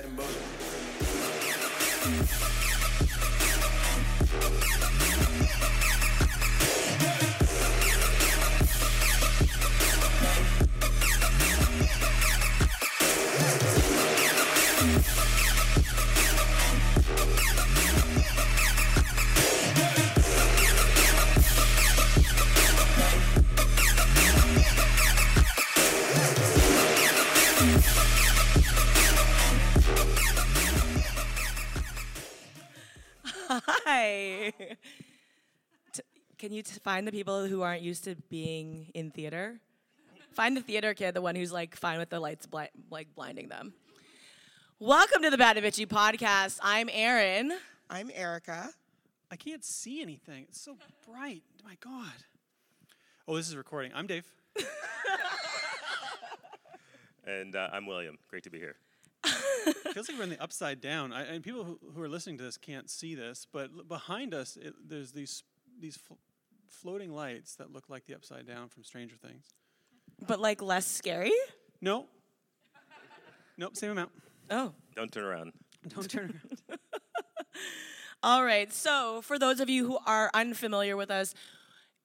Hi. 0.00 0.28
Find 36.98 37.06
the 37.06 37.12
people 37.12 37.46
who 37.46 37.62
aren't 37.62 37.82
used 37.82 38.02
to 38.02 38.16
being 38.28 38.90
in 38.92 39.08
theater? 39.12 39.60
Find 40.32 40.56
the 40.56 40.60
theater 40.60 40.94
kid, 40.94 41.14
the 41.14 41.22
one 41.22 41.36
who's 41.36 41.52
like 41.52 41.76
fine 41.76 41.96
with 42.00 42.10
the 42.10 42.18
lights 42.18 42.44
bli- 42.46 42.70
like 42.90 43.06
blinding 43.14 43.46
them. 43.46 43.72
Welcome 44.80 45.22
to 45.22 45.30
the 45.30 45.38
Bad 45.38 45.56
and 45.56 45.64
Bitchy 45.64 45.86
podcast. 45.86 46.58
I'm 46.60 46.88
Erin. 46.92 47.52
I'm 47.88 48.10
Erica. 48.12 48.70
I 49.30 49.36
can't 49.36 49.64
see 49.64 50.02
anything. 50.02 50.46
It's 50.48 50.60
so 50.60 50.76
bright. 51.08 51.44
My 51.64 51.76
God. 51.78 52.10
Oh, 53.28 53.36
this 53.36 53.48
is 53.48 53.54
recording. 53.54 53.92
I'm 53.94 54.08
Dave. 54.08 54.26
And 57.24 57.54
uh, 57.54 57.68
I'm 57.72 57.86
William. 57.86 58.16
Great 58.28 58.42
to 58.44 58.50
be 58.50 58.58
here. 58.58 58.74
feels 59.92 60.08
like 60.08 60.16
we're 60.16 60.24
in 60.24 60.30
the 60.30 60.42
upside 60.42 60.80
down. 60.80 61.12
I, 61.12 61.24
and 61.24 61.44
people 61.44 61.62
who, 61.62 61.78
who 61.94 62.02
are 62.02 62.08
listening 62.08 62.38
to 62.38 62.42
this 62.44 62.56
can't 62.56 62.88
see 62.88 63.14
this, 63.14 63.46
but 63.52 63.70
l- 63.76 63.84
behind 63.84 64.32
us, 64.32 64.56
it, 64.56 64.72
there's 64.88 65.12
these 65.12 65.44
these 65.78 65.98
fl- 65.98 66.14
floating 66.70 67.12
lights 67.12 67.56
that 67.56 67.72
look 67.72 67.88
like 67.88 68.06
the 68.06 68.14
upside 68.14 68.46
down 68.46 68.68
from 68.68 68.84
Stranger 68.84 69.16
Things. 69.16 69.44
But 70.26 70.40
like 70.40 70.62
less 70.62 70.86
scary? 70.86 71.32
No. 71.80 72.06
Nope, 73.56 73.76
same 73.76 73.90
amount. 73.90 74.10
Oh. 74.50 74.72
Don't 74.94 75.12
turn 75.12 75.24
around. 75.24 75.52
Don't 75.88 76.08
turn 76.10 76.40
around. 76.70 76.78
All 78.22 78.44
right. 78.44 78.72
So, 78.72 79.20
for 79.22 79.38
those 79.38 79.60
of 79.60 79.68
you 79.68 79.86
who 79.86 79.98
are 80.06 80.30
unfamiliar 80.34 80.96
with 80.96 81.10
us, 81.10 81.34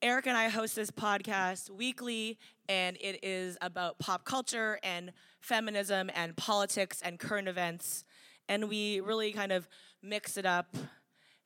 Eric 0.01 0.27
and 0.27 0.37
I 0.37 0.49
host 0.49 0.75
this 0.75 0.91
podcast 0.91 1.69
weekly, 1.69 2.37
and 2.67 2.97
it 2.99 3.23
is 3.23 3.57
about 3.61 3.99
pop 3.99 4.25
culture 4.25 4.79
and 4.83 5.11
feminism 5.39 6.11
and 6.13 6.35
politics 6.35 7.01
and 7.03 7.17
current 7.19 7.47
events. 7.47 8.03
And 8.49 8.67
we 8.69 8.99
really 8.99 9.31
kind 9.31 9.51
of 9.51 9.67
mix 10.01 10.37
it 10.37 10.45
up. 10.45 10.75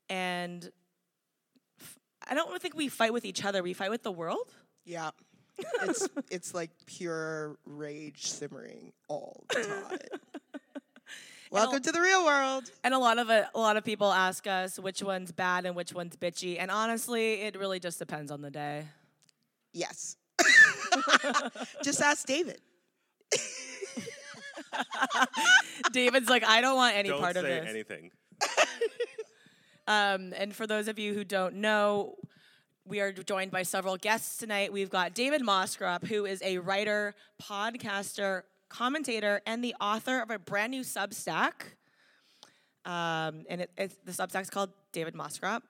And 0.10 0.66
f- 0.66 0.72
I 2.30 2.34
don't 2.36 2.62
think 2.62 2.76
we 2.76 2.88
fight 2.90 3.14
with 3.14 3.26
each 3.26 3.44
other, 3.46 3.64
we 3.64 3.74
fight 3.74 3.90
with 3.90 4.04
the 4.04 4.12
world. 4.12 4.48
Yeah. 4.86 5.12
It's 5.84 6.08
it's 6.32 6.54
like 6.54 6.72
pure 6.86 7.58
rage 7.66 8.28
simmering 8.28 8.94
all 9.08 9.44
the 9.50 9.64
time. 9.64 10.00
Welcome 11.52 11.82
to 11.82 11.92
the 11.94 12.02
real 12.02 12.26
world. 12.26 12.70
And 12.84 12.94
a 12.94 13.00
lot 13.00 13.20
of 13.20 13.30
it, 13.30 13.46
a 13.56 13.60
lot 13.60 13.78
of 13.78 13.86
people 13.86 14.12
ask 14.12 14.46
us 14.48 14.78
which 14.78 15.02
one's 15.02 15.32
bad 15.32 15.66
and 15.66 15.76
which 15.78 15.94
one's 15.94 16.18
bitchy. 16.18 16.58
And 16.60 16.70
honestly, 16.70 17.36
it 17.44 17.58
really 17.58 17.80
just 17.80 18.00
depends 18.00 18.32
on 18.32 18.42
the 18.42 18.52
day. 18.52 18.84
Yes. 19.74 20.18
Just 21.84 22.02
ask 22.02 22.26
David. 22.26 22.60
David's 25.92 26.30
like, 26.30 26.44
I 26.44 26.62
don't 26.62 26.76
want 26.76 26.96
any 26.96 27.10
Don't 27.10 27.20
part 27.22 27.36
say 27.36 27.40
of 27.40 27.46
this. 27.46 27.70
anything. 27.70 28.12
Um, 29.88 30.34
and 30.38 30.54
for 30.54 30.68
those 30.68 30.88
of 30.88 31.00
you 31.00 31.14
who 31.14 31.24
don't 31.24 31.56
know, 31.56 32.16
we 32.86 33.00
are 33.00 33.12
joined 33.12 33.52
by 33.52 33.64
several 33.64 33.98
guests 33.98 34.38
tonight. 34.38 34.72
We've 34.72 34.90
got 34.90 35.14
David 35.14 35.42
Moscrop, 35.42 36.06
who 36.06 36.26
is 36.26 36.42
a 36.42 36.58
writer, 36.60 37.16
podcaster, 37.42 38.44
commentator, 38.70 39.42
and 39.46 39.64
the 39.64 39.76
author 39.80 40.20
of 40.22 40.30
a 40.30 40.40
brand 40.40 40.72
new 40.72 40.82
Substack. 40.82 41.54
Um, 42.86 43.46
and 43.50 43.62
it, 43.62 43.72
it's, 43.78 43.96
the 44.06 44.12
Substack's 44.12 44.50
called 44.50 44.70
David 44.92 45.16
Moscrop. 45.16 45.64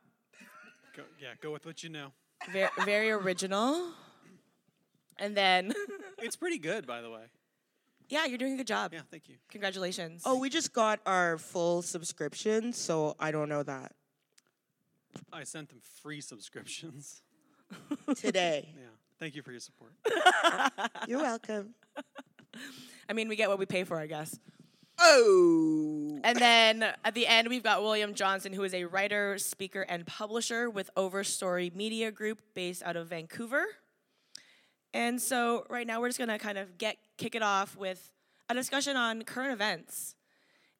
Go, 0.96 1.04
yeah, 1.20 1.30
go 1.42 1.52
with 1.52 1.66
what 1.66 1.84
you 1.84 1.90
know. 1.90 2.12
Very, 2.52 2.70
very 2.86 3.12
original. 3.12 3.92
And 5.20 5.36
then, 5.36 5.74
It's 6.20 6.36
pretty 6.36 6.60
good, 6.60 6.86
by 6.86 7.02
the 7.02 7.10
way. 7.10 7.24
yeah, 8.10 8.26
you're 8.26 8.38
doing 8.38 8.54
a 8.54 8.58
good 8.58 8.68
job. 8.68 8.94
Yeah, 8.94 9.02
thank 9.12 9.30
you. 9.30 9.36
Congratulations. 9.50 10.24
Oh, 10.26 10.38
we 10.38 10.50
just 10.50 10.74
got 10.74 11.00
our 11.06 11.38
full 11.38 11.82
subscription, 11.82 12.74
so 12.74 13.16
I 13.20 13.32
don't 13.32 13.50
know 13.50 13.64
that. 13.64 13.94
I 15.32 15.44
sent 15.44 15.70
them 15.70 15.80
free 16.02 16.22
subscriptions. 16.22 17.22
Today. 18.16 18.70
Yeah, 18.76 18.86
thank 19.20 19.36
you 19.36 19.42
for 19.42 19.52
your 19.52 19.60
support. 19.60 19.94
You're 21.08 21.22
welcome. 21.22 21.76
I 23.10 23.14
mean, 23.14 23.28
we 23.28 23.36
get 23.36 23.50
what 23.50 23.60
we 23.60 23.66
pay 23.66 23.84
for, 23.84 24.00
I 24.00 24.08
guess. 24.08 24.38
Oh. 25.00 26.20
And 26.24 26.38
then 26.40 26.84
at 27.04 27.14
the 27.14 27.28
end, 27.28 27.50
we've 27.50 27.64
got 27.64 27.82
William 27.84 28.14
Johnson, 28.14 28.52
who 28.52 28.64
is 28.64 28.74
a 28.74 28.86
writer, 28.86 29.38
speaker, 29.38 29.82
and 29.82 30.06
publisher 30.06 30.70
with 30.70 30.90
Overstory 30.96 31.74
Media 31.76 32.12
Group 32.12 32.42
based 32.56 32.82
out 32.84 32.96
of 32.96 33.08
Vancouver. 33.08 33.66
And 34.94 35.22
so 35.22 35.66
right 35.70 35.86
now 35.86 36.02
we're 36.02 36.10
just 36.10 36.18
gonna 36.18 36.40
kind 36.40 36.58
of 36.58 36.78
get 36.78 36.98
kick 37.18 37.36
it 37.36 37.44
off 37.44 37.76
with 37.76 38.12
a 38.50 38.54
discussion 38.54 38.98
on 38.98 39.24
current 39.24 39.54
events. 39.54 40.16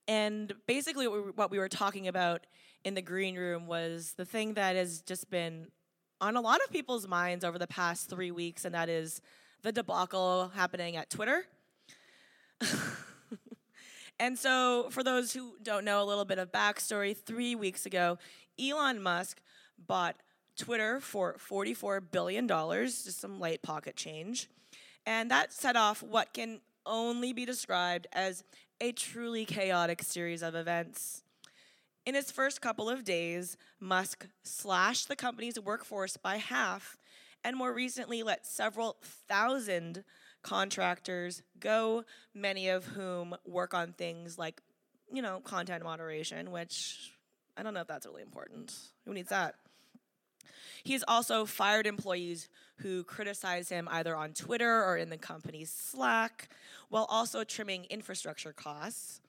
And 0.08 0.54
basically 0.66 1.08
what 1.08 1.26
we, 1.26 1.32
what 1.32 1.52
we 1.52 1.60
were 1.60 1.70
talking 1.70 2.08
about 2.08 2.48
in 2.84 2.94
the 2.94 3.02
green 3.02 3.36
room 3.36 3.68
was 3.68 4.14
the 4.18 4.26
thing 4.26 4.54
that 4.56 4.76
has 4.76 5.02
just 5.02 5.30
been 5.30 5.68
on 6.20 6.36
a 6.36 6.42
lot 6.42 6.60
of 6.64 6.72
people's 6.72 7.08
minds 7.08 7.44
over 7.44 7.60
the 7.60 7.68
past 7.68 8.10
three 8.10 8.32
weeks, 8.32 8.66
and 8.66 8.74
that 8.74 8.90
is 8.90 9.22
the 9.62 9.72
debacle 9.72 10.52
happening 10.56 10.96
at 10.96 11.10
Twitter. 11.10 11.46
And 14.20 14.38
so, 14.38 14.88
for 14.90 15.04
those 15.04 15.34
who 15.34 15.54
don't 15.62 15.86
know 15.86 16.02
a 16.02 16.06
little 16.06 16.26
bit 16.26 16.40
of 16.40 16.52
backstory, 16.52 17.16
three 17.16 17.54
weeks 17.56 17.86
ago, 17.86 18.18
Elon 18.60 19.02
Musk 19.02 19.40
bought 19.78 20.16
Twitter 20.58 21.00
for 21.00 21.36
$44 21.36 22.02
billion, 22.12 22.48
just 22.48 23.20
some 23.20 23.40
light 23.40 23.62
pocket 23.62 23.96
change. 23.96 24.50
And 25.06 25.30
that 25.30 25.54
set 25.54 25.76
off 25.76 26.02
what 26.02 26.34
can 26.34 26.62
only 26.86 27.32
be 27.32 27.46
described 27.46 28.08
as 28.12 28.44
a 28.82 28.92
truly 28.92 29.46
chaotic 29.46 30.02
series 30.02 30.42
of 30.42 30.56
events. 30.56 31.24
In 32.08 32.16
his 32.16 32.32
first 32.32 32.62
couple 32.62 32.90
of 32.90 33.04
days, 33.04 33.58
Musk 33.82 34.28
slashed 34.42 35.10
the 35.10 35.16
company's 35.18 35.60
workforce 35.60 36.16
by 36.16 36.38
half 36.38 36.98
and 37.44 37.58
more 37.58 37.74
recently 37.74 38.24
let 38.24 38.48
several 38.48 38.96
thousand 39.28 40.06
contractors 40.42 41.42
go, 41.60 42.06
many 42.34 42.70
of 42.70 42.86
whom 42.86 43.36
work 43.46 43.74
on 43.74 43.92
things 43.92 44.38
like, 44.38 44.62
you 45.12 45.22
know, 45.22 45.42
content 45.42 45.84
moderation, 45.84 46.50
which 46.50 47.12
I 47.58 47.64
don't 47.64 47.74
know 47.74 47.82
if 47.82 47.88
that's 47.88 48.06
really 48.06 48.22
important. 48.22 48.74
Who 49.04 49.14
needs 49.14 49.28
that? 49.28 49.56
He's 50.86 51.04
also 51.10 51.46
fired 51.46 51.86
employees 51.86 52.48
who 52.78 53.04
criticize 53.04 53.68
him 53.68 53.90
either 53.92 54.16
on 54.16 54.32
Twitter 54.32 54.82
or 54.86 54.96
in 54.96 55.10
the 55.10 55.18
company's 55.18 55.72
Slack, 55.72 56.48
while 56.88 57.06
also 57.10 57.44
trimming 57.44 57.84
infrastructure 57.90 58.54
costs. 58.54 59.20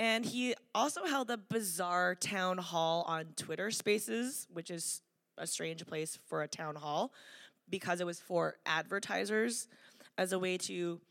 And 0.00 0.24
he 0.24 0.54
also 0.74 1.04
held 1.04 1.30
a 1.30 1.36
bizarre 1.36 2.14
town 2.14 2.56
hall 2.56 3.04
on 3.06 3.26
Twitter 3.36 3.70
Spaces, 3.70 4.48
which 4.50 4.70
is 4.70 5.02
a 5.36 5.46
strange 5.46 5.84
place 5.84 6.18
for 6.26 6.40
a 6.42 6.48
town 6.48 6.74
hall 6.74 7.12
because 7.68 8.00
it 8.00 8.06
was 8.06 8.18
for 8.18 8.56
advertisers 8.64 9.68
as 10.16 10.32
a 10.32 10.38
way 10.38 10.56
to 10.56 11.02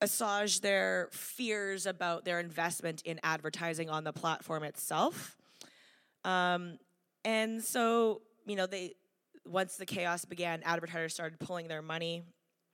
assuage 0.00 0.60
their 0.60 1.08
fears 1.12 1.86
about 1.86 2.24
their 2.24 2.40
investment 2.40 3.00
in 3.04 3.20
advertising 3.22 3.88
on 3.88 4.02
the 4.02 4.12
platform 4.12 4.64
itself. 4.64 5.36
Um, 6.24 6.80
and 7.24 7.62
so, 7.62 8.22
you 8.44 8.56
know, 8.56 8.66
they 8.66 8.94
once 9.46 9.76
the 9.76 9.86
chaos 9.86 10.24
began, 10.24 10.64
advertisers 10.64 11.14
started 11.14 11.38
pulling 11.38 11.68
their 11.68 11.82
money. 11.82 12.24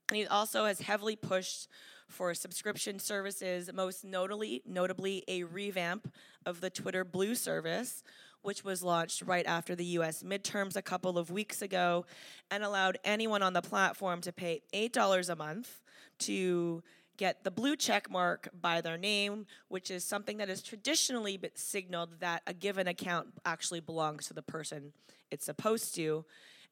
And 0.08 0.16
he 0.16 0.26
also 0.26 0.64
has 0.64 0.80
heavily 0.80 1.16
pushed 1.16 1.68
for 2.10 2.34
subscription 2.34 2.98
services, 2.98 3.70
most 3.72 4.04
notably, 4.04 4.62
notably 4.66 5.24
a 5.28 5.44
revamp 5.44 6.12
of 6.44 6.60
the 6.60 6.70
Twitter 6.70 7.04
Blue 7.04 7.34
service, 7.34 8.02
which 8.42 8.64
was 8.64 8.82
launched 8.82 9.22
right 9.22 9.46
after 9.46 9.74
the 9.74 9.84
US 9.84 10.22
midterms 10.22 10.76
a 10.76 10.82
couple 10.82 11.18
of 11.18 11.30
weeks 11.30 11.62
ago 11.62 12.06
and 12.50 12.64
allowed 12.64 12.98
anyone 13.04 13.42
on 13.42 13.52
the 13.52 13.62
platform 13.62 14.20
to 14.22 14.32
pay 14.32 14.62
$8 14.72 15.28
a 15.28 15.36
month 15.36 15.80
to 16.20 16.82
get 17.16 17.44
the 17.44 17.50
blue 17.50 17.76
check 17.76 18.10
mark 18.10 18.48
by 18.58 18.80
their 18.80 18.96
name, 18.96 19.46
which 19.68 19.90
is 19.90 20.04
something 20.04 20.38
that 20.38 20.48
is 20.48 20.62
traditionally 20.62 21.38
signaled 21.54 22.18
that 22.20 22.42
a 22.46 22.54
given 22.54 22.88
account 22.88 23.28
actually 23.44 23.80
belongs 23.80 24.26
to 24.26 24.34
the 24.34 24.42
person 24.42 24.92
it's 25.30 25.44
supposed 25.44 25.94
to. 25.94 26.24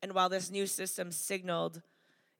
And 0.02 0.12
while 0.12 0.28
this 0.28 0.50
new 0.50 0.66
system 0.66 1.12
signaled 1.12 1.82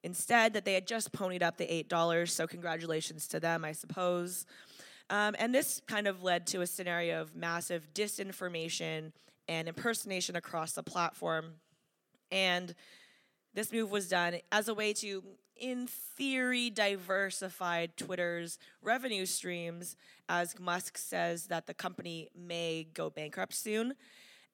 instead 0.03 0.53
that 0.53 0.65
they 0.65 0.73
had 0.73 0.87
just 0.87 1.11
ponied 1.11 1.41
up 1.41 1.57
the 1.57 1.65
$8, 1.65 2.29
so 2.29 2.47
congratulations 2.47 3.27
to 3.27 3.39
them, 3.39 3.65
I 3.65 3.73
suppose. 3.73 4.45
Um, 5.09 5.35
and 5.39 5.53
this 5.53 5.81
kind 5.87 6.07
of 6.07 6.23
led 6.23 6.45
to 6.47 6.61
a 6.61 6.67
scenario 6.67 7.21
of 7.21 7.35
massive 7.35 7.87
disinformation 7.93 9.11
and 9.47 9.67
impersonation 9.67 10.35
across 10.35 10.73
the 10.73 10.83
platform. 10.83 11.53
And 12.31 12.75
this 13.53 13.73
move 13.73 13.89
was 13.89 14.07
done 14.07 14.35
as 14.51 14.67
a 14.67 14.73
way 14.73 14.93
to, 14.93 15.23
in 15.55 15.87
theory, 15.87 16.69
diversify 16.69 17.87
Twitter's 17.97 18.59
revenue 18.83 19.25
streams, 19.25 19.97
as 20.29 20.59
Musk 20.59 20.97
says 20.97 21.47
that 21.47 21.65
the 21.65 21.73
company 21.73 22.29
may 22.37 22.87
go 22.93 23.09
bankrupt 23.09 23.55
soon. 23.55 23.95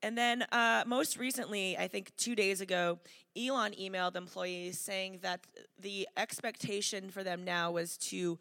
And 0.06 0.16
then, 0.16 0.44
uh, 0.52 0.84
most 0.86 1.18
recently, 1.18 1.76
I 1.80 1.88
think 1.88 2.16
two 2.16 2.36
days 2.36 2.62
ago, 2.62 3.00
Elon 3.36 3.72
emailed 3.72 4.16
employees 4.16 4.78
saying 4.78 5.18
that 5.24 5.40
the 5.80 6.08
expectation 6.16 7.10
for 7.10 7.24
them 7.24 7.44
now 7.44 7.72
was 7.72 7.98
to 8.10 8.38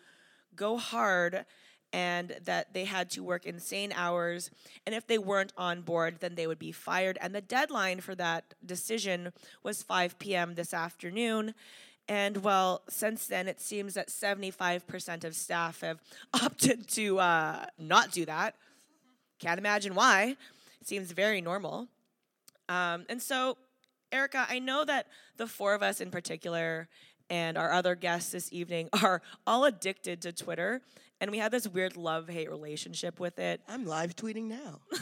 go 0.55 0.77
hard 0.77 1.47
and 1.91 2.37
that 2.45 2.75
they 2.75 2.85
had 2.85 3.09
to 3.13 3.23
work 3.23 3.47
insane 3.47 3.95
hours. 3.97 4.51
And 4.85 4.95
if 4.95 5.07
they 5.07 5.17
weren't 5.17 5.55
on 5.57 5.81
board, 5.81 6.17
then 6.21 6.35
they 6.35 6.47
would 6.47 6.59
be 6.59 6.71
fired. 6.71 7.17
And 7.19 7.35
the 7.35 7.41
deadline 7.41 8.01
for 8.01 8.15
that 8.15 8.53
decision 8.67 9.33
was 9.63 9.83
5 9.83 10.19
p.m. 10.19 10.57
this 10.57 10.75
afternoon. 10.75 11.55
And 12.07 12.45
well, 12.45 12.83
since 12.91 13.27
then, 13.27 13.49
it 13.49 13.59
seems 13.59 13.95
that 13.95 14.09
75% 14.09 15.25
of 15.25 15.35
staff 15.35 15.81
have 15.81 16.03
opted 16.35 16.89
to 16.89 17.21
uh, 17.21 17.65
not 17.79 18.11
do 18.11 18.27
that. 18.27 18.55
Can't 19.39 19.59
imagine 19.59 19.95
why. 19.95 20.37
Seems 20.85 21.13
very 21.13 21.41
normal. 21.41 21.89
Um, 22.69 23.07
and 23.09 23.21
so, 23.21 23.57
Erica, 24.13 24.47
I 24.49 24.59
know 24.59 24.85
that 24.85 25.07
the 25.37 25.47
four 25.47 25.75
of 25.75 25.83
us 25.83 26.01
in 26.01 26.11
particular 26.11 26.89
and 27.31 27.57
our 27.57 27.73
other 27.73 27.95
guests 27.95 28.33
this 28.33 28.53
evening 28.53 28.91
are 29.03 29.23
all 29.47 29.65
addicted 29.65 30.21
to 30.23 30.33
Twitter, 30.33 30.83
and 31.21 31.31
we 31.31 31.39
have 31.39 31.51
this 31.51 31.67
weird 31.67 31.97
love 31.97 32.29
hate 32.29 32.51
relationship 32.51 33.19
with 33.19 33.39
it. 33.39 33.61
I'm 33.67 33.87
live 33.87 34.15
tweeting 34.15 34.45
now. 34.45 34.81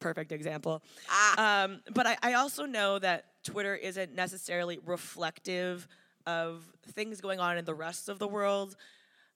Perfect 0.00 0.32
example. 0.32 0.82
Ah. 1.08 1.64
Um, 1.64 1.80
but 1.92 2.06
I, 2.06 2.16
I 2.22 2.32
also 2.34 2.64
know 2.64 2.98
that 2.98 3.26
Twitter 3.42 3.74
isn't 3.74 4.14
necessarily 4.14 4.78
reflective 4.84 5.86
of 6.26 6.64
things 6.92 7.20
going 7.20 7.40
on 7.40 7.58
in 7.58 7.64
the 7.64 7.74
rest 7.74 8.08
of 8.08 8.18
the 8.18 8.28
world. 8.28 8.76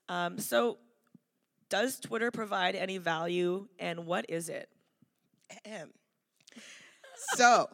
Um, 0.09 0.39
so, 0.39 0.77
does 1.69 1.99
Twitter 1.99 2.31
provide 2.31 2.75
any 2.75 2.97
value, 2.97 3.67
and 3.79 4.05
what 4.05 4.25
is 4.29 4.49
it? 4.49 4.69
So, 7.35 7.67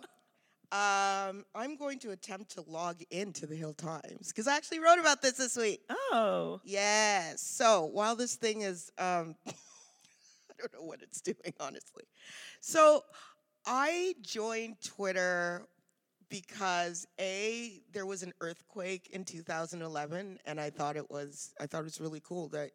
um, 0.72 1.46
I'm 1.54 1.78
going 1.78 2.00
to 2.00 2.12
attempt 2.12 2.52
to 2.52 2.64
log 2.68 3.02
into 3.12 3.46
the 3.46 3.56
Hill 3.56 3.74
Times 3.74 4.28
because 4.28 4.48
I 4.48 4.58
actually 4.58 4.80
wrote 4.80 5.00
about 5.00 5.22
this 5.22 5.34
this 5.34 5.56
week. 5.56 5.82
Oh, 5.90 6.60
Yes. 6.64 7.42
So 7.42 7.86
while 7.86 8.16
this 8.16 8.36
thing 8.36 8.62
is, 8.62 8.92
um, 8.98 9.36
I 9.48 9.52
don't 10.60 10.74
know 10.74 10.84
what 10.84 11.02
it's 11.02 11.22
doing, 11.22 11.54
honestly. 11.60 12.04
So 12.60 13.04
I 13.66 14.16
joined 14.22 14.82
Twitter 14.84 15.68
because 16.30 17.06
a 17.20 17.82
there 17.94 18.06
was 18.06 18.24
an 18.24 18.34
earthquake 18.42 19.10
in 19.14 19.24
2011, 19.24 20.40
and 20.46 20.60
I 20.60 20.70
thought 20.72 20.98
it 20.98 21.10
was 21.10 21.54
I 21.60 21.68
thought 21.68 21.82
it 21.82 21.86
was 21.86 22.02
really 22.02 22.22
cool 22.22 22.50
that 22.50 22.72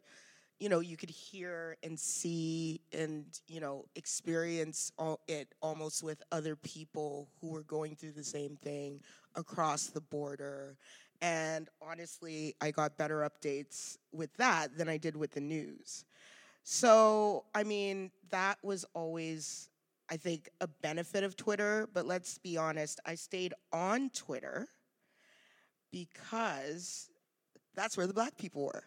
you 0.61 0.69
know 0.69 0.81
you 0.81 0.97
could 0.97 1.11
hear 1.11 1.77
and 1.83 1.99
see 1.99 2.81
and 2.93 3.25
you 3.49 3.61
know 3.61 3.87
experience 3.97 4.93
all, 4.99 5.21
it 5.27 5.55
almost 5.63 6.03
with 6.03 6.23
other 6.31 6.55
people 6.55 7.31
who 7.41 7.49
were 7.49 7.63
going 7.63 7.97
through 7.97 8.13
the 8.13 8.23
same 8.23 8.57
thing 8.63 9.01
across 9.35 9.87
the 9.87 10.03
border. 10.03 10.77
And 11.23 11.69
honestly 11.83 12.55
i 12.61 12.71
got 12.71 12.97
better 12.99 13.29
updates 13.29 13.97
with 14.13 14.33
that 14.37 14.77
than 14.77 14.89
i 14.89 14.99
did 14.99 15.17
with 15.17 15.33
the 15.33 15.41
news. 15.41 16.05
So 16.63 17.45
i 17.55 17.65
mean 17.65 18.11
that 18.31 18.59
was 18.63 18.85
always 18.95 19.71
i 20.11 20.17
think 20.17 20.51
a 20.61 20.69
benefit 20.69 21.25
of 21.25 21.37
twitter 21.37 21.89
but 21.95 22.07
let's 22.07 22.39
be 22.39 22.57
honest 22.57 23.01
i 23.07 23.15
stayed 23.15 23.55
on 23.73 24.11
twitter 24.11 24.69
because 25.91 27.09
that's 27.75 27.97
where 27.97 28.07
the 28.07 28.15
black 28.15 28.37
people 28.37 28.65
were 28.65 28.85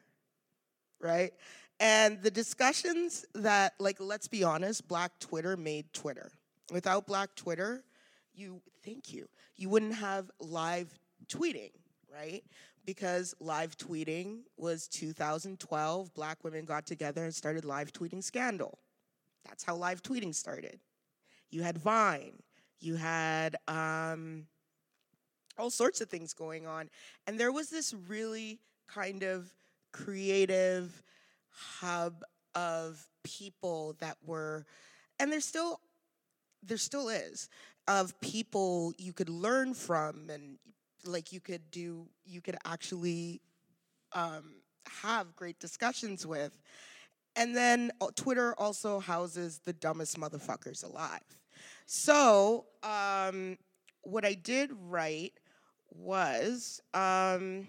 right 1.00 1.34
and 1.84 2.22
the 2.22 2.32
discussions 2.32 3.26
that, 3.36 3.74
like, 3.78 3.98
let's 4.00 4.30
be 4.30 4.42
honest, 4.42 4.88
Black 4.88 5.12
Twitter 5.20 5.58
made 5.58 5.92
Twitter. 5.92 6.32
Without 6.72 7.06
Black 7.06 7.36
Twitter, 7.36 7.84
you, 8.34 8.62
thank 8.86 9.12
you, 9.12 9.28
you 9.58 9.68
wouldn't 9.68 9.96
have 9.96 10.32
live 10.40 10.98
tweeting, 11.28 11.72
right? 12.10 12.42
Because 12.86 13.36
live 13.42 13.78
tweeting 13.78 14.44
was 14.56 14.88
2012, 14.88 16.14
black 16.14 16.42
women 16.46 16.64
got 16.64 16.86
together 16.86 17.26
and 17.26 17.36
started 17.36 17.66
live 17.66 17.92
tweeting 17.92 18.24
Scandal. 18.24 18.80
That's 19.46 19.66
how 19.66 19.76
live 19.76 20.02
tweeting 20.02 20.34
started. 20.34 20.80
You 21.52 21.64
had 21.64 21.78
Vine, 21.78 22.42
you 22.80 22.96
had 22.96 23.58
um, 23.68 24.48
all 25.58 25.70
sorts 25.70 26.00
of 26.00 26.10
things 26.10 26.34
going 26.34 26.66
on. 26.66 26.90
And 27.28 27.38
there 27.38 27.52
was 27.52 27.70
this 27.70 27.94
really 28.08 28.60
kind 28.88 29.24
of 29.24 29.54
creative, 29.92 31.04
hub 31.54 32.24
of 32.56 33.08
people 33.24 33.96
that 34.00 34.18
were 34.26 34.66
and 35.20 35.32
there 35.32 35.40
still 35.40 35.80
there 36.62 36.78
still 36.78 37.10
is 37.10 37.50
of 37.88 38.20
people 38.22 38.94
you 38.98 39.14
could 39.14 39.30
learn 39.30 39.74
from 39.74 40.30
and 40.30 40.58
like 41.06 41.34
you 41.34 41.40
could 41.40 41.70
do 41.72 42.08
you 42.26 42.42
could 42.42 42.56
actually 42.66 43.42
um, 44.14 44.56
have 45.02 45.36
great 45.36 45.60
discussions 45.60 46.26
with. 46.26 46.58
And 47.36 47.56
then 47.56 47.92
uh, 48.00 48.08
twitter 48.16 48.54
also 48.58 49.00
houses 49.00 49.60
the 49.66 49.74
dumbest 49.74 50.20
motherfuckers 50.20 50.84
alive. 50.84 51.22
So 51.86 52.66
um, 52.84 53.58
what 54.04 54.26
i 54.26 54.34
did 54.34 54.72
write 54.88 55.34
was 55.90 56.82
um, 56.94 57.68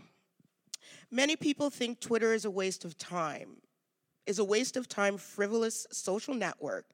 many 1.10 1.36
people 1.36 1.70
think 1.70 2.00
twitter 2.00 2.32
is 2.32 2.44
a 2.44 2.50
waste 2.50 2.84
of 2.84 2.96
time 2.98 3.56
is 4.26 4.38
a 4.38 4.44
waste 4.44 4.76
of 4.76 4.88
time, 4.88 5.17
frivolous 5.17 5.87
social 5.91 6.35
network. 6.35 6.87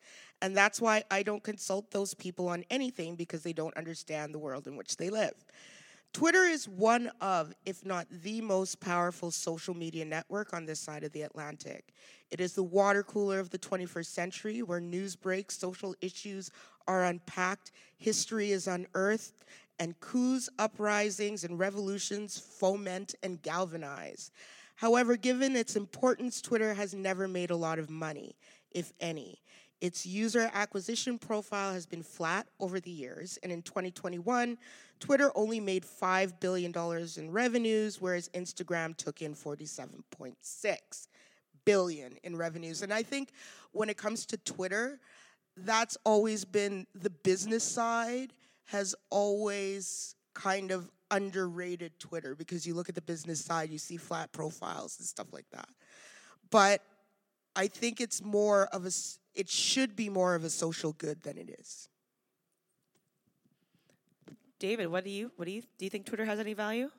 And 0.43 0.57
that's 0.57 0.81
why 0.81 1.05
I 1.11 1.23
don't 1.23 1.43
consult 1.43 1.91
those 1.91 2.15
people 2.15 2.49
on 2.49 2.65
anything 2.71 3.15
because 3.15 3.43
they 3.43 3.53
don't 3.53 3.77
understand 3.77 4.35
the 4.35 4.39
world 4.39 4.67
in 4.67 4.77
which 4.77 4.97
they 4.97 5.11
live. 5.11 5.35
Twitter 6.13 6.43
is 6.43 6.69
one 6.69 7.11
of, 7.21 7.55
if 7.65 7.87
not 7.87 8.07
the 8.11 8.41
most 8.41 8.81
powerful 8.81 9.31
social 9.31 9.75
media 9.75 10.05
network 10.05 10.53
on 10.53 10.67
this 10.67 10.81
side 10.81 11.05
of 11.05 11.13
the 11.13 11.23
Atlantic. 11.23 11.93
It 12.31 12.41
is 12.41 12.55
the 12.55 12.65
water 12.65 13.05
cooler 13.05 13.39
of 13.39 13.51
the 13.51 13.59
21st 13.59 14.07
century 14.07 14.63
where 14.63 14.81
news 14.81 15.15
breaks, 15.15 15.57
social 15.57 15.95
issues 16.01 16.51
are 16.89 17.05
unpacked, 17.05 17.71
history 17.97 18.51
is 18.51 18.67
unearthed, 18.67 19.45
and 19.79 19.99
coups, 20.01 20.49
uprisings, 20.59 21.45
and 21.45 21.59
revolutions 21.59 22.39
foment 22.39 23.15
and 23.23 23.41
galvanize. 23.43 24.33
However, 24.81 25.17
given 25.17 25.57
its 25.57 25.77
importance, 25.77 26.41
Twitter 26.41 26.73
has 26.73 26.95
never 26.95 27.29
made 27.29 27.51
a 27.51 27.57
lot 27.57 27.79
of 27.79 27.91
money, 27.91 28.35
if 28.71 28.95
any. 28.99 29.43
Its 29.83 30.07
user 30.07 30.51
acquisition 30.55 31.19
profile 31.19 31.75
has 31.75 31.85
been 31.85 32.03
flat 32.03 32.47
over 32.59 32.81
the 32.81 32.91
years, 32.91 33.39
and 33.43 33.53
in 33.53 33.61
2021, 33.61 34.57
Twitter 34.99 35.31
only 35.35 35.61
made 35.61 35.85
$5 35.85 36.41
billion 36.41 36.73
in 37.19 37.31
revenues, 37.31 38.01
whereas 38.01 38.31
Instagram 38.31 38.97
took 38.97 39.21
in 39.21 39.35
47.6 39.35 41.09
billion 41.67 42.13
in 42.25 42.35
revenues. 42.35 42.81
And 42.81 42.91
I 42.91 43.03
think 43.03 43.33
when 43.73 43.91
it 43.91 43.99
comes 43.99 44.25
to 44.25 44.39
Twitter, 44.39 44.99
that's 45.59 45.99
always 46.05 46.47
been 46.47 46.87
the 46.95 47.11
business 47.11 47.65
side 47.65 48.33
has 48.65 48.95
always 49.11 50.15
kind 50.33 50.71
of 50.71 50.91
underrated 51.11 51.99
Twitter 51.99 52.35
because 52.35 52.67
you 52.67 52.75
look 52.75 52.89
at 52.89 52.95
the 52.95 53.03
business 53.03 53.45
side, 53.45 53.71
you 53.71 53.79
see 53.79 53.97
flat 53.97 54.33
profiles 54.33 54.99
and 54.99 55.07
stuff 55.07 55.29
like 55.33 55.47
that. 55.53 55.69
But 56.51 56.83
I 57.57 57.67
think 57.67 58.01
it's 58.01 58.23
more 58.23 58.67
of 58.67 58.87
a, 58.87 58.91
it 59.35 59.49
should 59.49 59.97
be 59.97 60.09
more 60.09 60.35
of 60.35 60.45
a 60.45 60.51
social 60.51 60.93
good 60.93 61.23
than 61.23 61.39
it 61.39 61.51
is. 61.59 61.89
David, 64.59 64.89
what 64.89 65.05
do 65.05 65.11
you 65.11 65.33
what 65.37 65.47
do 65.47 65.53
you 65.53 65.63
do 65.79 65.87
you 65.87 65.91
think 65.91 66.05
Twitter 66.05 66.27
has 66.27 66.39
any 66.39 66.53
value? 66.53 66.91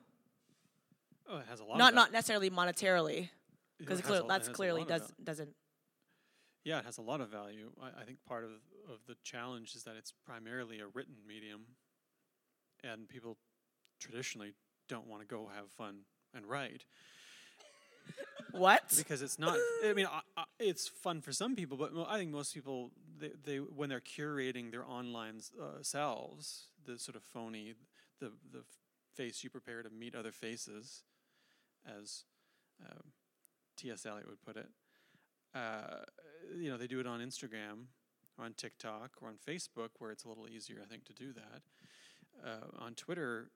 Oh, 1.28 1.38
it 1.38 1.46
has 1.48 1.60
a 1.60 1.64
lot. 1.64 1.78
Not 1.78 1.90
of 1.92 1.94
not 1.94 2.12
necessarily 2.12 2.50
monetarily, 2.50 3.30
because 3.78 4.00
It 4.00 4.06
has 4.06 4.18
a- 4.18 4.22
it 4.24 4.28
that's 4.28 4.48
clearly 4.48 4.84
does 4.84 5.12
doesn't. 5.22 5.54
Yeah, 6.64 6.80
it 6.80 6.84
has 6.84 6.98
a 6.98 7.02
lot 7.02 7.20
of 7.20 7.28
value. 7.28 7.70
I, 7.80 8.02
I 8.02 8.04
think 8.04 8.18
part 8.26 8.44
of 8.44 8.50
of 8.90 8.98
the 9.06 9.14
challenge 9.22 9.74
is 9.76 9.84
that 9.84 9.94
it's 9.96 10.12
primarily 10.26 10.80
a 10.80 10.88
written 10.88 11.14
medium, 11.26 11.66
and 12.82 13.08
people 13.08 13.38
traditionally 14.02 14.52
don't 14.88 15.06
want 15.06 15.22
to 15.22 15.26
go 15.26 15.48
have 15.54 15.70
fun 15.70 16.00
and 16.34 16.46
write 16.46 16.84
What? 18.52 18.82
because 18.96 19.22
it's 19.22 19.38
not. 19.38 19.56
I 19.84 19.92
mean, 19.94 20.06
I, 20.06 20.20
I, 20.36 20.44
it's 20.58 20.88
fun 20.88 21.20
for 21.20 21.32
some 21.32 21.54
people, 21.56 21.76
but 21.76 21.92
I 22.08 22.18
think 22.18 22.30
most 22.30 22.52
people 22.52 22.90
they, 23.18 23.30
they 23.44 23.56
when 23.58 23.88
they're 23.88 24.00
curating 24.00 24.70
their 24.70 24.84
online 24.84 25.40
uh, 25.60 25.82
selves, 25.82 26.66
the 26.84 26.98
sort 26.98 27.16
of 27.16 27.22
phony, 27.22 27.74
the 28.20 28.32
the 28.52 28.62
face 29.14 29.42
you 29.44 29.50
prepare 29.50 29.82
to 29.82 29.90
meet 29.90 30.14
other 30.14 30.32
faces, 30.32 31.02
as 31.86 32.24
um, 32.84 33.12
T.S. 33.76 34.04
Eliot 34.04 34.26
would 34.28 34.42
put 34.42 34.56
it. 34.56 34.68
Uh, 35.54 36.04
you 36.58 36.70
know, 36.70 36.76
they 36.76 36.86
do 36.86 37.00
it 37.00 37.06
on 37.06 37.20
Instagram, 37.20 37.86
or 38.38 38.44
on 38.44 38.52
TikTok, 38.54 39.12
or 39.22 39.28
on 39.28 39.36
Facebook, 39.48 39.90
where 39.98 40.10
it's 40.10 40.24
a 40.24 40.28
little 40.28 40.48
easier, 40.48 40.78
I 40.82 40.86
think, 40.86 41.04
to 41.04 41.12
do 41.12 41.32
that. 41.32 41.62
Uh, 42.44 42.84
on 42.84 42.94
Twitter, 42.94 43.50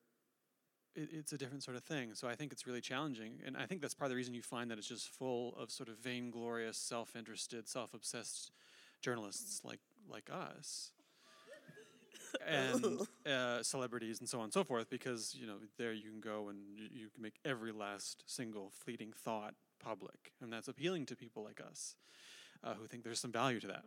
it, 0.97 1.11
it's 1.12 1.33
a 1.33 1.38
different 1.38 1.62
sort 1.62 1.76
of 1.76 1.85
thing. 1.85 2.15
So 2.15 2.29
I 2.29 2.35
think 2.35 2.53
it's 2.53 2.67
really 2.67 2.81
challenging, 2.81 3.41
and 3.45 3.57
I 3.57 3.67
think 3.67 3.81
that's 3.81 3.95
part 3.95 4.07
of 4.07 4.11
the 4.11 4.17
reason 4.17 4.35
you 4.35 4.43
find 4.43 4.71
that 4.71 4.79
it's 4.79 4.88
just 4.88 5.09
full 5.09 5.55
of 5.57 5.71
sort 5.71 5.88
of 5.88 5.99
vainglorious, 5.99 6.76
self-interested, 6.76 7.69
self-obsessed 7.69 8.50
journalists 9.00 9.65
like 9.65 9.81
like 10.09 10.29
us 10.33 10.93
and 12.47 13.00
uh, 13.31 13.62
celebrities 13.62 14.21
and 14.21 14.29
so 14.29 14.38
on 14.38 14.45
and 14.45 14.53
so 14.53 14.65
forth 14.65 14.88
because 14.91 15.37
you 15.38 15.47
know 15.47 15.57
there 15.79 15.93
you 15.93 16.11
can 16.11 16.21
go 16.21 16.49
and 16.49 16.59
you, 16.76 16.88
you 16.93 17.09
can 17.09 17.23
make 17.23 17.38
every 17.45 17.73
last 17.73 18.25
single 18.26 18.71
fleeting 18.71 19.12
thought 19.12 19.55
public 19.83 20.33
and 20.41 20.53
that's 20.53 20.69
appealing 20.69 21.07
to 21.07 21.17
people 21.17 21.45
like 21.45 21.61
us 21.61 21.95
uh, 22.65 22.75
who 22.75 22.87
think 22.87 23.05
there's 23.05 23.21
some 23.21 23.33
value 23.33 23.61
to 23.61 23.67
that 23.67 23.85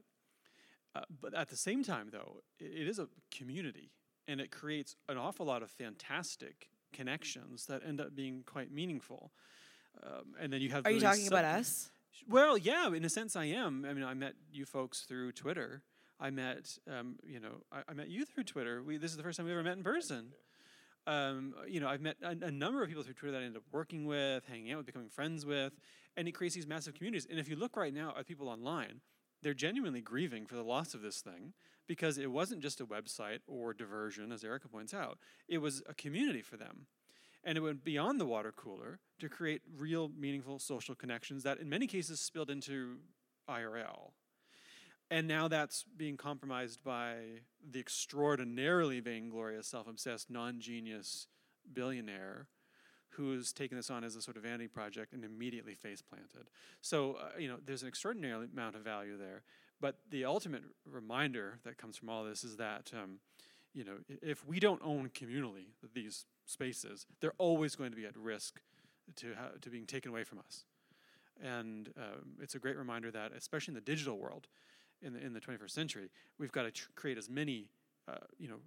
uh, 0.96 1.02
but 1.22 1.34
at 1.34 1.50
the 1.50 1.58
same 1.58 1.84
time 1.84 2.10
though 2.12 2.42
i 2.62 2.66
it 2.66 2.88
is 2.88 3.00
a 3.00 3.08
community 3.32 3.92
and 4.28 4.40
it 4.40 4.52
creates 4.52 4.96
an 5.08 5.18
awful 5.18 5.46
lot 5.46 5.64
of 5.64 5.72
fantastic 5.72 6.70
connections 6.94 7.66
that 7.68 7.82
end 7.86 8.02
up 8.02 8.16
being 8.16 8.44
quite 8.46 8.72
meaningful 8.72 9.32
um, 10.04 10.36
and 10.40 10.52
then 10.52 10.62
you 10.62 10.70
have 10.70 10.86
Are 10.86 10.92
you 10.92 11.00
talking 11.00 11.28
about 11.28 11.46
us? 11.46 11.90
well, 12.28 12.58
yeah, 12.58 12.88
in 12.88 13.04
a 13.04 13.10
sense, 13.10 13.36
I 13.36 13.46
am. 13.46 13.86
I 13.86 13.94
mean, 13.94 14.04
I 14.04 14.14
met 14.14 14.34
you 14.52 14.66
folks 14.66 15.02
through 15.02 15.34
Twitter. 15.34 15.84
I 16.20 16.30
met, 16.30 16.78
um, 16.90 17.16
you 17.26 17.40
know, 17.40 17.64
I, 17.72 17.82
I 17.90 17.94
met 17.94 18.10
you 18.10 18.26
through 18.26 18.44
Twitter. 18.44 18.84
We 18.84 18.98
this 18.98 19.12
is 19.12 19.18
the 19.18 19.24
first 19.24 19.38
time 19.38 19.46
we 19.46 19.52
ever 19.52 19.64
met 19.64 19.78
in 19.78 19.84
person. 19.84 20.34
Um, 21.08 21.56
you 21.68 21.80
know, 21.80 21.88
I've 21.88 22.02
met 22.02 22.18
a, 22.22 22.36
a 22.46 22.52
number 22.52 22.84
of 22.84 22.90
people 22.90 23.04
through 23.04 23.14
Twitter 23.14 23.32
that 23.32 23.42
I 23.42 23.46
ended 23.46 23.58
up 23.58 23.64
working 23.72 24.06
with, 24.06 24.46
hanging 24.46 24.72
out 24.72 24.78
with, 24.78 24.86
becoming 24.86 25.10
friends 25.10 25.46
with, 25.46 25.74
and 26.18 26.28
it 26.28 26.34
creates 26.34 26.56
these 26.56 26.68
massive 26.68 26.94
communities. 26.94 27.26
And 27.30 27.40
if 27.40 27.50
you 27.50 27.56
look 27.56 27.76
right 27.76 27.94
now 27.94 28.14
at 28.18 28.28
people 28.28 28.50
online, 28.50 29.02
they're 29.42 29.54
genuinely 29.54 30.02
grieving 30.02 30.46
for 30.46 30.56
the 30.56 30.64
loss 30.64 30.94
of 30.94 31.02
this 31.02 31.22
thing 31.22 31.54
because 31.90 32.20
it 32.20 32.32
wasn't 32.32 32.62
just 32.62 32.80
a 32.80 32.86
website 32.86 33.40
or 33.48 33.74
diversion, 33.74 34.32
as 34.32 34.44
Erica 34.44 34.68
points 34.68 34.94
out. 34.94 35.18
It 35.48 35.58
was 35.58 35.82
a 35.90 35.94
community 35.96 36.44
for 36.44 36.56
them. 36.56 36.86
And 37.44 37.58
it 37.58 37.62
went 37.62 37.84
beyond 37.84 38.22
the 38.22 38.28
water 38.28 38.54
cooler 38.56 39.00
to 39.18 39.28
create 39.28 39.64
real, 39.76 40.12
meaningful 40.16 40.60
social 40.60 40.94
connections 40.94 41.42
that, 41.44 41.58
in 41.58 41.68
many 41.68 41.88
cases, 41.88 42.22
spilled 42.22 42.52
into 42.52 42.98
IRL. 43.50 44.12
And 45.10 45.28
now 45.28 45.48
that's 45.48 45.84
being 45.98 46.16
compromised 46.16 46.84
by 46.84 47.16
the 47.68 47.80
extraordinarily 47.80 49.00
vainglorious, 49.00 49.66
self 49.66 49.88
obsessed, 49.88 50.30
non 50.30 50.60
genius 50.60 51.28
billionaire 51.74 52.50
who's 53.14 53.52
taken 53.52 53.78
this 53.78 53.90
on 53.90 54.04
as 54.04 54.16
a 54.16 54.22
sort 54.22 54.38
of 54.38 54.44
vanity 54.44 54.68
project 54.68 55.14
and 55.14 55.26
immediately 55.26 55.74
face 55.74 56.04
planted. 56.04 56.52
So, 56.82 57.14
uh, 57.14 57.40
you 57.40 57.48
know, 57.48 57.58
there's 57.66 57.82
an 57.82 57.88
extraordinary 57.88 58.48
amount 58.54 58.76
of 58.76 58.84
value 58.84 59.18
there. 59.18 59.42
But 59.82 59.96
the 60.10 60.26
ultimate 60.26 60.64
reminder 60.86 61.60
that 61.64 61.78
comes 61.78 61.98
from 61.98 62.10
all 62.10 62.24
this 62.24 62.44
is 62.44 62.58
that, 62.58 62.92
um, 62.94 63.20
you 63.74 63.84
know, 63.84 63.96
if 64.22 64.46
we 64.46 64.60
don't 64.60 64.82
own 64.84 65.10
communally 65.10 65.68
these 65.94 66.26
spaces, 66.46 67.06
they're 67.22 67.34
always 67.38 67.76
going 67.76 67.92
to 67.92 67.96
be 67.96 68.06
at 68.06 68.18
risk 68.18 68.62
to, 69.18 69.34
ha- 69.36 69.52
to 69.62 69.70
being 69.70 69.86
taken 69.86 70.12
away 70.12 70.24
from 70.24 70.40
us. 70.40 70.66
And 71.42 71.90
um, 71.98 72.34
it's 72.42 72.56
a 72.56 72.60
great 72.60 72.78
reminder 72.78 73.12
that, 73.12 73.32
especially 73.32 73.72
in 73.72 73.76
the 73.76 73.82
digital 73.82 74.18
world, 74.18 74.48
in 75.02 75.14
the, 75.14 75.26
in 75.26 75.34
the 75.34 75.40
21st 75.40 75.72
century, 75.72 76.10
we've 76.38 76.52
got 76.52 76.64
to 76.64 76.72
tr- 76.72 76.90
create 76.96 77.18
as 77.18 77.30
many, 77.30 77.70
uh, 78.08 78.18
you 78.38 78.50
know, 78.50 78.58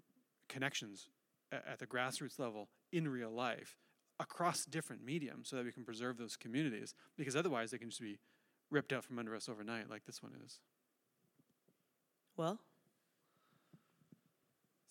connections 0.49 1.09
at 1.53 1.79
the 1.79 1.87
grassroots 1.87 2.39
level 2.39 2.69
in 2.93 3.07
real 3.07 3.31
life 3.31 3.77
across 4.19 4.65
different 4.65 5.05
mediums, 5.05 5.49
so 5.49 5.57
that 5.57 5.65
we 5.65 5.73
can 5.73 5.85
preserve 5.85 6.17
those 6.17 6.37
communities. 6.37 6.95
Because 7.19 7.37
otherwise, 7.37 7.71
they 7.71 7.79
can 7.79 7.91
just 7.91 8.01
be 8.01 8.19
ripped 8.71 8.93
out 8.93 9.05
from 9.05 9.19
under 9.19 9.35
us 9.35 9.49
overnight, 9.49 9.91
like 9.91 10.07
this 10.07 10.23
one 10.23 10.33
is. 10.45 10.61
Well, 12.43 12.59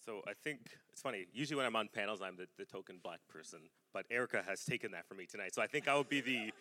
So 0.05 0.21
I 0.25 0.31
think 0.41 0.61
it's 0.89 1.01
funny. 1.01 1.25
Usually 1.33 1.57
when 1.57 1.65
I'm 1.65 1.75
on 1.75 1.89
panels, 1.93 2.21
I'm 2.21 2.37
the, 2.37 2.47
the 2.57 2.63
token 2.63 3.01
black 3.03 3.19
person, 3.27 3.59
but 3.93 4.05
Erica 4.09 4.41
has 4.47 4.63
taken 4.63 4.91
that 4.91 5.05
from 5.05 5.17
me 5.17 5.25
tonight. 5.25 5.53
So 5.53 5.61
I 5.61 5.67
think 5.67 5.89
I 5.89 5.95
will 5.95 6.05
be 6.05 6.21
the 6.21 6.51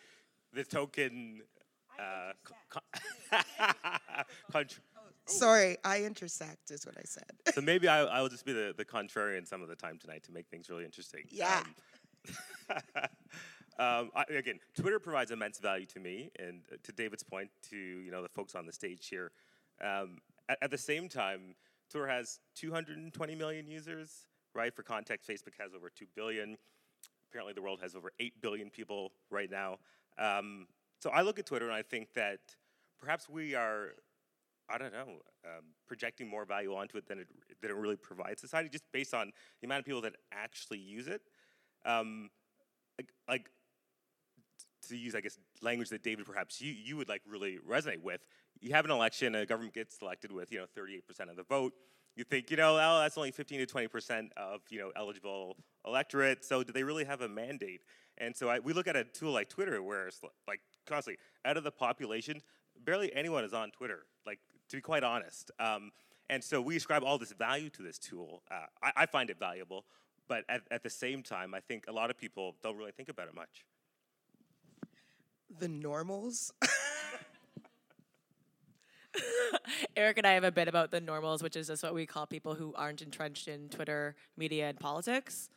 the 0.53 0.65
token. 0.65 1.43
Uh, 1.97 2.33
co- 2.71 2.81
contr- 4.53 4.81
Sorry, 5.27 5.77
I 5.85 6.03
intersect 6.03 6.73
is 6.73 6.85
what 6.85 6.97
I 6.99 7.03
said. 7.05 7.55
so 7.55 7.61
maybe 7.61 7.87
I, 7.87 8.01
I 8.03 8.21
will 8.21 8.29
just 8.29 8.45
be 8.45 8.53
the, 8.53 8.75
the 8.77 8.85
contrarian 8.85 9.47
some 9.47 9.63
of 9.63 9.69
the 9.69 9.77
time 9.77 9.97
tonight 9.97 10.25
to 10.25 10.33
make 10.33 10.49
things 10.49 10.69
really 10.69 10.85
interesting. 10.85 11.23
Yeah. 11.31 11.63
Um, 12.69 12.77
um, 13.79 14.11
I, 14.17 14.25
again, 14.35 14.59
Twitter 14.77 14.99
provides 14.99 15.31
immense 15.31 15.61
value 15.61 15.87
to 15.87 16.01
me, 16.01 16.33
and 16.37 16.63
uh, 16.73 16.77
to 16.83 16.91
David's 16.91 17.23
point, 17.23 17.51
to 17.71 17.77
you 17.77 18.11
know 18.11 18.23
the 18.25 18.29
folks 18.29 18.57
on 18.57 18.67
the 18.67 18.73
stage 18.73 19.07
here. 19.07 19.31
Um, 19.81 20.19
at, 20.49 20.59
at 20.63 20.71
the 20.71 20.79
same 20.79 21.09
time, 21.09 21.55
Twitter 21.91 22.07
has 22.07 22.39
220 22.57 23.35
million 23.35 23.67
users, 23.67 24.27
right? 24.55 24.75
For 24.75 24.83
context, 24.83 25.29
Facebook 25.29 25.55
has 25.59 25.75
over 25.75 25.91
2 25.91 26.07
billion. 26.15 26.57
Apparently, 27.31 27.53
the 27.53 27.63
world 27.63 27.81
has 27.83 27.95
over 27.95 28.13
8 28.19 28.41
billion 28.41 28.71
people 28.71 29.13
right 29.31 29.51
now. 29.51 29.79
Um, 30.19 30.67
so 31.01 31.11
I 31.11 31.23
look 31.23 31.39
at 31.39 31.47
Twitter 31.47 31.67
and 31.67 31.75
I 31.75 31.83
think 31.83 32.13
that 32.15 32.41
perhaps 32.99 33.29
we 33.29 33.55
are 33.55 33.93
I 34.73 34.79
don't 34.79 34.93
know, 34.93 35.21
um, 35.45 35.65
projecting 35.89 36.29
more 36.29 36.45
value 36.45 36.75
onto 36.75 36.97
it 36.97 37.09
than 37.09 37.19
it 37.19 37.29
than 37.61 37.71
it 37.71 37.77
really 37.77 37.97
provides 37.97 38.41
society, 38.41 38.69
just 38.69 38.85
based 38.93 39.15
on 39.15 39.33
the 39.61 39.67
amount 39.67 39.81
of 39.81 39.85
people 39.85 40.01
that 40.03 40.15
actually 40.33 40.79
use 40.79 41.09
it. 41.09 41.23
Um, 41.85 42.31
like, 42.99 43.09
like 43.29 43.51
to 44.89 44.97
use, 44.97 45.15
I 45.15 45.21
guess, 45.21 45.39
language 45.61 45.89
that 45.91 46.03
David 46.03 46.25
perhaps 46.25 46.61
you 46.61 46.73
you 46.73 46.97
would 46.97 47.09
like 47.09 47.23
really 47.27 47.59
resonate 47.69 48.03
with. 48.03 48.21
You 48.61 48.73
have 48.73 48.85
an 48.85 48.91
election, 48.91 49.35
a 49.35 49.47
government 49.47 49.75
gets 49.75 49.99
elected 50.03 50.33
with 50.33 50.53
you 50.53 50.59
know 50.59 50.67
38% 50.77 51.31
of 51.31 51.37
the 51.37 51.43
vote. 51.43 51.73
You 52.17 52.25
think, 52.25 52.51
you 52.51 52.57
know, 52.57 52.75
oh, 52.75 53.01
that's 53.01 53.17
only 53.17 53.31
15 53.31 53.67
to 53.67 53.67
20% 53.67 54.29
of 54.37 54.61
you 54.69 54.79
know 54.79 54.93
eligible 54.97 55.57
electorate. 55.87 56.45
So 56.45 56.63
do 56.63 56.73
they 56.73 56.83
really 56.83 57.05
have 57.05 57.23
a 57.23 57.29
mandate? 57.29 57.81
And 58.19 58.37
so 58.37 58.51
I, 58.51 58.59
we 58.59 58.73
look 58.73 58.87
at 58.87 58.97
a 58.97 59.05
tool 59.05 59.33
like 59.33 59.49
Twitter, 59.49 59.83
where 59.83 60.09
it's 60.09 60.21
like 60.47 60.61
constantly 60.87 61.19
out 61.45 61.57
of 61.57 61.65
the 61.65 61.71
population, 61.71 62.43
barely 62.85 63.15
anyone 63.15 63.45
is 63.45 63.55
on 63.55 63.71
Twitter. 63.71 64.05
Like 64.27 64.41
to 64.69 64.77
be 64.77 64.83
quite 64.83 65.05
honest. 65.05 65.51
Um, 65.59 65.91
and 66.29 66.45
so 66.45 66.61
we 66.61 66.77
ascribe 66.77 67.03
all 67.03 67.19
this 67.19 67.33
value 67.33 67.71
to 67.71 67.83
this 67.83 67.99
tool. 67.99 68.43
Uh, 68.51 68.67
I, 68.83 68.93
I 68.97 69.07
find 69.07 69.31
it 69.31 69.39
valuable, 69.39 69.85
but 70.29 70.45
at, 70.49 70.63
at 70.71 70.83
the 70.83 70.91
same 70.91 71.23
time, 71.23 71.55
I 71.55 71.61
think 71.61 71.87
a 71.89 71.93
lot 71.93 72.11
of 72.11 72.17
people 72.17 72.55
don't 72.63 72.77
really 72.77 72.93
think 72.93 73.09
about 73.09 73.27
it 73.27 73.35
much. 73.35 73.65
The 75.59 75.69
normals. 75.69 76.53
Eric 79.97 80.19
and 80.19 80.27
I 80.27 80.33
have 80.33 80.45
a 80.45 80.53
bit 80.53 80.69
about 80.69 80.91
the 80.91 81.01
normals, 81.01 81.43
which 81.43 81.57
is 81.57 81.67
just 81.69 81.83
what 81.83 81.95
we 81.95 82.07
call 82.07 82.27
people 82.27 82.55
who 82.55 82.73
aren't 82.75 83.03
entrenched 83.03 83.49
in 83.49 83.69
Twitter, 83.69 84.15
media, 84.37 84.69
and 84.69 84.79
politics. 84.79 85.49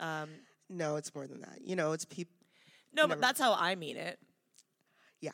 Um, 0.00 0.28
no, 0.68 0.96
it's 0.96 1.14
more 1.14 1.26
than 1.26 1.40
that. 1.40 1.58
You 1.62 1.76
know, 1.76 1.92
it's 1.92 2.04
people. 2.04 2.34
no, 2.94 3.02
Never- 3.02 3.14
but 3.14 3.20
that's 3.20 3.40
how 3.40 3.54
I 3.54 3.74
mean 3.74 3.96
it. 3.96 4.18
Yeah. 5.20 5.30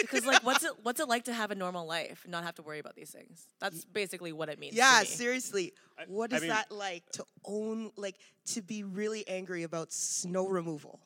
Because 0.00 0.24
like, 0.26 0.44
what's 0.44 0.64
it 0.64 0.72
what's 0.82 1.00
it 1.00 1.08
like 1.08 1.24
to 1.24 1.32
have 1.32 1.50
a 1.50 1.54
normal 1.54 1.86
life 1.86 2.20
and 2.24 2.32
not 2.32 2.44
have 2.44 2.54
to 2.56 2.62
worry 2.62 2.78
about 2.78 2.94
these 2.94 3.10
things? 3.10 3.46
That's 3.60 3.84
basically 3.84 4.32
what 4.32 4.48
it 4.48 4.58
means. 4.58 4.74
to 4.74 4.78
Yeah, 4.78 4.98
me. 5.00 5.06
seriously. 5.06 5.72
I- 5.98 6.04
What 6.06 6.32
I 6.32 6.40
mean- 6.40 6.48
that 6.48 6.70
like 6.70 7.04
to 7.12 7.24
own, 7.44 7.90
like 7.96 8.16
to 8.52 8.62
be 8.62 8.82
really 8.84 9.26
angry 9.28 9.62
about 9.62 9.92
snow 9.92 10.46
removal? 10.48 11.00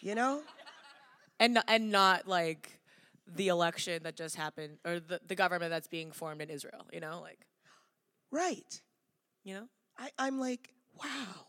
You 0.00 0.14
know? 0.14 0.42
and 1.38 1.58
and 1.68 1.90
not 1.90 2.26
like 2.26 2.79
the 3.34 3.48
election 3.48 4.02
that 4.02 4.16
just 4.16 4.36
happened 4.36 4.78
or 4.84 5.00
the, 5.00 5.20
the 5.26 5.34
government 5.34 5.70
that's 5.70 5.88
being 5.88 6.10
formed 6.12 6.42
in 6.42 6.50
Israel. 6.50 6.86
You 6.92 7.00
know, 7.00 7.20
like 7.20 7.46
Right. 8.30 8.80
you 9.44 9.54
know. 9.54 9.68
I, 9.98 10.10
I'm 10.18 10.38
like, 10.38 10.72
wow, 10.98 11.46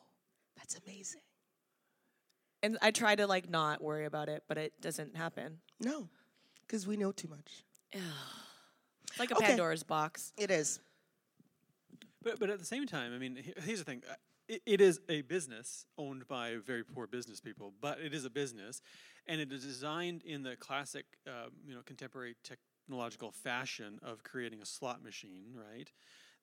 that's 0.57 0.77
amazing. 0.85 1.21
And 2.63 2.77
I 2.81 2.91
try 2.91 3.15
to 3.15 3.25
like 3.27 3.49
not 3.49 3.81
worry 3.81 4.05
about 4.05 4.29
it, 4.29 4.43
but 4.47 4.57
it 4.57 4.73
doesn't 4.81 5.15
happen. 5.15 5.59
No, 5.79 6.09
because 6.61 6.85
we 6.85 6.97
know 6.97 7.11
too 7.11 7.27
much. 7.27 7.63
It's 9.09 9.19
like 9.19 9.31
a 9.31 9.35
Okay. 9.35 9.47
Pandora's 9.47 9.83
box. 9.83 10.31
It 10.37 10.49
is. 10.51 10.79
But 12.23 12.39
but 12.39 12.49
at 12.49 12.59
the 12.59 12.65
same 12.65 12.85
time, 12.87 13.13
I 13.13 13.17
mean, 13.17 13.35
he- 13.35 13.53
here's 13.61 13.79
the 13.79 13.83
thing: 13.85 14.03
it, 14.65 14.81
is 14.81 14.99
a 15.09 15.21
business 15.21 15.85
owned 15.97 16.27
by 16.27 16.55
very 16.65 16.83
poor 16.83 17.07
business 17.07 17.39
people, 17.39 17.73
but 17.81 17.99
it 17.99 18.13
is 18.13 18.25
a 18.25 18.29
business, 18.29 18.81
and 19.27 19.39
it 19.39 19.51
is 19.51 19.63
designed 19.63 20.23
in 20.23 20.43
the 20.43 20.55
classic, 20.55 21.05
uh, 21.27 21.49
you 21.65 21.73
know, 21.73 21.81
contemporary 21.85 22.35
technological 22.43 23.31
fashion 23.31 23.99
of 24.03 24.23
creating 24.23 24.61
a 24.61 24.65
slot 24.65 25.03
machine, 25.03 25.55
right? 25.55 25.91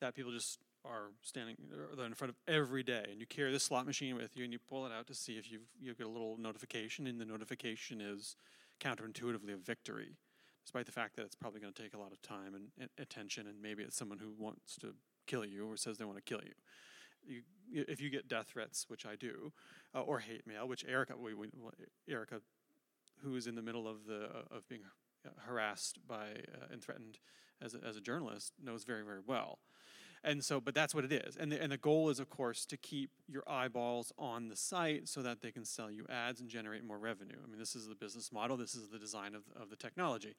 That 0.00 0.14
people 0.14 0.32
just 0.32 0.58
are 0.84 1.10
standing 1.22 1.56
in 1.92 2.14
front 2.14 2.30
of 2.30 2.36
every 2.46 2.82
day, 2.82 3.04
and 3.10 3.20
you 3.20 3.26
carry 3.26 3.52
the 3.52 3.60
slot 3.60 3.86
machine 3.86 4.16
with 4.16 4.36
you, 4.36 4.44
and 4.44 4.52
you 4.52 4.58
pull 4.58 4.86
it 4.86 4.92
out 4.92 5.06
to 5.08 5.14
see 5.14 5.34
if 5.34 5.50
you've 5.50 5.68
you 5.80 5.94
get 5.94 6.06
a 6.06 6.10
little 6.10 6.36
notification, 6.38 7.06
and 7.06 7.20
the 7.20 7.26
notification 7.26 8.00
is 8.00 8.36
counterintuitively 8.80 9.52
a 9.52 9.56
victory 9.56 10.16
despite 10.64 10.84
the 10.84 10.92
fact 10.92 11.16
that 11.16 11.24
it's 11.24 11.34
probably 11.34 11.58
going 11.58 11.72
to 11.72 11.82
take 11.82 11.94
a 11.94 11.98
lot 11.98 12.12
of 12.12 12.20
time 12.20 12.54
and, 12.54 12.66
and 12.78 12.90
attention, 12.98 13.46
and 13.46 13.56
maybe 13.62 13.82
it's 13.82 13.96
someone 13.96 14.18
who 14.18 14.34
wants 14.38 14.76
to 14.76 14.92
kill 15.26 15.42
you 15.42 15.66
or 15.66 15.78
says 15.78 15.96
they 15.96 16.04
want 16.04 16.18
to 16.18 16.22
kill 16.22 16.42
you. 16.44 16.52
You, 17.28 17.42
if 17.70 18.00
you 18.00 18.08
get 18.08 18.28
death 18.28 18.48
threats, 18.48 18.86
which 18.88 19.04
I 19.04 19.14
do, 19.14 19.52
uh, 19.94 20.00
or 20.00 20.20
hate 20.20 20.46
mail, 20.46 20.66
which 20.66 20.84
Erica, 20.86 21.14
we, 21.16 21.34
we, 21.34 21.48
Erica 22.08 22.40
who 23.22 23.36
is 23.36 23.46
in 23.46 23.54
the 23.54 23.62
middle 23.62 23.88
of 23.88 24.06
the 24.06 24.24
uh, 24.24 24.56
of 24.56 24.68
being 24.68 24.82
uh, 25.26 25.30
harassed 25.46 25.98
by 26.06 26.28
uh, 26.28 26.66
and 26.70 26.82
threatened 26.82 27.18
as 27.60 27.74
a, 27.74 27.78
as 27.86 27.96
a 27.96 28.00
journalist 28.00 28.52
knows 28.62 28.84
very 28.84 29.02
very 29.04 29.20
well. 29.26 29.58
And 30.24 30.44
so, 30.44 30.60
but 30.60 30.74
that's 30.74 30.94
what 30.94 31.04
it 31.04 31.12
is. 31.12 31.36
And 31.36 31.52
the, 31.52 31.62
and 31.62 31.70
the 31.70 31.76
goal 31.76 32.10
is, 32.10 32.18
of 32.18 32.28
course, 32.28 32.64
to 32.66 32.76
keep 32.76 33.10
your 33.28 33.42
eyeballs 33.46 34.12
on 34.18 34.48
the 34.48 34.56
site 34.56 35.08
so 35.08 35.22
that 35.22 35.42
they 35.42 35.50
can 35.50 35.64
sell 35.64 35.90
you 35.90 36.06
ads 36.08 36.40
and 36.40 36.48
generate 36.48 36.84
more 36.84 36.98
revenue. 36.98 37.36
I 37.42 37.48
mean, 37.48 37.58
this 37.58 37.76
is 37.76 37.86
the 37.86 37.94
business 37.94 38.32
model, 38.32 38.56
this 38.56 38.74
is 38.74 38.88
the 38.88 38.98
design 38.98 39.34
of, 39.34 39.42
of 39.60 39.70
the 39.70 39.76
technology. 39.76 40.34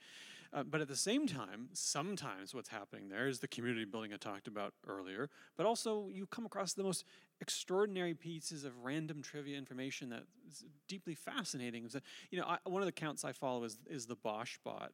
Uh, 0.52 0.64
but 0.64 0.82
at 0.82 0.88
the 0.88 0.96
same 0.96 1.28
time, 1.28 1.70
sometimes 1.74 2.56
what's 2.56 2.70
happening 2.70 3.08
there 3.08 3.28
is 3.28 3.40
the 3.40 3.48
community 3.48 3.86
building 3.86 4.12
I 4.14 4.18
talked 4.18 4.48
about 4.48 4.74
earlier, 4.88 5.30
but 5.56 5.68
also 5.68 6.10
you 6.12 6.26
come 6.26 6.46
across 6.46 6.74
the 6.74 6.84
most 6.84 7.06
extraordinary 7.40 8.16
pieces 8.16 8.64
of 8.64 8.74
random 8.84 9.22
trivia 9.22 9.58
information 9.58 10.10
that 10.10 10.24
is 10.50 10.66
deeply 10.88 11.14
fascinating. 11.14 11.88
You 12.32 12.40
know, 12.40 12.46
I, 12.46 12.58
one 12.64 12.82
of 12.82 12.88
the 12.88 12.90
accounts 12.90 13.24
I 13.24 13.32
follow 13.32 13.64
is, 13.64 13.78
is 13.88 14.08
the 14.08 14.16
Bosch 14.16 14.58
bot, 14.66 14.92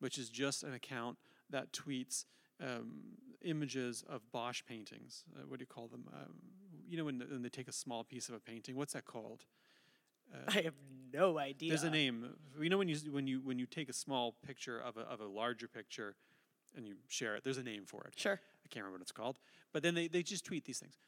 which 0.00 0.18
is 0.18 0.28
just 0.30 0.64
an 0.64 0.74
account 0.74 1.16
that 1.50 1.72
tweets 1.72 2.24
um, 2.60 3.02
images 3.42 4.04
of 4.08 4.20
Bosch 4.32 4.62
paintings. 4.66 5.24
Uh, 5.36 5.46
what 5.46 5.58
do 5.58 5.62
you 5.62 5.66
call 5.66 5.88
them? 5.88 6.04
Um, 6.12 6.34
you 6.88 6.96
know, 6.96 7.04
when, 7.04 7.22
when 7.30 7.42
they 7.42 7.48
take 7.48 7.68
a 7.68 7.72
small 7.72 8.04
piece 8.04 8.28
of 8.28 8.34
a 8.34 8.40
painting, 8.40 8.76
what's 8.76 8.94
that 8.94 9.04
called? 9.04 9.44
I 10.48 10.60
have 10.62 10.74
no 11.12 11.38
idea. 11.38 11.70
There's 11.70 11.84
a 11.84 11.90
name. 11.90 12.34
You 12.60 12.68
know 12.68 12.78
when 12.78 12.88
you 12.88 12.96
when 13.10 13.26
you 13.26 13.40
when 13.42 13.58
you 13.58 13.66
take 13.66 13.88
a 13.88 13.92
small 13.92 14.34
picture 14.46 14.78
of 14.78 14.96
a 14.96 15.00
of 15.00 15.20
a 15.20 15.26
larger 15.26 15.68
picture, 15.68 16.16
and 16.76 16.86
you 16.86 16.96
share 17.08 17.36
it. 17.36 17.44
There's 17.44 17.58
a 17.58 17.62
name 17.62 17.84
for 17.86 18.04
it. 18.04 18.12
Sure. 18.16 18.34
I 18.34 18.68
can't 18.68 18.84
remember 18.84 18.98
what 18.98 19.02
it's 19.02 19.12
called. 19.12 19.38
But 19.72 19.82
then 19.82 19.94
they, 19.94 20.08
they 20.08 20.22
just 20.22 20.44
tweet 20.44 20.64
these 20.64 20.78
things. 20.78 20.98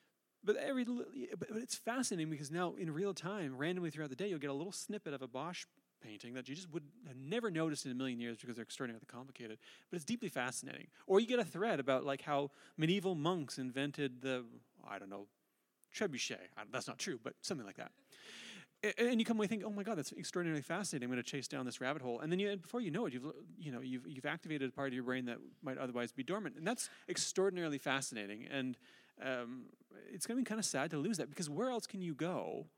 But 0.43 0.57
every 0.57 0.85
but 0.85 1.49
but 1.49 1.57
it's 1.57 1.75
fascinating 1.75 2.31
because 2.31 2.51
now 2.51 2.75
in 2.79 2.93
real 2.93 3.13
time, 3.13 3.57
randomly 3.57 3.91
throughout 3.91 4.11
the 4.11 4.17
day, 4.17 4.29
you'll 4.29 4.39
get 4.39 4.51
a 4.51 4.55
little 4.55 4.73
snippet 4.73 5.13
of 5.13 5.23
a 5.23 5.29
Bosch 5.29 5.67
painting 6.01 6.35
that 6.35 6.49
you 6.49 6.55
just 6.55 6.73
would 6.73 6.85
have 7.07 7.17
never 7.17 7.51
noticed 7.51 7.87
in 7.87 7.93
a 7.93 7.95
million 7.95 8.21
years 8.21 8.39
because 8.41 8.57
they're 8.57 8.65
extraordinarily 8.65 9.07
complicated. 9.07 9.59
But 9.91 9.97
it's 9.97 10.05
deeply 10.05 10.29
fascinating. 10.29 10.87
Or 11.07 11.21
you 11.21 11.27
get 11.27 11.39
a 11.39 11.45
thread 11.45 11.81
about 11.81 12.05
like 12.05 12.23
how 12.23 12.51
medieval 12.77 13.15
monks 13.15 13.59
invented 13.59 14.23
the 14.23 14.45
I 14.89 14.99
don't 14.99 15.11
know 15.11 15.27
trebuchet. 15.95 16.39
That's 16.73 16.89
not 16.89 16.99
true, 16.99 17.19
but 17.23 17.35
something 17.41 17.67
like 17.67 17.77
that. 17.77 17.93
And 18.97 19.21
you 19.21 19.27
come 19.27 19.37
away 19.37 19.47
thinking, 19.47 19.67
"Oh 19.67 19.73
my 19.73 19.83
God, 19.83 19.99
that's 19.99 20.13
extraordinarily 20.13 20.63
fascinating." 20.63 21.05
I'm 21.05 21.13
going 21.13 21.23
to 21.23 21.31
chase 21.31 21.47
down 21.47 21.67
this 21.67 21.83
rabbit 21.83 22.01
hole, 22.01 22.21
and 22.21 22.33
then 22.33 22.39
you, 22.39 22.57
before 22.57 22.81
you 22.81 22.91
know 22.91 23.05
it, 23.05 23.13
you've 23.13 23.31
you 23.59 23.73
know 23.73 23.81
you've 23.81 24.07
you've 24.07 24.25
activated 24.25 24.71
a 24.71 24.73
part 24.73 24.89
of 24.89 24.95
your 24.95 25.03
brain 25.03 25.27
that 25.27 25.37
might 25.63 25.77
otherwise 25.77 26.13
be 26.13 26.23
dormant, 26.23 26.57
and 26.57 26.67
that's 26.67 26.89
extraordinarily 27.07 27.77
fascinating. 27.77 28.47
And 28.51 28.79
um, 29.23 29.65
it's 30.11 30.27
going 30.27 30.39
to 30.39 30.43
be 30.43 30.49
kind 30.49 30.59
of 30.59 30.65
sad 30.65 30.91
to 30.93 30.97
lose 30.97 31.19
that 31.19 31.29
because 31.29 31.51
where 31.51 31.69
else 31.69 31.87
can 31.87 32.01
you 32.01 32.15
go? 32.15 32.69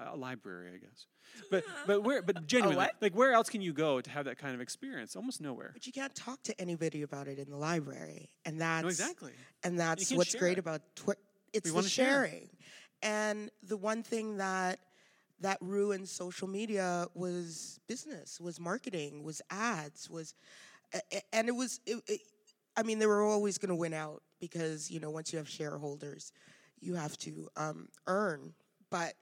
A 0.00 0.16
library, 0.16 0.70
I 0.74 0.78
guess. 0.78 1.06
But 1.50 1.64
but 1.86 2.02
where? 2.04 2.22
But 2.22 2.46
genuinely, 2.46 2.76
what? 2.76 2.92
like 3.00 3.14
where 3.16 3.32
else 3.32 3.48
can 3.48 3.60
you 3.60 3.72
go 3.72 4.00
to 4.00 4.10
have 4.10 4.26
that 4.26 4.38
kind 4.38 4.54
of 4.54 4.60
experience? 4.60 5.16
Almost 5.16 5.40
nowhere. 5.40 5.70
But 5.72 5.86
you 5.86 5.92
can't 5.92 6.14
talk 6.14 6.42
to 6.44 6.60
anybody 6.60 7.02
about 7.02 7.26
it 7.26 7.38
in 7.38 7.50
the 7.50 7.56
library, 7.56 8.30
and 8.44 8.60
that's 8.60 8.82
No, 8.82 8.88
exactly. 8.88 9.32
and 9.64 9.78
that's 9.78 10.12
what's 10.12 10.30
share 10.30 10.40
great 10.40 10.52
it. 10.52 10.60
about 10.60 10.82
Twitter. 10.94 11.20
It's 11.52 11.64
We 11.64 11.70
the 11.70 11.74
wanna 11.74 11.88
share. 11.88 12.26
sharing, 12.26 12.48
and 13.02 13.50
the 13.64 13.76
one 13.76 14.02
thing 14.04 14.36
that 14.36 14.78
that 15.40 15.58
ruined 15.60 16.08
social 16.08 16.46
media 16.48 17.06
was 17.14 17.80
business, 17.88 18.40
was 18.40 18.58
marketing, 18.60 19.22
was 19.24 19.40
ads, 19.50 20.08
was, 20.10 20.34
a- 20.94 21.00
a- 21.12 21.22
and 21.34 21.48
it 21.48 21.52
was. 21.52 21.80
It, 21.86 22.02
it, 22.06 22.20
I 22.76 22.84
mean, 22.84 23.00
they 23.00 23.06
were 23.06 23.22
always 23.22 23.58
going 23.58 23.70
to 23.70 23.74
win 23.74 23.94
out 23.94 24.22
because 24.40 24.90
you 24.92 25.00
know 25.00 25.10
once 25.10 25.32
you 25.32 25.38
have 25.38 25.48
shareholders, 25.48 26.32
you 26.80 26.94
have 26.94 27.16
to 27.18 27.48
um, 27.56 27.88
earn. 28.06 28.54
But 28.90 29.14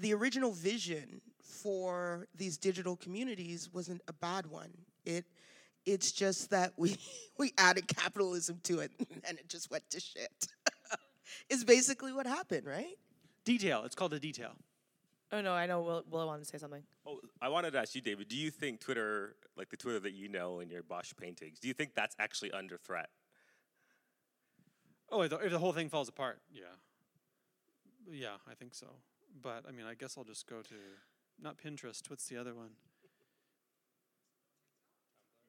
the 0.00 0.14
original 0.14 0.52
vision 0.52 1.20
for 1.42 2.26
these 2.36 2.56
digital 2.56 2.96
communities 2.96 3.70
wasn't 3.72 4.02
a 4.08 4.12
bad 4.12 4.46
one. 4.46 4.70
It 5.04 5.24
it's 5.86 6.12
just 6.12 6.50
that 6.50 6.72
we 6.76 6.96
we 7.38 7.52
added 7.58 7.88
capitalism 7.88 8.60
to 8.64 8.80
it 8.80 8.90
and 9.28 9.38
it 9.38 9.48
just 9.48 9.70
went 9.70 9.88
to 9.90 10.00
shit. 10.00 10.46
is 11.50 11.64
basically 11.64 12.12
what 12.12 12.26
happened, 12.26 12.66
right? 12.66 12.96
Detail. 13.44 13.82
It's 13.84 13.94
called 13.94 14.12
a 14.14 14.20
detail. 14.20 14.52
Oh 15.32 15.40
no, 15.40 15.52
I 15.52 15.66
know. 15.66 15.82
Will 15.82 16.04
Will 16.10 16.26
wanted 16.26 16.44
to 16.44 16.48
say 16.48 16.58
something. 16.58 16.82
Oh, 17.06 17.20
I 17.40 17.48
wanted 17.48 17.72
to 17.72 17.78
ask 17.78 17.94
you, 17.94 18.00
David. 18.00 18.28
Do 18.28 18.36
you 18.36 18.50
think 18.50 18.80
Twitter, 18.80 19.36
like 19.56 19.68
the 19.70 19.76
Twitter 19.76 20.00
that 20.00 20.12
you 20.12 20.28
know 20.28 20.60
in 20.60 20.70
your 20.70 20.82
Bosch 20.82 21.12
paintings, 21.20 21.58
do 21.58 21.68
you 21.68 21.74
think 21.74 21.94
that's 21.94 22.14
actually 22.18 22.52
under 22.52 22.78
threat? 22.78 23.08
Oh, 25.10 25.22
if 25.22 25.30
the, 25.30 25.38
if 25.38 25.50
the 25.50 25.58
whole 25.58 25.72
thing 25.72 25.88
falls 25.88 26.08
apart, 26.08 26.40
yeah. 26.52 26.62
Yeah, 28.10 28.36
I 28.50 28.54
think 28.54 28.74
so. 28.74 28.86
But 29.40 29.64
I 29.68 29.72
mean, 29.72 29.86
I 29.86 29.94
guess 29.94 30.16
I'll 30.16 30.24
just 30.24 30.46
go 30.46 30.62
to 30.62 30.74
not 31.42 31.56
Pinterest. 31.58 32.08
What's 32.08 32.26
the 32.28 32.36
other 32.36 32.54
one? 32.54 32.70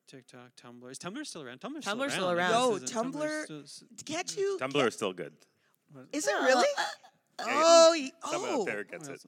TikTok, 0.07 0.51
Tumblr. 0.55 0.89
Is 0.91 0.99
Tumblr 0.99 1.25
still 1.25 1.41
around? 1.41 1.59
Tumblr's, 1.61 1.83
Tumblr's 1.85 2.11
still 2.13 2.25
still 2.25 2.31
around. 2.31 2.51
around. 2.51 2.53
I 2.53 2.59
Yo, 2.65 2.71
guess, 2.79 2.83
isn't 2.83 2.97
it? 2.97 3.03
Tumblr- 3.13 3.43
still 3.45 3.61
s- 3.63 3.83
Can't 4.05 4.37
you? 4.37 4.57
Tumblr 4.61 4.87
is 4.87 4.93
still 4.93 5.13
good. 5.13 5.33
Is 6.11 6.27
it 6.27 6.31
really? 6.33 6.67
uh, 6.77 6.83
Oh, 7.47 7.95
y- 7.97 8.11
Someone 8.31 8.49
oh. 8.53 8.61
up 8.61 8.67
there 8.67 8.83
gets 8.83 9.07
it. 9.07 9.25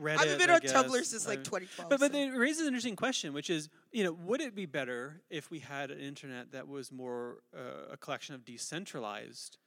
Reddit, 0.00 0.18
I 0.18 0.22
haven't 0.24 0.38
been 0.38 0.50
I 0.50 0.54
on 0.54 0.60
Tumblr 0.62 1.04
since 1.04 1.26
like 1.28 1.38
mean- 1.38 1.44
2012. 1.44 1.90
But 1.90 2.00
but 2.00 2.12
so- 2.12 2.18
it 2.18 2.28
raises 2.30 2.62
an 2.62 2.68
interesting 2.68 2.96
question, 2.96 3.32
which 3.32 3.50
is, 3.50 3.68
you 3.92 4.04
know, 4.04 4.12
would 4.12 4.40
it 4.40 4.54
be 4.54 4.66
better 4.66 5.22
if 5.30 5.50
we 5.50 5.58
had 5.60 5.90
an 5.90 6.00
internet 6.00 6.52
that 6.52 6.66
was 6.66 6.90
more 6.90 7.38
uh, 7.56 7.92
a 7.92 7.96
collection 7.96 8.34
of 8.34 8.44
decentralized 8.44 9.58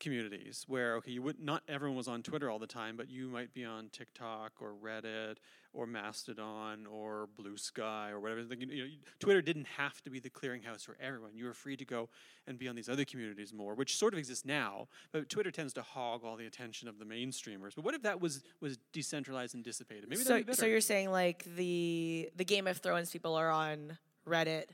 communities, 0.00 0.64
where 0.68 0.96
okay, 0.96 1.10
you 1.10 1.22
would 1.22 1.40
not 1.40 1.62
everyone 1.68 1.96
was 1.96 2.08
on 2.08 2.22
Twitter 2.22 2.50
all 2.50 2.58
the 2.58 2.66
time, 2.66 2.96
but 2.96 3.08
you 3.08 3.28
might 3.28 3.54
be 3.54 3.64
on 3.64 3.88
TikTok 3.90 4.52
or 4.60 4.72
Reddit 4.82 5.36
or 5.72 5.86
Mastodon 5.86 6.86
or 6.86 7.28
Blue 7.36 7.56
Sky 7.56 8.10
or 8.10 8.20
whatever. 8.20 8.42
You 8.54 8.66
know, 8.66 8.90
Twitter 9.18 9.42
didn't 9.42 9.66
have 9.76 10.00
to 10.02 10.10
be 10.10 10.20
the 10.20 10.30
clearinghouse 10.30 10.84
for 10.84 10.96
everyone. 11.00 11.32
You 11.34 11.46
were 11.46 11.54
free 11.54 11.76
to 11.76 11.84
go 11.84 12.08
and 12.46 12.58
be 12.58 12.68
on 12.68 12.76
these 12.76 12.88
other 12.88 13.04
communities 13.04 13.52
more, 13.52 13.74
which 13.74 13.96
sort 13.96 14.14
of 14.14 14.18
exists 14.18 14.44
now. 14.44 14.88
But 15.12 15.28
Twitter 15.28 15.50
tends 15.50 15.72
to 15.74 15.82
hog 15.82 16.24
all 16.24 16.36
the 16.36 16.46
attention 16.46 16.88
of 16.88 16.98
the 16.98 17.04
mainstreamers. 17.04 17.74
But 17.74 17.84
what 17.84 17.94
if 17.94 18.02
that 18.02 18.20
was 18.20 18.42
was 18.60 18.78
decentralized 18.92 19.54
and 19.54 19.64
dissipated? 19.64 20.08
Maybe 20.08 20.22
so, 20.22 20.42
be 20.42 20.54
so 20.54 20.66
you're 20.66 20.80
saying 20.80 21.10
like 21.10 21.44
the 21.56 22.30
the 22.36 22.44
Game 22.44 22.66
of 22.66 22.78
Thrones 22.78 23.10
people 23.10 23.34
are 23.34 23.50
on 23.50 23.98
Reddit, 24.26 24.66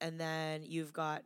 and 0.00 0.20
then 0.20 0.62
you've 0.64 0.92
got 0.92 1.22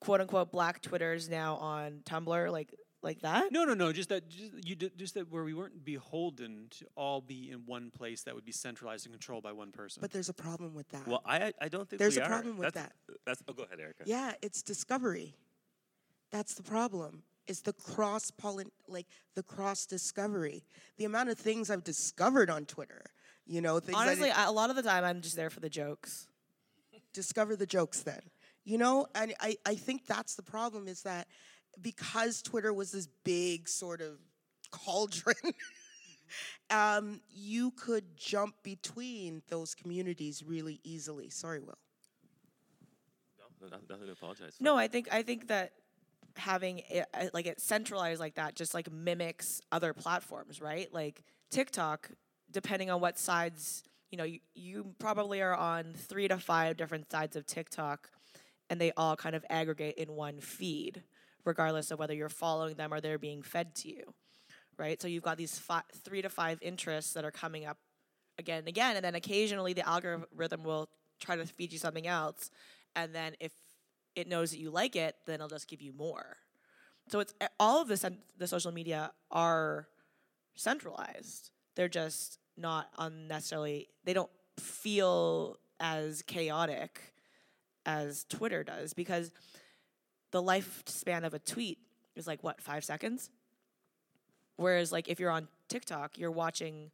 quote 0.00 0.20
unquote 0.20 0.50
black 0.50 0.82
Twitters 0.82 1.28
now 1.28 1.56
on 1.56 2.00
Tumblr, 2.04 2.50
like 2.52 2.74
like 3.02 3.20
that. 3.22 3.50
No, 3.50 3.64
no, 3.64 3.72
no. 3.72 3.92
Just 3.92 4.10
that, 4.10 4.28
just, 4.28 4.52
you 4.66 4.76
just 4.76 5.14
that 5.14 5.30
where 5.30 5.42
we 5.44 5.54
weren't 5.54 5.84
beholden 5.84 6.66
to 6.70 6.86
all 6.96 7.20
be 7.22 7.50
in 7.50 7.64
one 7.64 7.90
place 7.90 8.22
that 8.24 8.34
would 8.34 8.44
be 8.44 8.52
centralized 8.52 9.06
and 9.06 9.14
controlled 9.14 9.42
by 9.42 9.52
one 9.52 9.72
person. 9.72 10.00
but 10.02 10.10
there's 10.10 10.28
a 10.28 10.34
problem 10.34 10.74
with 10.74 10.88
that. 10.90 11.06
Well, 11.06 11.22
I 11.24 11.52
I 11.60 11.68
don't 11.68 11.88
think 11.88 11.98
There's 11.98 12.16
we 12.16 12.22
a 12.22 12.24
are. 12.24 12.28
problem 12.28 12.58
with 12.58 12.74
that. 12.74 12.92
that's, 13.08 13.40
That's 13.40 13.42
oh, 13.48 13.52
go 13.54 13.62
ahead, 13.62 13.80
Erica. 13.80 14.02
Yeah, 14.06 14.32
it's 14.42 14.62
discovery. 14.62 15.34
That's 16.30 16.54
the 16.54 16.62
problem. 16.62 17.22
It's 17.46 17.62
the 17.62 17.72
cross 17.72 18.30
pollen, 18.30 18.70
like 18.86 19.06
the 19.34 19.42
cross 19.42 19.86
discovery. 19.86 20.62
The 20.98 21.04
amount 21.06 21.30
of 21.30 21.38
things 21.38 21.70
I've 21.70 21.82
discovered 21.82 22.50
on 22.50 22.64
Twitter. 22.66 23.02
You 23.46 23.60
know, 23.60 23.80
things 23.80 23.96
Honestly, 23.98 24.28
didn't 24.28 24.38
I, 24.38 24.44
a 24.44 24.52
lot 24.52 24.70
of 24.70 24.76
the 24.76 24.82
time 24.82 25.04
I'm 25.04 25.20
just 25.22 25.34
there 25.36 25.50
for 25.50 25.58
the 25.60 25.70
jokes. 25.70 26.28
discover 27.12 27.56
the 27.56 27.66
jokes 27.66 28.02
then. 28.02 28.20
You 28.64 28.78
know, 28.78 29.06
and 29.14 29.34
I, 29.40 29.56
I 29.66 29.74
think 29.74 30.06
that's 30.06 30.34
the 30.34 30.42
problem 30.42 30.86
is 30.86 31.02
that 31.02 31.26
because 31.80 32.42
Twitter 32.42 32.72
was 32.72 32.92
this 32.92 33.08
big 33.24 33.68
sort 33.68 34.00
of 34.00 34.18
cauldron, 34.70 35.34
um, 36.70 37.20
you 37.30 37.70
could 37.72 38.16
jump 38.16 38.54
between 38.62 39.42
those 39.48 39.74
communities 39.74 40.42
really 40.46 40.80
easily. 40.84 41.30
Sorry, 41.30 41.60
Will. 41.60 41.78
No, 43.38 43.68
no, 43.68 43.76
nothing 43.88 44.06
to 44.06 44.12
apologize 44.12 44.54
for. 44.56 44.64
No, 44.64 44.76
I 44.76 44.88
think 44.88 45.08
I 45.12 45.22
think 45.22 45.48
that 45.48 45.72
having 46.36 46.82
it, 46.90 47.06
uh, 47.14 47.26
like 47.32 47.46
it 47.46 47.60
centralized 47.60 48.20
like 48.20 48.34
that 48.34 48.54
just 48.54 48.74
like 48.74 48.90
mimics 48.90 49.60
other 49.72 49.92
platforms, 49.92 50.60
right? 50.60 50.92
Like 50.92 51.22
TikTok, 51.50 52.10
depending 52.50 52.90
on 52.90 53.00
what 53.00 53.18
sides, 53.18 53.84
you 54.10 54.18
know, 54.18 54.24
you, 54.24 54.40
you 54.54 54.94
probably 54.98 55.40
are 55.42 55.54
on 55.54 55.92
three 55.94 56.28
to 56.28 56.38
five 56.38 56.76
different 56.76 57.10
sides 57.10 57.36
of 57.36 57.46
TikTok, 57.46 58.10
and 58.70 58.80
they 58.80 58.92
all 58.96 59.16
kind 59.16 59.34
of 59.34 59.44
aggregate 59.50 59.96
in 59.96 60.12
one 60.12 60.40
feed, 60.40 61.02
regardless 61.44 61.90
of 61.90 61.98
whether 61.98 62.14
you're 62.14 62.28
following 62.28 62.76
them 62.76 62.94
or 62.94 63.00
they're 63.00 63.18
being 63.18 63.42
fed 63.42 63.74
to 63.74 63.88
you, 63.88 64.14
right? 64.78 65.02
So 65.02 65.08
you've 65.08 65.24
got 65.24 65.36
these 65.36 65.58
fi- 65.58 65.82
three 66.04 66.22
to 66.22 66.30
five 66.30 66.58
interests 66.62 67.12
that 67.14 67.24
are 67.24 67.32
coming 67.32 67.66
up 67.66 67.78
again 68.38 68.60
and 68.60 68.68
again, 68.68 68.96
and 68.96 69.04
then 69.04 69.16
occasionally 69.16 69.72
the 69.72 69.86
algorithm 69.86 70.62
will 70.62 70.88
try 71.20 71.36
to 71.36 71.44
feed 71.44 71.72
you 71.72 71.78
something 71.78 72.06
else, 72.06 72.50
and 72.94 73.12
then 73.12 73.34
if 73.40 73.52
it 74.14 74.28
knows 74.28 74.52
that 74.52 74.58
you 74.58 74.70
like 74.70 74.96
it, 74.96 75.16
then 75.26 75.36
it'll 75.36 75.48
just 75.48 75.68
give 75.68 75.82
you 75.82 75.92
more. 75.92 76.36
So 77.08 77.18
it's 77.18 77.34
eh, 77.40 77.48
all 77.58 77.82
of 77.82 77.88
the 77.88 78.16
the 78.38 78.46
social 78.46 78.72
media 78.72 79.10
are 79.30 79.88
centralized. 80.54 81.50
They're 81.74 81.88
just 81.88 82.38
not 82.56 82.88
unnecessarily. 82.98 83.88
They 84.04 84.12
don't 84.12 84.30
feel 84.58 85.56
as 85.80 86.22
chaotic 86.22 87.00
as 87.86 88.24
Twitter 88.28 88.62
does 88.62 88.92
because 88.94 89.30
the 90.30 90.42
lifespan 90.42 91.24
of 91.24 91.34
a 91.34 91.38
tweet 91.38 91.78
is 92.14 92.26
like 92.26 92.42
what 92.44 92.60
five 92.60 92.84
seconds. 92.84 93.30
Whereas 94.56 94.92
like 94.92 95.08
if 95.08 95.18
you're 95.20 95.30
on 95.30 95.48
TikTok, 95.68 96.18
you're 96.18 96.30
watching 96.30 96.90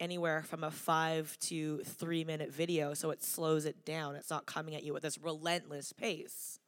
anywhere 0.00 0.42
from 0.42 0.64
a 0.64 0.70
five 0.70 1.36
to 1.40 1.78
three 1.84 2.24
minute 2.24 2.50
video, 2.52 2.94
so 2.94 3.10
it 3.10 3.22
slows 3.22 3.64
it 3.64 3.84
down. 3.84 4.14
It's 4.16 4.30
not 4.30 4.46
coming 4.46 4.74
at 4.74 4.82
you 4.82 4.92
with 4.92 5.02
this 5.02 5.18
relentless 5.18 5.92
pace. 5.92 6.58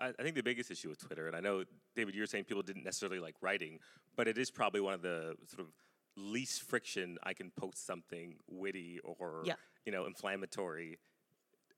I, 0.00 0.08
I 0.18 0.22
think 0.22 0.34
the 0.34 0.42
biggest 0.42 0.70
issue 0.70 0.88
with 0.90 0.98
Twitter, 1.00 1.26
and 1.26 1.34
I 1.36 1.40
know 1.40 1.64
David, 1.94 2.14
you're 2.14 2.26
saying 2.26 2.44
people 2.44 2.62
didn't 2.62 2.84
necessarily 2.84 3.18
like 3.18 3.34
writing, 3.40 3.78
but 4.16 4.28
it 4.28 4.36
is 4.36 4.50
probably 4.50 4.80
one 4.80 4.92
of 4.94 5.00
the 5.02 5.34
sort 5.46 5.60
of 5.60 5.68
least 6.16 6.62
friction 6.62 7.16
I 7.22 7.32
can 7.34 7.50
post 7.50 7.86
something 7.86 8.36
witty 8.48 9.00
or 9.02 9.42
Yeah. 9.44 9.54
you 9.84 9.92
know 9.92 10.06
inflammatory 10.06 10.98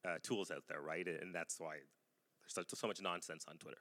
uh, 0.09 0.18
tools 0.23 0.51
out 0.51 0.64
there, 0.68 0.81
right? 0.81 1.07
And 1.07 1.35
that's 1.35 1.59
why 1.59 1.77
there's 2.42 2.68
so, 2.68 2.77
so 2.77 2.87
much 2.87 3.01
nonsense 3.01 3.44
on 3.49 3.57
Twitter. 3.57 3.79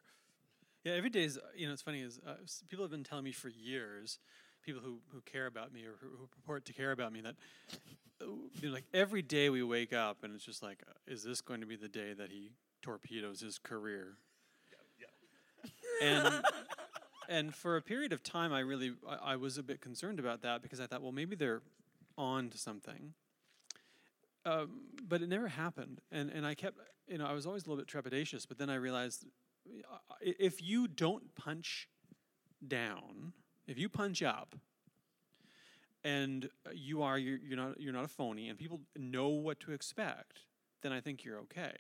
Yeah, 0.84 0.94
every 0.94 1.10
day 1.10 1.24
is, 1.24 1.40
you 1.56 1.68
know, 1.68 1.74
it's 1.74 1.82
funny 1.82 2.02
is 2.02 2.20
uh, 2.26 2.36
people 2.70 2.84
have 2.84 2.92
been 2.92 3.04
telling 3.04 3.24
me 3.24 3.32
for 3.32 3.50
years, 3.50 4.20
people 4.64 4.82
who, 4.82 5.00
who 5.12 5.22
care 5.22 5.46
about 5.46 5.74
me 5.74 5.84
or 5.84 5.96
who, 6.02 6.08
who 6.18 6.28
purport 6.28 6.66
to 6.66 6.74
care 6.74 6.92
about 6.92 7.12
me, 7.12 7.22
that 7.22 7.36
you 8.22 8.50
know, 8.64 8.74
like 8.74 8.86
every 8.94 9.22
day 9.22 9.50
we 9.50 9.64
wake 9.64 9.94
up 9.94 10.24
and 10.24 10.34
it's 10.34 10.46
just 10.46 10.64
like, 10.64 10.84
uh, 10.88 10.94
is 11.08 11.24
this 11.24 11.42
going 11.42 11.62
to 11.62 11.68
be 11.68 11.76
the 11.76 11.90
day 11.90 12.14
that 12.14 12.32
he 12.32 12.52
torpedoes 12.82 13.42
his 13.42 13.58
career? 13.58 14.18
And 16.02 16.44
and 17.30 17.56
for 17.56 17.76
a 17.76 17.82
period 17.82 18.14
of 18.14 18.24
time, 18.24 18.54
I 18.54 18.60
really 18.60 18.94
I, 19.08 19.34
I 19.34 19.36
was 19.36 19.58
a 19.58 19.64
bit 19.64 19.82
concerned 19.82 20.20
about 20.20 20.42
that 20.44 20.62
because 20.62 20.80
I 20.80 20.86
thought, 20.86 21.02
well, 21.02 21.12
maybe 21.12 21.36
they're 21.36 21.62
on 22.18 22.50
to 22.50 22.58
something. 22.58 23.14
Um, 24.48 24.82
but 25.08 25.22
it 25.22 25.28
never 25.28 25.48
happened, 25.48 26.00
and 26.12 26.30
and 26.30 26.46
I 26.46 26.54
kept, 26.54 26.78
you 27.08 27.18
know, 27.18 27.26
I 27.26 27.34
was 27.34 27.46
always 27.46 27.66
a 27.66 27.70
little 27.70 27.84
bit 27.84 27.88
trepidatious. 27.88 28.48
But 28.48 28.58
then 28.58 28.70
I 28.70 28.76
realized, 28.76 29.26
uh, 29.68 29.98
if 30.22 30.62
you 30.62 30.88
don't 30.88 31.36
punch 31.36 31.90
down, 32.66 33.34
if 33.68 33.78
you 33.78 33.90
punch 33.90 34.24
up, 34.24 34.56
and 36.04 36.50
you 36.74 37.02
are 37.02 37.18
you're, 37.18 37.40
you're 37.40 37.58
not 37.58 37.80
you're 37.80 37.94
not 37.94 38.06
a 38.06 38.10
phony, 38.10 38.48
and 38.48 38.58
people 38.58 38.80
know 38.98 39.28
what 39.28 39.60
to 39.62 39.74
expect, 39.74 40.40
then 40.82 40.94
I 40.94 41.02
think 41.02 41.26
you're 41.26 41.40
okay. 41.40 41.74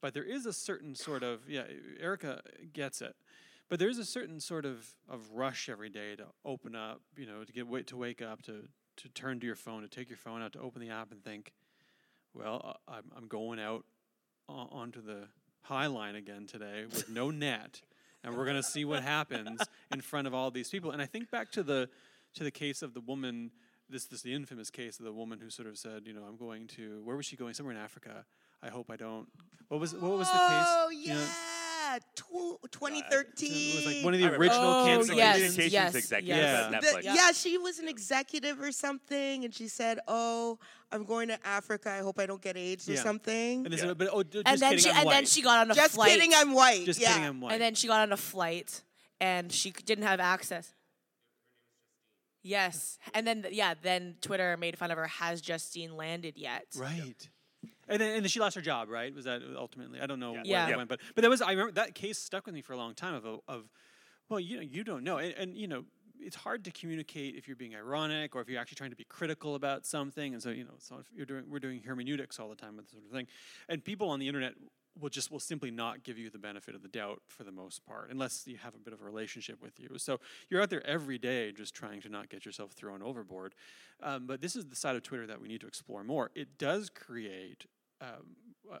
But 0.00 0.12
there 0.12 0.24
is 0.24 0.46
a 0.46 0.52
certain 0.52 0.96
sort 0.96 1.22
of 1.22 1.48
yeah, 1.48 1.64
Erica 2.00 2.42
gets 2.72 3.00
it. 3.00 3.14
But 3.68 3.78
there 3.78 3.88
is 3.88 3.98
a 3.98 4.04
certain 4.04 4.38
sort 4.38 4.66
of, 4.66 4.86
of 5.08 5.30
rush 5.32 5.70
every 5.70 5.88
day 5.88 6.14
to 6.16 6.26
open 6.44 6.76
up, 6.76 7.00
you 7.16 7.24
know, 7.24 7.42
to 7.42 7.52
get 7.52 7.66
wait 7.66 7.86
to 7.86 7.96
wake 7.96 8.20
up, 8.20 8.42
to 8.42 8.68
to 8.96 9.08
turn 9.08 9.40
to 9.40 9.46
your 9.46 9.56
phone, 9.56 9.82
to 9.82 9.88
take 9.88 10.10
your 10.10 10.18
phone 10.18 10.42
out, 10.42 10.52
to 10.52 10.60
open 10.60 10.82
the 10.82 10.90
app 10.90 11.12
and 11.12 11.24
think, 11.24 11.52
well, 12.34 12.78
uh, 12.88 12.92
I'm 12.92 13.04
I'm 13.16 13.26
going 13.28 13.58
out 13.60 13.84
onto 14.48 15.00
the 15.00 15.28
high 15.62 15.86
line 15.86 16.14
again 16.14 16.46
today 16.46 16.84
with 16.84 17.08
no 17.08 17.30
net, 17.46 17.82
and 18.22 18.36
we're 18.36 18.46
gonna 18.46 18.62
see 18.62 18.84
what 18.84 19.02
happens 19.02 19.60
in 19.92 20.00
front 20.00 20.26
of 20.26 20.34
all 20.34 20.50
these 20.50 20.68
people. 20.70 20.90
And 20.90 21.00
I 21.00 21.06
think 21.06 21.30
back 21.30 21.50
to 21.52 21.62
the 21.62 21.88
to 22.34 22.44
the 22.44 22.50
case 22.50 22.82
of 22.82 22.94
the 22.94 23.00
woman. 23.00 23.50
This 23.88 24.06
this 24.06 24.22
the 24.22 24.32
infamous 24.32 24.70
case 24.70 24.98
of 24.98 25.04
the 25.04 25.12
woman 25.12 25.38
who 25.40 25.50
sort 25.50 25.68
of 25.68 25.76
said, 25.76 26.06
you 26.06 26.14
know, 26.14 26.22
I'm 26.22 26.36
going 26.36 26.66
to 26.68 27.02
where 27.04 27.16
was 27.16 27.26
she 27.26 27.36
going? 27.36 27.52
Somewhere 27.52 27.74
in 27.74 27.80
Africa. 27.80 28.24
I 28.62 28.70
hope 28.70 28.90
I 28.90 28.96
don't. 28.96 29.26
What 29.68 29.80
was 29.80 29.92
what 29.94 30.12
was 30.12 30.28
the 30.28 30.32
case? 30.32 30.40
Oh 30.40 30.88
You 30.90 31.08
know, 31.14 31.26
yeah, 31.92 31.98
Tw- 32.16 32.58
it 32.64 32.72
2013. 32.72 33.76
was 33.76 33.86
like 33.86 34.04
one 34.04 34.14
of 34.14 34.20
the 34.20 34.26
I 34.26 34.30
remember. 34.30 34.44
original 34.44 34.62
Oh, 34.68 34.86
cancellations. 34.86 35.16
yes, 35.16 35.36
Communications 35.36 35.72
yes, 35.72 35.94
executive 35.94 36.36
yes. 36.36 36.72
at 36.74 36.80
The- 36.82 37.00
yeah. 37.04 37.32
she 37.32 37.58
was 37.58 37.78
an 37.78 37.88
executive 37.88 38.60
or 38.60 38.72
something, 38.72 39.44
and 39.44 39.54
she 39.54 39.68
said, 39.68 39.98
"Oh, 40.08 40.58
I'm 40.90 41.04
going 41.04 41.28
to 41.28 41.46
Africa. 41.46 41.90
I 41.90 41.98
hope 41.98 42.18
I 42.18 42.26
don't 42.26 42.42
get 42.42 42.56
AIDS 42.56 42.88
or 42.88 42.96
something." 42.96 43.64
And 43.66 43.72
they 43.74 43.94
but 43.94 44.08
oh, 44.12 44.22
just 44.22 44.46
and 44.46 44.60
then 44.60 44.70
kidding, 44.70 44.84
she 44.84 44.90
I'm 44.90 44.96
and 44.98 45.06
white. 45.06 45.12
then 45.14 45.26
she 45.26 45.42
got 45.42 45.58
on 45.60 45.70
a 45.70 45.74
Just 45.74 45.94
flight. 45.94 46.10
kidding, 46.10 46.32
I'm 46.34 46.52
white. 46.54 46.84
just 46.84 47.00
yeah. 47.00 47.08
kidding, 47.14 47.24
I'm 47.28 47.40
white. 47.40 47.52
and 47.52 47.62
then 47.62 47.74
she 47.74 47.86
got 47.88 48.00
on 48.00 48.12
a 48.12 48.16
flight, 48.16 48.82
and 49.20 49.50
she 49.52 49.70
didn't 49.70 50.04
have 50.04 50.20
access. 50.20 50.72
Yes, 52.44 52.98
and 53.14 53.24
then 53.26 53.46
yeah, 53.52 53.74
then 53.80 54.16
Twitter 54.20 54.56
made 54.56 54.76
fun 54.76 54.90
of 54.90 54.98
her. 54.98 55.06
Has 55.06 55.40
Justine 55.40 55.96
landed 55.96 56.36
yet? 56.36 56.66
Right. 56.76 57.28
And 57.88 58.00
then, 58.00 58.14
and 58.14 58.24
then 58.24 58.28
she 58.28 58.40
lost 58.40 58.54
her 58.54 58.60
job, 58.60 58.88
right? 58.88 59.14
Was 59.14 59.24
that 59.24 59.42
ultimately? 59.56 60.00
I 60.00 60.06
don't 60.06 60.20
know 60.20 60.32
where 60.32 60.42
Yeah. 60.44 60.66
it 60.66 60.70
Yeah. 60.70 60.76
went, 60.76 60.88
but 60.88 61.00
but 61.14 61.22
that 61.22 61.30
was 61.30 61.42
I 61.42 61.50
remember 61.50 61.72
that 61.72 61.94
case 61.94 62.18
stuck 62.18 62.46
with 62.46 62.54
me 62.54 62.62
for 62.62 62.72
a 62.72 62.76
long 62.76 62.94
time 62.94 63.14
of 63.14 63.24
a, 63.24 63.38
of 63.48 63.70
well, 64.28 64.40
you 64.40 64.56
know, 64.56 64.62
you 64.62 64.84
don't 64.84 65.04
know, 65.04 65.18
and, 65.18 65.34
and 65.34 65.56
you 65.56 65.66
know, 65.66 65.84
it's 66.18 66.36
hard 66.36 66.64
to 66.64 66.70
communicate 66.70 67.34
if 67.34 67.48
you're 67.48 67.56
being 67.56 67.74
ironic 67.74 68.36
or 68.36 68.40
if 68.40 68.48
you're 68.48 68.60
actually 68.60 68.76
trying 68.76 68.90
to 68.90 68.96
be 68.96 69.04
critical 69.04 69.56
about 69.56 69.84
something, 69.84 70.32
and 70.32 70.42
so 70.42 70.50
you 70.50 70.64
know, 70.64 70.74
so 70.78 70.96
if 70.98 71.06
you're 71.14 71.26
doing 71.26 71.44
we're 71.48 71.58
doing 71.58 71.82
hermeneutics 71.82 72.38
all 72.38 72.48
the 72.48 72.56
time 72.56 72.76
with 72.76 72.86
this 72.86 72.92
sort 72.92 73.04
of 73.04 73.10
thing, 73.10 73.26
and 73.68 73.84
people 73.84 74.08
on 74.08 74.20
the 74.20 74.28
internet 74.28 74.54
will 75.00 75.08
just 75.08 75.30
will 75.30 75.40
simply 75.40 75.70
not 75.70 76.02
give 76.02 76.18
you 76.18 76.30
the 76.30 76.38
benefit 76.38 76.74
of 76.74 76.82
the 76.82 76.88
doubt 76.88 77.22
for 77.28 77.44
the 77.44 77.52
most 77.52 77.84
part 77.86 78.10
unless 78.10 78.46
you 78.46 78.56
have 78.56 78.74
a 78.74 78.78
bit 78.78 78.92
of 78.92 79.00
a 79.00 79.04
relationship 79.04 79.62
with 79.62 79.78
you. 79.80 79.88
So 79.96 80.20
you're 80.50 80.60
out 80.60 80.70
there 80.70 80.86
every 80.86 81.18
day 81.18 81.52
just 81.52 81.74
trying 81.74 82.00
to 82.02 82.08
not 82.08 82.28
get 82.28 82.44
yourself 82.44 82.72
thrown 82.72 83.02
overboard. 83.02 83.54
Um, 84.02 84.26
but 84.26 84.40
this 84.40 84.56
is 84.56 84.66
the 84.66 84.76
side 84.76 84.96
of 84.96 85.02
twitter 85.02 85.26
that 85.26 85.40
we 85.40 85.48
need 85.48 85.60
to 85.62 85.66
explore 85.66 86.04
more. 86.04 86.30
It 86.34 86.58
does 86.58 86.90
create 86.90 87.66
um, 88.00 88.36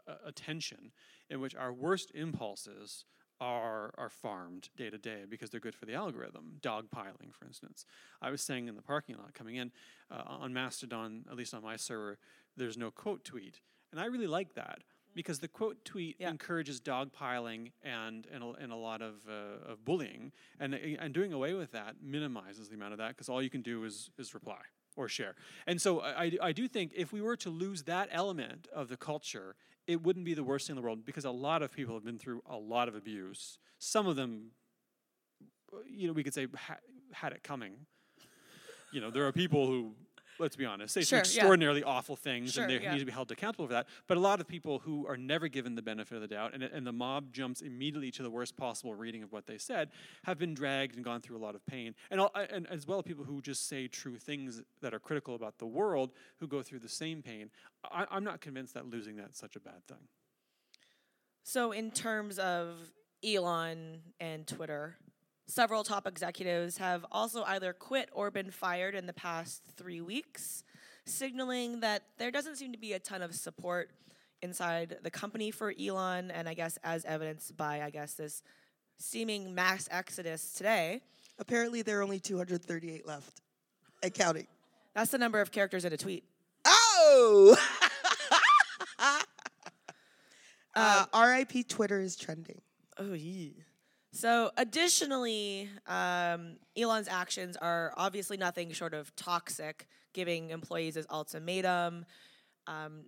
a, 0.06 0.28
a- 0.28 0.32
tension 0.32 0.92
in 1.30 1.40
which 1.40 1.54
our 1.54 1.72
worst 1.72 2.10
impulses 2.14 3.04
are 3.40 3.92
are 3.98 4.08
farmed 4.10 4.68
day 4.76 4.90
to 4.90 4.98
day 4.98 5.22
because 5.28 5.50
they're 5.50 5.60
good 5.60 5.74
for 5.74 5.86
the 5.86 5.94
algorithm. 5.94 6.58
Dogpiling, 6.60 7.32
for 7.32 7.44
instance. 7.44 7.84
I 8.20 8.30
was 8.30 8.40
saying 8.40 8.68
in 8.68 8.76
the 8.76 8.82
parking 8.82 9.16
lot 9.16 9.34
coming 9.34 9.56
in 9.56 9.72
uh, 10.10 10.22
on 10.26 10.52
Mastodon, 10.52 11.24
at 11.30 11.36
least 11.36 11.54
on 11.54 11.62
my 11.62 11.76
server, 11.76 12.18
there's 12.56 12.76
no 12.76 12.90
quote 12.90 13.24
tweet, 13.24 13.60
and 13.90 14.00
I 14.00 14.06
really 14.06 14.26
like 14.26 14.54
that 14.54 14.82
because 15.14 15.38
the 15.40 15.48
quote 15.48 15.84
tweet 15.84 16.16
Yeah. 16.18 16.30
encourages 16.30 16.80
dogpiling 16.80 17.72
and 17.82 18.26
and 18.32 18.42
a, 18.42 18.50
and 18.62 18.72
a 18.72 18.76
lot 18.76 19.02
of 19.02 19.14
uh, 19.28 19.70
of 19.72 19.84
bullying, 19.84 20.32
and 20.60 20.74
and 20.74 21.12
doing 21.14 21.32
away 21.32 21.54
with 21.54 21.72
that 21.72 21.96
minimizes 22.02 22.68
the 22.68 22.74
amount 22.76 22.92
of 22.92 22.98
that 22.98 23.08
because 23.08 23.28
all 23.28 23.42
you 23.42 23.50
can 23.50 23.62
do 23.62 23.84
is 23.84 24.10
is 24.18 24.34
reply 24.34 24.60
or 24.96 25.08
share. 25.08 25.34
And 25.66 25.80
so 25.80 26.00
I, 26.00 26.32
I- 26.42 26.52
do 26.52 26.68
think 26.68 26.92
if 26.94 27.12
we 27.12 27.22
were 27.22 27.36
to 27.36 27.48
lose 27.50 27.84
that 27.84 28.08
element 28.12 28.68
of 28.74 28.88
the 28.88 28.96
culture, 28.98 29.54
it 29.86 30.02
wouldn't 30.02 30.24
be 30.26 30.34
the 30.34 30.44
worst 30.44 30.66
thing 30.66 30.76
in 30.76 30.82
the 30.82 30.82
world 30.86 31.04
because 31.06 31.24
a 31.24 31.30
lot 31.30 31.62
of 31.62 31.72
people 31.72 31.94
have 31.94 32.04
been 32.04 32.18
through 32.18 32.42
a 32.46 32.56
lot 32.58 32.88
of 32.88 32.94
abuse. 32.94 33.58
Some 33.78 34.06
of 34.06 34.16
them, 34.16 34.50
you 35.88 36.06
know, 36.06 36.12
we 36.12 36.22
could 36.22 36.34
say 36.34 36.46
ha- 36.54 36.76
had 37.12 37.32
it 37.32 37.42
coming. 37.42 37.72
You 38.92 39.00
know, 39.00 39.10
there 39.10 39.26
are 39.26 39.32
people 39.32 39.66
who, 39.66 39.94
let's 40.38 40.56
be 40.56 40.64
honest, 40.64 40.94
say 40.94 41.00
Sure, 41.02 41.06
some 41.06 41.16
yeah. 41.16 41.20
extraordinarily 41.20 41.82
awful 41.82 42.16
things 42.16 42.52
Sure, 42.52 42.64
and 42.64 42.72
they 42.72 42.82
yeah. 42.82 42.92
need 42.92 43.00
to 43.00 43.04
be 43.04 43.12
held 43.12 43.30
accountable 43.30 43.66
for 43.66 43.72
that. 43.72 43.86
But 44.06 44.16
a 44.16 44.20
lot 44.20 44.40
of 44.40 44.48
people 44.48 44.78
who 44.80 45.06
are 45.06 45.16
never 45.16 45.48
given 45.48 45.74
the 45.74 45.82
benefit 45.82 46.14
of 46.14 46.20
the 46.20 46.28
doubt 46.28 46.54
and, 46.54 46.62
and 46.62 46.86
the 46.86 46.92
mob 46.92 47.32
jumps 47.32 47.60
immediately 47.60 48.10
to 48.12 48.22
the 48.22 48.30
worst 48.30 48.56
possible 48.56 48.94
reading 48.94 49.22
of 49.22 49.32
what 49.32 49.46
they 49.46 49.58
said 49.58 49.90
have 50.24 50.38
been 50.38 50.54
dragged 50.54 50.96
and 50.96 51.04
gone 51.04 51.20
through 51.20 51.36
a 51.36 51.42
lot 51.44 51.54
of 51.54 51.64
pain. 51.66 51.94
And, 52.10 52.20
al- 52.20 52.32
and 52.34 52.66
as 52.68 52.86
well, 52.86 53.02
people 53.02 53.24
who 53.24 53.40
just 53.40 53.68
say 53.68 53.88
true 53.88 54.16
things 54.16 54.62
that 54.80 54.94
are 54.94 54.98
critical 55.00 55.34
about 55.34 55.58
the 55.58 55.66
world 55.66 56.12
who 56.40 56.46
go 56.46 56.62
through 56.62 56.80
the 56.80 56.88
same 56.88 57.22
pain. 57.22 57.50
I, 57.90 58.06
I'm 58.10 58.24
not 58.24 58.40
convinced 58.40 58.74
that 58.74 58.86
losing 58.86 59.16
that's 59.16 59.38
such 59.38 59.56
a 59.56 59.60
bad 59.60 59.86
thing. 59.88 60.08
So, 61.44 61.72
in 61.72 61.90
terms 61.90 62.38
of 62.38 62.76
Elon 63.24 64.00
and 64.20 64.46
Twitter, 64.46 64.96
several 65.46 65.84
top 65.84 66.06
executives 66.06 66.78
have 66.78 67.04
also 67.12 67.42
either 67.44 67.72
quit 67.72 68.08
or 68.12 68.30
been 68.30 68.50
fired 68.50 68.94
in 68.94 69.06
the 69.06 69.12
past 69.12 69.62
three 69.76 70.00
weeks, 70.00 70.64
signaling 71.04 71.80
that 71.80 72.02
there 72.18 72.30
doesn't 72.30 72.56
seem 72.56 72.72
to 72.72 72.78
be 72.78 72.92
a 72.92 72.98
ton 72.98 73.22
of 73.22 73.34
support 73.34 73.90
inside 74.42 74.98
the 75.02 75.10
company 75.10 75.50
for 75.50 75.72
Elon, 75.80 76.30
and 76.30 76.48
I 76.48 76.54
guess 76.54 76.78
as 76.82 77.04
evidenced 77.04 77.56
by, 77.56 77.82
I 77.82 77.90
guess, 77.90 78.14
this 78.14 78.42
seeming 78.98 79.54
mass 79.54 79.88
exodus 79.90 80.52
today. 80.52 81.00
Apparently, 81.38 81.82
there 81.82 82.00
are 82.00 82.02
only 82.02 82.20
238 82.20 83.06
left, 83.06 83.40
and 84.02 84.12
counting. 84.12 84.46
That's 84.94 85.10
the 85.10 85.18
number 85.18 85.40
of 85.40 85.50
characters 85.50 85.84
in 85.84 85.92
a 85.92 85.96
tweet. 85.96 86.24
Oh! 86.64 87.56
uh, 90.74 91.06
RIP 91.14 91.68
Twitter 91.68 92.00
is 92.00 92.16
trending. 92.16 92.60
Oh, 92.98 93.14
yeah. 93.14 93.50
So, 94.14 94.50
additionally, 94.58 95.70
um, 95.86 96.56
Elon's 96.76 97.08
actions 97.08 97.56
are 97.56 97.94
obviously 97.96 98.36
nothing 98.36 98.70
short 98.72 98.92
of 98.92 99.14
toxic, 99.16 99.88
giving 100.12 100.50
employees 100.50 100.96
his 100.96 101.06
ultimatum, 101.10 102.04
um, 102.66 103.06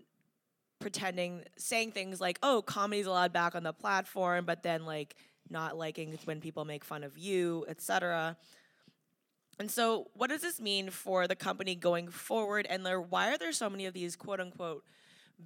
pretending, 0.81 1.45
saying 1.59 1.93
things 1.93 2.23
like, 2.23 2.39
oh, 2.43 2.63
comedy's 2.63 3.05
allowed 3.05 3.35
back 3.35 3.55
on 3.55 3.63
the 3.63 3.75
platform, 3.75 4.47
but 4.47 4.63
then, 4.63 4.87
like, 4.87 5.15
not 5.51 5.77
liking 5.77 6.19
when 6.25 6.41
people 6.41 6.65
make 6.65 6.83
fun 6.83 7.05
of 7.05 7.19
you, 7.19 7.67
etc. 7.69 8.39
And 9.59 9.71
so, 9.71 10.09
what 10.15 10.31
does 10.31 10.41
this 10.41 10.59
mean 10.59 10.89
for 10.89 11.29
the 11.29 11.37
company 11.37 11.75
going 11.75 12.09
forward? 12.09 12.67
And 12.69 12.85
there, 12.85 13.01
why 13.01 13.31
are 13.31 13.37
there 13.37 13.53
so 13.53 13.69
many 13.69 13.85
of 13.85 13.93
these 13.93 14.17
quote 14.17 14.41
unquote 14.41 14.85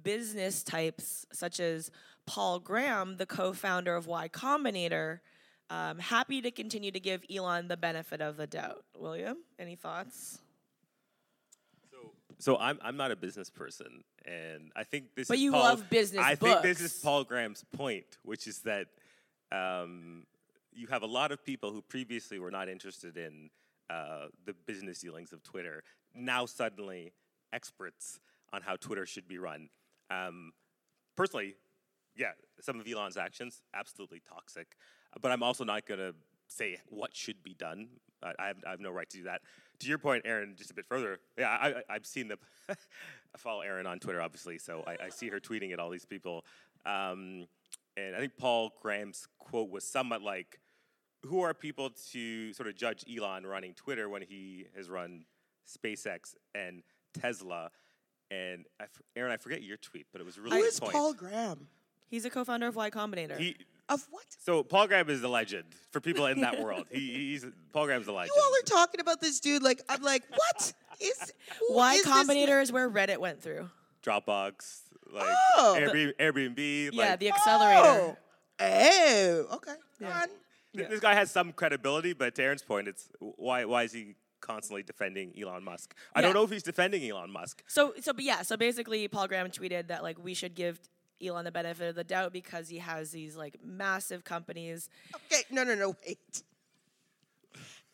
business 0.03 0.63
types, 0.63 1.25
such 1.33 1.59
as 1.59 1.91
Paul 2.25 2.59
Graham, 2.59 3.17
the 3.17 3.25
co 3.25 3.51
founder 3.51 3.97
of 3.97 4.07
Y 4.07 4.29
Combinator, 4.29 5.19
um, 5.69 5.99
happy 5.99 6.41
to 6.41 6.51
continue 6.51 6.91
to 6.91 6.99
give 6.99 7.23
Elon 7.33 7.67
the 7.67 7.77
benefit 7.77 8.21
of 8.21 8.37
the 8.37 8.47
doubt? 8.47 8.83
William, 8.97 9.37
any 9.57 9.75
thoughts? 9.75 10.39
So 12.39 12.57
I'm 12.57 12.79
I'm 12.81 12.95
not 12.95 13.11
a 13.11 13.17
business 13.17 13.49
person, 13.49 14.03
and 14.25 14.71
I 14.75 14.83
think 14.85 15.15
this. 15.15 15.27
But 15.27 15.35
is 15.37 15.43
you 15.43 15.51
Paul, 15.51 15.61
love 15.61 15.89
business 15.89 16.23
I 16.23 16.35
think 16.35 16.61
this 16.61 16.79
is. 16.79 16.93
Paul 16.93 17.25
Graham's 17.25 17.65
point, 17.75 18.05
which 18.23 18.47
is 18.47 18.59
that 18.59 18.87
um, 19.51 20.25
you 20.73 20.87
have 20.87 21.03
a 21.03 21.07
lot 21.07 21.33
of 21.33 21.43
people 21.43 21.71
who 21.71 21.81
previously 21.81 22.39
were 22.39 22.51
not 22.51 22.69
interested 22.69 23.17
in 23.17 23.49
uh, 23.89 24.27
the 24.45 24.53
business 24.65 24.99
dealings 24.99 25.33
of 25.33 25.43
Twitter 25.43 25.83
now 26.15 26.45
suddenly 26.45 27.11
experts 27.51 28.19
on 28.53 28.61
how 28.61 28.75
Twitter 28.75 29.05
should 29.05 29.27
be 29.27 29.37
run. 29.37 29.69
Um, 30.09 30.53
personally, 31.15 31.55
yeah, 32.15 32.31
some 32.61 32.79
of 32.79 32.87
Elon's 32.87 33.17
actions 33.17 33.61
absolutely 33.73 34.21
toxic, 34.27 34.75
but 35.21 35.31
I'm 35.31 35.43
also 35.43 35.63
not 35.63 35.85
going 35.85 35.99
to 35.99 36.13
say 36.47 36.77
what 36.87 37.15
should 37.15 37.43
be 37.43 37.53
done. 37.53 37.87
I, 38.23 38.33
I, 38.37 38.47
have, 38.47 38.57
I 38.65 38.69
have 38.71 38.79
no 38.79 38.91
right 38.91 39.09
to 39.09 39.17
do 39.17 39.23
that. 39.23 39.41
To 39.79 39.87
your 39.87 39.97
point, 39.97 40.23
Erin, 40.25 40.55
just 40.57 40.71
a 40.71 40.73
bit 40.73 40.85
further, 40.85 41.19
yeah, 41.37 41.49
I, 41.49 41.67
I, 41.67 41.83
I've 41.89 42.05
seen 42.05 42.27
the. 42.27 42.37
I 42.69 43.37
follow 43.37 43.61
Erin 43.61 43.85
on 43.85 43.99
Twitter, 43.99 44.21
obviously, 44.21 44.57
so 44.57 44.83
I, 44.87 45.05
I 45.05 45.09
see 45.09 45.29
her 45.29 45.39
tweeting 45.39 45.71
at 45.71 45.79
all 45.79 45.89
these 45.89 46.05
people. 46.05 46.43
Um, 46.85 47.45
and 47.95 48.15
I 48.15 48.19
think 48.19 48.33
Paul 48.37 48.73
Graham's 48.81 49.27
quote 49.37 49.69
was 49.69 49.83
somewhat 49.85 50.21
like, 50.21 50.59
"Who 51.25 51.41
are 51.41 51.53
people 51.53 51.91
to 52.11 52.53
sort 52.53 52.67
of 52.67 52.75
judge 52.75 53.05
Elon 53.07 53.45
running 53.45 53.73
Twitter 53.73 54.09
when 54.09 54.21
he 54.23 54.65
has 54.75 54.89
run 54.89 55.25
SpaceX 55.67 56.35
and 56.55 56.81
Tesla?" 57.13 57.69
And 58.31 58.65
I 58.79 58.83
f- 58.83 59.01
Erin, 59.15 59.31
I 59.31 59.37
forget 59.37 59.61
your 59.63 59.77
tweet, 59.77 60.07
but 60.11 60.21
it 60.21 60.23
was 60.25 60.37
really 60.37 60.57
Who 60.57 60.63
good 60.63 60.73
is 60.73 60.79
point. 60.79 60.93
Paul 60.93 61.13
Graham? 61.13 61.67
He's 62.09 62.25
a 62.25 62.29
co-founder 62.29 62.67
of 62.67 62.75
Y 62.75 62.89
Combinator. 62.89 63.37
He, 63.37 63.55
Of 63.89 64.05
what? 64.11 64.23
so 64.39 64.63
Paul 64.63 64.87
Graham 64.87 65.09
is 65.09 65.23
a 65.23 65.27
legend 65.27 65.65
for 65.91 65.99
people 65.99 66.27
in 66.27 66.41
that 66.41 66.61
world. 66.61 66.85
He, 66.91 66.99
he's 66.99 67.45
Paul 67.73 67.85
Graham's 67.85 68.07
a 68.07 68.11
legend. 68.11 68.31
You 68.35 68.41
all 68.41 68.51
are 68.51 68.65
talking 68.65 69.01
about 69.01 69.19
this 69.19 69.39
dude 69.39 69.63
like 69.63 69.81
I'm 69.89 70.01
like, 70.03 70.23
what 70.29 70.73
is 70.99 71.33
why 71.69 71.93
y 71.93 71.95
is 71.95 72.03
this? 72.03 72.13
Combinator 72.13 72.61
is 72.61 72.71
where 72.71 72.89
Reddit 72.89 73.17
went 73.17 73.41
through. 73.41 73.69
Dropbox, 74.03 74.81
like 75.11 75.35
Oh. 75.57 75.75
Airbnb, 75.77 76.13
Airbnb. 76.17 76.89
Yeah, 76.93 77.09
like, 77.09 77.19
the 77.19 77.29
accelerator. 77.29 77.81
Oh, 77.83 78.17
oh 78.59 79.45
okay. 79.53 79.73
Go 79.99 80.07
Yeah. 80.71 80.87
This 80.87 80.99
guy 80.99 81.15
has 81.15 81.31
some 81.31 81.51
credibility, 81.51 82.13
but 82.13 82.35
to 82.35 82.43
Erin's 82.43 82.61
point, 82.61 82.87
it's 82.87 83.09
why 83.19 83.65
why 83.65 83.83
is 83.83 83.91
he 83.91 84.15
constantly 84.39 84.83
defending 84.83 85.33
Elon 85.39 85.63
Musk? 85.63 85.95
I 86.15 86.21
don't 86.21 86.33
know 86.33 86.43
if 86.43 86.51
he's 86.51 86.63
defending 86.63 87.09
Elon 87.09 87.31
Musk. 87.31 87.63
So 87.67 87.93
so 87.99 88.13
but 88.13 88.23
yeah, 88.23 88.43
so 88.43 88.55
basically 88.55 89.07
Paul 89.07 89.27
Graham 89.27 89.49
tweeted 89.49 89.87
that 89.87 90.03
like 90.03 90.23
we 90.23 90.33
should 90.33 90.55
give 90.55 90.79
Elon 91.25 91.45
the 91.45 91.51
benefit 91.51 91.89
of 91.89 91.95
the 91.95 92.03
doubt 92.03 92.33
because 92.33 92.69
he 92.69 92.77
has 92.79 93.11
these 93.11 93.35
like 93.35 93.59
massive 93.63 94.23
companies. 94.23 94.89
Okay, 95.15 95.43
no, 95.51 95.63
no, 95.63 95.75
no, 95.75 95.95
wait. 96.05 96.43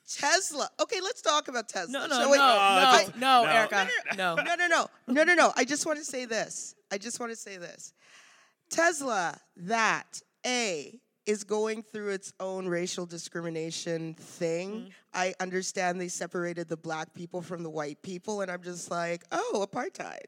Tesla. 0.08 0.70
Okay, 0.80 1.02
let's 1.02 1.22
talk 1.22 1.48
about 1.48 1.68
Tesla. 1.68 1.92
No, 1.92 2.06
no, 2.08 2.14
So 2.16 2.22
no, 2.24 2.30
wait, 2.30 2.38
no, 2.38 2.44
I- 2.44 3.08
no, 3.18 3.44
no. 3.44 3.50
Erica, 3.50 3.90
no. 4.16 4.36
no, 4.36 4.44
no, 4.56 4.68
no, 4.68 4.88
no, 5.08 5.24
no, 5.24 5.34
no. 5.34 5.54
I 5.56 5.66
just 5.66 5.86
want 5.86 5.98
to 6.00 6.06
say 6.06 6.26
this. 6.26 6.76
I 6.92 6.98
just 6.98 7.20
want 7.20 7.32
to 7.32 7.36
say 7.36 7.58
this. 7.58 7.94
Tesla, 8.70 9.38
that 9.58 10.22
A 10.46 11.00
is 11.26 11.44
going 11.44 11.82
through 11.82 12.10
its 12.10 12.34
own 12.40 12.68
racial 12.68 13.06
discrimination 13.08 14.14
thing. 14.14 14.72
Mm-hmm. 14.72 14.90
I 15.14 15.34
understand 15.40 16.00
they 16.00 16.08
separated 16.08 16.68
the 16.68 16.78
black 16.78 17.14
people 17.14 17.42
from 17.42 17.64
the 17.64 17.70
white 17.70 18.02
people, 18.04 18.42
and 18.42 18.52
I'm 18.52 18.62
just 18.62 18.92
like, 18.92 19.24
oh, 19.32 19.66
apartheid. 19.72 20.26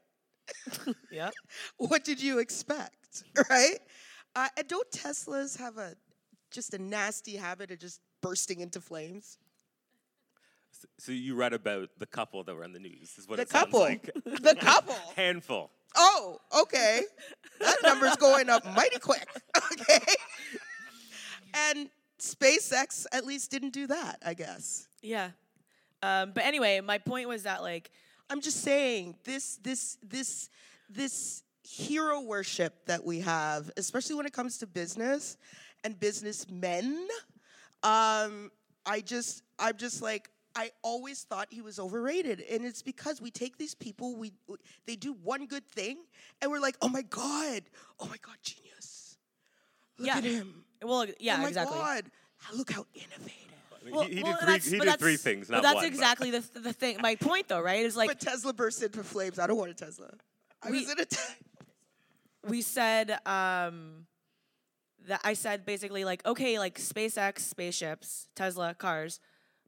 Yep. 1.10 1.32
what 1.78 2.04
did 2.04 2.22
you 2.22 2.38
expect, 2.38 3.24
right? 3.50 3.78
Uh, 4.34 4.48
and 4.56 4.68
don't 4.68 4.90
Teslas 4.90 5.58
have 5.58 5.78
a 5.78 5.94
just 6.50 6.74
a 6.74 6.78
nasty 6.78 7.36
habit 7.36 7.70
of 7.70 7.78
just 7.78 8.00
bursting 8.22 8.60
into 8.60 8.80
flames? 8.80 9.38
So 10.98 11.12
you 11.12 11.34
read 11.34 11.52
about 11.52 11.88
the 11.98 12.06
couple 12.06 12.44
that 12.44 12.54
were 12.54 12.64
in 12.64 12.72
the 12.72 12.78
news. 12.78 13.16
Is 13.18 13.28
what 13.28 13.36
The 13.36 13.42
it 13.42 13.50
sounds 13.50 13.64
couple, 13.66 13.80
like. 13.80 14.10
the 14.24 14.56
couple. 14.60 14.94
Handful. 15.16 15.70
Oh, 15.96 16.38
okay. 16.60 17.02
That 17.60 17.76
number's 17.82 18.16
going 18.16 18.48
up 18.48 18.64
mighty 18.64 18.98
quick. 18.98 19.26
Okay. 19.72 20.04
And 21.54 21.88
SpaceX 22.20 23.06
at 23.12 23.24
least 23.24 23.50
didn't 23.50 23.70
do 23.70 23.86
that, 23.86 24.18
I 24.24 24.34
guess. 24.34 24.86
Yeah. 25.02 25.30
Um, 26.02 26.32
but 26.34 26.44
anyway, 26.44 26.80
my 26.80 26.98
point 26.98 27.28
was 27.28 27.44
that 27.44 27.62
like 27.62 27.90
I'm 28.30 28.40
just 28.40 28.62
saying 28.62 29.16
this 29.24 29.56
this 29.62 29.98
this 30.02 30.50
this 30.90 31.42
hero 31.62 32.20
worship 32.20 32.86
that 32.86 33.04
we 33.04 33.20
have, 33.20 33.70
especially 33.76 34.16
when 34.16 34.26
it 34.26 34.32
comes 34.32 34.58
to 34.58 34.66
business 34.66 35.36
and 35.84 35.98
businessmen. 35.98 37.06
Um, 37.82 38.50
I 38.86 39.00
just 39.04 39.42
I'm 39.58 39.76
just 39.76 40.02
like 40.02 40.30
I 40.56 40.70
always 40.82 41.22
thought 41.22 41.48
he 41.50 41.60
was 41.62 41.78
overrated, 41.78 42.42
and 42.50 42.64
it's 42.64 42.82
because 42.82 43.20
we 43.20 43.30
take 43.30 43.58
these 43.58 43.74
people, 43.74 44.16
we 44.16 44.32
they 44.86 44.96
do 44.96 45.12
one 45.22 45.46
good 45.46 45.66
thing, 45.68 45.98
and 46.42 46.50
we're 46.50 46.60
like, 46.60 46.76
oh 46.82 46.88
my 46.88 47.02
god, 47.02 47.62
oh 48.00 48.06
my 48.06 48.16
god, 48.20 48.36
genius. 48.42 49.16
Look 49.98 50.08
Yeah. 50.08 50.18
at 50.18 50.24
him. 50.24 50.64
well 50.82 51.06
yeah, 51.20 51.36
oh 51.38 51.42
my 51.42 51.48
exactly. 51.48 51.78
god, 51.78 52.04
look 52.54 52.70
how 52.72 52.86
innovative. 52.94 53.47
Well, 53.92 54.04
he 54.04 54.16
he 54.16 54.22
well, 54.22 54.32
did 54.32 54.38
three. 54.40 54.46
that's- 54.46 54.64
He 54.66 54.78
did 54.78 54.98
three 54.98 55.12
that's- 55.16 55.22
things, 55.22 55.48
but 55.48 55.54
not 55.54 55.62
that's 55.62 55.74
one. 55.76 55.84
but- 55.84 55.92
exactly 55.92 56.30
the 56.30 56.40
the 56.60 56.72
thing. 56.72 56.98
My 57.00 57.16
point 57.16 57.48
though, 57.48 57.60
right, 57.60 57.84
is 57.84 57.96
like 57.96 58.08
but 58.08 58.20
Tesla 58.20 58.52
burst 58.52 58.82
into 58.82 59.02
flames. 59.04 59.38
I 59.38 59.46
don't 59.46 59.56
want 59.58 59.70
a 59.70 59.74
Tesla. 59.74 60.10
I 60.62 60.70
We- 60.70 60.80
was 60.80 60.90
in 60.90 61.00
a. 61.00 61.04
Te- 61.04 61.18
we 62.46 62.62
said 62.62 63.18
um, 63.26 64.06
that 65.06 65.20
I 65.24 65.34
said 65.34 65.66
basically 65.66 66.04
like 66.04 66.24
okay, 66.26 66.58
like 66.58 66.78
SpaceX, 66.78 67.40
spaceships, 67.40 68.28
Tesla, 68.34 68.74
cars, 68.74 69.20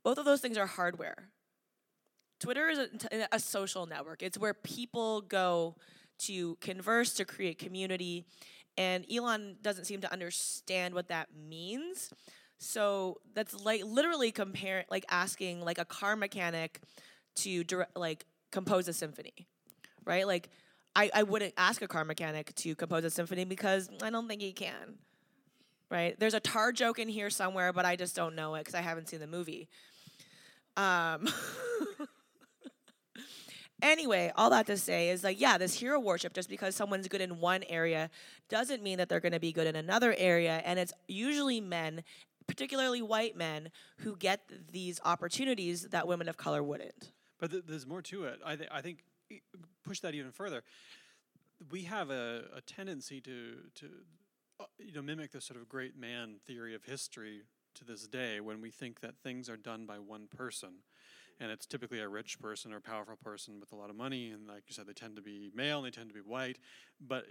both 0.03 0.19
of 0.19 0.25
those 0.25 0.41
things 0.41 0.57
are 0.57 0.67
hardware. 0.67 1.31
Twitter 2.41 2.69
is 2.69 2.79
a, 2.79 2.89
a 3.33 3.39
social 3.39 3.85
network. 3.87 4.23
It's 4.23 4.39
where 4.39 4.55
people 4.55 5.21
go 5.21 5.77
to 6.21 6.57
converse 6.63 7.13
to 7.15 7.25
create 7.27 7.59
community, 7.59 8.25
and 8.79 9.05
Elon 9.13 9.57
doesn't 9.61 9.85
seem 9.85 10.01
to 10.01 10.11
understand 10.13 10.95
what 10.95 11.09
that 11.09 11.29
means. 11.35 12.11
So 12.63 13.21
that's 13.35 13.59
like 13.65 13.83
literally 13.85 14.31
comparing, 14.33 14.85
like 14.91 15.07
asking 15.09 15.63
like 15.63 15.79
a 15.79 15.85
car 15.87 16.15
mechanic 16.15 16.81
to 17.37 17.65
dir- 17.65 17.89
like 17.97 18.27
compose 18.53 18.87
a 18.87 18.93
symphony, 18.93 19.49
right? 20.05 20.27
Like 20.27 20.51
I, 20.95 21.11
I 21.15 21.23
wouldn't 21.23 21.55
ask 21.57 21.81
a 21.81 21.89
car 21.89 22.05
mechanic 22.05 22.55
to 22.57 22.75
compose 22.75 23.05
a 23.05 23.11
symphony 23.11 23.47
because 23.47 23.89
I 24.03 24.11
don't 24.11 24.29
think 24.29 24.43
he 24.43 24.53
can. 24.53 24.99
Right? 25.91 26.21
There's 26.21 26.35
a 26.35 26.41
Tár 26.41 26.75
joke 26.75 26.99
in 26.99 27.09
here 27.09 27.31
somewhere, 27.31 27.73
but 27.73 27.87
I 27.87 27.97
just 27.97 28.15
don't 28.15 28.37
know 28.37 28.55
it 28.55 28.61
because 28.61 28.75
I 28.75 28.83
haven't 28.83 29.09
seen 29.09 29.21
the 29.21 29.27
movie. 29.27 29.69
Um, 30.77 31.27
anyway, 33.83 34.33
all 34.37 34.51
that 34.51 34.67
to 34.67 34.77
say 34.77 35.09
is 35.09 35.25
like, 35.25 35.41
yeah, 35.41 35.59
this 35.59 35.75
hero 35.75 35.99
worship, 35.99 36.35
just 36.35 36.49
because 36.49 36.77
someone's 36.77 37.09
good 37.09 37.23
in 37.23 37.41
one 37.41 37.65
area 37.69 38.11
doesn't 38.49 38.83
mean 38.83 38.99
that 38.99 39.09
they're 39.09 39.19
going 39.19 39.33
to 39.33 39.41
be 39.41 39.51
good 39.51 39.67
in 39.67 39.75
another 39.75 40.15
area. 40.17 40.63
And 40.65 40.79
it's 40.79 40.93
usually 41.09 41.61
men, 41.61 42.05
particularly 42.51 43.01
white 43.01 43.37
men, 43.37 43.71
who 43.99 44.17
get 44.17 44.41
these 44.73 45.01
opportunities 45.05 45.83
that 45.91 46.09
women 46.09 46.29
of 46.29 46.37
color 46.37 46.65
wouldn't. 46.65 47.13
But 47.39 47.53
th- 47.53 47.63
there's 47.65 47.87
more 47.87 48.03
to 48.03 48.25
it. 48.25 48.41
I, 48.45 48.57
th- 48.57 48.69
I 48.73 48.81
think 48.81 49.05
push 49.85 50.01
that 50.01 50.15
even 50.17 50.33
further. 50.33 50.65
We 51.71 51.85
have 51.85 52.11
a, 52.11 52.47
a 52.57 52.61
tendency 52.61 53.21
to 53.21 53.59
to 53.77 53.87
uh, 54.59 54.65
you 54.81 54.93
know 54.93 55.03
mimic 55.03 55.31
the 55.31 55.41
sort 55.41 55.61
of 55.61 55.69
great 55.69 55.97
man 55.97 56.41
theory 56.45 56.75
of 56.75 56.83
history 56.83 57.43
to 57.77 57.85
this 57.85 58.09
day 58.09 58.41
when 58.41 58.61
we 58.61 58.71
think 58.71 58.99
that 59.01 59.15
things 59.23 59.49
are 59.49 59.57
done 59.57 59.87
by 59.87 60.01
one 60.01 60.27
person, 60.27 60.71
and 61.39 61.53
it's 61.53 61.67
typically 61.67 62.01
a 62.01 62.09
rich 62.09 62.41
person 62.41 62.73
or 62.73 62.81
powerful 62.81 63.17
person 63.23 63.61
with 63.61 63.71
a 63.71 63.77
lot 63.77 63.91
of 63.91 63.97
money, 63.97 64.31
and 64.31 64.49
like 64.49 64.65
you 64.67 64.75
said, 64.75 64.89
they 64.89 64.93
tend 64.93 65.15
to 65.15 65.23
be 65.23 65.53
male 65.55 65.79
and 65.79 65.87
they 65.87 65.93
tend 65.93 66.09
to 66.09 66.15
be 66.15 66.21
white. 66.21 66.59
But 67.01 67.27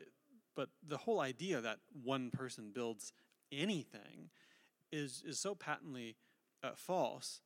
but 0.55 0.69
the 0.87 0.97
whole 0.97 1.19
idea 1.19 1.59
that 1.59 1.79
one 2.03 2.31
person 2.31 2.71
builds 2.73 3.11
anything 3.51 4.29
is 4.91 5.23
is 5.25 5.39
so 5.39 5.55
patently 5.55 6.15
uh, 6.63 6.71
false 6.75 7.41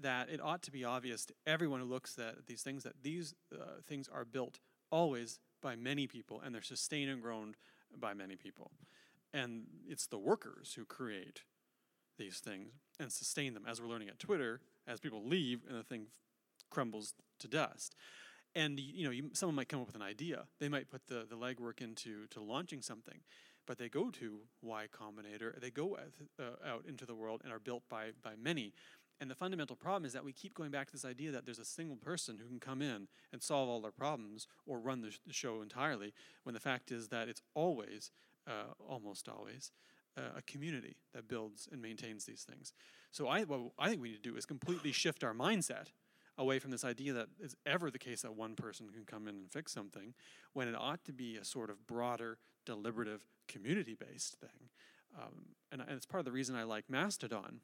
that 0.00 0.30
it 0.30 0.40
ought 0.40 0.62
to 0.62 0.70
be 0.70 0.84
obvious 0.84 1.26
to 1.26 1.34
everyone 1.46 1.80
who 1.80 1.86
looks 1.86 2.18
at 2.18 2.46
these 2.46 2.62
things 2.62 2.82
that 2.82 3.02
these 3.02 3.34
uh, 3.52 3.80
things 3.86 4.08
are 4.12 4.24
built 4.24 4.58
always 4.90 5.38
by 5.60 5.76
many 5.76 6.06
people 6.06 6.40
and 6.44 6.54
they're 6.54 6.62
sustained 6.62 7.10
and 7.10 7.22
grown 7.22 7.54
by 7.98 8.14
many 8.14 8.36
people. 8.36 8.70
And 9.34 9.64
it's 9.88 10.06
the 10.06 10.18
workers 10.18 10.74
who 10.74 10.84
create 10.84 11.42
these 12.18 12.38
things 12.38 12.72
and 13.00 13.10
sustain 13.10 13.54
them, 13.54 13.64
as 13.66 13.80
we're 13.80 13.88
learning 13.88 14.08
at 14.08 14.18
Twitter, 14.18 14.60
as 14.86 15.00
people 15.00 15.24
leave 15.24 15.62
and 15.68 15.78
the 15.78 15.82
thing 15.82 16.06
crumbles 16.70 17.14
to 17.38 17.48
dust. 17.48 17.94
And 18.54 18.78
you 18.78 19.04
know, 19.04 19.10
you, 19.10 19.30
someone 19.32 19.56
might 19.56 19.68
come 19.68 19.80
up 19.80 19.86
with 19.86 19.96
an 19.96 20.02
idea. 20.02 20.44
They 20.60 20.68
might 20.68 20.90
put 20.90 21.06
the, 21.06 21.26
the 21.28 21.36
legwork 21.36 21.80
into 21.80 22.26
to 22.28 22.42
launching 22.42 22.82
something, 22.82 23.20
but 23.66 23.78
they 23.78 23.88
go 23.88 24.10
to 24.10 24.40
Y 24.62 24.86
Combinator. 24.92 25.60
They 25.60 25.70
go 25.70 25.96
out, 25.96 26.12
uh, 26.38 26.68
out 26.68 26.84
into 26.86 27.06
the 27.06 27.14
world 27.14 27.42
and 27.44 27.52
are 27.52 27.58
built 27.58 27.82
by 27.88 28.10
by 28.22 28.32
many. 28.40 28.72
And 29.20 29.30
the 29.30 29.36
fundamental 29.36 29.76
problem 29.76 30.04
is 30.04 30.12
that 30.14 30.24
we 30.24 30.32
keep 30.32 30.52
going 30.52 30.72
back 30.72 30.88
to 30.88 30.92
this 30.94 31.04
idea 31.04 31.30
that 31.30 31.44
there's 31.44 31.60
a 31.60 31.64
single 31.64 31.96
person 31.96 32.38
who 32.38 32.48
can 32.48 32.58
come 32.58 32.82
in 32.82 33.06
and 33.32 33.40
solve 33.40 33.68
all 33.68 33.80
their 33.80 33.92
problems 33.92 34.48
or 34.66 34.80
run 34.80 35.00
the, 35.00 35.12
sh- 35.12 35.20
the 35.24 35.32
show 35.32 35.62
entirely, 35.62 36.12
when 36.42 36.54
the 36.54 36.60
fact 36.60 36.90
is 36.90 37.06
that 37.08 37.28
it's 37.28 37.40
always, 37.54 38.10
uh, 38.48 38.72
almost 38.84 39.28
always, 39.28 39.70
uh, 40.16 40.38
a 40.38 40.42
community 40.42 40.96
that 41.14 41.28
builds 41.28 41.68
and 41.70 41.80
maintains 41.80 42.24
these 42.24 42.42
things. 42.42 42.72
So 43.12 43.28
I, 43.28 43.44
what 43.44 43.60
I 43.78 43.88
think 43.88 44.02
we 44.02 44.08
need 44.08 44.22
to 44.24 44.30
do 44.30 44.36
is 44.36 44.44
completely 44.44 44.90
shift 44.90 45.22
our 45.22 45.34
mindset 45.34 45.92
away 46.36 46.58
from 46.58 46.72
this 46.72 46.84
idea 46.84 47.12
that 47.12 47.28
it's 47.38 47.54
ever 47.64 47.92
the 47.92 48.00
case 48.00 48.22
that 48.22 48.34
one 48.34 48.56
person 48.56 48.88
can 48.90 49.04
come 49.04 49.28
in 49.28 49.36
and 49.36 49.52
fix 49.52 49.70
something, 49.70 50.14
when 50.52 50.66
it 50.66 50.74
ought 50.74 51.04
to 51.04 51.12
be 51.12 51.36
a 51.36 51.44
sort 51.44 51.70
of 51.70 51.86
broader, 51.86 52.38
deliberative, 52.64 53.20
community-based 53.48 54.36
thing. 54.40 54.68
Um, 55.20 55.46
and, 55.70 55.80
and 55.80 55.90
it's 55.90 56.06
part 56.06 56.20
of 56.20 56.24
the 56.24 56.32
reason 56.32 56.56
I 56.56 56.62
like 56.62 56.88
Mastodon 56.88 57.60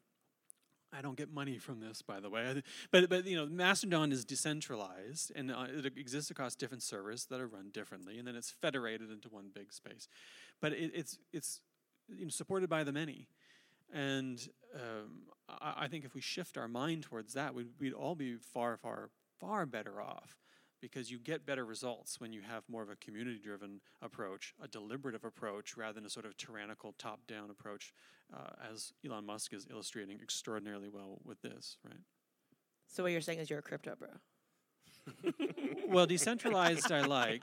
I 0.92 1.02
don't 1.02 1.16
get 1.16 1.32
money 1.32 1.58
from 1.58 1.80
this, 1.80 2.02
by 2.02 2.20
the 2.20 2.30
way. 2.30 2.62
But 2.90 3.08
but 3.08 3.26
you 3.26 3.36
know, 3.36 3.46
Mastodon 3.46 4.12
is 4.12 4.24
decentralized 4.24 5.32
and 5.34 5.50
uh, 5.50 5.66
it 5.68 5.86
exists 5.86 6.30
across 6.30 6.54
different 6.54 6.82
servers 6.82 7.26
that 7.26 7.40
are 7.40 7.46
run 7.46 7.70
differently, 7.72 8.18
and 8.18 8.26
then 8.26 8.36
it's 8.36 8.50
federated 8.50 9.10
into 9.10 9.28
one 9.28 9.50
big 9.52 9.72
space. 9.72 10.08
But 10.60 10.72
it, 10.72 10.92
it's 10.94 11.18
it's 11.32 11.60
you 12.08 12.24
know 12.24 12.30
supported 12.30 12.70
by 12.70 12.84
the 12.84 12.92
many, 12.92 13.28
and 13.92 14.48
um, 14.74 15.22
I, 15.48 15.74
I 15.84 15.88
think 15.88 16.04
if 16.04 16.14
we 16.14 16.20
shift 16.20 16.56
our 16.56 16.68
mind 16.68 17.02
towards 17.02 17.34
that, 17.34 17.54
we'd, 17.54 17.68
we'd 17.78 17.92
all 17.92 18.14
be 18.14 18.36
far 18.36 18.76
far 18.78 19.10
far 19.38 19.66
better 19.66 20.00
off. 20.00 20.38
Because 20.80 21.10
you 21.10 21.18
get 21.18 21.44
better 21.44 21.64
results 21.64 22.20
when 22.20 22.32
you 22.32 22.40
have 22.42 22.62
more 22.68 22.82
of 22.82 22.88
a 22.90 22.96
community 22.96 23.40
driven 23.42 23.80
approach, 24.00 24.54
a 24.62 24.68
deliberative 24.68 25.24
approach, 25.24 25.76
rather 25.76 25.94
than 25.94 26.06
a 26.06 26.10
sort 26.10 26.24
of 26.24 26.36
tyrannical 26.36 26.94
top 26.98 27.20
down 27.26 27.50
approach, 27.50 27.92
uh, 28.32 28.50
as 28.72 28.92
Elon 29.04 29.26
Musk 29.26 29.52
is 29.52 29.66
illustrating 29.70 30.20
extraordinarily 30.20 30.88
well 30.88 31.18
with 31.24 31.40
this, 31.42 31.78
right? 31.84 32.00
So 32.86 33.02
what 33.02 33.12
you're 33.12 33.20
saying 33.20 33.40
is 33.40 33.50
you're 33.50 33.58
a 33.58 33.62
crypto 33.62 33.94
bro. 33.98 34.08
Well, 35.88 36.04
decentralized 36.06 36.92
I 36.92 37.00
like. 37.06 37.42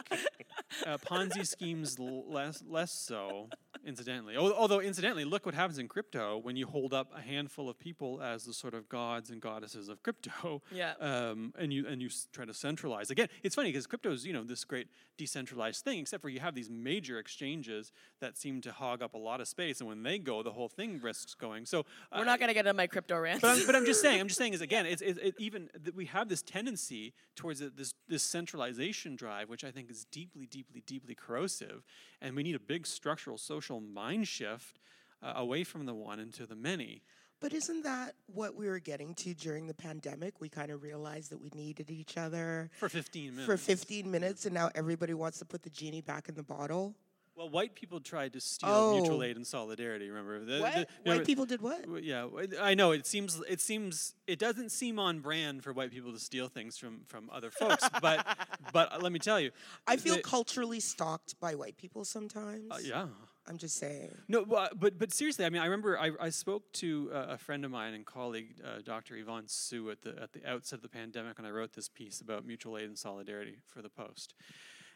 Uh, 0.86 0.98
Ponzi 1.00 1.48
schemes 1.48 1.98
l- 2.00 2.32
less 2.32 2.64
less 2.68 2.92
so, 2.92 3.50
incidentally. 3.86 4.38
Although 4.38 4.80
incidentally, 4.80 5.26
look 5.26 5.46
what 5.46 5.56
happens 5.56 5.78
in 5.78 5.88
crypto 5.88 6.38
when 6.38 6.56
you 6.56 6.68
hold 6.68 6.94
up 6.94 7.12
a 7.16 7.22
handful 7.22 7.70
of 7.70 7.80
people 7.80 8.22
as 8.22 8.46
the 8.46 8.54
sort 8.54 8.74
of 8.74 8.88
gods 8.90 9.30
and 9.30 9.42
goddesses 9.42 9.90
of 9.90 10.02
crypto. 10.04 10.62
Yeah. 10.72 10.94
Um, 11.06 11.54
and 11.58 11.72
you 11.72 11.88
and 11.88 12.02
you 12.02 12.10
try 12.34 12.46
to 12.46 12.54
centralize. 12.54 13.10
Again, 13.10 13.28
it's 13.44 13.56
funny 13.56 13.70
because 13.70 13.88
crypto 13.88 14.12
is 14.12 14.26
you 14.26 14.34
know 14.34 14.44
this 14.44 14.64
great 14.66 14.88
decentralized 15.18 15.84
thing, 15.84 16.00
except 16.00 16.22
for 16.22 16.30
you 16.30 16.40
have 16.40 16.54
these 16.56 16.70
major 16.70 17.20
exchanges 17.20 17.92
that 18.22 18.38
seem 18.38 18.62
to 18.62 18.72
hog 18.72 19.02
up 19.02 19.14
a 19.14 19.18
lot 19.18 19.40
of 19.42 19.48
space, 19.48 19.80
and 19.80 19.88
when 19.88 20.04
they 20.04 20.18
go, 20.20 20.44
the 20.44 20.52
whole 20.52 20.68
thing 20.68 21.00
risks 21.02 21.34
going. 21.36 21.66
So 21.66 21.86
We're 22.14 22.22
uh, 22.22 22.24
not 22.26 22.40
gonna 22.40 22.54
get 22.54 22.66
into 22.66 22.74
my 22.74 22.88
crypto 22.88 23.18
rant. 23.20 23.42
but 23.42 23.58
I'm, 23.58 23.66
but 23.66 23.76
I'm 23.76 23.86
just 23.86 24.02
saying. 24.02 24.20
I'm 24.20 24.28
just 24.28 24.38
saying 24.38 24.54
is 24.54 24.62
again, 24.70 24.86
it's, 24.86 25.02
it's 25.02 25.20
it 25.20 25.36
even 25.38 25.70
that 25.84 25.96
we 25.96 26.06
have 26.06 26.28
this 26.28 26.42
tendency 26.42 27.14
towards 27.36 27.62
it- 27.62 27.78
this 27.78 27.94
this 28.08 28.24
centralization 28.24 29.16
drive, 29.16 29.50
which 29.50 29.64
I 29.64 29.72
think 29.72 29.90
is 29.90 30.06
deeply, 30.12 30.46
deeply, 30.46 30.82
deeply 30.86 31.16
corrosive, 31.16 31.84
and 32.22 32.36
we 32.36 32.44
need 32.44 32.56
a 32.56 32.60
big 32.60 32.86
structural 32.86 33.38
social 33.38 33.65
mind 33.70 34.28
shift 34.28 34.80
uh, 35.22 35.34
away 35.36 35.64
from 35.64 35.86
the 35.86 35.94
one 35.94 36.20
into 36.20 36.46
the 36.46 36.56
many. 36.56 37.02
But 37.42 37.54
isn't 37.54 37.84
that 37.84 38.16
what 38.28 38.56
we 38.56 38.68
were 38.68 38.80
getting 38.80 39.14
to 39.16 39.34
during 39.34 39.68
the 39.68 39.74
pandemic? 39.74 40.40
We 40.40 40.50
kind 40.50 40.72
of 40.72 40.82
realized 40.82 41.32
that 41.32 41.40
we 41.42 41.50
needed 41.54 41.92
each 41.92 42.18
other 42.18 42.70
For 42.80 42.90
15 42.90 43.32
minutes. 43.32 43.46
for 43.46 43.58
15 43.58 44.10
minutes, 44.10 44.46
and 44.46 44.54
now 44.56 44.70
everybody 44.74 45.14
wants 45.14 45.40
to 45.40 45.46
put 45.46 45.62
the 45.62 45.70
genie 45.70 46.02
back 46.02 46.30
in 46.30 46.36
the 46.36 46.44
bottle. 46.44 46.96
Well, 47.36 47.50
white 47.50 47.76
people 47.76 48.00
tried 48.00 48.32
to 48.34 48.40
steal 48.40 48.94
mutual 48.96 49.18
Oh. 49.20 49.24
aid 49.24 49.36
and 49.36 49.46
solidarity. 49.46 50.08
Remember? 50.10 50.40
The- 50.40 50.46
the- 50.46 50.60
remember- 50.62 50.88
White 51.06 51.26
people 51.26 51.46
did 51.46 51.62
what? 51.62 52.02
Yeah, 52.02 52.30
I 52.62 52.74
know. 52.76 52.92
It 52.94 53.06
seems. 53.06 53.42
It 53.50 53.60
seems. 53.60 54.16
It 54.26 54.40
doesn't 54.40 54.70
seem 54.70 54.98
on 55.00 55.20
brand 55.20 55.62
for 55.62 55.74
white 55.74 55.92
people 55.92 56.14
to 56.14 56.20
steal 56.20 56.48
things 56.48 56.78
from 56.78 57.02
from 57.08 57.30
other 57.34 57.52
folks. 57.52 57.84
but 58.02 58.26
but 58.72 58.94
uh, 58.94 59.00
let 59.02 59.12
me 59.12 59.20
tell 59.20 59.42
you. 59.42 59.52
I 59.86 59.98
feel 59.98 60.16
the- 60.16 60.22
culturally 60.22 60.80
stalked 60.80 61.38
by 61.42 61.56
white 61.56 61.76
people 61.76 62.06
sometimes. 62.06 62.72
uh, 62.72 62.80
yeah. 62.82 63.08
I'm 63.48 63.58
just 63.58 63.78
saying. 63.78 64.12
No, 64.28 64.44
bu- 64.46 64.76
but 64.76 64.98
but 64.98 65.14
seriously, 65.14 65.46
I 65.46 65.50
mean, 65.50 65.62
I 65.62 65.66
remember 65.66 66.00
I, 66.00 66.12
I 66.20 66.30
spoke 66.30 66.72
to 66.74 67.12
uh, 67.14 67.26
a 67.30 67.38
friend 67.38 67.64
of 67.64 67.72
mine 67.72 67.94
and 67.94 68.06
colleague, 68.06 68.56
uh, 68.64 68.82
Dr. 68.84 69.16
Yvonne 69.16 69.48
Su, 69.48 69.92
at 69.92 70.02
the 70.02 70.20
at 70.22 70.34
the 70.34 70.46
outset 70.50 70.78
of 70.78 70.84
the 70.84 70.90
pandemic, 70.90 71.38
when 71.38 71.46
I 71.46 71.52
wrote 71.52 71.74
this 71.74 71.88
piece 71.88 72.22
about 72.22 72.46
mutual 72.46 72.78
aid 72.78 72.86
and 72.86 72.98
solidarity 72.98 73.58
for 73.68 73.82
the 73.82 73.90
Post, 73.90 74.34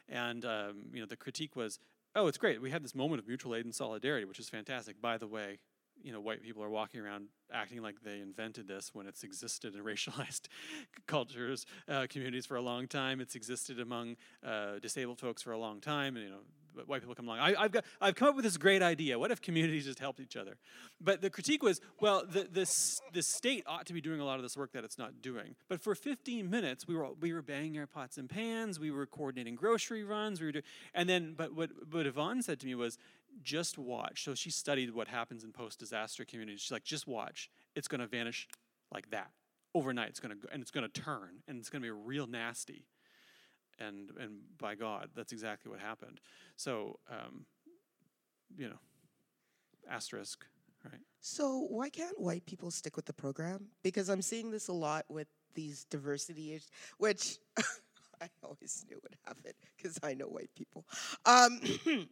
and 0.08 0.44
um, 0.44 0.86
you 0.92 1.00
know, 1.00 1.06
the 1.06 1.16
critique 1.16 1.54
was, 1.54 1.78
oh, 2.16 2.26
it's 2.26 2.38
great, 2.38 2.60
we 2.60 2.70
had 2.70 2.82
this 2.82 2.94
moment 2.94 3.20
of 3.20 3.28
mutual 3.28 3.54
aid 3.54 3.64
and 3.64 3.74
solidarity, 3.74 4.24
which 4.24 4.40
is 4.40 4.48
fantastic. 4.48 5.00
By 5.00 5.16
the 5.16 5.28
way, 5.28 5.58
you 6.02 6.12
know, 6.12 6.20
white 6.20 6.42
people 6.42 6.62
are 6.62 6.70
walking 6.70 7.00
around 7.00 7.26
acting 7.52 7.82
like 7.82 8.02
they 8.02 8.20
invented 8.20 8.66
this 8.66 8.90
when 8.94 9.06
it's 9.06 9.22
existed 9.22 9.74
in 9.74 9.84
racialized 9.84 10.48
cultures, 11.06 11.66
uh, 11.88 12.06
communities 12.08 12.46
for 12.46 12.56
a 12.56 12.62
long 12.62 12.88
time. 12.88 13.20
It's 13.20 13.34
existed 13.34 13.78
among 13.78 14.16
uh, 14.44 14.78
disabled 14.80 15.20
folks 15.20 15.42
for 15.42 15.52
a 15.52 15.58
long 15.58 15.80
time, 15.80 16.16
and 16.16 16.24
you 16.24 16.30
know, 16.30 16.40
but 16.59 16.59
white 16.86 17.00
people 17.00 17.14
come 17.14 17.26
along. 17.28 17.38
I, 17.38 17.54
I've 17.58 17.72
got, 17.72 17.84
I've 18.00 18.14
come 18.14 18.28
up 18.28 18.36
with 18.36 18.44
this 18.44 18.56
great 18.56 18.82
idea. 18.82 19.18
What 19.18 19.30
if 19.30 19.40
communities 19.40 19.84
just 19.86 19.98
helped 19.98 20.20
each 20.20 20.36
other? 20.36 20.56
But 21.00 21.20
the 21.20 21.30
critique 21.30 21.62
was, 21.62 21.80
well, 22.00 22.24
the 22.26 22.48
the 22.50 22.70
the 23.12 23.22
state 23.22 23.64
ought 23.66 23.86
to 23.86 23.92
be 23.92 24.00
doing 24.00 24.20
a 24.20 24.24
lot 24.24 24.36
of 24.36 24.42
this 24.42 24.56
work 24.56 24.72
that 24.72 24.84
it's 24.84 24.98
not 24.98 25.22
doing. 25.22 25.54
But 25.68 25.80
for 25.80 25.94
15 25.94 26.48
minutes, 26.48 26.86
we 26.86 26.94
were 26.96 27.08
we 27.20 27.32
were 27.32 27.42
banging 27.42 27.78
our 27.78 27.86
pots 27.86 28.18
and 28.18 28.28
pans. 28.28 28.78
We 28.78 28.90
were 28.90 29.06
coordinating 29.06 29.54
grocery 29.54 30.04
runs. 30.04 30.40
We 30.40 30.46
were 30.46 30.52
doing, 30.52 30.64
and 30.94 31.08
then, 31.08 31.34
but 31.36 31.54
what 31.54 31.70
what 31.90 32.06
Yvonne 32.06 32.42
said 32.42 32.60
to 32.60 32.66
me 32.66 32.74
was, 32.74 32.98
just 33.42 33.78
watch. 33.78 34.24
So 34.24 34.34
she 34.34 34.50
studied 34.50 34.94
what 34.94 35.08
happens 35.08 35.44
in 35.44 35.52
post 35.52 35.78
disaster 35.78 36.24
communities. 36.24 36.60
She's 36.60 36.72
like, 36.72 36.84
just 36.84 37.06
watch. 37.06 37.50
It's 37.74 37.88
going 37.88 38.00
to 38.00 38.06
vanish 38.06 38.48
like 38.92 39.10
that 39.10 39.30
overnight. 39.74 40.08
It's 40.10 40.20
going 40.20 40.38
to 40.38 40.52
and 40.52 40.62
it's 40.62 40.70
going 40.70 40.88
to 40.88 41.00
turn, 41.00 41.42
and 41.48 41.58
it's 41.58 41.70
going 41.70 41.82
to 41.82 41.86
be 41.86 41.90
real 41.90 42.26
nasty. 42.26 42.84
And 43.80 44.10
and 44.18 44.40
by 44.58 44.74
God, 44.74 45.08
that's 45.16 45.32
exactly 45.32 45.70
what 45.70 45.80
happened. 45.80 46.20
So, 46.56 46.98
um, 47.10 47.46
you 48.56 48.68
know, 48.68 48.78
asterisk, 49.90 50.44
right? 50.84 51.00
So 51.20 51.66
why 51.70 51.88
can't 51.88 52.18
white 52.20 52.46
people 52.46 52.70
stick 52.70 52.96
with 52.96 53.06
the 53.06 53.12
program? 53.12 53.66
Because 53.82 54.08
I'm 54.08 54.22
seeing 54.22 54.50
this 54.50 54.68
a 54.68 54.72
lot 54.72 55.04
with 55.08 55.28
these 55.54 55.84
diversity 55.84 56.52
issues, 56.52 56.70
which 56.98 57.38
I 58.20 58.28
always 58.42 58.84
knew 58.88 58.98
would 59.02 59.16
happen 59.24 59.52
because 59.76 59.98
I 60.02 60.14
know 60.14 60.26
white 60.26 60.50
people. 60.54 60.84
Um, 61.24 61.60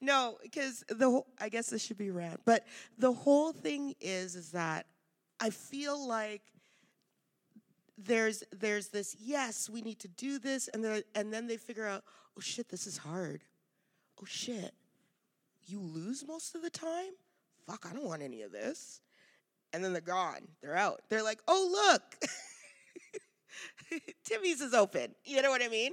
no, 0.00 0.38
because 0.42 0.84
the 0.88 1.10
whole, 1.10 1.26
I 1.40 1.48
guess 1.48 1.70
this 1.70 1.84
should 1.84 1.98
be 1.98 2.10
rant, 2.10 2.40
but 2.44 2.64
the 2.98 3.12
whole 3.12 3.52
thing 3.52 3.94
is 4.00 4.36
is 4.36 4.50
that 4.52 4.86
I 5.40 5.50
feel 5.50 6.06
like 6.06 6.42
there's 8.06 8.42
there's 8.52 8.88
this 8.88 9.16
yes 9.20 9.68
we 9.70 9.82
need 9.82 9.98
to 10.00 10.08
do 10.08 10.38
this 10.38 10.68
and 10.68 10.84
then 10.84 11.02
and 11.14 11.32
then 11.32 11.46
they 11.46 11.56
figure 11.56 11.86
out 11.86 12.02
oh 12.36 12.40
shit 12.40 12.68
this 12.68 12.86
is 12.86 12.98
hard. 12.98 13.42
Oh 14.20 14.26
shit. 14.26 14.74
You 15.64 15.80
lose 15.80 16.24
most 16.26 16.54
of 16.54 16.62
the 16.62 16.70
time? 16.70 17.12
Fuck 17.66 17.86
i 17.88 17.94
don't 17.94 18.04
want 18.04 18.22
any 18.22 18.42
of 18.42 18.52
this. 18.52 19.00
And 19.72 19.82
then 19.82 19.92
they're 19.92 20.02
gone. 20.02 20.48
They're 20.60 20.76
out. 20.76 21.02
They're 21.08 21.22
like 21.22 21.40
oh 21.48 21.90
look. 21.92 22.02
Timmy's 24.24 24.60
is 24.60 24.74
open. 24.74 25.14
You 25.24 25.42
know 25.42 25.50
what 25.50 25.62
i 25.62 25.68
mean? 25.68 25.92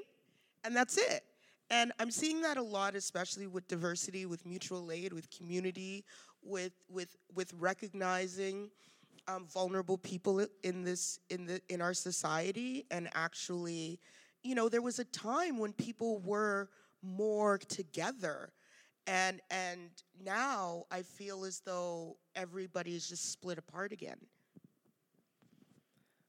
And 0.64 0.76
that's 0.76 0.98
it. 0.98 1.24
And 1.70 1.92
i'm 2.00 2.12
seeing 2.12 2.42
that 2.42 2.58
a 2.58 2.64
lot 2.64 2.96
especially 2.96 3.48
with 3.48 3.68
diversity 3.68 4.26
with 4.26 4.46
mutual 4.46 4.92
aid 4.92 5.14
with 5.14 5.30
community 5.30 6.04
with 6.42 6.74
with 6.90 7.16
with 7.36 7.54
recognizing 7.60 8.70
um, 9.30 9.46
vulnerable 9.48 9.98
people 9.98 10.46
in 10.64 10.84
this 10.84 11.20
in 11.30 11.46
the 11.46 11.62
in 11.70 11.82
our 11.82 11.94
society 11.94 12.86
and 12.92 13.10
actually 13.14 14.00
you 14.44 14.56
know 14.56 14.70
there 14.70 14.82
was 14.82 15.00
a 15.00 15.06
time 15.06 15.58
when 15.58 15.74
people 15.74 16.20
were 16.20 16.70
more 17.02 17.58
together 17.58 18.52
and 19.08 19.42
and 19.52 19.90
now 20.24 20.84
i 20.92 21.02
feel 21.02 21.44
as 21.46 21.62
though 21.66 22.18
everybody 22.36 22.96
is 22.96 23.08
just 23.08 23.32
split 23.32 23.58
apart 23.58 23.92
again 23.92 24.18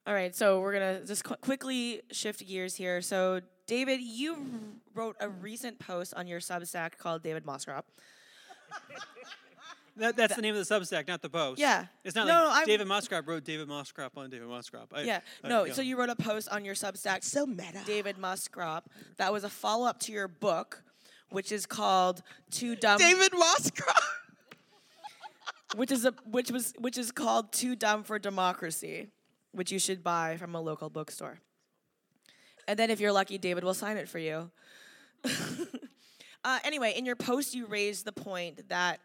All 0.06 0.14
right, 0.14 0.34
so 0.34 0.60
we're 0.60 0.72
gonna 0.72 1.04
just 1.04 1.22
qu- 1.24 1.36
quickly 1.36 2.00
shift 2.10 2.44
gears 2.44 2.74
here. 2.74 3.02
So, 3.02 3.42
David, 3.66 4.00
you 4.00 4.34
wrote 4.94 5.14
a 5.20 5.28
recent 5.28 5.78
post 5.78 6.14
on 6.14 6.26
your 6.26 6.40
Substack 6.40 6.96
called 6.96 7.22
David 7.22 7.44
Moscrop. 7.44 7.84
That, 10.00 10.16
that's 10.16 10.34
the 10.34 10.42
name 10.42 10.56
of 10.56 10.66
the 10.66 10.74
Substack, 10.74 11.06
not 11.06 11.20
the 11.20 11.28
post. 11.28 11.60
Yeah. 11.60 11.86
It's 12.04 12.14
not 12.14 12.26
No, 12.26 12.32
like 12.32 12.42
no, 12.42 12.50
I'm- 12.50 12.66
David 12.66 12.86
Moscrop 12.88 13.28
wrote 13.28 13.44
David 13.44 13.68
Moscrop 13.68 14.16
on 14.16 14.30
David 14.30 14.48
Moscrop. 14.48 14.92
I- 14.94 15.02
Yeah, 15.02 15.20
I- 15.44 15.48
no. 15.48 15.64
yeah. 15.64 15.74
So 15.74 15.82
you 15.82 15.98
wrote 15.98 16.08
a 16.08 16.16
post 16.16 16.48
on 16.48 16.64
your 16.64 16.74
Substack, 16.74 17.22
so 17.22 17.44
meta 17.46 17.82
David 17.84 18.16
Moscrop, 18.16 18.90
that 19.18 19.30
was 19.32 19.44
a 19.44 19.50
follow 19.50 19.86
up 19.86 20.00
to 20.00 20.12
your 20.12 20.26
book, 20.26 20.82
which 21.28 21.52
is 21.52 21.66
called 21.66 22.22
"Too 22.50 22.76
Dumb," 22.76 22.98
David 22.98 23.32
Moscrop 23.32 24.02
which 25.76 25.92
is 25.92 26.04
a 26.04 26.14
which 26.24 26.50
was 26.50 26.72
which 26.78 26.98
is 26.98 27.12
called 27.12 27.52
"Too 27.52 27.76
Dumb 27.76 28.02
for 28.02 28.18
Democracy," 28.18 29.08
which 29.52 29.70
you 29.70 29.78
should 29.78 30.02
buy 30.02 30.36
from 30.38 30.54
a 30.54 30.60
local 30.60 30.88
bookstore. 30.90 31.40
And 32.66 32.78
then, 32.78 32.90
if 32.90 33.00
you're 33.00 33.12
lucky, 33.12 33.36
David 33.38 33.64
will 33.64 33.74
sign 33.74 33.96
it 33.96 34.08
for 34.08 34.18
you. 34.18 34.50
uh, 36.44 36.58
anyway, 36.64 36.94
in 36.96 37.04
your 37.04 37.16
post, 37.16 37.54
you 37.54 37.66
raised 37.66 38.04
the 38.04 38.12
point 38.12 38.68
that 38.68 39.00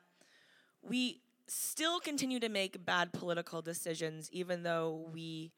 we 0.88 1.22
still 1.48 2.00
continue 2.00 2.40
to 2.40 2.50
make 2.50 2.86
bad 2.86 3.14
political 3.14 3.62
decisions, 3.62 4.30
even 4.32 4.64
though 4.64 5.08
we 5.14 5.52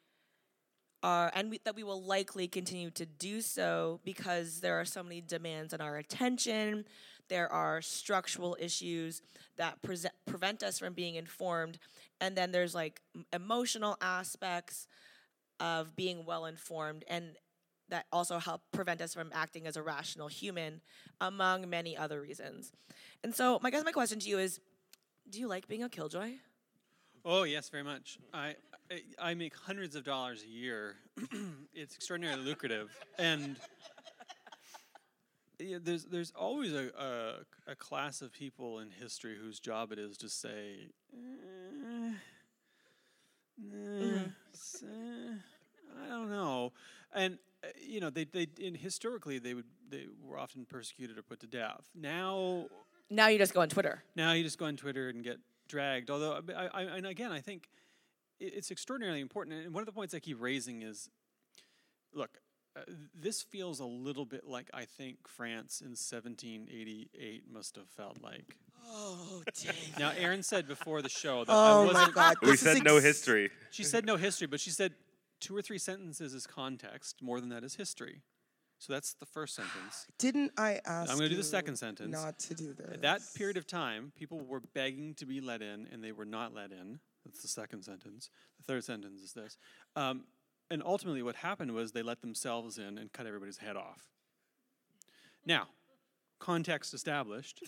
are, 1.04 1.32
and 1.36 1.50
we, 1.50 1.60
that 1.64 1.76
we 1.76 1.84
will 1.84 2.02
likely 2.02 2.48
continue 2.48 2.90
to 2.92 3.06
do 3.06 3.42
so 3.42 4.00
because 4.04 4.62
there 4.62 4.80
are 4.80 4.86
so 4.86 5.04
many 5.04 5.22
demands 5.22 5.74
on 5.74 5.82
our 5.82 5.98
attention. 5.98 6.86
There 7.30 7.52
are 7.52 7.82
structural 7.82 8.58
issues 8.60 9.22
that 9.58 9.82
present, 9.82 10.14
prevent 10.26 10.64
us 10.64 10.80
from 10.80 10.94
being 10.94 11.16
informed. 11.16 11.78
And 12.20 12.36
then 12.36 12.52
there's 12.52 12.74
like 12.74 13.02
emotional 13.34 13.98
aspects 14.02 14.88
of 15.60 15.96
being 15.96 16.26
well 16.26 16.46
informed 16.46 17.04
and 17.08 17.36
that 17.90 18.06
also 18.12 18.38
help 18.38 18.62
prevent 18.72 19.02
us 19.02 19.14
from 19.14 19.32
acting 19.34 19.66
as 19.66 19.78
a 19.78 19.82
rational 19.82 20.28
human 20.28 20.82
among 21.22 21.70
many 21.70 21.96
other 21.96 22.22
reasons. 22.22 22.72
And 23.24 23.34
so 23.34 23.60
my 23.62 23.72
guess 23.72 23.84
my 23.86 23.92
question 23.92 24.20
to 24.20 24.30
you 24.30 24.40
is 24.40 24.60
do 25.30 25.40
you 25.40 25.48
like 25.48 25.68
being 25.68 25.84
a 25.84 25.90
killjoy? 25.90 26.34
Oh 27.26 27.44
yes, 27.44 27.70
very 27.70 27.84
much. 27.84 28.20
I 28.34 28.56
I- 28.92 29.04
I 29.20 29.34
make 29.34 29.54
hundreds 29.56 29.96
of 29.96 30.04
dollars 30.06 30.44
a 30.44 30.48
year. 30.48 30.96
it's 31.74 31.96
extraordinarily 31.96 32.44
lucrative, 32.44 32.90
and 33.18 33.58
yeah, 35.60 35.78
there's 35.82 36.06
there's 36.06 36.32
always 36.32 36.74
a, 36.74 36.90
a 37.68 37.72
a 37.72 37.76
class 37.76 38.22
of 38.22 38.32
people 38.32 38.80
in 38.80 38.92
history 38.92 39.36
whose 39.38 39.60
job 39.60 39.92
it 39.92 40.00
is 40.00 40.18
to 40.20 40.30
say, 40.30 40.88
"Eh, 41.14 42.12
nah, 43.58 44.24
eh, 44.84 45.34
I 46.06 46.08
don't 46.10 46.30
know, 46.30 46.72
and 47.14 47.40
uh, 47.64 47.68
you 47.82 48.00
know 48.00 48.10
they 48.10 48.24
they 48.26 48.48
in 48.60 48.76
historically 48.76 49.40
they 49.40 49.54
would 49.54 49.66
they 49.90 50.08
were 50.24 50.38
often 50.38 50.66
persecuted 50.66 51.18
or 51.18 51.24
put 51.24 51.40
to 51.42 51.48
death. 51.48 51.90
Now 51.96 52.68
Now 53.10 53.28
you 53.28 53.38
just 53.38 53.54
go 53.54 53.62
on 53.62 53.70
Twitter. 53.70 54.04
now 54.16 54.34
you 54.34 54.44
just 54.44 54.58
go 54.58 54.66
on 54.66 54.76
Twitter 54.78 55.10
and 55.10 55.24
get 55.24 55.38
dragged. 55.68 56.10
Although, 56.10 56.42
I, 56.56 56.68
I, 56.74 56.82
and 56.84 57.06
again, 57.06 57.32
I 57.32 57.40
think 57.40 57.70
it's 58.40 58.70
extraordinarily 58.72 59.22
important. 59.22 59.66
And 59.66 59.74
one 59.74 59.82
of 59.82 59.86
the 59.86 59.92
points 59.94 60.14
I 60.14 60.20
keep 60.20 60.42
raising 60.42 60.82
is, 60.82 61.10
look, 62.14 62.40
uh, 62.76 62.82
this 63.16 63.42
feels 63.42 63.80
a 63.80 63.86
little 63.86 64.26
bit 64.26 64.46
like 64.46 64.70
I 64.74 64.86
think 64.86 65.28
France 65.28 65.82
in 65.82 65.92
1788 65.92 67.44
must 67.52 67.76
have 67.76 67.88
felt 67.90 68.22
like. 68.22 68.58
Oh, 68.90 69.42
dang. 69.64 69.74
Now, 70.00 70.12
Erin 70.18 70.44
said 70.44 70.68
before 70.68 71.02
the 71.02 71.10
show 71.10 71.44
that 71.46 71.52
Oh 71.52 71.84
I 71.84 71.86
my 71.86 71.94
wasn't. 71.94 72.16
God. 72.16 72.36
We 72.42 72.52
this 72.52 72.62
is 72.64 72.74
said 72.74 72.84
no 72.84 73.00
history. 73.00 73.50
She 73.72 73.84
said 73.84 74.06
no 74.06 74.16
history, 74.18 74.48
but 74.48 74.60
she 74.60 74.70
said 74.70 74.94
two 75.40 75.56
or 75.56 75.62
three 75.62 75.78
sentences 75.78 76.34
is 76.34 76.46
context. 76.48 77.22
More 77.22 77.40
than 77.40 77.50
that 77.50 77.64
is 77.64 77.76
history. 77.76 78.22
So 78.80 78.94
that's 78.94 79.14
the 79.14 79.26
first 79.26 79.56
sentence. 79.56 80.06
Didn't 80.20 80.52
I 80.58 80.80
ask? 80.86 81.12
I'm 81.12 81.18
gonna 81.18 81.30
do 81.30 81.36
the 81.36 81.44
second 81.44 81.78
sentence. 81.78 82.12
Not 82.12 82.40
to 82.40 82.54
do 82.54 82.74
this. 82.74 82.94
At 82.94 83.02
that 83.02 83.22
period 83.36 83.58
of 83.58 83.66
time, 83.66 84.12
people 84.16 84.40
were 84.46 84.62
begging 84.74 85.16
to 85.16 85.26
be 85.26 85.42
let 85.42 85.62
in, 85.62 85.88
and 85.92 86.04
they 86.04 86.12
were 86.12 86.26
not 86.26 86.54
let 86.54 86.72
in. 86.72 87.00
That's 87.26 87.42
the 87.42 87.48
second 87.48 87.84
sentence. 87.84 88.30
The 88.58 88.64
third 88.64 88.84
sentence 88.84 89.22
is 89.22 89.34
this. 89.34 89.58
Um, 89.96 90.26
and 90.70 90.84
ultimately, 90.86 91.24
what 91.24 91.36
happened 91.36 91.74
was 91.74 91.92
they 91.92 92.04
let 92.04 92.22
themselves 92.22 92.78
in 92.78 92.98
and 92.98 93.12
cut 93.12 93.26
everybody's 93.26 93.58
head 93.58 93.76
off. 93.76 94.10
Now, 95.46 95.68
context 96.40 96.94
established. 96.94 97.62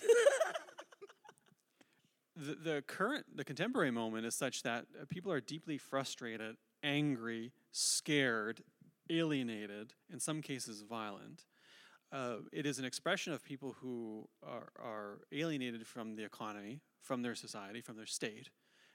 the, 2.36 2.54
the 2.54 2.84
current, 2.86 3.24
the 3.34 3.44
contemporary 3.44 3.90
moment 3.90 4.26
is 4.26 4.36
such 4.36 4.62
that 4.62 4.84
uh, 5.00 5.04
people 5.08 5.32
are 5.32 5.40
deeply 5.40 5.78
frustrated, 5.78 6.56
angry, 6.82 7.52
scared, 7.72 8.62
alienated, 9.10 9.92
in 10.12 10.20
some 10.20 10.40
cases 10.40 10.82
violent. 10.82 11.44
Uh, 12.12 12.36
it 12.52 12.66
is 12.66 12.78
an 12.78 12.84
expression 12.84 13.32
of 13.32 13.44
people 13.44 13.76
who 13.80 14.28
are, 14.42 14.68
are 14.82 15.18
alienated 15.32 15.86
from 15.86 16.16
the 16.16 16.24
economy, 16.24 16.80
from 17.02 17.22
their 17.22 17.34
society, 17.34 17.80
from 17.80 17.96
their 17.96 18.06
state, 18.06 18.48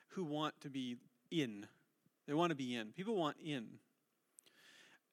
who 0.09 0.23
want 0.23 0.59
to 0.61 0.69
be 0.69 0.97
in. 1.31 1.65
They 2.27 2.33
want 2.33 2.49
to 2.49 2.55
be 2.55 2.75
in. 2.75 2.91
People 2.91 3.15
want 3.15 3.37
in. 3.43 3.79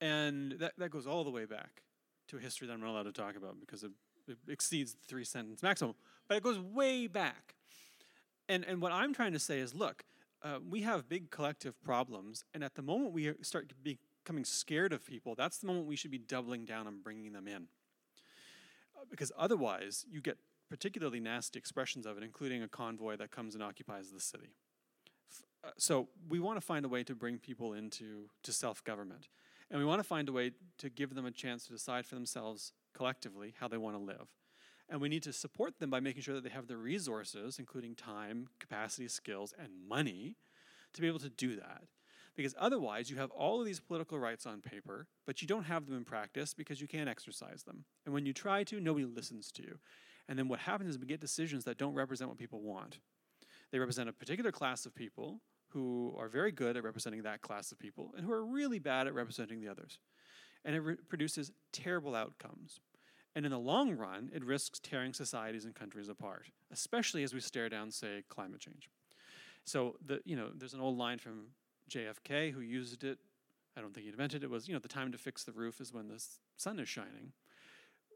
And 0.01 0.53
that, 0.59 0.73
that 0.79 0.91
goes 0.91 1.07
all 1.07 1.23
the 1.23 1.31
way 1.31 1.45
back 1.45 1.83
to 2.29 2.37
a 2.37 2.41
history 2.41 2.67
that 2.67 2.73
I'm 2.73 2.81
not 2.81 2.91
allowed 2.91 3.05
to 3.05 3.13
talk 3.13 3.37
about 3.37 3.61
because 3.61 3.85
it, 3.85 3.93
it 4.27 4.39
exceeds 4.49 4.95
the 4.95 5.05
three 5.07 5.25
sentence 5.25 5.63
maximum. 5.63 5.95
But 6.27 6.39
it 6.39 6.43
goes 6.43 6.59
way 6.59 7.07
back. 7.07 7.55
And, 8.49 8.65
and 8.65 8.83
what 8.83 8.91
I'm 8.91 9.15
trying 9.15 9.33
to 9.33 9.39
say 9.39 9.61
is 9.61 9.75
look, 9.75 10.05
uh, 10.43 10.59
we 10.69 10.83
have 10.83 11.09
big 11.09 11.31
collective 11.31 11.81
problems. 11.85 12.45
And 12.53 12.65
at 12.65 12.75
the 12.75 12.83
moment 12.83 13.13
we 13.13 13.33
start 13.43 13.73
becoming 14.25 14.45
scared 14.45 14.93
of 14.93 15.05
people, 15.05 15.35
that's 15.35 15.59
the 15.59 15.67
moment 15.67 15.87
we 15.87 15.97
should 15.97 16.11
be 16.11 16.19
doubling 16.19 16.65
down 16.65 16.87
on 16.87 17.01
bringing 17.03 17.33
them 17.33 17.49
in 17.49 17.69
because 19.11 19.33
otherwise 19.39 20.05
you 20.11 20.21
get 20.21 20.39
particularly 20.69 21.21
nasty 21.21 21.59
expressions 21.59 22.07
of 22.07 22.17
it, 22.17 22.23
including 22.23 22.63
a 22.63 22.69
convoy 22.69 23.17
that 23.17 23.31
comes 23.31 23.55
and 23.55 23.63
occupies 23.63 24.11
the 24.11 24.21
city. 24.21 24.55
Uh, 25.65 25.71
so 25.77 26.09
we 26.29 26.41
want 26.41 26.57
to 26.57 26.61
find 26.61 26.85
a 26.85 26.89
way 26.89 27.05
to 27.05 27.15
bring 27.15 27.39
people 27.39 27.75
into 27.75 28.29
to 28.43 28.53
self-government, 28.53 29.29
and 29.71 29.79
we 29.79 29.85
want 29.85 30.01
to 30.01 30.05
find 30.05 30.29
a 30.29 30.33
way 30.33 30.53
to 30.79 30.89
give 30.89 31.15
them 31.15 31.27
a 31.27 31.31
chance 31.31 31.67
to 31.67 31.73
decide 31.73 32.07
for 32.07 32.15
themselves 32.15 32.73
collectively 32.95 33.55
how 33.61 33.69
they 33.69 33.77
want 33.77 33.97
to 33.97 34.03
live. 34.03 34.29
And 34.89 35.01
we 35.01 35.09
need 35.09 35.23
to 35.23 35.33
support 35.33 35.79
them 35.79 35.91
by 35.91 36.01
making 36.01 36.23
sure 36.23 36.35
that 36.35 36.45
they 36.45 36.51
have 36.51 36.67
the 36.67 36.77
resources, 36.77 37.59
including 37.59 37.95
time, 37.95 38.49
capacity, 38.59 39.09
skills, 39.09 39.55
and 39.59 39.71
money, 39.89 40.37
to 40.93 41.01
be 41.01 41.07
able 41.07 41.21
to 41.21 41.31
do 41.31 41.57
that. 41.57 41.85
Because 42.35 42.55
otherwise, 42.59 43.11
you 43.11 43.17
have 43.17 43.31
all 43.31 43.61
of 43.61 43.67
these 43.67 43.81
political 43.81 44.19
rights 44.19 44.47
on 44.47 44.61
paper, 44.63 45.07
but 45.27 45.43
you 45.43 45.49
don't 45.49 45.65
have 45.65 45.87
them 45.87 45.97
in 45.97 46.05
practice 46.05 46.55
because 46.55 46.81
you 46.81 46.89
can't 46.89 47.09
exercise 47.09 47.63
them. 47.65 47.85
And 48.07 48.15
when 48.15 48.25
you 48.25 48.33
try 48.33 48.65
to, 48.65 48.81
nobody 48.81 49.05
listens 49.05 49.53
to 49.53 49.63
you. 49.63 49.79
And 50.29 50.39
then 50.39 50.49
what 50.49 50.61
happens 50.61 50.91
is 50.91 50.99
we 50.99 51.07
get 51.07 51.21
decisions 51.21 51.65
that 51.65 51.79
don't 51.79 51.95
represent 51.95 52.31
what 52.31 52.39
people 52.39 52.63
want. 52.63 53.01
They 53.71 53.79
represent 53.79 54.09
a 54.09 54.13
particular 54.13 54.53
class 54.53 54.87
of 54.87 54.95
people 54.95 55.41
who 55.69 56.15
are 56.19 56.29
very 56.29 56.53
good 56.53 56.77
at 56.77 56.85
representing 56.85 57.23
that 57.23 57.41
class 57.41 57.73
of 57.73 57.79
people 57.79 58.13
and 58.17 58.25
who 58.25 58.33
are 58.33 58.45
really 58.45 58.79
bad 58.79 59.07
at 59.07 59.15
representing 59.15 59.61
the 59.61 59.69
others. 59.69 59.99
And 60.65 60.77
it 60.77 60.81
re- 60.81 60.97
produces 61.09 61.51
terrible 61.73 62.15
outcomes. 62.15 62.81
And 63.35 63.47
in 63.47 63.53
the 63.53 63.59
long 63.59 63.97
run, 63.97 64.31
it 64.35 64.45
risks 64.45 64.79
tearing 64.79 65.15
societies 65.15 65.65
and 65.65 65.75
countries 65.75 66.09
apart, 66.09 66.49
especially 66.71 67.23
as 67.23 67.33
we 67.33 67.41
stare 67.41 67.71
down, 67.71 67.91
say, 67.91 68.25
climate 68.29 68.61
change. 68.61 68.91
So 69.65 69.97
the 70.05 70.21
you 70.25 70.37
know, 70.37 70.51
there's 70.55 70.75
an 70.75 70.81
old 70.81 70.99
line 70.99 71.19
from 71.19 71.47
JFK 71.93 72.53
who 72.53 72.61
used 72.61 73.05
it. 73.05 73.19
I 73.77 73.81
don't 73.81 73.95
think 73.95 74.05
he 74.05 74.11
invented 74.11 74.45
it. 74.45 74.51
Was 74.51 74.69
you 74.69 74.75
know 74.75 74.81
the 74.81 74.89
time 74.89 75.13
to 75.13 75.19
fix 75.19 75.45
the 75.45 75.53
roof 75.53 75.81
is 75.81 75.93
when 75.93 76.09
the 76.09 76.23
sun 76.57 76.79
is 76.79 76.89
shining. 76.89 77.33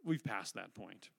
We've 0.04 0.24
passed 0.24 0.54
that 0.54 0.74
point. 0.74 1.10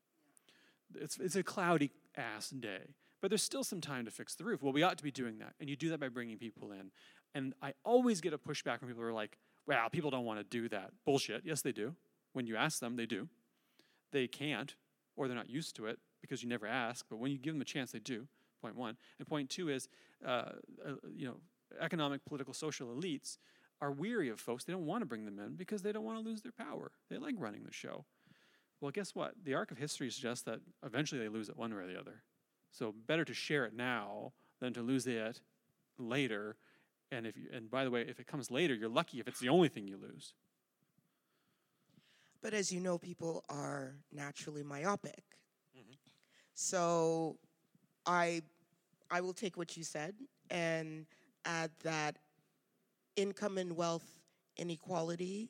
It's 0.95 1.17
it's 1.17 1.35
a 1.35 1.43
cloudy 1.43 1.91
ass 2.15 2.49
day, 2.49 2.93
but 3.21 3.29
there's 3.29 3.43
still 3.43 3.63
some 3.63 3.81
time 3.81 4.05
to 4.05 4.11
fix 4.11 4.35
the 4.35 4.43
roof. 4.43 4.61
Well, 4.61 4.73
we 4.73 4.83
ought 4.83 4.97
to 4.97 5.03
be 5.03 5.11
doing 5.11 5.39
that, 5.39 5.53
and 5.59 5.69
you 5.69 5.75
do 5.75 5.89
that 5.89 5.99
by 5.99 6.09
bringing 6.09 6.37
people 6.37 6.71
in. 6.71 6.91
And 7.35 7.53
I 7.61 7.73
always 7.83 8.21
get 8.21 8.33
a 8.33 8.37
pushback 8.37 8.79
from 8.79 8.87
people 8.87 9.03
who 9.03 9.09
are 9.09 9.13
like, 9.13 9.37
"Well, 9.65 9.89
people 9.89 10.09
don't 10.09 10.25
want 10.25 10.39
to 10.39 10.43
do 10.43 10.69
that." 10.69 10.91
Bullshit. 11.05 11.43
Yes, 11.45 11.61
they 11.61 11.71
do. 11.71 11.95
When 12.33 12.47
you 12.47 12.55
ask 12.55 12.79
them, 12.79 12.95
they 12.95 13.05
do. 13.05 13.27
They 14.11 14.27
can't, 14.27 14.75
or 15.15 15.27
they're 15.27 15.35
not 15.35 15.49
used 15.49 15.75
to 15.77 15.87
it 15.87 15.99
because 16.21 16.41
you 16.41 16.49
never 16.49 16.67
ask. 16.67 17.05
But 17.09 17.17
when 17.17 17.31
you 17.31 17.37
give 17.37 17.53
them 17.53 17.61
a 17.61 17.65
chance, 17.65 17.91
they 17.91 17.99
do. 17.99 18.27
Point 18.61 18.75
one. 18.75 18.97
And 19.19 19.27
point 19.27 19.49
two 19.49 19.69
is, 19.69 19.87
uh, 20.25 20.51
uh, 20.85 20.93
you 21.13 21.27
know, 21.27 21.37
economic, 21.79 22.25
political, 22.25 22.53
social 22.53 22.87
elites 22.87 23.37
are 23.81 23.91
weary 23.91 24.29
of 24.29 24.39
folks. 24.39 24.63
They 24.63 24.73
don't 24.73 24.85
want 24.85 25.01
to 25.01 25.05
bring 25.05 25.25
them 25.25 25.39
in 25.39 25.55
because 25.55 25.81
they 25.81 25.91
don't 25.91 26.03
want 26.03 26.17
to 26.17 26.27
lose 26.27 26.41
their 26.41 26.51
power. 26.51 26.91
They 27.09 27.17
like 27.17 27.35
running 27.37 27.63
the 27.63 27.73
show. 27.73 28.05
Well, 28.81 28.91
guess 28.91 29.15
what? 29.15 29.33
The 29.43 29.55
arc 29.55 29.71
of 29.71 29.77
history 29.77 30.09
suggests 30.09 30.43
that 30.45 30.59
eventually 30.85 31.21
they 31.21 31.29
lose 31.29 31.49
it 31.49 31.57
one 31.57 31.73
way 31.73 31.83
or 31.83 31.87
the 31.87 31.99
other. 31.99 32.23
So 32.71 32.93
better 33.07 33.25
to 33.25 33.33
share 33.33 33.65
it 33.65 33.73
now 33.73 34.33
than 34.59 34.73
to 34.73 34.81
lose 34.81 35.07
it 35.07 35.41
later. 35.97 36.57
And 37.11 37.25
if 37.25 37.37
you, 37.37 37.47
and 37.51 37.69
by 37.69 37.83
the 37.83 37.91
way, 37.91 38.01
if 38.01 38.19
it 38.19 38.27
comes 38.27 38.51
later, 38.51 38.73
you're 38.73 38.89
lucky 38.89 39.19
if 39.19 39.27
it's 39.27 39.39
the 39.39 39.49
only 39.49 39.69
thing 39.69 39.87
you 39.87 39.97
lose. 39.97 40.33
But 42.41 42.53
as 42.53 42.71
you 42.71 42.79
know, 42.79 42.97
people 42.97 43.43
are 43.49 43.95
naturally 44.11 44.63
myopic. 44.63 45.23
Mm-hmm. 45.75 45.93
So 46.53 47.37
I 48.05 48.41
I 49.09 49.21
will 49.21 49.33
take 49.33 49.57
what 49.57 49.77
you 49.77 49.83
said 49.83 50.13
and 50.49 51.05
add 51.47 51.71
that 51.83 52.17
income 53.15 53.57
and 53.57 53.75
wealth 53.75 54.05
inequality, 54.57 55.49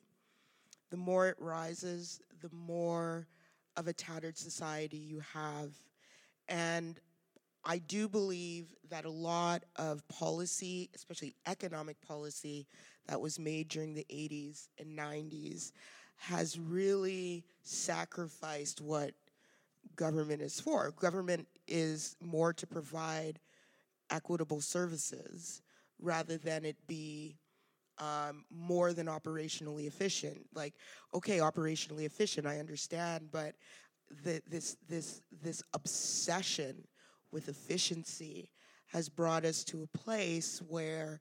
the 0.90 0.98
more 0.98 1.28
it 1.28 1.36
rises, 1.40 2.22
the 2.42 2.50
more 2.54 3.28
of 3.76 3.88
a 3.88 3.94
tattered 3.94 4.38
society 4.38 4.98
you 4.98 5.22
have. 5.34 5.72
And 6.48 7.00
I 7.66 7.80
do 7.80 8.08
believe 8.08 8.74
that 8.90 9.06
a 9.06 9.10
lot 9.10 9.64
of 9.76 10.08
policy, 10.08 10.90
especially 10.96 11.36
economic 11.46 12.00
policy, 12.02 12.68
that 13.08 13.20
was 13.20 13.40
made 13.40 13.68
during 13.68 13.94
the 13.94 14.06
80s 14.10 14.70
and 14.80 14.98
90s 14.98 15.72
has 16.16 16.58
really 16.58 17.44
sacrificed 17.62 18.82
what 18.82 19.12
government 19.96 20.42
is 20.42 20.60
for. 20.60 20.92
Government 20.92 21.48
is 21.68 22.16
more 22.22 22.54
to 22.54 22.66
provide 22.66 23.40
equitable 24.10 24.62
services 24.62 25.62
rather 26.00 26.38
than 26.38 26.66
it 26.66 26.76
be 26.88 27.38
um, 28.00 28.46
more 28.52 28.94
than 28.94 29.08
operationally 29.08 29.88
efficient. 29.88 30.46
Like, 30.54 30.76
okay, 31.14 31.40
operationally 31.40 32.06
efficient, 32.06 32.46
I 32.46 32.60
understand, 32.60 33.30
but 33.32 33.56
the, 34.24 34.42
this 34.48 34.78
this 34.88 35.22
this 35.42 35.62
obsession 35.74 36.84
with 37.32 37.50
efficiency 37.50 38.50
has 38.88 39.10
brought 39.10 39.44
us 39.44 39.64
to 39.66 39.84
a 39.84 39.98
place 39.98 40.62
where 40.68 41.20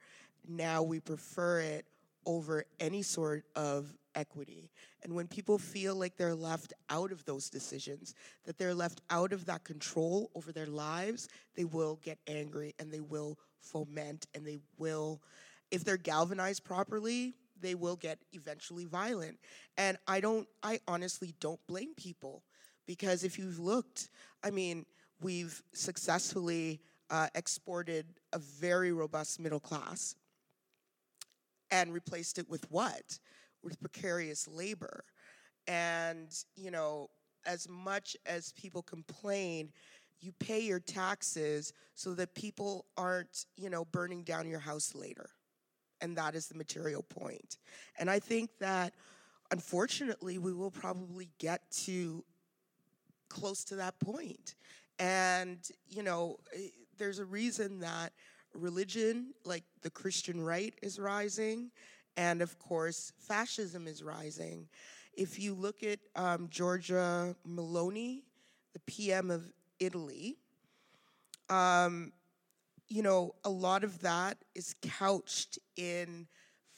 now 0.48 0.82
we 0.82 1.00
prefer 1.00 1.60
it 1.60 1.86
over 2.26 2.64
any 2.78 3.02
sort 3.02 3.44
of 3.56 3.92
equity. 4.14 4.70
And 5.02 5.14
when 5.14 5.26
people 5.26 5.58
feel 5.58 5.94
like 5.94 6.16
they're 6.16 6.34
left 6.34 6.72
out 6.90 7.12
of 7.12 7.24
those 7.24 7.50
decisions, 7.50 8.14
that 8.44 8.58
they're 8.58 8.74
left 8.74 9.00
out 9.10 9.32
of 9.32 9.46
that 9.46 9.64
control 9.64 10.30
over 10.34 10.52
their 10.52 10.66
lives, 10.66 11.28
they 11.54 11.64
will 11.64 12.00
get 12.02 12.18
angry 12.26 12.74
and 12.78 12.90
they 12.90 13.00
will 13.00 13.38
foment 13.66 14.26
and 14.34 14.46
they 14.46 14.58
will, 14.78 15.22
if 15.70 15.84
they're 15.84 15.96
galvanized 15.96 16.64
properly, 16.64 17.34
they 17.60 17.74
will 17.74 17.96
get 17.96 18.18
eventually 18.32 18.84
violent. 18.84 19.38
And 19.76 19.98
I 20.06 20.20
don't, 20.20 20.46
I 20.62 20.80
honestly 20.86 21.34
don't 21.40 21.60
blame 21.66 21.94
people 21.94 22.42
because 22.86 23.24
if 23.24 23.38
you've 23.38 23.58
looked, 23.58 24.10
I 24.42 24.50
mean, 24.50 24.86
we've 25.20 25.62
successfully 25.72 26.80
uh, 27.10 27.28
exported 27.34 28.06
a 28.32 28.38
very 28.38 28.92
robust 28.92 29.40
middle 29.40 29.60
class 29.60 30.16
and 31.70 31.92
replaced 31.92 32.38
it 32.38 32.48
with 32.48 32.70
what? 32.70 33.18
With 33.62 33.80
precarious 33.80 34.46
labor. 34.48 35.04
And, 35.66 36.28
you 36.54 36.70
know, 36.70 37.08
as 37.44 37.68
much 37.68 38.16
as 38.26 38.52
people 38.52 38.82
complain, 38.82 39.70
you 40.20 40.32
pay 40.32 40.60
your 40.60 40.80
taxes 40.80 41.72
so 41.94 42.14
that 42.14 42.34
people 42.34 42.86
aren't, 42.96 43.46
you 43.56 43.70
know, 43.70 43.84
burning 43.84 44.22
down 44.22 44.48
your 44.48 44.58
house 44.58 44.94
later. 44.94 45.30
And 46.00 46.16
that 46.16 46.34
is 46.34 46.48
the 46.48 46.54
material 46.54 47.02
point. 47.02 47.56
And 47.98 48.10
I 48.10 48.18
think 48.18 48.50
that 48.60 48.92
unfortunately 49.50 50.38
we 50.38 50.52
will 50.52 50.70
probably 50.70 51.28
get 51.38 51.62
to 51.84 52.24
close 53.28 53.64
to 53.64 53.76
that 53.76 53.98
point. 53.98 54.54
And, 54.98 55.58
you 55.88 56.02
know, 56.02 56.38
eh, 56.54 56.68
there's 56.98 57.18
a 57.18 57.24
reason 57.24 57.80
that 57.80 58.12
religion, 58.54 59.34
like 59.44 59.64
the 59.82 59.90
Christian 59.90 60.40
right, 60.40 60.74
is 60.82 60.98
rising. 60.98 61.70
And 62.16 62.40
of 62.40 62.58
course, 62.58 63.12
fascism 63.18 63.86
is 63.86 64.02
rising. 64.02 64.68
If 65.12 65.38
you 65.38 65.54
look 65.54 65.82
at 65.82 65.98
um, 66.14 66.48
Giorgia 66.48 67.34
Meloni, 67.46 68.22
the 68.72 68.80
PM 68.80 69.30
of 69.30 69.50
Italy, 69.80 70.36
um, 71.48 72.12
you 72.88 73.02
know, 73.02 73.34
a 73.44 73.50
lot 73.50 73.84
of 73.84 74.00
that 74.00 74.38
is 74.54 74.74
couched 74.82 75.58
in 75.76 76.26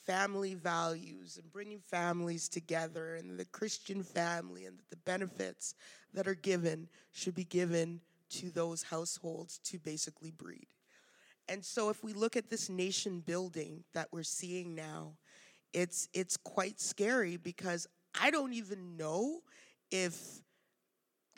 family 0.07 0.55
values 0.55 1.39
and 1.41 1.53
bringing 1.53 1.81
families 1.81 2.49
together 2.49 3.17
and 3.17 3.39
the 3.39 3.45
Christian 3.45 4.03
family 4.03 4.65
and 4.65 4.79
the 4.91 4.97
benefits 4.97 5.75
that 6.15 6.27
are 6.27 6.35
given 6.35 6.89
should 7.13 7.35
be 7.35 7.45
given 7.45 8.01
to 8.31 8.51
those 8.51 8.83
households 8.83 9.59
to 9.59 9.79
basically 9.79 10.31
breed. 10.31 10.67
And 11.49 11.65
so 11.65 11.91
if 11.91 12.03
we 12.03 12.13
look 12.13 12.37
at 12.37 12.49
this 12.49 12.69
nation 12.69 13.21
building 13.21 13.85
that 13.95 14.09
we're 14.11 14.23
seeing 14.23 14.75
now, 14.75 15.13
it's 15.73 16.09
it's 16.15 16.37
quite 16.37 16.81
scary 16.81 17.37
because 17.37 17.87
I 18.19 18.31
don't 18.31 18.53
even 18.53 18.97
know 18.97 19.41
if 19.91 20.41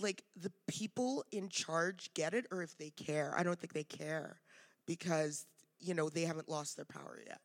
like 0.01 0.23
the 0.37 0.53
people 0.67 1.25
in 1.33 1.49
charge 1.49 2.11
get 2.15 2.35
it 2.35 2.47
or 2.51 2.63
if 2.63 2.77
they 2.77 2.91
care. 2.91 3.35
I 3.37 3.43
don't 3.43 3.59
think 3.59 3.73
they 3.73 3.85
care 3.85 4.41
because 4.87 5.47
you 5.79 5.95
know 5.95 6.09
they 6.09 6.23
haven't 6.23 6.49
lost 6.49 6.77
their 6.77 6.85
power 6.85 7.19
yet. 7.27 7.41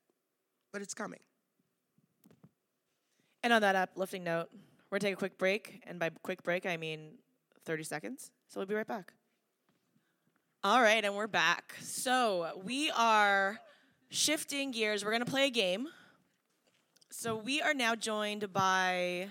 But 0.71 0.81
it's 0.81 0.93
coming. 0.93 1.19
And 3.43 3.53
on 3.53 3.61
that 3.61 3.75
uplifting 3.75 4.23
note, 4.23 4.49
we're 4.89 4.97
gonna 4.97 5.09
take 5.09 5.13
a 5.13 5.17
quick 5.17 5.37
break, 5.37 5.81
and 5.85 5.99
by 5.99 6.09
quick 6.23 6.43
break 6.43 6.65
I 6.65 6.77
mean 6.77 7.19
30 7.65 7.83
seconds. 7.83 8.31
So 8.47 8.59
we'll 8.59 8.67
be 8.67 8.75
right 8.75 8.87
back. 8.87 9.13
All 10.63 10.81
right, 10.81 11.03
and 11.03 11.15
we're 11.15 11.27
back. 11.27 11.75
So 11.81 12.61
we 12.63 12.89
are 12.91 13.59
shifting 14.09 14.71
gears. 14.71 15.05
We're 15.05 15.11
gonna 15.11 15.25
play 15.25 15.47
a 15.47 15.51
game. 15.51 15.89
So 17.11 17.35
we 17.35 17.61
are 17.61 17.73
now 17.73 17.95
joined 17.95 18.51
by 18.51 19.29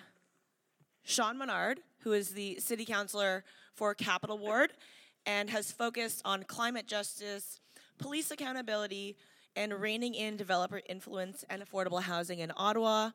Shawn 1.03 1.37
Menard, 1.37 1.81
who 2.05 2.13
is 2.13 2.31
the 2.31 2.61
city 2.61 2.85
councilor 2.85 3.45
for 3.75 3.95
Capital 3.95 4.39
Ward 4.39 4.75
and 5.27 5.51
has 5.51 5.73
focused 5.73 6.21
on 6.25 6.45
climate 6.45 6.87
justice, 6.87 7.61
police 7.99 8.31
accountability, 8.31 9.17
and 9.57 9.73
reining 9.73 10.15
in 10.15 10.37
developer 10.37 10.83
influence 10.89 11.45
and 11.49 11.63
affordable 11.63 12.03
housing 12.03 12.41
in 12.41 12.53
Ottawa. 12.57 13.11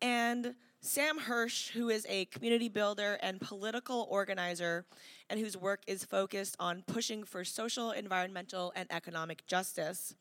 And 0.00 0.54
Sam 0.80 1.20
Hersh, 1.20 1.70
who 1.70 1.90
is 1.90 2.06
a 2.08 2.24
community 2.26 2.70
builder 2.70 3.18
and 3.22 3.38
political 3.38 4.06
organizer, 4.08 4.86
and 5.28 5.38
whose 5.38 5.56
work 5.56 5.82
is 5.86 6.04
focused 6.04 6.56
on 6.58 6.82
pushing 6.86 7.24
for 7.24 7.44
social, 7.44 7.90
environmental, 7.90 8.72
and 8.74 8.90
economic 8.90 9.46
justice. 9.46 10.14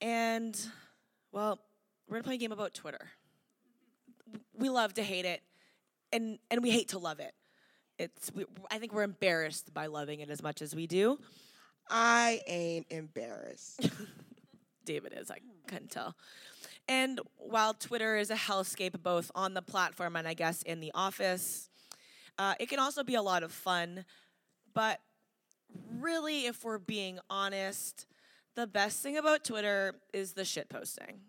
And, 0.00 0.58
well, 1.30 1.58
we're 2.08 2.14
gonna 2.16 2.24
play 2.24 2.36
a 2.36 2.38
game 2.38 2.52
about 2.52 2.72
Twitter. 2.72 3.10
We 4.54 4.70
love 4.70 4.94
to 4.94 5.02
hate 5.02 5.26
it, 5.26 5.42
and 6.12 6.38
and 6.50 6.62
we 6.62 6.70
hate 6.70 6.88
to 6.88 6.98
love 6.98 7.20
it. 7.20 7.32
It's 7.98 8.32
we, 8.34 8.44
I 8.70 8.78
think 8.78 8.92
we're 8.92 9.02
embarrassed 9.02 9.74
by 9.74 9.86
loving 9.86 10.20
it 10.20 10.30
as 10.30 10.42
much 10.42 10.62
as 10.62 10.74
we 10.74 10.86
do. 10.86 11.18
I 11.88 12.40
ain't 12.46 12.86
embarrassed. 12.90 13.90
David 14.84 15.14
is, 15.16 15.30
I 15.30 15.38
can 15.66 15.86
tell. 15.88 16.16
And 16.88 17.20
while 17.36 17.74
Twitter 17.74 18.16
is 18.16 18.30
a 18.30 18.34
hellscape 18.34 19.00
both 19.02 19.30
on 19.34 19.54
the 19.54 19.62
platform 19.62 20.16
and 20.16 20.26
I 20.26 20.34
guess 20.34 20.62
in 20.62 20.80
the 20.80 20.90
office, 20.94 21.68
uh, 22.38 22.54
it 22.58 22.68
can 22.68 22.78
also 22.78 23.04
be 23.04 23.14
a 23.14 23.22
lot 23.22 23.42
of 23.42 23.52
fun. 23.52 24.04
But 24.74 25.00
really, 25.98 26.46
if 26.46 26.64
we're 26.64 26.78
being 26.78 27.18
honest, 27.28 28.06
the 28.54 28.66
best 28.66 29.02
thing 29.02 29.16
about 29.16 29.44
Twitter 29.44 29.94
is 30.12 30.32
the 30.32 30.44
shit 30.44 30.68
posting. 30.68 31.20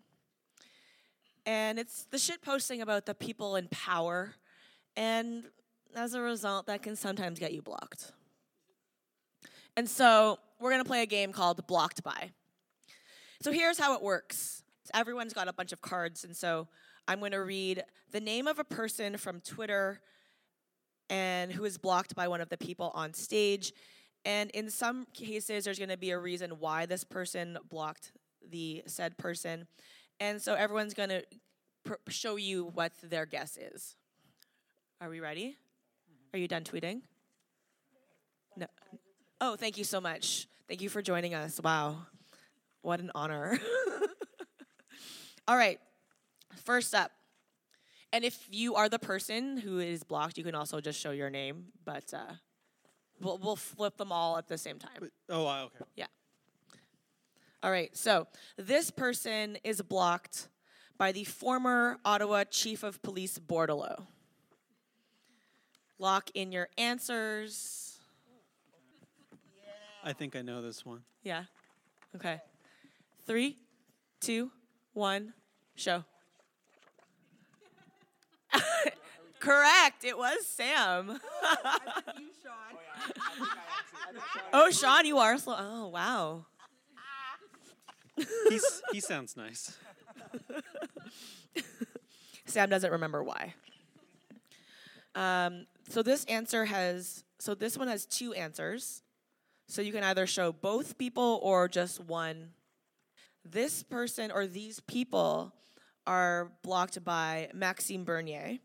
And 1.44 1.78
it's 1.78 2.04
the 2.04 2.18
shit 2.18 2.40
posting 2.42 2.80
about 2.80 3.06
the 3.06 3.14
people 3.14 3.56
in 3.56 3.68
power. 3.68 4.34
And 4.96 5.44
as 5.94 6.14
a 6.14 6.20
result, 6.20 6.66
that 6.66 6.82
can 6.82 6.96
sometimes 6.96 7.38
get 7.38 7.52
you 7.52 7.62
blocked. 7.62 8.12
And 9.76 9.88
so 9.88 10.38
we're 10.60 10.70
going 10.70 10.82
to 10.82 10.88
play 10.88 11.02
a 11.02 11.06
game 11.06 11.32
called 11.32 11.66
Blocked 11.66 12.02
By. 12.02 12.30
So 13.40 13.52
here's 13.52 13.78
how 13.78 13.94
it 13.94 14.02
works 14.02 14.62
everyone's 14.94 15.32
got 15.32 15.48
a 15.48 15.52
bunch 15.52 15.72
of 15.72 15.80
cards, 15.80 16.24
and 16.24 16.36
so 16.36 16.68
I'm 17.08 17.18
going 17.18 17.32
to 17.32 17.42
read 17.42 17.82
the 18.10 18.20
name 18.20 18.46
of 18.46 18.58
a 18.58 18.64
person 18.64 19.16
from 19.16 19.40
Twitter 19.40 20.00
and 21.08 21.52
who 21.52 21.64
is 21.64 21.78
blocked 21.78 22.14
by 22.14 22.28
one 22.28 22.40
of 22.40 22.48
the 22.48 22.56
people 22.56 22.90
on 22.94 23.14
stage. 23.14 23.72
And 24.24 24.50
in 24.50 24.70
some 24.70 25.06
cases, 25.12 25.64
there's 25.64 25.78
going 25.78 25.88
to 25.90 25.96
be 25.96 26.10
a 26.10 26.18
reason 26.18 26.52
why 26.60 26.86
this 26.86 27.04
person 27.04 27.58
blocked 27.68 28.12
the 28.50 28.82
said 28.86 29.18
person. 29.18 29.66
And 30.20 30.40
so 30.40 30.54
everyone's 30.54 30.94
going 30.94 31.08
to 31.08 31.24
pr- 31.84 31.94
show 32.08 32.36
you 32.36 32.70
what 32.74 32.92
their 33.02 33.26
guess 33.26 33.56
is. 33.56 33.96
Are 35.02 35.10
we 35.10 35.18
ready? 35.18 35.56
Are 36.32 36.38
you 36.38 36.46
done 36.46 36.62
tweeting? 36.62 37.00
No. 38.56 38.66
Oh, 39.40 39.56
thank 39.56 39.76
you 39.76 39.82
so 39.82 40.00
much. 40.00 40.46
Thank 40.68 40.80
you 40.80 40.88
for 40.88 41.02
joining 41.02 41.34
us. 41.34 41.60
Wow. 41.60 42.06
What 42.82 43.00
an 43.00 43.10
honor. 43.12 43.58
All 45.48 45.56
right. 45.56 45.80
First 46.54 46.94
up. 46.94 47.10
And 48.12 48.24
if 48.24 48.46
you 48.48 48.76
are 48.76 48.88
the 48.88 49.00
person 49.00 49.56
who 49.56 49.80
is 49.80 50.04
blocked, 50.04 50.38
you 50.38 50.44
can 50.44 50.54
also 50.54 50.80
just 50.80 51.00
show 51.00 51.10
your 51.10 51.30
name, 51.30 51.64
but 51.84 52.14
uh, 52.14 52.34
we'll, 53.20 53.38
we'll 53.38 53.56
flip 53.56 53.96
them 53.96 54.12
all 54.12 54.38
at 54.38 54.46
the 54.46 54.56
same 54.56 54.78
time. 54.78 55.10
Oh, 55.28 55.42
wow, 55.42 55.64
okay. 55.64 55.84
Yeah. 55.96 56.06
All 57.60 57.72
right. 57.72 57.90
So 57.96 58.28
this 58.56 58.92
person 58.92 59.58
is 59.64 59.82
blocked 59.82 60.46
by 60.96 61.10
the 61.10 61.24
former 61.24 61.98
Ottawa 62.04 62.44
Chief 62.44 62.84
of 62.84 63.02
Police 63.02 63.40
Bordeleau. 63.40 64.04
Lock 66.02 66.30
in 66.34 66.50
your 66.50 66.68
answers. 66.76 68.00
I 70.02 70.12
think 70.12 70.34
I 70.34 70.42
know 70.42 70.60
this 70.60 70.84
one. 70.84 71.02
Yeah. 71.22 71.44
Okay. 72.16 72.40
Three, 73.24 73.56
two, 74.20 74.50
one, 74.94 75.32
show. 75.76 76.02
Correct. 79.38 80.02
It 80.02 80.18
was 80.18 80.44
Sam. 80.44 81.20
oh, 84.52 84.72
Shawn, 84.72 85.06
you 85.06 85.18
are 85.18 85.38
slow. 85.38 85.54
Oh, 85.56 85.86
wow. 85.86 86.46
He's, 88.48 88.82
he 88.90 88.98
sounds 88.98 89.36
nice. 89.36 89.78
Sam 92.46 92.68
doesn't 92.68 92.90
remember 92.90 93.22
why. 93.22 93.54
Um, 95.14 95.66
so 95.88 96.02
this 96.02 96.24
answer 96.24 96.64
has, 96.64 97.24
so 97.38 97.54
this 97.54 97.76
one 97.76 97.88
has 97.88 98.06
two 98.06 98.32
answers. 98.32 99.02
So 99.68 99.80
you 99.80 99.92
can 99.92 100.04
either 100.04 100.26
show 100.26 100.52
both 100.52 100.98
people 100.98 101.40
or 101.42 101.68
just 101.68 102.00
one. 102.00 102.50
This 103.44 103.82
person 103.82 104.30
or 104.30 104.46
these 104.46 104.80
people 104.80 105.52
are 106.06 106.52
blocked 106.62 107.02
by 107.04 107.48
Maxime 107.54 108.04
Bernier. 108.04 108.58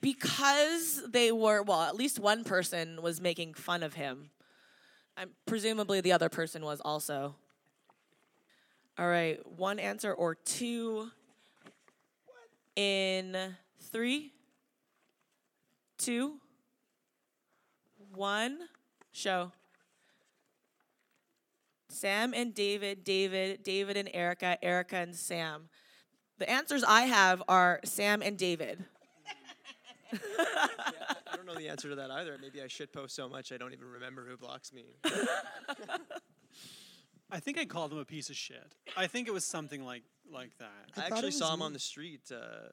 Because 0.00 1.02
they 1.08 1.32
were, 1.32 1.62
well, 1.62 1.82
at 1.82 1.96
least 1.96 2.18
one 2.18 2.44
person 2.44 3.02
was 3.02 3.20
making 3.20 3.54
fun 3.54 3.82
of 3.82 3.94
him. 3.94 4.30
I'm, 5.16 5.30
presumably 5.46 6.00
the 6.00 6.12
other 6.12 6.28
person 6.28 6.64
was 6.64 6.80
also. 6.80 7.34
All 8.98 9.08
right, 9.08 9.40
one 9.58 9.78
answer 9.78 10.12
or 10.12 10.34
two. 10.34 11.10
In 12.76 13.56
three, 13.90 14.32
two, 15.98 16.40
one, 18.14 18.58
show. 19.12 19.52
Sam 21.88 22.34
and 22.34 22.54
David, 22.54 23.04
David, 23.04 23.62
David 23.62 23.96
and 23.96 24.10
Erica, 24.12 24.58
Erica 24.62 24.96
and 24.96 25.14
Sam. 25.14 25.68
The 26.38 26.50
answers 26.50 26.84
I 26.84 27.02
have 27.02 27.42
are 27.48 27.80
Sam 27.84 28.20
and 28.22 28.36
David. 28.36 28.84
I 30.12 31.34
don't 31.34 31.46
know 31.46 31.54
the 31.54 31.68
answer 31.68 31.88
to 31.88 31.96
that 31.96 32.10
either. 32.10 32.36
Maybe 32.40 32.60
I 32.62 32.68
shit 32.68 32.92
post 32.92 33.14
so 33.14 33.28
much 33.28 33.52
I 33.52 33.56
don't 33.56 33.72
even 33.72 33.86
remember 33.86 34.26
who 34.28 34.36
blocks 34.36 34.72
me. 34.72 34.84
I 37.30 37.40
think 37.40 37.58
I 37.58 37.64
called 37.64 37.92
him 37.92 37.98
a 37.98 38.04
piece 38.04 38.30
of 38.30 38.36
shit. 38.36 38.74
I 38.96 39.06
think 39.06 39.26
it 39.26 39.32
was 39.32 39.44
something 39.44 39.84
like 39.84 40.02
like 40.30 40.56
that. 40.58 40.90
I 40.96 41.02
I, 41.02 41.06
actually 41.06 41.32
saw 41.32 41.46
was 41.46 41.54
him 41.54 41.62
on 41.62 41.72
the 41.72 41.78
street 41.78 42.20
uh, 42.30 42.68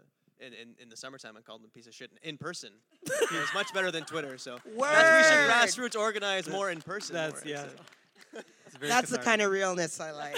in, 0.46 0.54
in 0.54 0.76
in 0.82 0.90
the 0.90 0.98
summertime. 0.98 1.36
I 1.38 1.42
called 1.42 1.62
him 1.62 1.68
a 1.68 1.70
piece 1.70 1.88
of 1.88 1.94
shit 1.94 2.12
in 2.22 2.38
person. 2.38 2.70
it 3.04 3.32
was 3.32 3.54
much 3.54 3.74
better 3.74 3.92
than 3.92 4.04
Twitter. 4.04 4.38
So 4.38 4.58
that's 4.80 5.76
we 5.76 5.78
should 5.78 5.92
grassroots 5.92 6.00
organize 6.00 6.50
more 6.50 6.70
in 6.70 6.82
person. 6.82 7.16
That's 7.16 7.44
more, 7.44 7.54
yeah. 7.54 7.64
so. 7.64 8.42
It's 8.68 8.78
very 8.78 8.90
That's 8.90 9.12
the 9.12 9.20
kind 9.20 9.42
of 9.42 9.52
realness 9.52 10.00
I 10.00 10.12
like. 10.12 10.38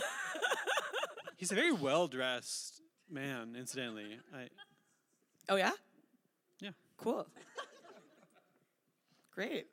He's 1.38 1.52
a 1.52 1.56
very 1.56 1.72
well 1.72 2.08
dressed 2.08 2.82
man. 3.10 3.56
Incidentally, 3.58 4.20
I, 4.34 4.48
Oh 5.48 5.56
yeah. 5.56 5.72
Yeah. 6.60 6.72
Cool. 6.98 7.28
Great. 9.32 9.68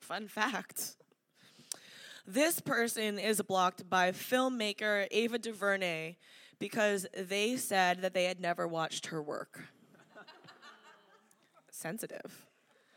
Fun 0.00 0.28
fact. 0.28 0.96
This 2.26 2.60
person 2.60 3.18
is 3.18 3.40
blocked 3.40 3.88
by 3.88 4.10
filmmaker 4.10 5.06
Ava 5.10 5.38
DuVernay 5.38 6.16
because 6.58 7.06
they 7.16 7.56
said 7.56 8.02
that 8.02 8.14
they 8.14 8.24
had 8.24 8.40
never 8.40 8.66
watched 8.66 9.06
her 9.06 9.22
work. 9.22 9.68
Sensitive. 11.70 12.46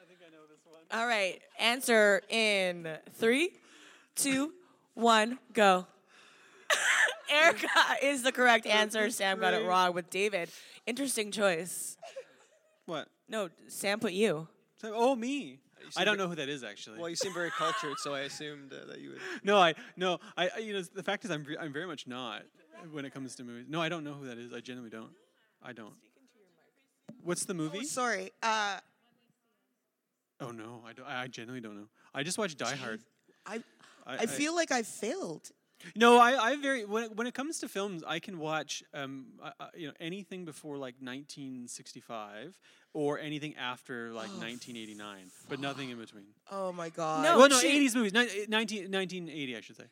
I 0.02 0.06
think 0.06 0.20
I 0.26 0.32
know 0.32 0.44
this 0.50 0.60
one. 0.66 0.82
All 1.00 1.06
right. 1.06 1.42
Answer 1.60 2.22
in 2.30 2.88
three, 3.14 3.52
two, 4.16 4.54
one, 4.94 5.38
go. 5.54 5.86
Erica 7.32 7.68
is 8.02 8.24
the 8.24 8.32
correct 8.32 8.66
answer. 8.66 9.10
Sam 9.10 9.40
got 9.40 9.54
it 9.54 9.58
Great. 9.58 9.68
wrong 9.68 9.94
with 9.94 10.10
David. 10.10 10.50
Interesting 10.88 11.32
choice. 11.32 11.98
What? 12.86 13.08
No, 13.28 13.50
Sam 13.68 14.00
put 14.00 14.14
you. 14.14 14.48
So- 14.82 14.94
oh, 14.96 15.16
me. 15.16 15.60
I 15.98 16.06
don't 16.06 16.18
know 16.18 16.28
who 16.28 16.36
that 16.36 16.50
is 16.50 16.64
actually. 16.64 17.00
Well, 17.00 17.10
you 17.10 17.16
seem 17.16 17.34
very 17.34 17.50
cultured, 17.50 17.98
so 17.98 18.14
I 18.14 18.22
assumed 18.22 18.72
uh, 18.72 18.86
that 18.92 19.00
you 19.00 19.10
would. 19.10 19.20
no, 19.44 19.58
I 19.58 19.74
no, 19.98 20.20
I, 20.38 20.50
I 20.56 20.60
you 20.60 20.74
know 20.74 20.82
the 20.82 21.02
fact 21.02 21.26
is 21.26 21.32
I'm 21.32 21.44
ve- 21.44 21.58
I'm 21.60 21.74
very 21.74 21.88
much 21.88 22.06
not 22.06 22.44
when 22.92 23.06
it 23.06 23.14
comes 23.14 23.36
to 23.36 23.44
movies. 23.44 23.66
No, 23.70 23.82
I 23.82 23.90
don't 23.90 24.04
know 24.04 24.14
who 24.14 24.26
that 24.28 24.38
is. 24.38 24.54
I 24.54 24.60
genuinely 24.60 24.90
don't. 24.90 25.12
I 25.62 25.74
don't. 25.74 25.94
What's 27.24 27.46
the 27.46 27.54
movie? 27.54 27.84
Sorry. 27.86 28.32
Uh, 28.42 28.80
Oh 30.42 30.52
no, 30.52 30.82
I 30.88 30.94
don't. 30.94 31.06
I 31.06 31.24
I 31.24 31.28
genuinely 31.28 31.60
don't 31.62 31.76
know. 31.78 31.88
I 32.14 32.24
just 32.24 32.38
watched 32.38 32.58
Die 32.58 32.76
Hard. 32.76 33.02
I 33.46 33.60
I 34.06 34.26
feel 34.26 34.56
like 34.56 34.72
I 34.72 34.84
failed. 34.84 35.52
No, 35.96 36.18
I, 36.18 36.52
I 36.52 36.56
very 36.58 36.84
when 36.86 37.04
it, 37.06 37.16
when 37.16 37.28
it 37.28 37.34
comes 37.34 37.60
to 37.60 37.68
films, 37.70 38.04
I 38.08 38.20
can 38.20 38.38
watch 38.40 38.84
um 38.94 39.28
I, 39.44 39.52
I- 39.60 39.70
you 39.76 39.88
know 39.88 39.94
anything 40.00 40.46
before 40.46 40.78
like 40.78 40.96
1965 41.02 42.58
or 42.94 43.20
anything 43.20 43.56
after 43.58 44.12
like 44.12 44.30
1989, 44.30 45.32
but 45.50 45.60
nothing 45.60 45.90
in 45.90 45.98
between. 45.98 46.26
Oh 46.52 46.72
my 46.72 46.90
god. 46.90 47.24
No. 47.24 47.38
well, 47.38 47.50
no, 47.50 47.60
she- 47.60 47.88
80s 47.88 47.96
movies, 47.96 48.14
ni- 48.14 48.46
19, 48.48 48.92
1980, 48.92 49.56
I 49.58 49.62
should 49.62 49.78
say. 49.78 49.86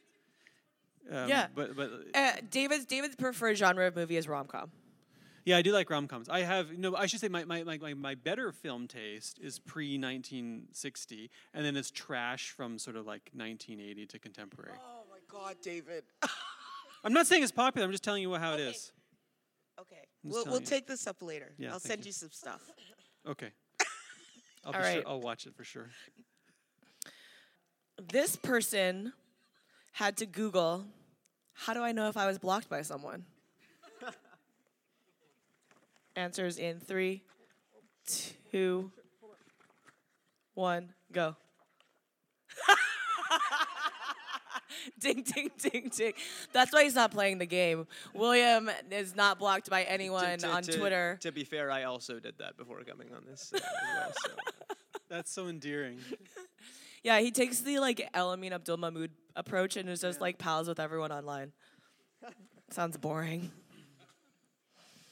Um, 1.10 1.30
Yeah. 1.30 1.48
but 1.56 1.76
but 1.76 1.92
Uh, 2.14 2.34
David's 2.50 2.86
David's 2.86 3.16
preferred 3.16 3.56
genre 3.58 3.88
of 3.88 3.96
movie 3.96 4.18
is 4.18 4.28
rom 4.28 4.48
com. 4.48 4.72
yeah, 5.46 5.58
I 5.58 5.62
do 5.62 5.72
like 5.72 5.90
rom 5.90 6.08
coms. 6.08 6.28
I 6.30 6.42
have 6.42 6.78
no. 6.78 6.96
I 6.96 7.06
should 7.06 7.20
say 7.22 7.30
my 7.30 7.46
my, 7.46 7.64
my, 7.64 7.78
my 7.78 7.94
my 7.94 8.16
better 8.16 8.52
film 8.52 8.88
taste 8.88 9.40
is 9.40 9.60
pre 9.60 9.98
1960, 9.98 11.30
and 11.54 11.66
then 11.66 11.76
it's 11.78 11.92
trash 11.92 12.52
from 12.52 12.78
sort 12.78 12.96
of 12.98 13.06
like 13.06 13.30
1980 13.34 14.06
to 14.08 14.20
contemporary. 14.20 14.74
Oh 14.78 15.04
my 15.10 15.20
god, 15.30 15.56
David. 15.62 16.04
I'm 17.04 17.14
not 17.14 17.28
saying 17.28 17.44
it's 17.44 17.52
popular. 17.52 17.86
I'm 17.86 17.92
just 17.92 18.04
telling 18.04 18.22
you 18.22 18.34
how 18.36 18.52
it 18.54 18.56
Okay. 18.56 18.70
is. 18.72 18.92
okay. 19.80 20.04
We'll, 20.24 20.44
we'll 20.46 20.60
you. 20.60 20.66
take 20.66 20.88
this 20.88 21.08
up 21.08 21.22
later. 21.22 21.54
Yeah, 21.58 21.72
I'll 21.72 21.80
send 21.80 22.04
you. 22.04 22.10
you 22.10 22.14
some 22.14 22.32
stuff. 22.32 22.62
Okay. 23.26 23.52
I'll 24.66 24.74
All 24.74 24.82
be 24.82 24.92
sure. 24.94 25.04
I'll 25.08 25.22
watch 25.22 25.46
it 25.46 25.56
for 25.56 25.64
sure. 25.64 25.90
This 28.12 28.36
person 28.36 29.14
had 29.98 30.16
to 30.18 30.28
Google, 30.28 30.86
how 31.54 31.74
do 31.74 31.82
I 31.82 31.92
know 31.92 32.08
if 32.08 32.18
I 32.18 32.28
was 32.28 32.38
blocked 32.38 32.70
by 32.70 32.84
someone? 32.84 33.26
Answers 36.16 36.60
in 36.60 36.80
three, 36.80 37.24
two, 38.52 38.92
one, 40.54 40.94
go. 41.12 41.36
ding, 45.00 45.24
ding, 45.24 45.50
ding, 45.60 45.90
ding. 45.96 46.14
That's 46.54 46.72
why 46.72 46.84
he's 46.84 46.94
not 46.94 47.10
playing 47.12 47.40
the 47.40 47.48
game. 47.48 47.88
William 48.14 48.70
is 48.92 49.16
not 49.16 49.40
blocked 49.40 49.68
by 49.68 49.82
anyone 49.82 50.26
To- 50.26 50.38
to- 50.38 50.48
on 50.48 50.62
to- 50.62 50.78
Twitter. 50.78 51.18
To 51.22 51.32
be 51.32 51.44
fair, 51.44 51.72
I 51.72 51.86
also 51.86 52.20
did 52.20 52.38
that 52.38 52.56
before 52.56 52.84
coming 52.84 53.08
on 53.16 53.24
this 53.28 53.52
uh, 53.52 53.60
well. 53.96 54.12
So. 54.24 54.30
That's 55.10 55.32
so 55.32 55.48
endearing. 55.48 55.98
Yeah, 57.08 57.22
he 57.22 57.32
takes 57.32 57.62
the 57.62 57.80
like 57.80 58.10
Elamin 58.14 58.52
Abdelmahmoud 58.52 59.12
approach 59.38 59.78
and 59.78 59.88
is 59.88 60.02
just 60.02 60.20
like 60.20 60.38
pals 60.38 60.68
with 60.68 60.78
everyone 60.78 61.10
online. 61.10 61.54
Sounds 62.70 62.98
boring. 62.98 63.50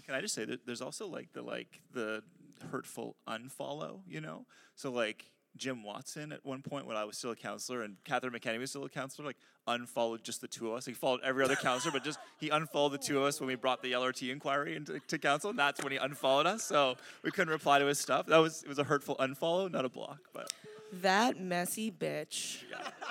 Can 0.06 0.14
I 0.14 0.20
just 0.20 0.36
say 0.36 0.44
that 0.44 0.66
there's 0.66 0.82
also 0.82 1.08
like 1.08 1.32
the 1.32 1.42
like 1.42 1.80
the 1.94 2.22
hurtful 2.70 3.16
unfollow, 3.30 4.02
you 4.10 4.20
know? 4.20 4.46
So 4.76 4.92
like 4.92 5.24
Jim 5.56 5.84
Watson 5.86 6.34
at 6.34 6.46
one 6.46 6.62
point 6.62 6.86
when 6.86 6.98
I 6.98 7.06
was 7.06 7.18
still 7.18 7.32
a 7.32 7.36
councilor 7.38 7.84
and 7.84 7.96
Catherine 8.04 8.34
McKenney 8.34 8.60
was 8.60 8.72
still 8.72 8.84
a 8.84 8.90
councilor, 8.90 9.28
like 9.28 9.38
unfollowed 9.66 10.22
just 10.22 10.42
the 10.42 10.50
two 10.50 10.72
of 10.72 10.74
us. 10.76 10.86
He 10.86 10.92
followed 10.92 11.22
every 11.24 11.46
other 11.46 11.56
councilor, 11.56 11.94
but 11.94 12.04
just 12.04 12.20
he 12.42 12.50
unfollowed 12.50 12.92
the 12.92 12.98
two 12.98 13.20
of 13.20 13.24
us 13.24 13.40
when 13.40 13.48
we 13.48 13.56
brought 13.56 13.82
the 13.82 13.94
LRT 13.94 14.34
inquiry 14.34 14.76
into 14.76 15.00
to 15.00 15.18
council, 15.18 15.50
and 15.52 15.58
that's 15.58 15.82
when 15.82 15.94
he 15.94 15.98
unfollowed 15.98 16.46
us. 16.46 16.62
So 16.62 16.98
we 17.24 17.32
couldn't 17.32 17.54
reply 17.54 17.80
to 17.80 17.86
his 17.86 18.00
stuff. 18.00 18.26
That 18.26 18.40
was 18.40 18.64
it 18.64 18.68
was 18.68 18.80
a 18.80 18.84
hurtful 18.84 19.16
unfollow, 19.16 19.72
not 19.72 19.86
a 19.86 19.90
block. 19.90 20.20
But 20.34 20.52
That 20.94 21.40
messy 21.40 21.92
bitch. 21.92 22.64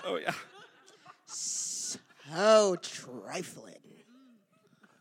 oh 0.05 0.16
yeah. 0.16 0.33
So 1.27 2.77
trifling. 2.77 3.75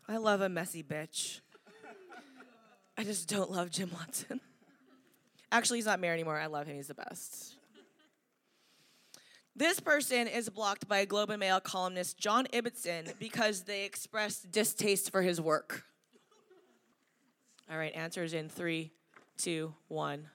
I 0.08 0.18
love 0.18 0.40
a 0.40 0.48
messy 0.48 0.82
bitch. 0.82 1.40
I 2.96 3.04
just 3.04 3.28
don't 3.28 3.50
love 3.50 3.70
Jim 3.70 3.90
Watson. 3.92 4.40
Actually, 5.50 5.78
he's 5.78 5.86
not 5.86 6.00
mayor 6.00 6.12
anymore. 6.12 6.38
I 6.38 6.46
love 6.46 6.66
him. 6.66 6.76
He's 6.76 6.88
the 6.88 6.94
best. 6.94 7.56
This 9.56 9.78
person 9.78 10.26
is 10.26 10.48
blocked 10.48 10.88
by 10.88 11.04
Globe 11.04 11.30
and 11.30 11.38
Mail 11.38 11.60
columnist 11.60 12.18
John 12.18 12.46
Ibbitson 12.52 13.18
because 13.20 13.62
they 13.62 13.84
expressed 13.84 14.50
distaste 14.50 15.12
for 15.12 15.22
his 15.22 15.40
work. 15.40 15.84
All 17.70 17.78
right, 17.78 17.94
answers 17.94 18.34
in 18.34 18.48
three, 18.48 18.92
two, 19.38 19.74
one. 19.88 20.28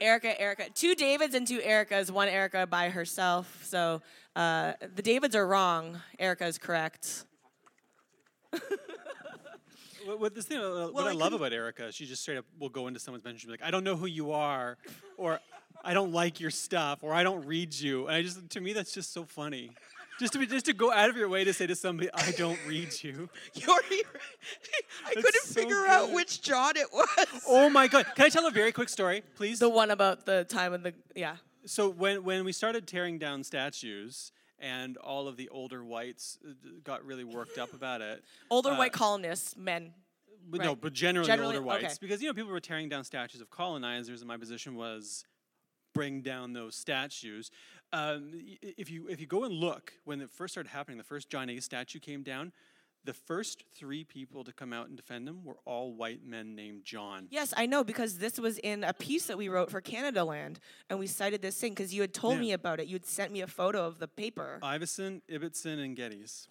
Erica, 0.00 0.40
Erica. 0.40 0.70
Two 0.74 0.94
Davids 0.94 1.34
and 1.34 1.46
two 1.46 1.58
Ericas. 1.58 2.10
One 2.10 2.28
Erica 2.28 2.66
by 2.66 2.88
herself. 2.90 3.64
So 3.64 4.02
uh, 4.34 4.72
the 4.94 5.02
Davids 5.02 5.36
are 5.36 5.46
wrong. 5.46 6.00
Erica 6.18 6.46
is 6.46 6.58
correct. 6.58 7.24
What, 10.04 10.20
what 10.20 10.34
this 10.34 10.46
thing, 10.46 10.58
uh, 10.58 10.86
what 10.86 10.94
Well, 10.94 11.06
I, 11.06 11.10
I 11.10 11.12
love 11.12 11.32
about 11.32 11.52
Erica, 11.52 11.92
she 11.92 12.06
just 12.06 12.22
straight 12.22 12.38
up 12.38 12.46
will 12.58 12.68
go 12.68 12.86
into 12.86 12.98
someone's 12.98 13.22
bench 13.22 13.42
and 13.42 13.48
be 13.48 13.52
like, 13.52 13.62
"I 13.62 13.70
don't 13.70 13.84
know 13.84 13.96
who 13.96 14.06
you 14.06 14.32
are," 14.32 14.78
or 15.16 15.40
"I 15.84 15.94
don't 15.94 16.12
like 16.12 16.40
your 16.40 16.50
stuff," 16.50 17.00
or 17.02 17.12
"I 17.12 17.22
don't 17.22 17.44
read 17.46 17.74
you." 17.74 18.06
And 18.06 18.16
I 18.16 18.22
just, 18.22 18.48
to 18.50 18.60
me, 18.60 18.72
that's 18.72 18.92
just 18.92 19.12
so 19.12 19.24
funny. 19.24 19.70
Just 20.20 20.34
to 20.34 20.38
be, 20.38 20.46
just 20.46 20.66
to 20.66 20.74
go 20.74 20.92
out 20.92 21.08
of 21.08 21.16
your 21.16 21.28
way 21.28 21.44
to 21.44 21.52
say 21.52 21.66
to 21.66 21.74
somebody, 21.74 22.10
"I 22.12 22.32
don't 22.32 22.58
read 22.66 23.02
you." 23.02 23.30
You're, 23.54 23.74
I 25.06 25.14
couldn't 25.14 25.32
so 25.44 25.54
figure 25.54 25.86
out 25.86 26.12
which 26.12 26.42
John 26.42 26.76
it 26.76 26.92
was. 26.92 27.42
Oh 27.48 27.70
my 27.70 27.88
god! 27.88 28.06
Can 28.14 28.26
I 28.26 28.28
tell 28.28 28.46
a 28.46 28.50
very 28.50 28.70
quick 28.70 28.90
story, 28.90 29.22
please? 29.34 29.58
The 29.58 29.68
one 29.70 29.90
about 29.90 30.26
the 30.26 30.44
time 30.44 30.74
of 30.74 30.82
the 30.82 30.92
yeah. 31.16 31.36
so 31.64 31.88
when 31.88 32.22
when 32.22 32.44
we 32.44 32.52
started 32.52 32.86
tearing 32.86 33.18
down 33.18 33.42
statues 33.44 34.32
and 34.58 34.98
all 34.98 35.26
of 35.26 35.38
the 35.38 35.48
older 35.48 35.82
whites 35.82 36.38
uh, 36.46 36.52
got 36.84 37.04
really 37.04 37.24
worked 37.24 37.58
up 37.58 37.72
about 37.72 38.02
it. 38.02 38.22
Older 38.50 38.72
Uh, 38.72 38.76
white 38.76 38.92
colonists, 38.92 39.56
men. 39.56 39.94
But 40.48 40.60
no, 40.62 40.74
but 40.74 40.92
generally, 40.92 41.26
Generally, 41.26 41.56
older 41.56 41.66
whites 41.66 41.84
okay. 41.84 41.94
because 42.00 42.20
you 42.20 42.28
know 42.28 42.34
people 42.34 42.50
were 42.50 42.60
tearing 42.60 42.88
down 42.88 43.04
statues 43.04 43.40
of 43.40 43.50
colonizers, 43.50 44.20
and 44.20 44.28
my 44.28 44.36
position 44.36 44.74
was 44.74 45.24
bring 45.94 46.22
down 46.22 46.52
those 46.52 46.76
statues. 46.76 47.50
Um, 47.92 48.30
if 48.62 48.90
you 48.90 49.08
if 49.08 49.20
you 49.20 49.26
go 49.26 49.44
and 49.44 49.52
look 49.54 49.92
when 50.04 50.20
it 50.20 50.30
first 50.30 50.54
started 50.54 50.70
happening, 50.70 50.98
the 50.98 51.04
first 51.04 51.28
John 51.28 51.50
A 51.50 51.60
statue 51.60 51.98
came 51.98 52.22
down. 52.22 52.52
The 53.04 53.14
first 53.14 53.64
three 53.74 54.04
people 54.04 54.44
to 54.44 54.52
come 54.52 54.74
out 54.74 54.88
and 54.88 54.96
defend 54.96 55.26
him 55.26 55.42
were 55.42 55.56
all 55.64 55.94
white 55.94 56.22
men 56.22 56.54
named 56.54 56.84
John. 56.84 57.28
Yes, 57.30 57.54
I 57.56 57.64
know 57.64 57.82
because 57.82 58.18
this 58.18 58.38
was 58.38 58.58
in 58.58 58.84
a 58.84 58.92
piece 58.92 59.26
that 59.28 59.38
we 59.38 59.48
wrote 59.48 59.70
for 59.70 59.80
Canadaland, 59.80 60.56
and 60.90 60.98
we 60.98 61.06
cited 61.06 61.40
this 61.40 61.58
thing 61.58 61.72
because 61.72 61.94
you 61.94 62.02
had 62.02 62.12
told 62.12 62.34
Yeah. 62.34 62.40
me 62.40 62.52
about 62.52 62.78
it. 62.78 62.88
You 62.88 62.96
had 62.96 63.06
sent 63.06 63.32
me 63.32 63.40
a 63.40 63.46
photo 63.46 63.86
of 63.86 64.00
the 64.00 64.06
paper. 64.06 64.58
Ivison, 64.62 65.22
Ibbitson, 65.30 65.82
and 65.82 65.96
Geddes. 65.96 66.48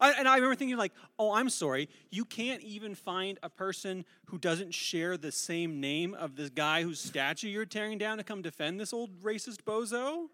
I, 0.00 0.12
and 0.12 0.28
I 0.28 0.36
remember 0.36 0.54
thinking 0.56 0.76
like, 0.76 0.92
oh, 1.18 1.32
I'm 1.32 1.50
sorry, 1.50 1.88
you 2.10 2.24
can't 2.24 2.62
even 2.62 2.94
find 2.94 3.38
a 3.42 3.48
person 3.50 4.04
who 4.26 4.38
doesn't 4.38 4.72
share 4.74 5.16
the 5.16 5.32
same 5.32 5.80
name 5.80 6.14
of 6.14 6.36
this 6.36 6.50
guy 6.50 6.82
whose 6.82 7.00
statue 7.00 7.48
you're 7.48 7.66
tearing 7.66 7.98
down 7.98 8.18
to 8.18 8.24
come 8.24 8.42
defend 8.42 8.78
this 8.78 8.92
old 8.92 9.22
racist 9.22 9.62
bozo. 9.66 10.26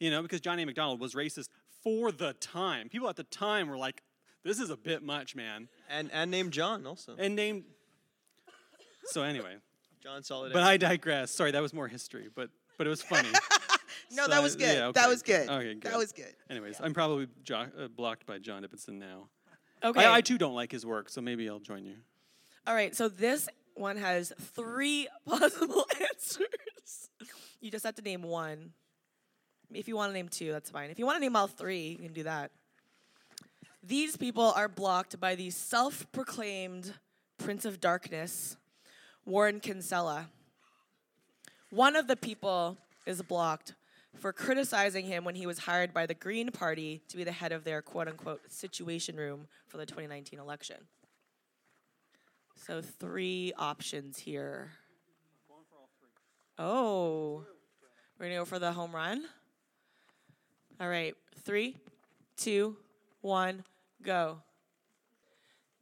You 0.00 0.10
know, 0.10 0.22
because 0.22 0.40
John 0.40 0.58
A. 0.58 0.64
Macdonald 0.64 1.00
was 1.00 1.14
racist 1.14 1.48
for 1.82 2.10
the 2.10 2.32
time. 2.34 2.88
People 2.88 3.08
at 3.08 3.16
the 3.16 3.24
time 3.24 3.68
were 3.68 3.78
like, 3.78 4.02
this 4.44 4.60
is 4.60 4.70
a 4.70 4.76
bit 4.76 5.02
much, 5.02 5.34
man. 5.34 5.68
And 5.88 6.10
and 6.12 6.30
named 6.30 6.52
John 6.52 6.86
also. 6.86 7.14
And 7.18 7.34
named. 7.34 7.64
So 9.06 9.22
anyway, 9.22 9.56
John 10.02 10.22
Solidarity. 10.22 10.54
but 10.54 10.62
I 10.62 10.76
digress. 10.76 11.30
Sorry, 11.30 11.50
that 11.52 11.62
was 11.62 11.72
more 11.72 11.88
history, 11.88 12.28
but 12.34 12.50
but 12.76 12.86
it 12.86 12.90
was 12.90 13.02
funny. 13.02 13.28
No, 14.12 14.28
that 14.28 14.42
was 14.42 14.56
good. 14.56 14.76
yeah, 14.76 14.92
That 14.92 15.08
was 15.08 15.22
good. 15.22 15.48
Okay, 15.48 15.74
good. 15.74 15.82
That 15.82 15.98
was 15.98 16.12
good. 16.12 16.34
Anyways, 16.50 16.80
I'm 16.82 16.94
probably 16.94 17.28
jo- 17.42 17.66
uh, 17.78 17.88
blocked 17.88 18.26
by 18.26 18.38
John 18.38 18.62
Ibbitson 18.64 18.98
now. 18.98 19.28
Okay. 19.82 20.04
I, 20.04 20.16
I 20.16 20.20
too 20.20 20.38
don't 20.38 20.54
like 20.54 20.72
his 20.72 20.86
work, 20.86 21.08
so 21.08 21.20
maybe 21.20 21.48
I'll 21.48 21.58
join 21.60 21.84
you. 21.84 21.96
All 22.66 22.74
right. 22.74 22.94
So 22.96 23.08
this 23.08 23.48
one 23.74 23.96
has 23.96 24.32
three 24.40 25.08
possible 25.28 25.84
answers. 26.00 27.10
You 27.60 27.70
just 27.70 27.84
have 27.84 27.94
to 27.96 28.02
name 28.02 28.22
one. 28.22 28.72
If 29.72 29.88
you 29.88 29.96
want 29.96 30.10
to 30.10 30.14
name 30.14 30.28
two, 30.28 30.52
that's 30.52 30.70
fine. 30.70 30.90
If 30.90 30.98
you 30.98 31.06
want 31.06 31.16
to 31.16 31.20
name 31.20 31.36
all 31.36 31.46
three, 31.48 31.88
you 31.88 31.96
can 32.04 32.12
do 32.12 32.22
that. 32.24 32.50
These 33.82 34.16
people 34.16 34.52
are 34.56 34.68
blocked 34.68 35.18
by 35.20 35.34
the 35.34 35.50
self 35.50 36.10
proclaimed 36.12 36.94
Prince 37.38 37.64
of 37.64 37.80
Darkness, 37.80 38.56
Warren 39.26 39.60
Kinsella. 39.60 40.30
One 41.70 41.96
of 41.96 42.06
the 42.06 42.16
people 42.16 42.78
is 43.04 43.20
blocked 43.22 43.74
for 44.16 44.32
criticizing 44.32 45.04
him 45.04 45.24
when 45.24 45.34
he 45.34 45.46
was 45.46 45.58
hired 45.58 45.92
by 45.92 46.06
the 46.06 46.14
Green 46.14 46.50
Party 46.50 47.02
to 47.08 47.16
be 47.16 47.24
the 47.24 47.32
head 47.32 47.52
of 47.52 47.64
their 47.64 47.82
quote 47.82 48.08
unquote 48.08 48.50
situation 48.50 49.16
room 49.16 49.46
for 49.66 49.76
the 49.76 49.86
2019 49.86 50.38
election. 50.38 50.76
So, 52.56 52.80
three 52.80 53.52
options 53.58 54.18
here. 54.18 54.70
Oh, 56.58 57.44
we're 58.18 58.26
gonna 58.26 58.38
go 58.38 58.44
for 58.44 58.58
the 58.58 58.72
home 58.72 58.94
run? 58.94 59.24
All 60.80 60.88
right, 60.88 61.14
three, 61.44 61.76
two, 62.36 62.76
one, 63.20 63.64
go. 64.02 64.38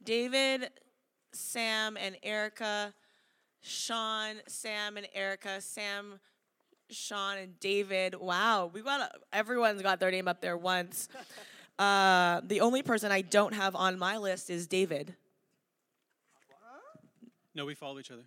David, 0.03 0.69
Sam, 1.31 1.95
and 1.97 2.17
Erica. 2.23 2.93
Shawn, 3.61 4.35
Sam, 4.47 4.97
and 4.97 5.07
Erica. 5.13 5.61
Sam, 5.61 6.19
Shawn, 6.89 7.37
and 7.37 7.59
David. 7.59 8.15
Wow, 8.15 8.69
we 8.73 8.81
got 8.81 9.01
a, 9.01 9.09
everyone's 9.31 9.81
got 9.81 9.99
their 9.99 10.11
name 10.11 10.27
up 10.27 10.41
there 10.41 10.57
once. 10.57 11.09
Uh, 11.79 12.39
the 12.45 12.61
only 12.61 12.83
person 12.83 13.11
I 13.11 13.21
don't 13.21 13.55
have 13.55 13.75
on 13.75 13.97
my 13.97 14.17
list 14.17 14.51
is 14.51 14.67
David. 14.67 15.15
No, 17.55 17.65
we 17.65 17.73
follow 17.73 17.99
each 17.99 18.11
other. 18.11 18.23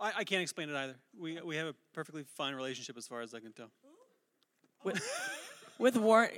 I, 0.00 0.12
I 0.18 0.24
can't 0.24 0.42
explain 0.42 0.68
it 0.68 0.76
either. 0.76 0.96
We, 1.18 1.40
we 1.40 1.56
have 1.56 1.68
a 1.68 1.74
perfectly 1.92 2.24
fine 2.24 2.54
relationship 2.54 2.96
as 2.96 3.06
far 3.06 3.20
as 3.20 3.32
I 3.34 3.40
can 3.40 3.52
tell. 3.52 3.70
With, 4.82 5.00
with 5.78 5.96
Warren, 5.96 6.30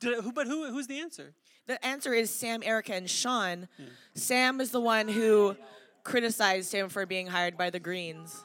Did 0.00 0.18
I, 0.18 0.20
who, 0.20 0.32
but 0.32 0.46
who, 0.46 0.70
who's 0.70 0.86
the 0.86 1.00
answer? 1.00 1.32
the 1.66 1.84
answer 1.84 2.12
is 2.12 2.30
Sam, 2.30 2.62
Erica, 2.62 2.94
and 2.94 3.08
Shawn. 3.08 3.68
Sam 4.14 4.60
is 4.60 4.70
the 4.70 4.80
one 4.80 5.08
who 5.08 5.56
criticized 6.04 6.72
him 6.72 6.88
for 6.88 7.06
being 7.06 7.26
hired 7.26 7.56
by 7.56 7.70
the 7.70 7.80
Greens. 7.80 8.44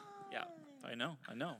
Yeah, 0.98 1.04
I 1.04 1.08
know, 1.08 1.16
I 1.28 1.34
know. 1.34 1.56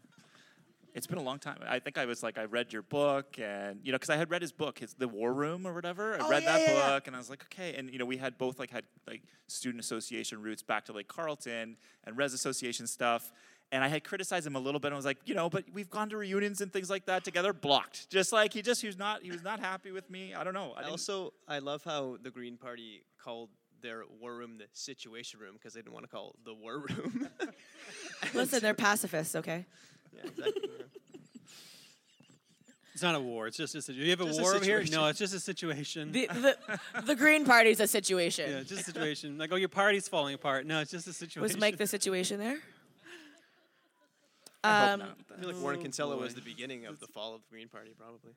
It's 0.94 1.06
been 1.06 1.16
a 1.16 1.22
long 1.22 1.38
time. 1.38 1.56
I 1.66 1.78
think 1.78 1.96
I 1.96 2.04
was 2.04 2.22
like, 2.22 2.36
I 2.36 2.44
read 2.44 2.70
your 2.70 2.82
book, 2.82 3.38
and 3.38 3.80
you 3.82 3.92
know, 3.92 3.96
because 3.96 4.10
I 4.10 4.16
had 4.16 4.30
read 4.30 4.42
his 4.42 4.52
book, 4.52 4.78
his 4.80 4.92
The 4.92 5.08
War 5.08 5.32
Room 5.32 5.66
or 5.66 5.72
whatever. 5.72 6.14
I 6.14 6.18
Oh, 6.20 6.28
read 6.28 6.42
yeah, 6.42 6.52
that 6.58 6.60
yeah, 6.68 6.74
yeah. 6.74 6.90
book, 6.90 7.06
and 7.06 7.16
I 7.16 7.18
was 7.18 7.30
like, 7.30 7.42
okay. 7.44 7.74
And 7.76 7.90
you 7.90 7.98
know, 7.98 8.04
we 8.04 8.18
had 8.18 8.36
both 8.36 8.58
like 8.58 8.70
had 8.70 8.84
like 9.08 9.22
student 9.46 9.82
association 9.82 10.42
roots 10.42 10.62
back 10.62 10.84
to 10.86 10.92
like 10.92 11.08
Carleton 11.08 11.78
and 12.04 12.16
res 12.18 12.34
association 12.34 12.86
stuff. 12.86 13.32
And 13.70 13.82
I 13.82 13.88
had 13.88 14.04
criticized 14.04 14.46
him 14.46 14.54
a 14.54 14.58
little 14.60 14.78
bit. 14.78 14.88
and 14.88 14.94
I 14.94 14.98
was 14.98 15.06
like, 15.06 15.16
you 15.24 15.34
know, 15.34 15.48
but 15.48 15.64
we've 15.72 15.88
gone 15.88 16.10
to 16.10 16.18
reunions 16.18 16.60
and 16.60 16.70
things 16.70 16.90
like 16.90 17.06
that 17.06 17.24
together. 17.24 17.54
Blocked, 17.54 18.10
just 18.10 18.30
like 18.30 18.52
he 18.52 18.60
just 18.60 18.82
he 18.82 18.86
was 18.86 18.98
not 18.98 19.22
he 19.22 19.30
was 19.30 19.42
not 19.42 19.60
happy 19.60 19.92
with 19.92 20.10
me. 20.10 20.34
I 20.34 20.44
don't 20.44 20.52
know. 20.52 20.74
I 20.76 20.82
also, 20.90 21.32
I 21.48 21.58
love 21.60 21.82
how 21.84 22.18
the 22.22 22.30
Green 22.30 22.58
Party 22.58 23.02
called 23.18 23.48
their 23.82 24.04
war 24.20 24.34
room 24.34 24.58
the 24.58 24.64
Situation 24.72 25.40
Room 25.40 25.54
because 25.54 25.74
they 25.74 25.80
didn't 25.80 25.92
want 25.94 26.04
to 26.06 26.10
call 26.10 26.30
it 26.30 26.44
the 26.44 26.54
War 26.54 26.78
Room. 26.78 27.28
Listen, 28.34 28.60
they're 28.60 28.74
pacifists, 28.74 29.34
okay? 29.36 29.66
yeah, 30.14 30.22
exactly. 30.28 30.62
It's 32.94 33.02
not 33.02 33.14
a 33.14 33.20
war. 33.20 33.46
It's 33.46 33.56
just 33.56 33.74
a 33.74 33.80
situation. 33.80 34.04
You 34.04 34.10
have 34.10 34.20
a 34.20 34.26
Just 34.26 34.38
a 34.38 34.42
war 34.42 34.54
over 34.54 34.64
here? 34.64 34.76
situation. 34.80 34.94
No, 35.00 35.06
it's 35.08 35.18
just 35.18 35.34
a 35.34 35.40
situation. 35.40 36.12
The, 36.12 36.26
the, 36.26 36.56
the 37.06 37.14
Green 37.16 37.44
Party's 37.46 37.80
a 37.80 37.86
situation. 37.86 38.50
yeah, 38.50 38.58
it's 38.58 38.68
just 38.68 38.82
a 38.82 38.84
situation. 38.84 39.38
Like, 39.38 39.50
oh, 39.50 39.56
your 39.56 39.70
party's 39.70 40.08
falling 40.08 40.34
apart. 40.34 40.66
No, 40.66 40.78
it's 40.80 40.90
just 40.90 41.06
a 41.08 41.12
situation. 41.12 41.40
Was 41.42 41.56
Mike 41.58 41.78
the 41.78 41.86
situation 41.86 42.38
there? 42.38 42.58
I 44.62 44.80
hope 44.80 44.90
Um, 44.92 44.98
not. 45.00 45.18
I 45.34 45.40
feel 45.40 45.48
like 45.52 45.62
Warren 45.62 45.78
Oh, 45.78 45.82
Kinsella 45.82 46.16
was 46.16 46.34
boy. 46.34 46.40
the 46.40 46.44
beginning 46.44 46.84
of 46.86 47.00
the 47.00 47.06
fall 47.06 47.34
of 47.34 47.40
the 47.42 47.48
Green 47.50 47.68
Party, 47.68 47.92
probably. 47.98 48.32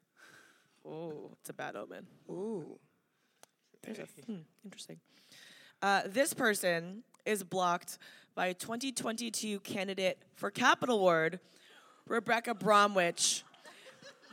Oh, 0.88 1.32
it's 1.42 1.50
a 1.50 1.54
bad 1.54 1.76
omen. 1.76 2.08
Ooh. 2.30 2.80
There's 3.84 4.00
a, 4.00 4.04
hmm, 4.26 4.38
interesting. 4.64 5.00
Uh, 5.86 6.02
this 6.08 6.34
person 6.34 7.04
is 7.28 7.44
blocked 7.44 8.00
by 8.34 8.54
2022 8.54 9.60
candidate 9.60 10.18
for 10.34 10.50
Capital 10.50 10.98
Ward, 10.98 11.40
Rebecca 12.08 12.56
Bromwich, 12.56 13.44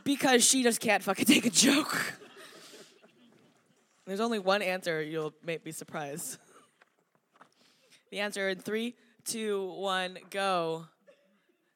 because 0.03 0.43
she 0.43 0.63
just 0.63 0.79
can't 0.79 1.03
fucking 1.03 1.25
take 1.25 1.45
a 1.45 1.51
joke. 1.51 2.15
There's 4.07 4.19
only 4.19 4.39
one 4.39 4.63
answer. 4.63 5.03
You'll 5.03 5.31
be 5.45 5.71
surprised. 5.71 6.39
The 8.09 8.21
answer 8.21 8.49
in 8.49 8.57
three, 8.57 8.95
two, 9.23 9.73
one, 9.73 10.17
go. 10.31 10.85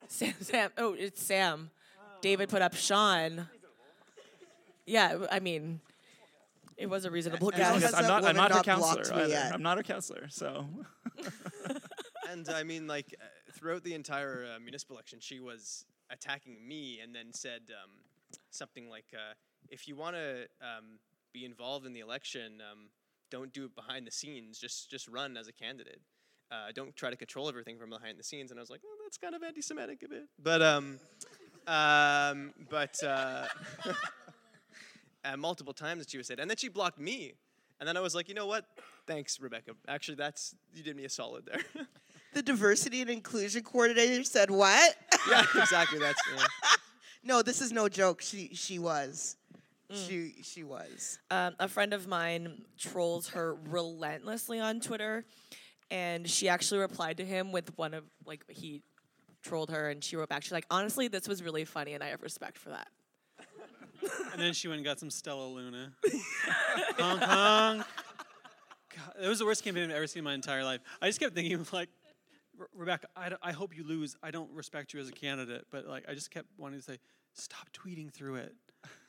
Sam, 0.08 0.34
Sam. 0.42 0.72
Oh, 0.80 0.96
it's 0.98 1.22
Sam. 1.22 1.70
David 2.22 2.50
put 2.50 2.64
up 2.64 2.74
Shawn. 2.74 3.48
Yeah, 4.88 5.28
I 5.32 5.40
mean, 5.40 5.82
it 6.78 6.88
was 6.90 7.06
a 7.06 7.12
reasonable 7.12 7.52
As 7.54 7.82
guess. 7.82 7.84
as 7.84 7.94
I'm 7.94 8.04
not. 8.04 8.24
I'm 8.26 8.36
woman 8.36 8.36
not 8.36 8.52
her 8.56 8.64
counselor. 8.64 9.14
either. 9.14 9.28
yet. 9.28 9.54
I'm 9.54 9.64
not 9.64 9.78
her 9.78 9.84
counselor. 9.84 10.28
So 10.30 10.68
And 12.30 12.48
I 12.50 12.64
mean, 12.64 12.88
like 12.88 13.16
uh, 13.20 13.26
throughout 13.54 13.84
the 13.84 13.94
entire 13.94 14.46
uh, 14.56 14.60
municipal 14.60 14.96
election, 14.96 15.20
she 15.22 15.40
was 15.40 15.86
attacking 16.10 16.68
me, 16.68 17.00
and 17.02 17.16
then 17.16 17.34
said 17.34 17.62
um, 17.72 17.92
something 18.52 18.90
like, 18.90 19.06
uh, 19.14 19.34
"If 19.70 19.88
you 19.88 19.96
want 19.96 20.16
to 20.16 20.48
um, 20.62 21.00
be 21.34 21.46
involved 21.46 21.86
in 21.86 21.94
the 21.94 22.02
election, 22.02 22.62
um, 22.70 22.90
don't 23.32 23.54
do 23.54 23.66
it 23.66 23.76
behind 23.76 24.06
the 24.06 24.12
scenes. 24.12 24.60
Just 24.60 24.90
just 24.92 25.08
run 25.08 25.38
as 25.38 25.48
a 25.48 25.54
candidate. 25.54 26.02
Uh, 26.52 26.72
don't 26.74 26.96
try 26.96 27.10
to 27.10 27.18
control 27.18 27.50
everything 27.50 27.78
from 27.80 27.90
behind 27.90 28.20
the 28.20 28.24
scenes." 28.24 28.52
And 28.52 28.60
I 28.60 28.62
was 28.62 28.70
like, 28.70 28.82
"Well, 28.84 28.94
that's 29.06 29.18
kind 29.18 29.34
of 29.34 29.42
anti-Semitic 29.42 30.04
a 30.04 30.10
bit." 30.10 30.24
But 30.38 30.62
um, 30.62 31.00
um, 31.66 32.54
but 32.70 33.02
uh, 33.04 33.48
uh, 35.26 35.38
multiple 35.38 35.74
times 35.74 36.00
that 36.00 36.10
she 36.10 36.18
was 36.18 36.28
said, 36.28 36.40
and 36.40 36.50
then 36.50 36.58
she 36.58 36.70
blocked 36.70 37.00
me. 37.00 37.34
And 37.80 37.88
then 37.88 37.96
I 37.96 38.00
was 38.00 38.16
like, 38.16 38.28
you 38.28 38.34
know 38.34 38.48
what? 38.48 38.66
Thanks, 39.06 39.40
Rebecca. 39.40 39.72
Actually, 39.88 40.16
that's 40.16 40.56
you 40.74 40.84
did 40.84 40.96
me 40.96 41.06
a 41.06 41.10
solid 41.10 41.46
there. 41.46 41.86
The 42.34 42.42
diversity 42.44 43.02
and 43.02 43.10
inclusion 43.10 43.64
coordinator 43.64 44.24
said 44.24 44.52
what? 44.52 44.96
yeah, 45.30 45.44
exactly. 45.56 45.98
That's 45.98 46.22
yeah. 46.36 46.44
no, 47.24 47.42
this 47.42 47.62
is 47.62 47.72
no 47.72 47.90
joke. 47.90 48.22
She 48.22 48.52
she 48.54 48.78
was. 48.78 49.38
She 49.92 50.36
she 50.44 50.64
was. 50.64 51.18
um, 51.32 51.56
a 51.60 51.68
friend 51.68 51.94
of 51.94 52.08
mine 52.08 52.66
trolls 52.78 53.30
her 53.30 53.56
relentlessly 53.70 54.60
on 54.60 54.82
Twitter, 54.82 55.26
and 55.90 56.30
she 56.30 56.50
actually 56.50 56.82
replied 56.82 57.18
to 57.18 57.26
him 57.26 57.52
with 57.52 57.76
one 57.78 57.94
of 57.94 58.04
like 58.26 58.44
he 58.50 58.84
trolled 59.42 59.72
her, 59.72 59.90
and 59.90 60.04
she 60.04 60.18
wrote 60.18 60.30
back. 60.30 60.44
She's 60.44 60.52
like, 60.52 60.68
"Honestly, 60.70 61.08
this 61.08 61.28
was 61.28 61.42
really 61.42 61.66
funny, 61.66 61.94
and 61.94 62.04
I 62.04 62.10
have 62.10 62.22
respect 62.22 62.58
for 62.58 62.70
that." 62.70 62.90
And 64.34 64.42
then 64.42 64.54
she 64.54 64.68
went 64.68 64.78
and 64.78 64.86
got 64.86 65.00
some 65.00 65.10
Stella 65.10 65.48
Luna. 65.48 65.94
honk. 67.00 67.86
God, 68.96 69.14
it 69.22 69.28
was 69.28 69.40
the 69.40 69.46
worst 69.46 69.64
campaign 69.64 69.90
I've 69.90 69.96
ever 69.96 70.08
seen 70.08 70.20
in 70.20 70.24
my 70.26 70.34
entire 70.34 70.64
life. 70.64 70.82
I 71.02 71.08
just 71.08 71.20
kept 71.20 71.36
thinking, 71.36 71.66
like, 71.72 71.90
Rebecca, 72.76 73.08
I, 73.16 73.32
I 73.42 73.52
hope 73.52 73.76
you 73.76 73.84
lose. 73.84 74.16
I 74.24 74.32
don't 74.32 74.52
respect 74.52 74.94
you 74.94 75.00
as 75.00 75.10
a 75.10 75.12
candidate, 75.12 75.66
but 75.72 75.88
like, 75.88 76.06
I 76.10 76.14
just 76.14 76.32
kept 76.32 76.48
wanting 76.58 76.80
to 76.80 76.86
say, 76.86 77.00
stop 77.34 77.70
tweeting 77.72 78.12
through 78.12 78.36
it. 78.36 78.56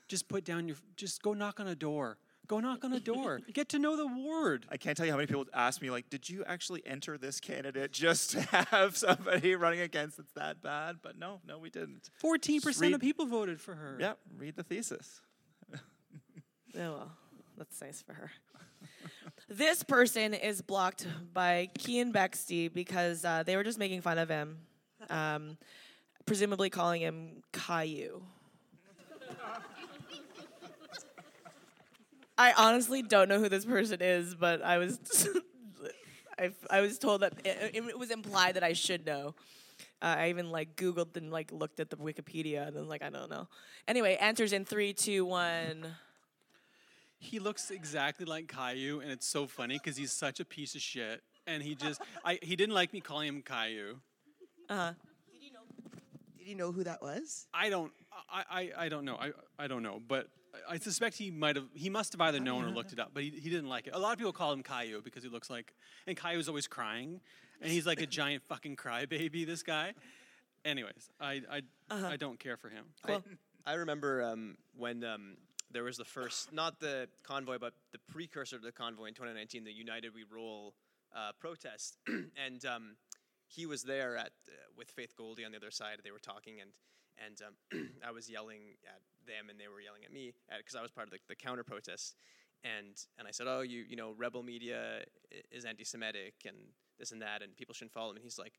Just 0.08 0.28
put 0.28 0.44
down 0.44 0.68
your, 0.68 0.76
just 0.96 1.22
go 1.22 1.34
knock 1.34 1.60
on 1.60 1.66
a 1.66 1.74
door. 1.74 2.18
Go 2.48 2.60
knock 2.60 2.82
on 2.82 2.94
a 2.94 3.00
door. 3.00 3.40
Get 3.52 3.68
to 3.70 3.78
know 3.78 3.94
the 3.96 4.06
ward. 4.06 4.64
I 4.70 4.78
can't 4.78 4.96
tell 4.96 5.04
you 5.04 5.12
how 5.12 5.18
many 5.18 5.26
people 5.26 5.44
ask 5.52 5.82
me, 5.82 5.90
like, 5.90 6.08
did 6.08 6.28
you 6.28 6.44
actually 6.46 6.82
enter 6.86 7.18
this 7.18 7.40
candidate 7.40 7.92
just 7.92 8.30
to 8.30 8.40
have 8.40 8.96
somebody 8.96 9.54
running 9.56 9.80
against 9.80 10.18
it's 10.18 10.32
that 10.32 10.62
bad? 10.62 10.96
But 11.02 11.18
no, 11.18 11.40
no, 11.46 11.58
we 11.58 11.68
didn't. 11.68 12.08
Fourteen 12.18 12.62
percent 12.62 12.94
of 12.94 13.02
people 13.02 13.26
voted 13.26 13.60
for 13.60 13.74
her. 13.74 13.98
Yep, 14.00 14.18
read 14.38 14.56
the 14.56 14.62
thesis. 14.62 15.20
Oh 15.74 16.92
well, 16.92 17.12
that's 17.56 17.80
nice 17.80 18.02
for 18.02 18.14
her. 18.14 18.30
this 19.48 19.82
person 19.82 20.32
is 20.32 20.62
blocked 20.62 21.06
by 21.32 21.68
Keean 21.76 22.12
Bexte 22.12 22.72
because 22.72 23.24
uh, 23.24 23.42
they 23.42 23.56
were 23.56 23.64
just 23.64 23.78
making 23.78 24.00
fun 24.00 24.16
of 24.16 24.28
him, 24.28 24.58
um, 25.10 25.58
presumably 26.24 26.70
calling 26.70 27.02
him 27.02 27.42
Caillou. 27.52 28.22
I 32.38 32.52
honestly 32.56 33.02
don't 33.02 33.28
know 33.28 33.40
who 33.40 33.48
this 33.48 33.64
person 33.64 34.00
is, 34.00 34.36
but 34.36 34.62
I 34.62 34.78
was 34.78 35.28
I, 36.38 36.52
I 36.70 36.80
was 36.80 36.98
told 36.98 37.22
that 37.22 37.34
it, 37.44 37.74
it 37.74 37.98
was 37.98 38.10
implied 38.10 38.54
that 38.54 38.62
I 38.62 38.72
should 38.72 39.04
know. 39.04 39.34
Uh, 40.00 40.14
I 40.18 40.28
even 40.28 40.50
like 40.50 40.76
Googled 40.76 41.16
and 41.16 41.32
like 41.32 41.50
looked 41.50 41.80
at 41.80 41.90
the 41.90 41.96
Wikipedia 41.96 42.68
and 42.68 42.76
then 42.76 42.88
like 42.88 43.02
I 43.02 43.10
don't 43.10 43.28
know. 43.28 43.48
Anyway, 43.88 44.16
answers 44.20 44.52
in 44.52 44.64
three, 44.64 44.92
two, 44.92 45.24
one. 45.24 45.88
He 47.18 47.40
looks 47.40 47.72
exactly 47.72 48.24
like 48.24 48.46
Caillou, 48.46 49.00
and 49.00 49.10
it's 49.10 49.26
so 49.26 49.48
funny 49.48 49.74
because 49.74 49.96
he's 49.96 50.12
such 50.12 50.38
a 50.38 50.44
piece 50.44 50.76
of 50.76 50.80
shit. 50.80 51.20
And 51.48 51.60
he 51.60 51.74
just, 51.74 52.00
I, 52.24 52.38
he 52.42 52.54
didn't 52.54 52.76
like 52.76 52.92
me 52.92 53.00
calling 53.00 53.26
him 53.26 53.42
Caillou. 53.42 53.96
Uh 54.68 54.76
huh. 54.76 54.92
Did 56.38 56.46
you 56.46 56.54
know 56.54 56.70
who 56.70 56.84
that 56.84 57.02
was? 57.02 57.48
I 57.52 57.70
don't. 57.70 57.90
I, 58.30 58.44
I, 58.48 58.84
I 58.84 58.88
don't 58.88 59.04
know. 59.04 59.16
I, 59.16 59.32
I 59.58 59.66
don't 59.66 59.82
know. 59.82 60.00
But 60.06 60.28
I 60.68 60.74
I 60.74 60.78
suspect 60.78 61.16
he 61.16 61.30
might 61.30 61.56
have. 61.56 61.66
He 61.74 61.90
must 61.90 62.12
have 62.12 62.20
either 62.20 62.40
known 62.40 62.64
or 62.64 62.70
looked 62.70 62.92
it 62.92 63.00
up. 63.00 63.10
But 63.12 63.22
he, 63.22 63.30
he 63.30 63.50
didn't 63.50 63.68
like 63.68 63.86
it. 63.86 63.94
A 63.94 63.98
lot 63.98 64.12
of 64.12 64.18
people 64.18 64.32
call 64.32 64.52
him 64.52 64.62
Caillou 64.62 65.02
because 65.02 65.22
he 65.22 65.28
looks 65.28 65.50
like. 65.50 65.74
And 66.06 66.16
Caillou's 66.16 66.48
always 66.48 66.66
crying, 66.66 67.20
and 67.60 67.70
he's 67.70 67.86
like 67.86 68.00
a 68.00 68.06
giant 68.18 68.42
fucking 68.44 68.76
crybaby. 68.76 69.46
This 69.46 69.62
guy. 69.62 69.94
Anyways, 70.64 71.10
I 71.20 71.42
I, 71.50 71.62
I 71.90 72.16
don't 72.16 72.38
care 72.38 72.56
for 72.56 72.68
him. 72.68 72.86
I, 73.04 73.20
I 73.66 73.74
remember 73.74 74.22
um, 74.22 74.56
when 74.76 75.04
um, 75.04 75.36
there 75.70 75.84
was 75.84 75.96
the 75.96 76.04
first, 76.04 76.52
not 76.52 76.80
the 76.80 77.08
convoy, 77.22 77.58
but 77.58 77.74
the 77.92 77.98
precursor 78.10 78.58
to 78.58 78.64
the 78.64 78.72
convoy 78.72 79.06
in 79.06 79.14
2019, 79.14 79.64
the 79.64 79.72
United 79.72 80.14
We 80.14 80.24
Roll 80.24 80.74
uh, 81.14 81.32
protest, 81.38 81.98
and 82.06 82.64
um, 82.64 82.96
he 83.46 83.66
was 83.66 83.82
there 83.82 84.16
at 84.16 84.32
uh, 84.48 84.52
with 84.76 84.90
Faith 84.90 85.14
Goldy 85.16 85.44
on 85.44 85.52
the 85.52 85.58
other 85.58 85.70
side. 85.70 85.98
They 86.02 86.10
were 86.10 86.18
talking, 86.18 86.60
and 86.60 86.70
and 87.24 87.36
um, 87.46 87.88
I 88.06 88.10
was 88.10 88.28
yelling 88.30 88.60
at 88.86 89.00
them, 89.26 89.50
and 89.50 89.58
they 89.58 89.68
were 89.68 89.80
yelling 89.80 90.04
at 90.04 90.12
me 90.12 90.32
because 90.56 90.74
I 90.74 90.82
was 90.82 90.90
part 90.90 91.06
of 91.06 91.12
the, 91.12 91.18
the 91.28 91.36
counter 91.36 91.64
protest. 91.64 92.16
And 92.64 92.96
and 93.18 93.28
I 93.28 93.30
said, 93.30 93.46
oh, 93.48 93.60
you 93.60 93.84
you 93.88 93.96
know, 93.96 94.14
rebel 94.16 94.42
media 94.42 95.04
is 95.52 95.64
anti-Semitic 95.64 96.34
and 96.46 96.56
this 96.98 97.12
and 97.12 97.22
that, 97.22 97.42
and 97.42 97.56
people 97.56 97.74
shouldn't 97.74 97.92
follow 97.92 98.08
them. 98.08 98.16
And 98.16 98.24
he's 98.24 98.38
like, 98.38 98.54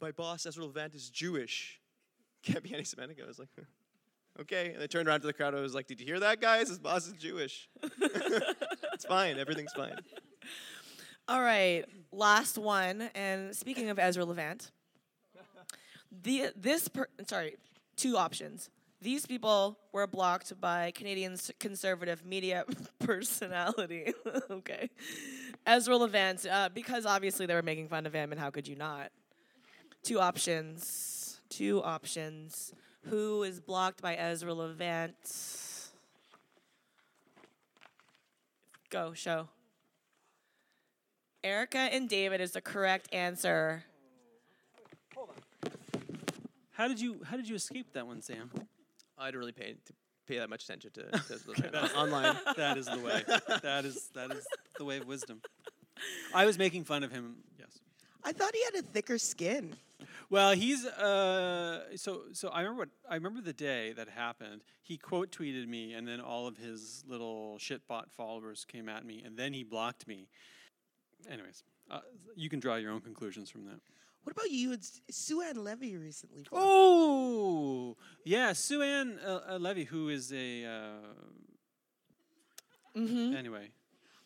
my 0.00 0.10
boss 0.10 0.46
Ezra 0.46 0.64
Levant 0.64 0.94
is 0.94 1.10
Jewish. 1.10 1.80
Can't 2.42 2.62
be 2.62 2.72
anti-Semitic. 2.72 3.18
I 3.22 3.26
was 3.26 3.38
like, 3.38 3.50
okay. 4.40 4.72
And 4.74 4.82
I 4.82 4.86
turned 4.86 5.08
around 5.08 5.20
to 5.20 5.26
the 5.26 5.32
crowd. 5.32 5.54
I 5.54 5.60
was 5.60 5.74
like, 5.74 5.86
did 5.86 6.00
you 6.00 6.06
hear 6.06 6.20
that, 6.20 6.40
guys? 6.40 6.68
His 6.68 6.78
boss 6.78 7.06
is 7.06 7.12
Jewish. 7.14 7.68
it's 7.82 9.04
fine. 9.04 9.38
Everything's 9.38 9.72
fine. 9.72 9.98
All 11.28 11.40
right, 11.40 11.84
last 12.10 12.58
one. 12.58 13.08
And 13.14 13.54
speaking 13.54 13.90
of 13.90 13.98
Ezra 13.98 14.24
Levant, 14.24 14.72
the 16.22 16.50
this 16.56 16.88
per, 16.88 17.06
sorry, 17.26 17.56
two 17.96 18.16
options. 18.16 18.70
These 19.00 19.26
people 19.26 19.78
were 19.92 20.06
blocked 20.06 20.60
by 20.60 20.92
Canadian 20.92 21.36
conservative 21.58 22.24
media 22.24 22.64
personality. 23.00 24.12
okay, 24.50 24.90
Ezra 25.66 25.96
Levant, 25.96 26.46
uh, 26.46 26.68
because 26.72 27.06
obviously 27.06 27.46
they 27.46 27.54
were 27.54 27.62
making 27.62 27.88
fun 27.88 28.06
of 28.06 28.12
him, 28.12 28.30
and 28.30 28.40
how 28.40 28.50
could 28.50 28.68
you 28.68 28.76
not? 28.76 29.10
Two 30.02 30.20
options. 30.20 31.40
Two 31.48 31.82
options. 31.82 32.72
Who 33.08 33.42
is 33.42 33.60
blocked 33.60 34.00
by 34.00 34.14
Ezra 34.14 34.54
Levant? 34.54 35.14
Go 38.90 39.14
show. 39.14 39.48
Erica 41.44 41.78
and 41.78 42.08
David 42.08 42.40
is 42.40 42.52
the 42.52 42.60
correct 42.60 43.12
answer. 43.12 43.84
How 46.82 46.88
did 46.88 47.00
you 47.00 47.20
How 47.24 47.36
did 47.36 47.48
you 47.48 47.54
escape 47.54 47.92
that 47.92 48.08
one, 48.08 48.20
Sam? 48.22 48.50
I 49.16 49.26
didn't 49.26 49.38
really 49.38 49.52
pay 49.52 49.74
to 49.74 49.92
pay 50.26 50.38
that 50.38 50.50
much 50.50 50.64
attention 50.64 50.90
to, 50.94 51.02
to 51.12 51.34
Ezra 51.34 51.54
Levant 51.56 51.96
online. 51.96 52.36
that 52.56 52.76
is 52.76 52.86
the 52.86 52.98
way. 52.98 53.22
That 53.62 53.84
is 53.84 54.08
that 54.14 54.32
is 54.32 54.44
the 54.76 54.84
way 54.84 54.96
of 54.96 55.06
wisdom. 55.06 55.40
I 56.34 56.44
was 56.44 56.58
making 56.58 56.82
fun 56.82 57.04
of 57.04 57.12
him. 57.12 57.36
Yes. 57.56 57.78
I 58.24 58.32
thought 58.32 58.52
he 58.52 58.64
had 58.64 58.82
a 58.82 58.86
thicker 58.88 59.16
skin. 59.16 59.76
Well, 60.28 60.56
he's 60.56 60.84
uh, 60.84 61.84
so 61.94 62.22
so. 62.32 62.48
I 62.48 62.62
remember 62.62 62.80
what 62.80 62.88
I 63.08 63.14
remember 63.14 63.42
the 63.42 63.52
day 63.52 63.92
that 63.92 64.08
happened. 64.08 64.62
He 64.82 64.96
quote 64.96 65.30
tweeted 65.30 65.68
me, 65.68 65.92
and 65.92 66.08
then 66.08 66.20
all 66.20 66.48
of 66.48 66.56
his 66.56 67.04
little 67.06 67.58
shitbot 67.60 68.10
followers 68.10 68.64
came 68.64 68.88
at 68.88 69.06
me, 69.06 69.22
and 69.24 69.36
then 69.36 69.52
he 69.52 69.62
blocked 69.62 70.08
me. 70.08 70.26
Anyways, 71.30 71.62
uh, 71.88 72.00
you 72.34 72.48
can 72.48 72.58
draw 72.58 72.74
your 72.74 72.90
own 72.90 73.02
conclusions 73.02 73.50
from 73.50 73.66
that. 73.66 73.78
What 74.24 74.32
about 74.36 74.50
you 74.50 74.72
and 74.72 74.80
Sue 75.10 75.42
Ann 75.42 75.62
Levy 75.64 75.96
recently? 75.96 76.46
Oh, 76.52 77.96
yeah, 78.24 78.52
Sue 78.52 78.82
Ann 78.82 79.18
uh, 79.24 79.40
uh, 79.54 79.58
Levy, 79.58 79.84
who 79.84 80.08
is 80.08 80.32
a 80.32 80.64
uh, 80.64 80.70
Mm-hmm. 82.96 83.34
anyway. 83.36 83.68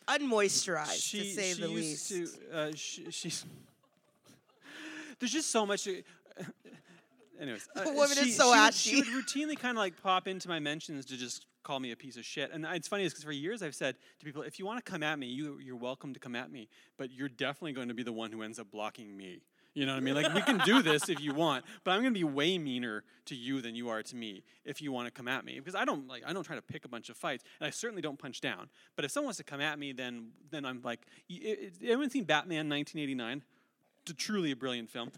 Unmoisturized, 0.09 1.01
she, 1.01 1.19
to 1.21 1.25
say 1.41 1.53
the 1.55 1.69
least. 1.69 2.09
To, 2.11 2.29
uh, 2.53 2.71
she, 2.75 3.11
she's 3.11 3.45
there's 5.21 5.33
just 5.33 5.51
so 5.51 5.65
much. 5.65 5.87
uh, 5.89 5.93
Anyways, 7.41 7.69
uh, 7.77 7.85
The 7.85 7.93
woman 7.93 8.11
is 8.13 8.19
she, 8.19 8.31
so 8.33 8.45
she 8.45 8.49
would- 8.51 8.59
ashy. 8.59 8.91
She 8.91 8.97
would 9.15 9.25
routinely 9.25 9.57
kind 9.59 9.77
of 9.77 9.81
like 9.81 10.01
pop 10.03 10.27
into 10.27 10.49
my 10.49 10.59
mentions 10.59 11.07
to 11.07 11.17
just 11.17 11.47
call 11.63 11.79
me 11.81 11.93
a 11.93 11.97
piece 11.97 12.17
of 12.17 12.25
shit. 12.25 12.51
And 12.53 12.65
it's 12.73 12.89
funny 12.89 13.05
because 13.05 13.23
for 13.25 13.33
years 13.33 13.63
I've 13.63 13.75
said 13.75 13.97
to 14.21 14.25
people, 14.25 14.43
if 14.43 14.59
you 14.59 14.67
want 14.67 14.85
to 14.85 14.91
come 14.91 15.03
at 15.03 15.19
me, 15.19 15.27
you 15.27 15.59
you're 15.61 15.77
welcome 15.77 16.13
to 16.15 16.21
come 16.21 16.35
at 16.35 16.51
me, 16.51 16.69
but 16.99 17.11
you're 17.13 17.29
definitely 17.29 17.73
going 17.73 17.89
to 17.89 17.95
be 17.95 18.03
the 18.03 18.13
one 18.13 18.33
who 18.33 18.43
ends 18.43 18.59
up 18.59 18.71
blocking 18.71 19.17
me. 19.17 19.41
You 19.77 19.85
know 19.85 19.93
what 19.93 19.99
I 19.99 20.01
mean? 20.01 20.15
Like 20.15 20.33
we 20.33 20.41
can 20.41 20.57
do 20.65 20.81
this 20.81 21.11
if 21.11 21.21
you 21.21 21.35
want, 21.35 21.65
but 21.85 21.91
I'm 21.91 22.01
going 22.01 22.15
to 22.15 22.19
be 22.19 22.25
way 22.25 22.57
meaner 22.57 23.05
to 23.27 23.35
you 23.35 23.61
than 23.61 23.75
you 23.75 23.91
are 23.91 24.03
to 24.03 24.17
me 24.17 24.43
if 24.65 24.81
you 24.81 24.91
want 24.91 25.07
to 25.07 25.11
come 25.11 25.29
at 25.29 25.45
me 25.45 25.59
because 25.59 25.75
I 25.75 25.85
don't 25.85 26.09
like 26.09 26.23
I 26.27 26.33
don't 26.33 26.45
try 26.45 26.57
to 26.57 26.63
pick 26.63 26.87
a 26.87 26.89
bunch 26.89 27.11
of 27.11 27.17
fights 27.19 27.45
and 27.61 27.67
I 27.67 27.71
certainly 27.71 28.01
don't 28.01 28.19
punch 28.19 28.41
down. 28.41 28.71
But 28.97 29.05
if 29.05 29.11
someone 29.11 29.27
wants 29.27 29.37
to 29.37 29.45
come 29.45 29.61
at 29.61 29.79
me, 29.79 29.93
then 29.93 30.29
then 30.51 30.65
I'm 30.65 30.81
like, 30.83 31.01
y- 31.29 31.39
it, 31.43 31.59
it, 31.61 31.73
anyone 31.85 32.09
seen 32.09 32.25
Batman 32.25 32.71
1989? 32.71 33.43
T- 34.07 34.13
truly 34.15 34.51
a 34.53 34.57
brilliant 34.57 34.89
film. 34.89 35.11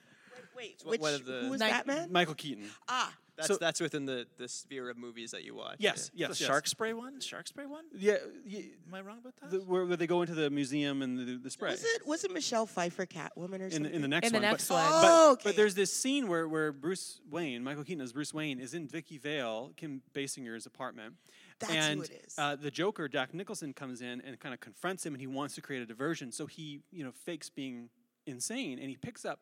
Wait, 0.56 0.80
one- 0.82 0.90
which, 0.90 1.00
one 1.00 1.14
of 1.14 1.24
the- 1.24 1.40
who 1.44 1.50
was 1.50 1.60
Batman? 1.60 2.10
Michael 2.10 2.34
Keaton. 2.34 2.64
Ah, 2.88 3.14
That's 3.38 3.48
So- 3.48 3.56
that's 3.56 3.80
within 3.80 4.04
the, 4.04 4.26
the 4.36 4.48
sphere 4.48 4.90
of 4.90 4.98
movies 4.98 5.30
that 5.30 5.44
you 5.44 5.54
watch. 5.54 5.76
Yes, 5.78 6.10
The 6.10 6.18
yes, 6.18 6.28
yes. 6.40 6.46
shark 6.48 6.66
spray 6.66 6.92
one? 6.92 7.20
Shark 7.20 7.46
spray 7.48 7.64
one? 7.66 7.84
Yeah, 7.96 8.16
y- 8.44 8.64
Am 8.86 8.94
I 8.94 9.00
wrong 9.00 9.18
about 9.18 9.34
that? 9.40 9.50
the, 9.50 9.58
where, 9.60 9.86
where 9.86 9.96
they 9.96 10.06
go 10.08 10.20
into 10.22 10.34
the 10.34 10.50
museum 10.50 11.00
and 11.02 11.16
the, 11.18 11.36
the 11.42 11.48
spray. 11.50 11.70
was 11.70 11.84
it 11.84 12.06
was 12.06 12.24
it 12.24 12.32
Michelle 12.32 12.66
Pfeiffer 12.66 13.06
Catwoman 13.06 13.60
or 13.60 13.64
in 13.66 13.70
something? 13.70 13.82
the, 13.84 13.90
in 13.94 14.02
the 14.02 14.08
next 14.08 14.26
In 14.26 14.32
the 14.32 14.38
one. 14.38 14.42
but- 14.42 14.50
next 14.50 14.70
one. 14.70 14.84
But, 14.90 15.04
Oh, 15.04 15.36
but 15.42 15.48
okay. 15.50 15.56
there's 15.56 15.74
this 15.74 15.92
scene 15.92 16.26
where, 16.28 16.46
where 16.48 16.72
Bruce 16.72 17.20
Wayne, 17.30 17.62
Michael 17.62 17.84
Keaton 17.84 18.02
as 18.02 18.12
Bruce 18.12 18.34
Wayne, 18.34 18.58
is 18.60 18.74
in 18.74 18.86
Vicki 18.88 19.16
Vale, 19.18 19.72
Kim 19.76 20.02
Basinger's 20.12 20.66
apartment. 20.66 21.14
That's 21.60 21.72
who 21.72 21.78
and 21.78 22.02
it 22.04 22.24
is. 22.26 22.34
Uh, 22.38 22.56
the 22.56 22.70
Joker, 22.70 23.08
Jack 23.08 23.32
Nicholson, 23.34 23.72
comes 23.72 24.00
in 24.02 24.20
and 24.20 24.38
kind 24.40 24.52
of 24.52 24.60
confronts 24.60 25.06
him, 25.06 25.14
and 25.14 25.20
he 25.20 25.26
wants 25.26 25.54
to 25.54 25.60
create 25.60 25.82
a 25.82 25.86
diversion. 25.86 26.32
So 26.32 26.46
he, 26.46 26.80
you 26.90 27.04
know, 27.04 27.12
fakes 27.12 27.50
being 27.50 27.88
insane, 28.26 28.78
and 28.78 28.88
he 28.90 28.96
picks 28.96 29.24
up 29.24 29.40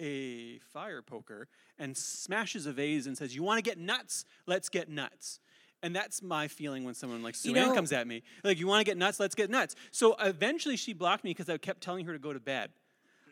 a 0.00 0.58
fire 0.72 1.02
poker 1.02 1.48
and 1.78 1.96
smashes 1.96 2.66
a 2.66 2.72
vase 2.72 3.06
and 3.06 3.16
says, 3.16 3.34
"You 3.34 3.42
want 3.42 3.58
to 3.58 3.62
get 3.62 3.78
nuts? 3.78 4.24
Let's 4.46 4.68
get 4.68 4.88
nuts." 4.88 5.40
And 5.82 5.94
that's 5.94 6.22
my 6.22 6.48
feeling 6.48 6.82
when 6.84 6.94
someone 6.94 7.22
like 7.22 7.34
Sue 7.36 7.50
You 7.50 7.54
know- 7.54 7.72
comes 7.74 7.92
at 7.92 8.06
me. 8.06 8.22
Like, 8.42 8.58
you 8.58 8.66
want 8.66 8.80
to 8.80 8.84
get 8.84 8.96
nuts? 8.96 9.20
Let's 9.20 9.36
get 9.36 9.48
nuts. 9.48 9.76
So 9.92 10.16
eventually 10.16 10.76
she 10.76 10.92
blocked 10.92 11.22
me 11.22 11.30
because 11.30 11.48
I 11.48 11.56
kept 11.56 11.80
telling 11.82 12.04
her 12.06 12.12
to 12.12 12.18
go 12.18 12.32
to 12.32 12.40
bed. 12.40 12.70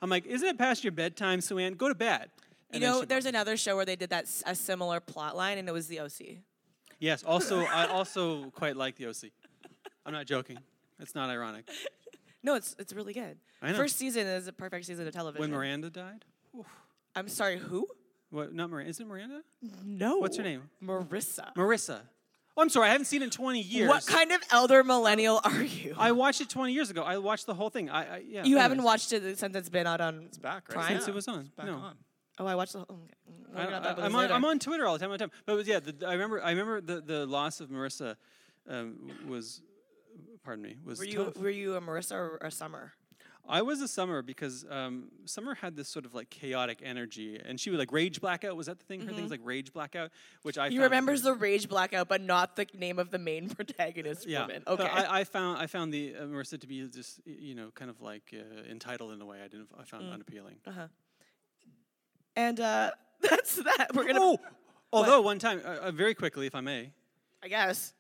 I'm 0.00 0.10
like, 0.10 0.26
isn't 0.26 0.46
it 0.46 0.56
past 0.58 0.84
your 0.84 0.92
bedtime, 0.92 1.40
Sue 1.40 1.58
Ann? 1.58 1.74
Go 1.74 1.88
to 1.88 1.94
bed. 1.94 2.30
You 2.36 2.74
And 2.74 2.82
then 2.82 2.90
know, 2.90 3.04
there's 3.04 3.26
another 3.26 3.56
show 3.56 3.74
where 3.74 3.84
they 3.84 3.96
did 3.96 4.10
that 4.10 4.26
a 4.46 4.54
similar 4.54 5.00
plot 5.00 5.36
line, 5.36 5.58
and 5.58 5.68
it 5.68 5.72
was 5.72 5.88
the 5.88 5.98
OC. 6.00 6.38
Yes. 7.00 7.24
Also, 7.24 7.60
I 7.66 7.86
also 7.86 8.50
quite 8.50 8.76
like 8.76 8.94
the 8.96 9.06
OC. 9.06 9.30
I'm 10.04 10.12
not 10.12 10.26
joking. 10.26 10.58
It's 11.00 11.14
not 11.14 11.30
ironic. 11.30 11.68
No, 12.42 12.54
it's 12.54 12.76
it's 12.78 12.92
really 12.92 13.12
good. 13.12 13.38
I 13.60 13.72
know. 13.72 13.76
First 13.76 13.96
season 13.96 14.24
is 14.24 14.46
a 14.46 14.52
perfect 14.52 14.86
season 14.86 15.04
of 15.04 15.12
television. 15.12 15.40
When 15.40 15.50
Miranda 15.50 15.90
died. 15.90 16.24
I'm 17.14 17.28
sorry, 17.28 17.58
who? 17.58 17.86
What? 18.30 18.52
Not 18.52 18.70
Miranda. 18.70 18.90
Is 18.90 19.00
it 19.00 19.06
Miranda? 19.06 19.42
No. 19.84 20.18
What's 20.18 20.36
her 20.36 20.42
name? 20.42 20.70
Marissa. 20.82 21.54
Marissa. 21.54 22.00
Oh, 22.56 22.62
I'm 22.62 22.68
sorry. 22.70 22.88
I 22.88 22.92
haven't 22.92 23.04
seen 23.04 23.22
it 23.22 23.26
in 23.26 23.30
20 23.30 23.60
years. 23.60 23.88
What 23.88 24.06
kind 24.06 24.32
of 24.32 24.40
elder 24.50 24.82
millennial 24.82 25.40
are 25.44 25.62
you? 25.62 25.94
I 25.98 26.12
watched 26.12 26.40
it 26.40 26.48
20 26.48 26.72
years 26.72 26.90
ago. 26.90 27.02
I 27.02 27.18
watched 27.18 27.46
the 27.46 27.54
whole 27.54 27.70
thing. 27.70 27.90
I, 27.90 28.16
I 28.16 28.22
yeah. 28.26 28.44
you 28.44 28.56
haven't 28.56 28.78
anyways. 28.78 28.84
watched 28.84 29.12
it 29.12 29.38
since 29.38 29.54
it's 29.56 29.68
been 29.68 29.86
out 29.86 30.00
on. 30.00 30.24
It's 30.26 30.38
back, 30.38 30.68
right? 30.68 30.74
Prime? 30.74 30.88
Since 30.88 31.08
it 31.08 31.14
was 31.14 31.28
on. 31.28 31.50
Back 31.56 31.66
no. 31.66 31.74
on. 31.74 31.96
Oh, 32.38 32.46
I 32.46 32.54
watched 32.54 32.72
the. 32.72 32.80
whole- 32.80 33.00
Okay. 33.56 33.74
I'm, 33.74 33.98
I'm, 33.98 34.14
on. 34.14 34.32
I'm 34.32 34.44
on 34.44 34.58
Twitter 34.58 34.86
all 34.86 34.94
the 34.94 34.98
time. 34.98 35.10
All 35.10 35.16
the 35.16 35.24
time. 35.24 35.30
But 35.46 35.56
was, 35.56 35.66
yeah, 35.66 35.80
the, 35.80 36.06
I 36.06 36.12
remember. 36.12 36.42
I 36.42 36.50
remember 36.50 36.82
the, 36.82 37.00
the 37.00 37.24
loss 37.24 37.60
of 37.60 37.70
Marissa 37.70 38.16
um, 38.68 39.10
was, 39.26 39.62
pardon 40.44 40.62
me, 40.62 40.76
was 40.84 40.98
Were 40.98 41.06
you 41.06 41.24
tough. 41.24 41.36
were 41.38 41.48
you 41.48 41.74
a 41.74 41.80
Marissa 41.80 42.12
or 42.12 42.38
a 42.42 42.50
Summer? 42.50 42.92
I 43.48 43.62
was 43.62 43.80
a 43.80 43.88
Summer 43.88 44.22
because 44.22 44.64
um, 44.70 45.08
Summer 45.24 45.54
had 45.54 45.76
this 45.76 45.88
sort 45.88 46.04
of 46.04 46.14
like 46.14 46.30
chaotic 46.30 46.80
energy, 46.82 47.40
and 47.42 47.58
she 47.60 47.70
would 47.70 47.78
like 47.78 47.92
rage 47.92 48.20
blackout. 48.20 48.56
Was 48.56 48.66
that 48.66 48.78
the 48.78 48.84
thing? 48.84 49.00
Her 49.00 49.12
thing 49.12 49.22
was 49.22 49.30
like 49.30 49.40
rage 49.44 49.72
blackout, 49.72 50.10
which 50.42 50.58
I 50.58 50.68
He 50.68 50.78
remembers 50.78 51.22
the 51.22 51.34
rage 51.34 51.68
blackout, 51.68 52.08
but 52.08 52.20
not 52.20 52.56
the 52.56 52.66
name 52.74 52.98
of 52.98 53.10
the 53.10 53.18
main 53.18 53.48
protagonist 53.54 54.26
yeah. 54.26 54.42
woman. 54.42 54.62
Okay. 54.66 54.84
I, 54.84 55.20
I 55.20 55.24
found 55.24 55.58
I 55.58 55.66
found 55.66 55.92
the 55.92 56.14
uh, 56.14 56.22
Marissa 56.24 56.60
to 56.60 56.66
be 56.66 56.86
just 56.88 57.20
you 57.24 57.54
know 57.54 57.70
kind 57.74 57.90
of 57.90 58.00
like 58.00 58.34
uh, 58.34 58.70
entitled 58.70 59.12
in 59.12 59.20
a 59.20 59.26
way 59.26 59.38
I 59.42 59.48
didn't 59.48 59.68
I 59.78 59.84
found 59.84 60.12
unappealing. 60.12 60.56
Uh-huh. 60.66 60.88
and 62.34 62.60
uh, 62.60 62.90
that's 63.20 63.56
that. 63.56 63.88
We're 63.94 64.06
gonna. 64.06 64.20
Oh, 64.20 64.38
although 64.92 65.20
one 65.20 65.38
time, 65.38 65.60
uh, 65.64 65.88
uh, 65.88 65.90
very 65.90 66.14
quickly, 66.14 66.46
if 66.46 66.54
I 66.54 66.60
may, 66.60 66.92
I 67.42 67.48
guess. 67.48 67.92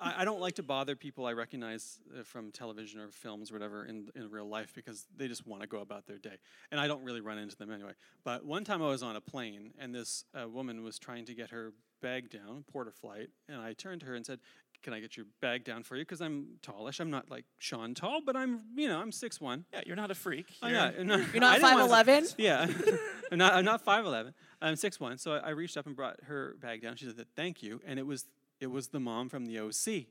I, 0.00 0.22
I 0.22 0.24
don't 0.24 0.40
like 0.40 0.54
to 0.56 0.62
bother 0.62 0.96
people 0.96 1.26
I 1.26 1.32
recognize 1.32 1.98
uh, 2.18 2.22
from 2.22 2.50
television 2.52 3.00
or 3.00 3.08
films 3.08 3.50
or 3.50 3.54
whatever 3.54 3.84
in, 3.84 4.08
in 4.14 4.30
real 4.30 4.48
life 4.48 4.72
because 4.74 5.06
they 5.16 5.28
just 5.28 5.46
want 5.46 5.62
to 5.62 5.68
go 5.68 5.80
about 5.80 6.06
their 6.06 6.18
day. 6.18 6.36
And 6.70 6.80
I 6.80 6.86
don't 6.86 7.02
really 7.04 7.20
run 7.20 7.38
into 7.38 7.56
them 7.56 7.70
anyway. 7.70 7.92
But 8.24 8.44
one 8.44 8.64
time 8.64 8.82
I 8.82 8.88
was 8.88 9.02
on 9.02 9.16
a 9.16 9.20
plane 9.20 9.72
and 9.78 9.94
this 9.94 10.24
uh, 10.34 10.48
woman 10.48 10.82
was 10.82 10.98
trying 10.98 11.24
to 11.26 11.34
get 11.34 11.50
her 11.50 11.72
bag 12.02 12.30
down, 12.30 12.64
porter 12.70 12.92
flight, 12.92 13.28
and 13.48 13.60
I 13.60 13.72
turned 13.72 14.00
to 14.00 14.06
her 14.06 14.14
and 14.14 14.24
said, 14.26 14.38
can 14.82 14.92
I 14.92 15.00
get 15.00 15.16
your 15.16 15.26
bag 15.40 15.64
down 15.64 15.82
for 15.82 15.96
you? 15.96 16.02
Because 16.02 16.20
I'm 16.20 16.58
tallish. 16.62 17.00
I'm 17.00 17.10
not 17.10 17.30
like 17.30 17.46
Shawn 17.58 17.94
tall, 17.94 18.20
but 18.24 18.36
I'm, 18.36 18.60
you 18.76 18.88
know, 18.88 19.00
I'm 19.00 19.10
six 19.10 19.40
one. 19.40 19.64
Yeah, 19.72 19.80
you're 19.86 19.96
not 19.96 20.10
a 20.10 20.14
freak. 20.14 20.46
I'm 20.62 20.70
You're- 20.70 20.82
not, 20.84 20.94
I'm 21.00 21.06
not, 21.06 21.32
You're 21.32 21.40
not 21.40 21.54
I 21.54 21.58
didn't 21.76 21.88
wanna- 21.90 22.04
5'11"? 22.04 22.34
Yeah, 22.38 22.66
I'm 23.32 23.38
not. 23.38 23.54
I'm 23.54 23.64
not 23.64 23.80
five 23.80 24.04
eleven. 24.04 24.34
I'm 24.60 24.76
six 24.76 25.00
one, 25.00 25.16
so 25.18 25.32
I, 25.32 25.38
I 25.38 25.50
reached 25.50 25.76
up 25.78 25.86
and 25.86 25.96
brought 25.96 26.16
her 26.24 26.56
bag 26.60 26.82
down. 26.82 26.94
She 26.96 27.06
said, 27.06 27.26
"Thank 27.34 27.62
you," 27.62 27.80
and 27.86 27.98
it 27.98 28.06
was 28.06 28.26
it 28.60 28.66
was 28.68 28.88
the 28.88 29.00
mom 29.00 29.28
from 29.28 29.46
the 29.46 29.58
OC, 29.60 30.06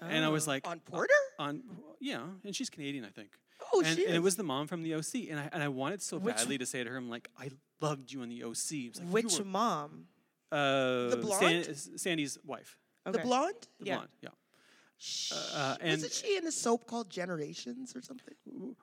and 0.00 0.24
I 0.24 0.28
was 0.28 0.46
Oh. 0.46 0.50
like, 0.52 0.66
On 0.68 0.80
Porter? 0.80 1.12
on 1.38 1.62
yeah, 2.00 2.22
and 2.44 2.54
she's 2.54 2.70
Canadian, 2.70 3.04
I 3.04 3.10
think. 3.10 3.38
Oh, 3.72 3.80
and, 3.80 3.96
she 3.96 4.04
and 4.04 4.14
it 4.14 4.18
is. 4.18 4.22
was 4.22 4.36
the 4.36 4.42
mom 4.42 4.66
from 4.66 4.82
the 4.82 4.94
OC, 4.94 5.28
and 5.30 5.38
I 5.40 5.48
and 5.52 5.62
I 5.62 5.68
wanted 5.68 6.02
so 6.02 6.18
Which- 6.18 6.36
badly 6.36 6.58
to 6.58 6.66
say 6.66 6.84
to 6.84 6.90
her, 6.90 6.96
I'm 6.96 7.08
like, 7.08 7.28
I 7.38 7.50
loved 7.80 8.12
you 8.12 8.22
in 8.22 8.28
the 8.28 8.42
OC. 8.44 8.88
Was 8.90 9.00
like, 9.00 9.08
Which 9.12 9.38
were- 9.38 9.44
mom? 9.44 10.08
uh, 10.52 11.08
The 11.10 11.18
blonde? 11.20 11.64
San- 11.76 11.98
Sandy's 11.98 12.38
wife, 12.44 12.78
Okay. 13.06 13.16
The 13.18 13.22
blonde? 13.24 13.68
the 13.80 13.86
Yeah. 13.86 13.94
blonde, 13.96 14.10
yeah. 14.20 14.28
Shh. 14.96 15.32
uh, 15.32 15.76
and- 15.80 15.90
Wasn't 16.02 16.12
she 16.12 16.36
in 16.36 16.46
a 16.46 16.52
soap 16.52 16.86
called 16.86 17.10
Generations 17.10 17.96
or 17.96 18.00
something? 18.02 18.34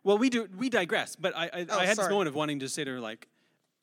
Well, 0.03 0.17
we 0.17 0.29
do 0.29 0.49
we 0.57 0.69
digress, 0.69 1.15
but 1.15 1.35
I 1.35 1.45
I, 1.45 1.65
Oh, 1.69 1.77
I 1.79 1.85
had 1.85 1.89
this 1.91 1.95
sorry. 1.97 2.09
moment 2.11 2.27
of 2.29 2.35
wanting 2.35 2.59
to 2.59 2.67
say 2.69 2.83
to 2.83 2.91
her 2.91 2.99
like, 2.99 3.27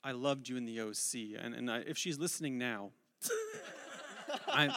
I 0.05 0.13
loved 0.13 0.49
you 0.49 0.57
in 0.57 0.65
the 0.67 0.81
OC, 0.81 1.35
and 1.39 1.55
and 1.55 1.71
I, 1.71 1.79
if 1.79 1.97
she's 1.97 2.19
listening 2.19 2.59
now, 2.59 2.93
I'm 4.49 4.73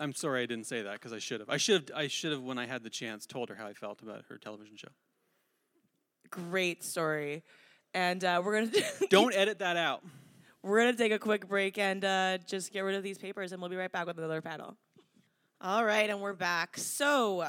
I'm 0.00 0.14
sorry 0.14 0.42
I 0.42 0.46
didn't 0.46 0.66
say 0.66 0.82
that 0.82 0.92
because 0.94 1.12
I 1.12 1.18
should 1.18 1.40
have. 1.40 1.50
I 1.50 1.56
should 1.56 1.88
have 1.90 1.98
I 1.98 2.06
should 2.08 2.32
have 2.32 2.42
when 2.42 2.58
I 2.58 2.66
had 2.66 2.82
the 2.84 2.90
chance 2.90 3.26
told 3.26 3.48
her 3.48 3.54
how 3.56 3.66
I 3.66 3.72
felt 3.72 4.00
about 4.02 4.24
her 4.28 4.38
television 4.38 4.76
show. 4.76 4.88
Great 6.30 6.84
story. 6.84 7.42
And 7.94 8.22
uh, 8.22 8.40
we're 8.44 8.60
gonna 8.66 8.82
Don't 9.10 9.34
edit 9.34 9.58
that 9.60 9.76
out. 9.76 10.04
we're 10.62 10.78
gonna 10.78 10.96
take 10.96 11.12
a 11.12 11.18
quick 11.18 11.48
break 11.48 11.78
and 11.78 12.04
uh, 12.04 12.38
just 12.46 12.72
get 12.72 12.80
rid 12.80 12.94
of 12.94 13.02
these 13.02 13.18
papers, 13.18 13.52
and 13.52 13.60
we'll 13.60 13.70
be 13.70 13.76
right 13.76 13.90
back 13.90 14.06
with 14.06 14.18
another 14.18 14.42
panel. 14.42 14.76
All 15.60 15.84
right, 15.84 16.08
and 16.08 16.20
we're 16.20 16.34
back. 16.34 16.76
So 16.76 17.44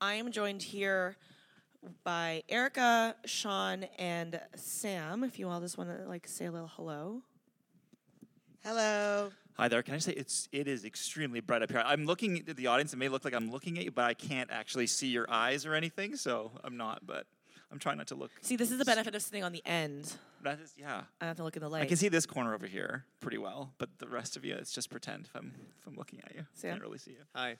I 0.00 0.14
am 0.14 0.32
joined 0.32 0.62
here 0.62 1.16
by 2.02 2.42
Erica, 2.48 3.14
Shawn, 3.26 3.84
and 3.98 4.40
Sam. 4.56 5.22
If 5.22 5.38
you 5.38 5.48
all 5.48 5.60
just 5.60 5.78
want 5.78 5.90
to 5.90 6.08
like 6.08 6.26
say 6.26 6.46
a 6.46 6.50
little 6.50 6.68
hello. 6.74 7.22
Hello. 8.64 9.30
Hi 9.56 9.68
there. 9.68 9.82
Can 9.82 9.94
I 9.94 9.98
say 9.98 10.12
it's 10.12 10.48
it 10.52 10.66
is 10.68 10.84
extremely 10.84 11.40
bright 11.40 11.62
up 11.62 11.70
here. 11.70 11.82
I'm 11.84 12.06
looking 12.06 12.38
at 12.48 12.56
the 12.56 12.66
audience. 12.66 12.92
It 12.92 12.96
may 12.96 13.08
look 13.08 13.24
like 13.24 13.34
I'm 13.34 13.50
looking 13.50 13.78
at 13.78 13.84
you, 13.84 13.90
but 13.90 14.04
I 14.04 14.14
can't 14.14 14.50
actually 14.50 14.86
see 14.86 15.08
your 15.08 15.30
eyes 15.30 15.66
or 15.66 15.74
anything, 15.74 16.16
so 16.16 16.52
I'm 16.64 16.76
not. 16.76 17.06
But 17.06 17.26
I'm 17.70 17.78
trying 17.78 17.98
not 17.98 18.06
to 18.08 18.14
look. 18.14 18.30
See, 18.40 18.56
this 18.56 18.70
is 18.70 18.78
the 18.78 18.84
benefit 18.84 19.14
of 19.14 19.22
sitting 19.22 19.44
on 19.44 19.52
the 19.52 19.62
end. 19.64 20.14
That 20.42 20.58
is, 20.60 20.74
yeah. 20.78 21.02
I 21.20 21.26
have 21.26 21.36
to 21.36 21.44
look 21.44 21.56
in 21.56 21.62
the 21.62 21.68
light. 21.68 21.82
I 21.82 21.86
can 21.86 21.96
see 21.98 22.08
this 22.08 22.24
corner 22.26 22.54
over 22.54 22.66
here 22.66 23.04
pretty 23.20 23.38
well, 23.38 23.74
but 23.78 23.90
the 23.98 24.08
rest 24.08 24.36
of 24.36 24.44
you, 24.44 24.54
it's 24.54 24.72
just 24.72 24.90
pretend 24.90 25.26
if 25.26 25.36
I'm 25.36 25.52
if 25.78 25.86
I'm 25.86 25.94
looking 25.96 26.20
at 26.24 26.34
you. 26.34 26.46
Sam? 26.54 26.72
Can't 26.72 26.82
really 26.82 26.98
see 26.98 27.12
you. 27.12 27.24
Hi. 27.34 27.56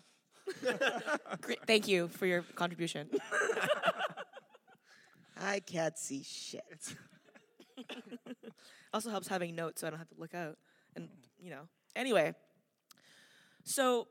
Great. 1.43 1.59
Thank 1.67 1.87
you 1.87 2.09
for 2.09 2.27
your 2.27 2.43
contribution. 2.55 3.11
I 5.41 5.61
can't 5.61 5.97
see 5.99 6.23
shit. 6.23 6.95
also 8.93 9.11
helps 9.11 9.29
having 9.29 9.55
notes 9.55 9.81
so 9.81 9.87
I 9.87 9.91
don't 9.91 9.99
have 9.99 10.09
to 10.09 10.19
look 10.19 10.35
out. 10.35 10.59
And, 10.97 11.09
you 11.39 11.51
know, 11.51 11.69
anyway. 11.97 12.35
So, 13.65 14.09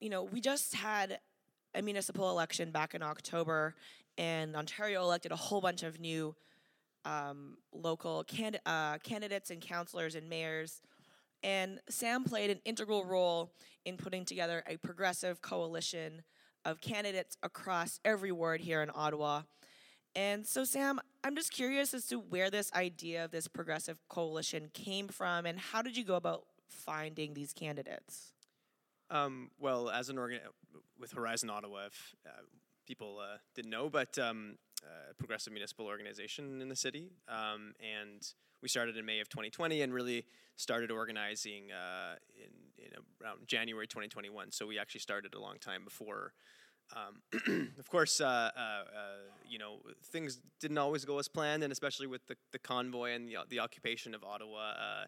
you 0.00 0.10
know, 0.10 0.24
we 0.24 0.40
just 0.40 0.74
had 0.74 1.18
a 1.74 1.82
municipal 1.82 2.30
election 2.30 2.70
back 2.70 2.94
in 2.94 3.02
October, 3.02 3.74
and 4.16 4.56
Ontario 4.56 5.02
elected 5.02 5.32
a 5.32 5.36
whole 5.36 5.60
bunch 5.60 5.82
of 5.82 6.00
new 6.00 6.34
um, 7.04 7.56
local 7.72 8.24
uh, 8.66 8.98
candidates 8.98 9.50
and 9.50 9.60
councillors 9.60 10.14
and 10.14 10.28
mayors. 10.28 10.82
And 11.42 11.80
Sam 11.88 12.24
played 12.24 12.50
an 12.50 12.60
integral 12.64 13.04
role 13.04 13.52
in 13.84 13.96
putting 13.96 14.24
together 14.24 14.64
a 14.66 14.76
progressive 14.76 15.40
coalition 15.40 16.22
of 16.64 16.80
candidates 16.80 17.36
across 17.42 18.00
every 18.04 18.32
ward 18.32 18.60
here 18.60 18.82
in 18.82 18.90
Ottawa. 18.92 19.42
And 20.16 20.46
so, 20.46 20.64
Sam, 20.64 20.98
I'm 21.22 21.36
just 21.36 21.52
curious 21.52 21.94
as 21.94 22.06
to 22.06 22.18
where 22.18 22.50
this 22.50 22.72
idea 22.72 23.24
of 23.24 23.30
this 23.30 23.46
progressive 23.46 23.98
coalition 24.08 24.70
came 24.74 25.06
from, 25.06 25.46
and 25.46 25.58
how 25.58 25.80
did 25.80 25.96
you 25.96 26.04
go 26.04 26.16
about 26.16 26.44
finding 26.68 27.34
these 27.34 27.52
candidates? 27.52 28.32
Um, 29.10 29.50
well, 29.58 29.88
as 29.88 30.08
an 30.08 30.18
organ 30.18 30.40
with 30.98 31.12
Horizon 31.12 31.50
Ottawa, 31.50 31.86
if 31.86 32.14
uh, 32.26 32.42
people 32.86 33.18
uh, 33.20 33.38
didn't 33.54 33.70
know, 33.70 33.88
but 33.88 34.18
um, 34.18 34.56
uh, 34.84 35.12
progressive 35.16 35.52
municipal 35.52 35.86
organization 35.86 36.60
in 36.60 36.68
the 36.68 36.76
city, 36.76 37.10
um, 37.28 37.74
and 37.80 38.34
we 38.62 38.68
started 38.68 38.96
in 38.96 39.04
May 39.04 39.20
of 39.20 39.28
2020 39.28 39.82
and 39.82 39.94
really 39.94 40.24
started 40.56 40.90
organizing 40.90 41.70
uh, 41.72 42.16
in, 42.36 42.84
in 42.84 42.92
around 43.22 43.46
January 43.46 43.86
2021. 43.86 44.50
So 44.52 44.66
we 44.66 44.78
actually 44.78 45.00
started 45.00 45.34
a 45.34 45.40
long 45.40 45.58
time 45.58 45.84
before. 45.84 46.32
Um, 46.96 47.70
of 47.78 47.88
course, 47.88 48.20
uh, 48.20 48.24
uh, 48.26 48.60
uh, 48.60 48.82
you 49.46 49.58
know 49.58 49.80
things 50.06 50.40
didn't 50.58 50.78
always 50.78 51.04
go 51.04 51.18
as 51.18 51.28
planned, 51.28 51.62
and 51.62 51.70
especially 51.70 52.06
with 52.06 52.26
the, 52.26 52.36
the 52.52 52.58
convoy 52.58 53.12
and 53.12 53.28
the, 53.28 53.36
the 53.48 53.60
occupation 53.60 54.14
of 54.14 54.24
Ottawa, 54.24 54.70
uh, 54.70 55.04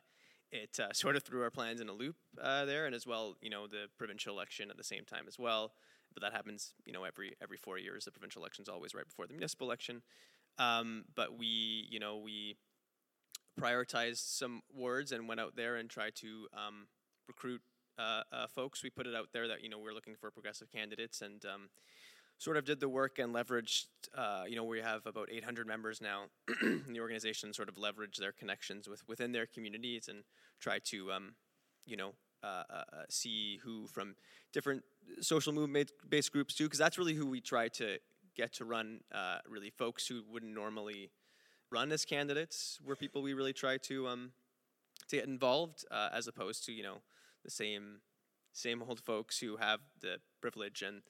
it 0.53 0.78
uh, 0.80 0.92
sort 0.92 1.16
of 1.16 1.22
threw 1.22 1.42
our 1.42 1.51
plans 1.51 1.80
in 1.80 1.88
a 1.88 1.92
loop 1.92 2.16
uh, 2.40 2.64
there, 2.64 2.86
and 2.86 2.94
as 2.94 3.07
well, 3.07 3.36
you 3.40 3.51
know, 3.51 3.66
the 3.66 3.86
provincial 3.98 4.34
election 4.34 4.70
at 4.70 4.76
the 4.76 4.84
same 4.84 5.05
time 5.05 5.24
as 5.28 5.38
well. 5.38 5.72
But 6.12 6.22
that 6.22 6.32
happens, 6.32 6.74
you 6.84 6.92
know, 6.92 7.05
every 7.05 7.34
every 7.42 7.57
four 7.57 7.78
years. 7.78 8.05
The 8.05 8.11
provincial 8.11 8.42
election 8.42 8.62
is 8.62 8.68
always 8.68 8.94
right 8.94 9.07
before 9.07 9.26
the 9.26 9.32
municipal 9.32 9.66
election. 9.66 10.03
Um, 10.59 11.05
but 11.14 11.38
we, 11.38 11.86
you 11.88 12.01
know, 12.01 12.18
we 12.18 12.57
prioritized 13.59 14.36
some 14.36 14.62
wards 14.74 15.12
and 15.12 15.28
went 15.28 15.40
out 15.40 15.55
there 15.57 15.76
and 15.76 15.88
tried 15.88 16.16
to 16.16 16.48
um, 16.53 16.88
recruit 17.28 17.61
uh, 17.98 18.22
uh, 18.32 18.46
folks. 18.48 18.82
We 18.82 18.90
put 18.90 19.07
it 19.07 19.14
out 19.14 19.28
there 19.32 19.46
that 19.48 19.62
you 19.62 19.68
know 19.68 19.78
we're 19.78 19.94
looking 19.94 20.16
for 20.16 20.30
progressive 20.30 20.70
candidates 20.70 21.20
and. 21.22 21.44
Um, 21.44 21.68
Sort 22.41 22.57
of 22.57 22.64
did 22.64 22.80
the 22.80 22.88
work 22.88 23.18
and 23.18 23.34
leveraged, 23.34 23.84
uh, 24.16 24.45
you 24.49 24.57
know, 24.57 24.64
we 24.64 24.80
have 24.80 25.05
about 25.05 25.28
800 25.30 25.66
members 25.66 26.01
now 26.01 26.22
in 26.62 26.91
the 26.91 26.99
organization. 26.99 27.53
Sort 27.53 27.68
of 27.68 27.76
leverage 27.76 28.16
their 28.16 28.32
connections 28.32 28.88
with 28.88 29.07
within 29.07 29.30
their 29.30 29.45
communities 29.45 30.09
and 30.09 30.24
try 30.59 30.78
to, 30.84 31.12
um, 31.12 31.34
you 31.84 31.99
know, 31.99 32.14
uh, 32.43 32.62
uh, 32.70 32.72
uh, 32.72 33.03
see 33.11 33.59
who 33.62 33.86
from 33.88 34.14
different 34.55 34.82
social 35.20 35.53
movement 35.53 35.93
based 36.09 36.32
groups 36.32 36.55
too, 36.55 36.64
because 36.64 36.78
that's 36.78 36.97
really 36.97 37.12
who 37.12 37.26
we 37.26 37.43
try 37.43 37.68
to 37.68 37.99
get 38.34 38.55
to 38.55 38.64
run. 38.64 39.01
Uh, 39.12 39.41
really, 39.47 39.68
folks 39.68 40.07
who 40.07 40.22
wouldn't 40.26 40.55
normally 40.55 41.11
run 41.70 41.93
as 41.93 42.07
candidates 42.07 42.78
were 42.82 42.97
people 42.97 43.20
we 43.20 43.34
really 43.34 43.53
try 43.53 43.76
to 43.76 44.09
um, 44.09 44.32
to 45.09 45.16
get 45.16 45.26
involved, 45.26 45.84
uh, 45.91 46.09
as 46.11 46.26
opposed 46.26 46.64
to 46.64 46.72
you 46.72 46.82
know 46.82 47.03
the 47.45 47.51
same 47.51 48.01
same 48.55 48.82
old 48.82 48.99
folks 48.99 49.38
who 49.38 49.59
have 49.59 49.80
the 50.01 50.16
privilege 50.41 50.80
and 50.80 51.03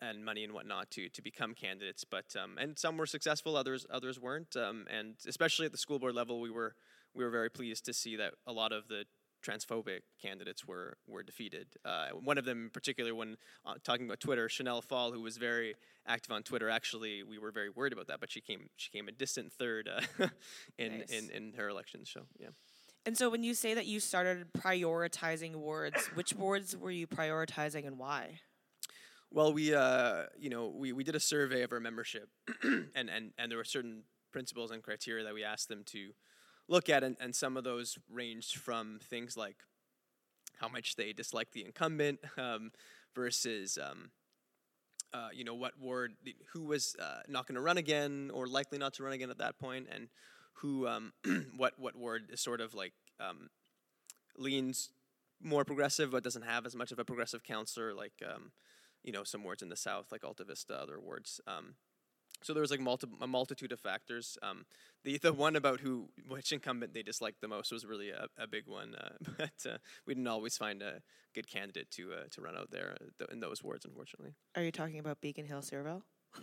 and 0.00 0.24
money 0.24 0.44
and 0.44 0.52
whatnot 0.52 0.90
to 0.92 1.08
to 1.08 1.22
become 1.22 1.54
candidates. 1.54 2.04
But 2.04 2.34
um, 2.42 2.56
and 2.58 2.78
some 2.78 2.96
were 2.96 3.06
successful, 3.06 3.56
others 3.56 3.86
others 3.90 4.18
weren't. 4.20 4.56
Um, 4.56 4.86
and 4.90 5.14
especially 5.26 5.66
at 5.66 5.72
the 5.72 5.78
school 5.78 5.98
board 5.98 6.14
level, 6.14 6.40
we 6.40 6.50
were 6.50 6.74
we 7.14 7.24
were 7.24 7.30
very 7.30 7.50
pleased 7.50 7.84
to 7.86 7.92
see 7.92 8.16
that 8.16 8.34
a 8.46 8.52
lot 8.52 8.72
of 8.72 8.88
the 8.88 9.04
transphobic 9.46 10.00
candidates 10.20 10.66
were 10.66 10.96
were 11.06 11.22
defeated. 11.22 11.66
Uh, 11.84 12.08
one 12.10 12.38
of 12.38 12.44
them 12.44 12.64
in 12.64 12.70
particular, 12.70 13.14
when 13.14 13.36
uh, 13.66 13.74
talking 13.84 14.06
about 14.06 14.20
Twitter, 14.20 14.48
Chanel 14.48 14.82
Pfahl, 14.82 15.12
who 15.12 15.20
was 15.20 15.36
very 15.36 15.74
active 16.06 16.32
on 16.32 16.42
Twitter, 16.42 16.68
actually 16.68 17.22
we 17.22 17.38
were 17.38 17.50
very 17.52 17.70
worried 17.70 17.92
about 17.92 18.06
that, 18.08 18.20
but 18.20 18.30
she 18.30 18.40
came 18.40 18.68
she 18.76 18.90
came 18.90 19.08
a 19.08 19.12
distant 19.12 19.52
third 19.52 19.88
uh, 19.88 20.26
in, 20.78 20.98
Nice. 20.98 21.10
in 21.10 21.30
in 21.30 21.52
her 21.54 21.68
election. 21.68 22.04
So 22.04 22.22
yeah. 22.38 22.48
And 23.06 23.16
so, 23.16 23.30
when 23.30 23.42
you 23.42 23.54
say 23.54 23.72
that 23.72 23.86
you 23.86 24.00
started 24.00 24.52
prioritizing 24.52 25.54
wards, 25.56 26.08
which 26.08 26.34
wards 26.34 26.76
were 26.76 26.90
you 26.90 27.06
prioritizing 27.06 27.86
and 27.86 27.98
why? 27.98 28.40
Well, 29.30 29.52
we 29.52 29.74
uh, 29.74 30.24
you 30.38 30.50
know 30.50 30.68
we, 30.68 30.92
we 30.92 31.04
did 31.04 31.14
a 31.14 31.20
survey 31.20 31.62
of 31.62 31.72
our 31.72 31.80
membership, 31.80 32.28
and, 32.62 33.10
and 33.10 33.32
and 33.38 33.50
there 33.50 33.58
were 33.58 33.64
certain 33.64 34.04
principles 34.32 34.70
and 34.70 34.82
criteria 34.82 35.24
that 35.24 35.34
we 35.34 35.44
asked 35.44 35.68
them 35.68 35.82
to 35.86 36.10
look 36.66 36.88
at, 36.88 37.04
and, 37.04 37.16
and 37.20 37.34
some 37.34 37.56
of 37.56 37.64
those 37.64 37.98
ranged 38.10 38.56
from 38.56 38.98
things 39.02 39.36
like 39.36 39.56
how 40.60 40.68
much 40.68 40.96
they 40.96 41.12
dislike 41.12 41.52
the 41.52 41.64
incumbent 41.64 42.20
um, 42.38 42.70
versus 43.14 43.78
um, 43.78 44.10
uh, 45.12 45.28
you 45.32 45.44
know 45.44 45.54
what 45.54 45.78
ward 45.78 46.14
who 46.52 46.64
was 46.64 46.96
uh, 46.98 47.20
not 47.28 47.46
going 47.46 47.54
to 47.56 47.60
run 47.60 47.76
again 47.76 48.30
or 48.32 48.46
likely 48.46 48.78
not 48.78 48.94
to 48.94 49.02
run 49.02 49.12
again 49.12 49.30
at 49.30 49.38
that 49.38 49.58
point, 49.58 49.88
and 49.94 50.08
who 50.54 50.86
um, 50.86 51.12
what 51.56 51.74
what 51.78 51.96
ward 51.96 52.30
is 52.32 52.40
sort 52.40 52.62
of 52.62 52.72
like 52.72 52.94
um, 53.20 53.50
leans 54.38 54.88
more 55.40 55.64
progressive 55.64 56.10
but 56.10 56.24
doesn't 56.24 56.42
have 56.42 56.64
as 56.66 56.74
much 56.74 56.90
of 56.92 56.98
a 56.98 57.04
progressive 57.04 57.44
counselor 57.44 57.94
like 57.94 58.14
um, 58.26 58.50
you 59.02 59.12
know 59.12 59.24
some 59.24 59.44
wards 59.44 59.62
in 59.62 59.68
the 59.68 59.76
south 59.76 60.12
like 60.12 60.24
Alta 60.24 60.44
Vista, 60.44 60.74
other 60.80 60.98
wards. 61.00 61.40
Um, 61.46 61.74
so 62.42 62.52
there 62.52 62.60
was 62.60 62.70
like 62.70 62.80
multi- 62.80 63.08
a 63.20 63.26
multitude 63.26 63.72
of 63.72 63.80
factors. 63.80 64.38
Um, 64.42 64.64
the 65.04 65.18
the 65.18 65.32
one 65.32 65.56
about 65.56 65.80
who 65.80 66.08
which 66.28 66.52
incumbent 66.52 66.94
they 66.94 67.02
disliked 67.02 67.40
the 67.40 67.48
most 67.48 67.72
was 67.72 67.84
really 67.84 68.10
a, 68.10 68.26
a 68.38 68.46
big 68.46 68.66
one, 68.66 68.94
uh, 68.94 69.10
but 69.38 69.70
uh, 69.70 69.78
we 70.06 70.14
didn't 70.14 70.28
always 70.28 70.56
find 70.56 70.82
a 70.82 71.00
good 71.34 71.48
candidate 71.48 71.90
to 71.92 72.12
uh, 72.12 72.24
to 72.30 72.40
run 72.40 72.56
out 72.56 72.70
there 72.70 72.96
uh, 73.20 73.24
in 73.32 73.40
those 73.40 73.62
wards, 73.62 73.84
unfortunately. 73.84 74.34
Are 74.56 74.62
you 74.62 74.72
talking 74.72 74.98
about 74.98 75.20
Beacon 75.20 75.46
Hill, 75.46 75.60
Cyrville? 75.60 76.02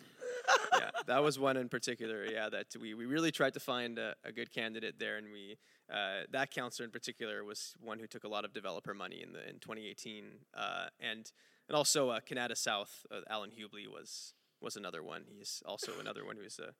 yeah, 0.77 0.89
that 1.07 1.23
was 1.23 1.39
one 1.39 1.57
in 1.57 1.69
particular. 1.69 2.25
Yeah, 2.25 2.49
that 2.49 2.67
we, 2.79 2.93
we 2.93 3.05
really 3.05 3.31
tried 3.31 3.53
to 3.53 3.59
find 3.59 3.97
a, 3.97 4.15
a 4.23 4.31
good 4.31 4.51
candidate 4.51 4.95
there, 4.99 5.17
and 5.17 5.27
we 5.31 5.57
uh, 5.91 6.23
that 6.31 6.51
counselor 6.51 6.85
in 6.85 6.91
particular 6.91 7.43
was 7.43 7.75
one 7.79 7.99
who 7.99 8.07
took 8.07 8.23
a 8.23 8.27
lot 8.27 8.45
of 8.45 8.53
developer 8.53 8.93
money 8.93 9.21
in 9.21 9.31
the 9.33 9.47
in 9.47 9.59
2018, 9.59 10.25
uh, 10.57 10.87
and 10.99 11.31
and 11.67 11.75
also 11.75 12.09
uh, 12.09 12.19
Kanata 12.19 12.55
South, 12.55 13.05
uh, 13.11 13.21
Allan 13.29 13.51
Hubley 13.51 13.87
was 13.87 14.33
was 14.61 14.75
another 14.75 15.03
one. 15.03 15.23
He's 15.37 15.61
also 15.65 15.91
another 15.99 16.25
one 16.25 16.37
who's 16.37 16.59
uh, 16.59 16.71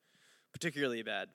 particularly 0.52 1.02
bad. 1.02 1.28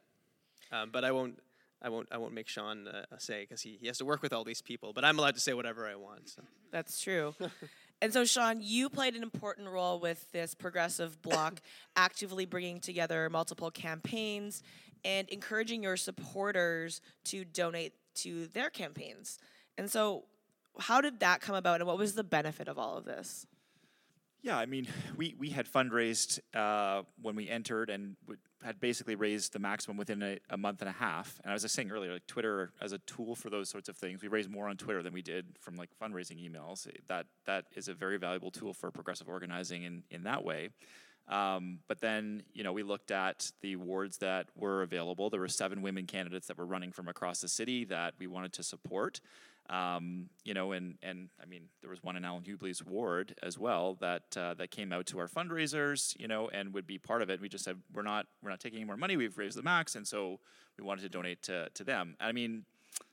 Um, 0.72 0.90
but 0.92 1.04
I 1.04 1.12
won't 1.12 1.40
I 1.82 1.90
won't 1.90 2.08
I 2.12 2.18
won't 2.18 2.34
make 2.34 2.48
Shawn 2.48 2.88
uh, 2.88 3.06
say 3.18 3.42
because 3.42 3.62
he, 3.62 3.78
he 3.82 3.88
has 3.88 3.98
to 3.98 4.06
work 4.06 4.22
with 4.22 4.34
all 4.34 4.44
these 4.44 4.62
people. 4.62 4.94
But 4.94 5.04
I'm 5.04 5.18
allowed 5.18 5.36
to 5.36 5.42
say 5.42 5.54
whatever 5.54 5.88
I 5.88 5.96
want. 5.96 6.30
So. 6.30 6.44
That's 6.72 7.02
true. 7.02 7.34
and 8.02 8.14
so, 8.14 8.24
Shawn, 8.24 8.60
you 8.62 8.90
played 8.90 9.16
an 9.16 9.24
important 9.24 9.68
role 9.68 10.00
with 10.00 10.32
this 10.32 10.54
progressive 10.54 11.22
bloc, 11.22 11.60
actively 11.96 12.46
bringing 12.46 12.80
together 12.80 13.30
multiple 13.30 13.72
campaigns 13.72 14.62
and 15.04 15.28
encouraging 15.30 15.82
your 15.82 15.98
supporters 15.98 17.02
to 17.26 17.44
donate 17.44 17.94
to 18.14 18.46
their 18.48 18.70
campaigns. 18.70 19.40
And 19.78 19.90
so, 19.90 20.26
how 20.80 21.02
did 21.02 21.20
that 21.20 21.42
come 21.42 21.56
about, 21.56 21.82
and 21.82 21.88
what 21.88 21.98
was 21.98 22.14
the 22.14 22.24
benefit 22.24 22.68
of 22.68 22.78
all 22.78 22.98
of 22.98 23.06
this? 23.06 23.46
Yeah, 24.44 24.58
I 24.58 24.66
mean, 24.66 24.88
we, 25.18 25.36
we 25.38 25.50
had 25.50 25.72
fundraised 25.72 26.40
uh, 26.56 27.04
when 27.22 27.36
we 27.36 27.48
entered 27.48 27.92
and 27.92 28.16
had 28.64 28.80
basically 28.80 29.14
raised 29.14 29.54
the 29.54 29.60
maximum 29.60 29.98
within 29.98 30.24
a, 30.24 30.40
a, 30.50 30.58
month 30.58 30.82
and 30.82 30.90
a 30.90 30.94
half. 30.94 31.40
And 31.44 31.52
I 31.52 31.54
was 31.54 31.62
just 31.62 31.76
saying 31.76 31.92
earlier, 31.92 32.14
like 32.14 32.26
Twitter 32.26 32.72
as 32.82 32.92
a 32.92 32.98
tool 33.00 33.36
for 33.36 33.52
those 33.52 33.70
sorts 33.70 33.88
of 33.88 33.96
things, 33.96 34.24
we 34.24 34.30
raised 34.30 34.50
more 34.50 34.68
on 34.68 34.78
Twitter 34.78 35.04
than 35.04 35.14
we 35.14 35.22
did 35.22 35.46
from 35.60 35.76
like 35.76 35.90
fundraising 36.02 36.44
emails. 36.44 36.88
That 37.08 37.28
that 37.46 37.66
is 37.76 37.88
a 37.88 37.94
very 37.94 38.18
valuable 38.18 38.50
tool 38.50 38.74
for 38.74 38.90
progressive 38.90 39.30
organizing 39.30 39.84
in 39.84 40.04
in 40.10 40.24
that 40.24 40.44
way. 40.44 40.70
Um, 41.28 41.80
but 41.88 42.02
then, 42.02 42.44
you 42.54 42.64
know, 42.64 42.74
we 42.74 42.84
looked 42.84 43.12
at 43.12 43.52
the 43.62 43.76
wards 43.76 44.18
that 44.18 44.48
were 44.56 44.82
available. 44.82 45.30
There 45.30 45.40
were 45.40 45.48
seven 45.48 45.82
women 45.82 46.08
candidates 46.08 46.48
that 46.48 46.58
were 46.58 46.66
running 46.66 46.92
from 46.92 47.08
across 47.08 47.42
the 47.42 47.48
city 47.48 47.86
that 47.86 48.16
we 48.20 48.28
wanted 48.28 48.54
to 48.54 48.64
support. 48.64 49.22
Um, 49.72 50.30
you 50.44 50.54
know, 50.54 50.74
and 50.74 50.98
and 51.02 51.30
I 51.42 51.46
mean, 51.46 51.64
there 51.80 51.90
was 51.90 52.04
one 52.04 52.18
in 52.18 52.26
Allan 52.26 52.44
Hubley's 52.44 52.84
ward 52.84 53.34
as 53.42 53.58
well 53.58 53.96
that 54.02 54.24
uh, 54.36 54.54
that 54.56 54.70
came 54.70 54.92
out 54.92 55.06
to 55.08 55.20
our 55.20 55.30
fundraisers, 55.30 56.20
you 56.20 56.28
know, 56.28 56.50
and 56.50 56.74
would 56.74 56.86
be 56.86 56.98
part 56.98 57.22
of 57.22 57.30
it. 57.30 57.40
We 57.40 57.48
just 57.48 57.64
said 57.64 57.78
we're 57.94 58.02
not 58.02 58.28
we're 58.44 58.50
not 58.50 58.60
taking 58.60 58.80
any 58.80 58.86
more 58.86 58.98
money. 58.98 59.16
We've 59.16 59.38
raised 59.38 59.58
the 59.58 59.64
max, 59.64 59.96
and 59.96 60.06
so 60.06 60.40
we 60.78 60.84
wanted 60.84 61.04
to 61.04 61.10
donate 61.10 61.42
to 61.44 61.70
to 61.74 61.84
them. 61.86 62.18
I 62.20 62.34
mean, 62.34 62.66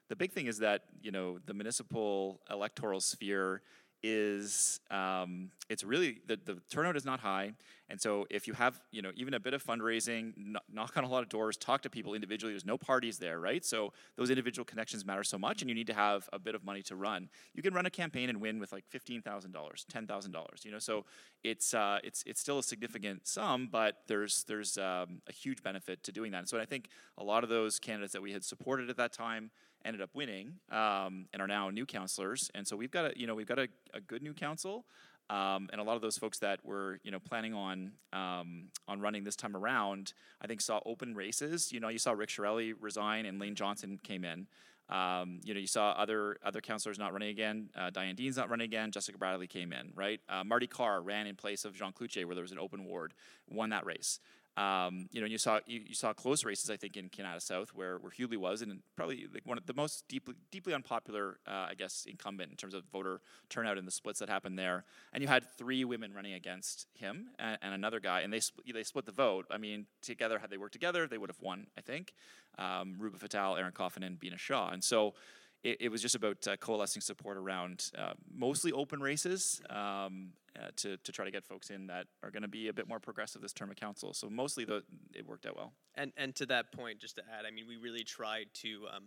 the 0.09 0.17
big 0.17 0.33
thing 0.33 0.47
is 0.47 0.59
that 0.59 0.83
you 1.01 1.13
know 1.13 1.39
the 1.47 1.55
municipal 1.55 2.41
electoral 2.51 3.01
sphere 3.01 3.63
is 4.03 4.81
um, 4.91 5.51
it's 5.69 5.83
really 5.85 6.21
the, 6.27 6.39
the 6.45 6.59
turnout 6.71 6.97
is 6.97 7.05
not 7.05 7.21
high. 7.21 7.53
And 7.91 8.01
so 8.01 8.27
if 8.31 8.47
you 8.47 8.53
have 8.53 8.79
you 8.91 9.03
know 9.03 9.11
even 9.17 9.35
a 9.35 9.41
bit 9.41 9.55
of 9.55 9.65
fundraising 9.65 10.33
knock 10.71 10.97
on 10.97 11.05
a 11.05 11.09
lot 11.09 11.23
of 11.23 11.29
doors 11.29 11.57
talk 11.57 11.83
to 11.83 11.91
people 11.91 12.15
individually 12.15 12.53
there's 12.53 12.67
no 12.67 12.79
parties 12.79 13.19
there 13.19 13.41
right? 13.41 13.65
So 13.65 13.93
those 14.17 14.31
individual 14.31 14.65
connections 14.65 15.05
matter 15.05 15.25
so 15.25 15.39
much 15.39 15.63
and 15.63 15.69
you 15.69 15.75
need 15.75 15.87
to 15.89 15.95
have 15.95 16.29
a 16.33 16.39
bit 16.39 16.55
of 16.55 16.65
money 16.65 16.83
to 16.83 16.97
run. 16.97 17.29
You 17.55 17.63
can 17.63 17.75
run 17.75 17.87
a 17.87 17.91
campaign 17.91 18.29
and 18.29 18.41
win 18.41 18.59
with 18.61 18.73
like 18.73 18.85
$15000 18.93 19.23
$10000 19.23 20.65
you 20.65 20.71
know? 20.71 20.79
So 20.79 21.05
it's 21.43 21.75
uh, 21.75 21.99
it's 22.05 22.23
it's 22.27 22.41
still 22.41 22.59
a 22.59 22.63
significant 22.63 23.27
sum 23.27 23.69
but 23.71 23.99
there's 24.07 24.45
there's 24.45 24.79
um, 24.79 25.23
a 25.29 25.33
huge 25.33 25.63
benefit 25.63 26.03
to 26.05 26.13
doing 26.13 26.33
that. 26.33 26.39
And 26.39 26.49
so 26.49 26.59
i 26.59 26.65
think 26.65 26.89
a 27.17 27.25
lot 27.25 27.43
of 27.43 27.51
those 27.51 27.79
candidates 27.79 28.13
that 28.13 28.23
we 28.23 28.33
had 28.33 28.45
supported 28.45 28.91
at 28.91 28.97
that 28.97 29.13
time 29.13 29.51
ended 29.89 30.03
up 30.03 30.11
winning 30.15 30.53
um, 30.71 31.27
and 31.33 31.43
are 31.43 31.49
now 31.49 31.71
new 31.71 31.87
councilors. 31.87 32.51
And 32.55 32.67
so 32.67 32.77
we've 32.77 32.91
got 32.91 33.07
a 33.07 33.19
you 33.19 33.27
know 33.27 33.35
we've 33.35 33.49
got 33.49 33.59
a, 33.59 33.69
a 33.95 34.01
good 34.01 34.23
new 34.23 34.35
council. 34.35 34.85
Um, 35.31 35.69
and 35.73 35.79
a 35.79 35.85
lot 35.85 35.95
of 35.95 36.01
those 36.01 36.17
folks 36.17 36.39
that 36.39 36.65
were, 36.65 37.01
you 37.03 37.11
know, 37.11 37.19
planning 37.19 37.53
on 37.53 37.93
um, 38.15 38.69
on 38.87 39.01
running 39.01 39.25
this 39.25 39.37
time 39.37 39.55
around, 39.55 40.15
I 40.41 40.47
think 40.47 40.63
saw 40.63 40.81
open 40.87 41.15
races. 41.15 41.71
You 41.71 41.81
know, 41.81 41.89
you 41.89 41.99
saw 41.99 42.13
Rick 42.13 42.31
Chiarelli 42.31 42.73
resign 42.81 43.27
and 43.27 43.39
Laine 43.39 43.55
Johnson 43.55 44.01
came 44.03 44.25
in. 44.25 44.47
Um, 44.89 45.41
you 45.45 45.53
know, 45.53 45.61
you 45.61 45.67
saw 45.67 45.91
other 45.91 46.39
other 46.43 46.63
councilors 46.63 46.99
not 46.99 47.13
running 47.13 47.29
again. 47.29 47.69
Uh, 47.77 47.91
Diane 47.91 48.15
Deans 48.15 48.39
not 48.39 48.49
running 48.49 48.65
again. 48.65 48.91
Jessica 48.91 49.19
Bradley 49.19 49.47
came 49.47 49.75
in, 49.75 49.93
right? 49.95 50.21
Uh, 50.31 50.45
Marty 50.45 50.67
Carr 50.67 51.03
ran 51.03 51.27
in 51.27 51.37
place 51.37 51.67
of 51.67 51.75
Jean 51.75 51.93
Cloutier, 51.93 52.25
where 52.25 52.35
there 52.35 52.43
was 52.43 52.53
an 52.53 52.59
open 52.59 52.87
ward, 52.87 53.13
won 53.51 53.69
that 53.69 53.85
race. 53.85 54.19
Um, 54.59 55.09
you 55.13 55.21
know, 55.21 55.27
you 55.27 55.39
saw 55.39 55.61
you, 55.67 55.83
you, 55.87 55.95
saw 55.95 56.13
close 56.13 56.45
races, 56.45 56.69
I 56.69 56.77
think, 56.77 56.97
in 56.97 57.09
Kanata 57.11 57.41
South, 57.41 57.71
where 57.75 57.99
where 57.99 58.11
Hubley 58.11 58.37
was, 58.37 58.61
and 58.61 58.81
probably 58.97 59.29
like 59.33 59.47
one 59.47 59.57
of 59.57 59.67
the 59.67 59.75
most 59.75 60.09
deeply 60.09 60.35
deeply 60.51 60.75
unpopular, 60.75 61.39
uh, 61.47 61.69
I 61.71 61.75
guess, 61.79 62.07
incumbent 62.09 62.51
in 62.51 62.57
terms 62.57 62.75
of 62.75 62.83
voter 62.93 63.21
turnout 63.51 63.79
in 63.79 63.85
the 63.85 63.93
splits 63.93 64.19
that 64.19 64.29
happened 64.29 64.59
there. 64.59 64.85
And 65.13 65.23
you 65.23 65.29
had 65.29 65.45
three 65.57 65.85
women 65.85 66.13
running 66.13 66.33
against 66.33 66.89
him 66.95 67.29
and, 67.39 67.57
and 67.63 67.73
another 67.73 68.01
guy, 68.01 68.23
and 68.23 68.33
they 68.33 68.41
split, 68.41 68.75
they 68.75 68.83
split 68.83 69.07
the 69.07 69.13
vote. 69.13 69.47
I 69.49 69.59
mean, 69.59 69.87
together, 70.03 70.41
had 70.41 70.51
they 70.51 70.59
worked 70.59 70.73
together, 70.73 71.07
they 71.07 71.19
would 71.19 71.31
have 71.31 71.41
won. 71.41 71.69
I 71.77 71.81
think. 71.81 72.13
Um, 72.59 72.97
Ruba 72.99 73.19
Fatale, 73.19 73.57
Erin 73.57 73.71
Coffin, 73.71 74.03
and 74.03 74.19
Bina 74.19 74.39
Shah, 74.39 74.71
and 74.71 74.83
so 74.83 75.15
it, 75.63 75.79
it 75.81 75.89
was 75.89 76.03
just 76.03 76.15
about 76.15 76.47
uh, 76.47 76.57
coalescing 76.57 77.03
support 77.03 77.37
around 77.37 77.91
uh, 77.97 78.13
mostly 78.35 78.73
open 78.73 79.01
races 79.01 79.61
um, 79.71 80.29
uh, 80.57 80.69
to, 80.77 80.97
to 80.99 81.13
try 81.13 81.25
to 81.25 81.31
get 81.31 81.45
folks 81.45 81.71
in 81.71 81.87
that 81.87 82.07
are 82.23 82.31
going 82.31 82.43
to 82.43 82.49
be 82.49 82.69
a 82.69 82.73
bit 82.73 82.89
more 82.89 83.01
progressive 83.01 83.43
this 83.43 83.53
term 83.53 83.71
of 83.71 83.77
council. 83.77 84.15
So 84.15 84.29
mostly 84.29 84.65
the, 84.65 84.83
it 85.15 85.27
worked 85.27 85.47
out 85.47 85.57
well. 85.57 85.73
And 85.95 86.13
and 86.17 86.35
to 86.37 86.47
that 86.47 86.73
point, 86.73 86.99
just 86.99 87.17
to 87.17 87.23
add, 87.23 87.45
I 87.47 87.51
mean, 87.51 87.67
we 87.67 87.77
really 87.77 88.05
tried 88.05 88.47
to 88.55 88.87
um, 88.95 89.05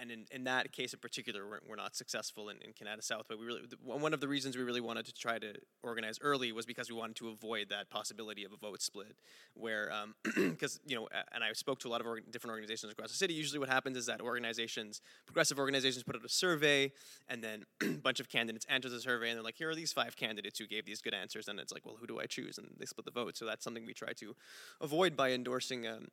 and 0.00 0.10
in, 0.10 0.24
in 0.30 0.44
that 0.44 0.72
case 0.72 0.94
in 0.94 1.00
particular, 1.00 1.46
we're, 1.46 1.60
we're 1.68 1.76
not 1.76 1.94
successful 1.94 2.48
in, 2.48 2.56
in 2.62 2.72
Kanata 2.72 3.02
South. 3.02 3.26
But 3.28 3.38
we 3.38 3.46
really 3.46 3.62
one 3.82 4.14
of 4.14 4.20
the 4.20 4.28
reasons 4.28 4.56
we 4.56 4.62
really 4.62 4.80
wanted 4.80 5.04
to 5.06 5.14
try 5.14 5.38
to 5.38 5.54
organize 5.82 6.18
early 6.22 6.52
was 6.52 6.64
because 6.64 6.88
we 6.88 6.96
wanted 6.96 7.16
to 7.16 7.28
avoid 7.28 7.68
that 7.68 7.90
possibility 7.90 8.44
of 8.44 8.52
a 8.52 8.56
vote 8.56 8.80
split, 8.80 9.16
where 9.54 9.92
because 10.22 10.76
um, 10.76 10.80
you 10.86 10.96
know, 10.96 11.08
and 11.32 11.44
I 11.44 11.52
spoke 11.52 11.78
to 11.80 11.88
a 11.88 11.90
lot 11.90 12.00
of 12.00 12.06
org- 12.06 12.30
different 12.30 12.52
organizations 12.52 12.92
across 12.92 13.10
the 13.10 13.16
city. 13.16 13.34
Usually, 13.34 13.58
what 13.58 13.68
happens 13.68 13.96
is 13.96 14.06
that 14.06 14.20
organizations, 14.20 15.02
progressive 15.26 15.58
organizations, 15.58 16.02
put 16.04 16.16
out 16.16 16.24
a 16.24 16.28
survey, 16.28 16.92
and 17.28 17.42
then 17.42 17.64
a 17.82 17.98
bunch 17.98 18.20
of 18.20 18.28
candidates 18.28 18.64
enter 18.68 18.88
the 18.88 19.00
survey, 19.00 19.28
and 19.30 19.36
they're 19.36 19.44
like, 19.44 19.56
"Here 19.56 19.70
are 19.70 19.74
these 19.74 19.92
five 19.92 20.16
candidates 20.16 20.58
who 20.58 20.66
gave 20.66 20.86
these 20.86 21.02
good 21.02 21.14
answers," 21.14 21.48
and 21.48 21.60
it's 21.60 21.72
like, 21.72 21.84
"Well, 21.84 21.96
who 22.00 22.06
do 22.06 22.18
I 22.18 22.26
choose?" 22.26 22.56
And 22.58 22.68
they 22.78 22.86
split 22.86 23.04
the 23.04 23.10
vote. 23.10 23.36
So 23.36 23.44
that's 23.44 23.62
something 23.62 23.84
we 23.84 23.94
try 23.94 24.12
to 24.14 24.34
avoid 24.80 25.16
by 25.16 25.32
endorsing. 25.32 25.86
Um, 25.86 26.06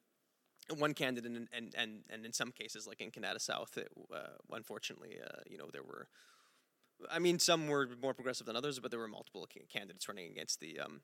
one 0.77 0.93
candidate, 0.93 1.31
and, 1.31 1.47
and, 1.51 1.73
and, 1.77 2.03
and 2.09 2.25
in 2.25 2.33
some 2.33 2.51
cases, 2.51 2.87
like 2.87 3.01
in 3.01 3.11
Kanata 3.11 3.41
South, 3.41 3.77
it, 3.77 3.89
uh, 4.13 4.37
unfortunately, 4.51 5.17
uh, 5.23 5.41
you 5.49 5.57
know, 5.57 5.69
there 5.71 5.83
were, 5.83 6.07
I 7.11 7.19
mean, 7.19 7.39
some 7.39 7.67
were 7.67 7.87
more 8.01 8.13
progressive 8.13 8.47
than 8.47 8.55
others, 8.55 8.79
but 8.79 8.91
there 8.91 8.99
were 8.99 9.07
multiple 9.07 9.47
candidates 9.71 10.07
running 10.07 10.31
against 10.31 10.59
the, 10.59 10.79
um, 10.79 11.01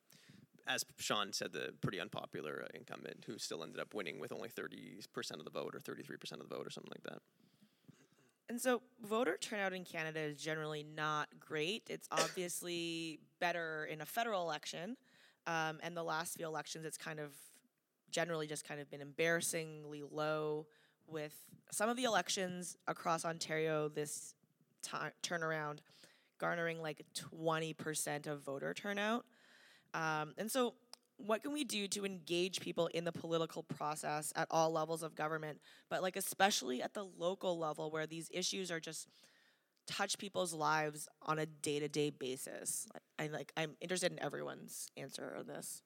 as 0.68 0.86
Shawn 0.98 1.34
said, 1.34 1.52
the 1.52 1.74
pretty 1.82 2.00
unpopular 2.00 2.66
uh, 2.66 2.78
incumbent 2.78 3.26
who 3.26 3.38
still 3.38 3.64
ended 3.64 3.80
up 3.80 3.94
winning 3.94 4.20
with 4.20 4.32
only 4.32 4.50
30% 4.50 5.06
of 5.34 5.46
the 5.46 5.52
vote 5.52 5.76
or 5.76 5.80
33% 5.80 6.32
of 6.34 6.50
the 6.50 6.56
vote 6.56 6.66
or 6.68 6.70
something 6.70 6.92
like 6.92 7.04
that. 7.04 7.22
And 8.50 8.60
so, 8.60 8.82
voter 9.04 9.38
turnout 9.40 9.74
in 9.74 9.86
Canada 9.86 10.20
is 10.20 10.42
generally 10.42 10.84
not 10.84 11.30
great. 11.40 11.84
It's 11.88 12.08
obviously 12.12 13.20
better 13.40 13.86
in 13.86 14.02
a 14.02 14.06
federal 14.06 14.42
election. 14.42 14.98
Um, 15.48 15.80
and 15.82 15.96
the 15.96 16.04
last 16.04 16.36
few 16.36 16.46
elections, 16.46 16.86
it's 16.86 16.98
kind 16.98 17.20
of 17.20 17.32
generally 18.12 18.48
just 18.48 18.68
kind 18.68 18.80
of 18.80 18.90
been 18.90 19.02
embarrassingly 19.02 20.04
low 20.10 20.68
with 21.08 21.34
some 21.72 21.90
of 21.90 21.98
the 21.98 22.04
elections 22.04 22.78
across 22.88 23.26
Ontario 23.26 23.90
this 23.90 24.36
t- 24.82 24.98
turnaround 25.24 25.80
garnering 26.40 26.82
like 26.82 27.06
20% 27.42 28.28
of 28.28 28.42
voter 28.42 28.74
turnout. 28.74 29.26
Um, 29.94 30.34
and 30.38 30.50
so, 30.50 30.76
what 31.18 31.44
can 31.44 31.52
we 31.52 31.66
do 31.66 31.86
to 31.90 32.06
engage 32.06 32.62
people 32.62 32.88
in 32.88 33.04
the 33.04 33.12
political 33.12 33.64
process 33.64 34.32
at 34.38 34.48
all 34.50 34.72
levels 34.72 35.04
of 35.04 35.16
government, 35.16 35.60
but 35.90 36.02
like 36.02 36.16
especially 36.16 36.82
at 36.82 36.94
the 36.94 37.04
local 37.04 37.60
level 37.60 37.92
where 37.92 38.08
these 38.08 38.30
issues 38.34 38.72
are 38.72 38.80
just 38.80 39.10
touch 39.86 40.18
people's 40.18 40.54
lives 40.54 41.10
on 41.24 41.38
a 41.38 41.46
day-to-day 41.46 42.12
basis? 42.12 42.88
I 43.18 43.28
like 43.28 43.52
I'm 43.58 43.76
interested 43.82 44.14
in 44.14 44.20
everyone's 44.24 44.90
answer 44.96 45.36
on 45.38 45.48
this. 45.48 45.84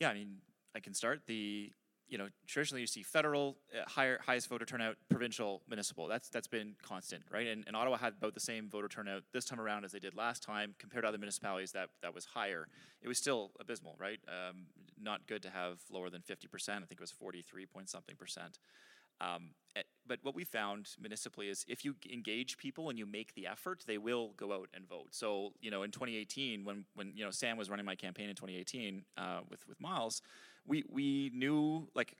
Yeah, 0.00 0.08
I 0.08 0.14
mean, 0.14 0.38
I 0.74 0.80
can 0.80 0.94
start. 0.94 1.22
The 1.26 1.72
you 2.08 2.18
know 2.18 2.28
traditionally 2.46 2.80
you 2.80 2.86
see 2.86 3.02
federal 3.02 3.56
uh, 3.72 3.88
higher 3.88 4.18
highest 4.24 4.48
voter 4.48 4.64
turnout, 4.64 4.96
provincial, 5.08 5.62
municipal. 5.68 6.08
That's 6.08 6.28
that's 6.28 6.48
been 6.48 6.74
constant, 6.82 7.22
right? 7.30 7.46
And, 7.46 7.64
and 7.66 7.76
Ottawa 7.76 7.96
had 7.96 8.14
about 8.18 8.34
the 8.34 8.40
same 8.40 8.68
voter 8.68 8.88
turnout 8.88 9.22
this 9.32 9.44
time 9.44 9.60
around 9.60 9.84
as 9.84 9.92
they 9.92 10.00
did 10.00 10.16
last 10.16 10.42
time. 10.42 10.74
Compared 10.78 11.04
to 11.04 11.08
other 11.08 11.18
municipalities, 11.18 11.72
that 11.72 11.88
that 12.02 12.14
was 12.14 12.24
higher. 12.26 12.68
It 13.00 13.08
was 13.08 13.18
still 13.18 13.52
abysmal, 13.60 13.96
right? 13.98 14.18
Um, 14.28 14.66
not 15.00 15.26
good 15.26 15.42
to 15.42 15.50
have 15.50 15.80
lower 15.90 16.10
than 16.10 16.22
fifty 16.22 16.48
percent. 16.48 16.82
I 16.82 16.86
think 16.86 17.00
it 17.00 17.02
was 17.02 17.12
forty 17.12 17.42
three 17.42 17.66
point 17.66 17.88
something 17.88 18.16
percent. 18.16 18.58
Um, 19.20 19.50
eh, 19.76 19.82
but 20.06 20.18
what 20.22 20.34
we 20.34 20.44
found 20.44 20.88
municipally 21.00 21.48
is 21.48 21.64
if 21.68 21.84
you 21.84 21.94
engage 22.10 22.56
people 22.56 22.88
and 22.88 22.98
you 22.98 23.06
make 23.06 23.34
the 23.34 23.46
effort, 23.46 23.84
they 23.86 23.98
will 23.98 24.32
go 24.36 24.52
out 24.52 24.68
and 24.74 24.88
vote. 24.88 25.08
So 25.10 25.52
you 25.60 25.70
know, 25.70 25.82
in 25.82 25.90
2018, 25.90 26.64
when 26.64 26.84
when 26.94 27.12
you 27.14 27.24
know 27.24 27.30
Sam 27.30 27.56
was 27.56 27.70
running 27.70 27.86
my 27.86 27.94
campaign 27.94 28.28
in 28.28 28.34
2018 28.34 29.04
uh, 29.16 29.40
with 29.48 29.66
with 29.68 29.80
Miles, 29.80 30.22
we 30.66 30.84
we 30.90 31.30
knew 31.34 31.88
like 31.94 32.16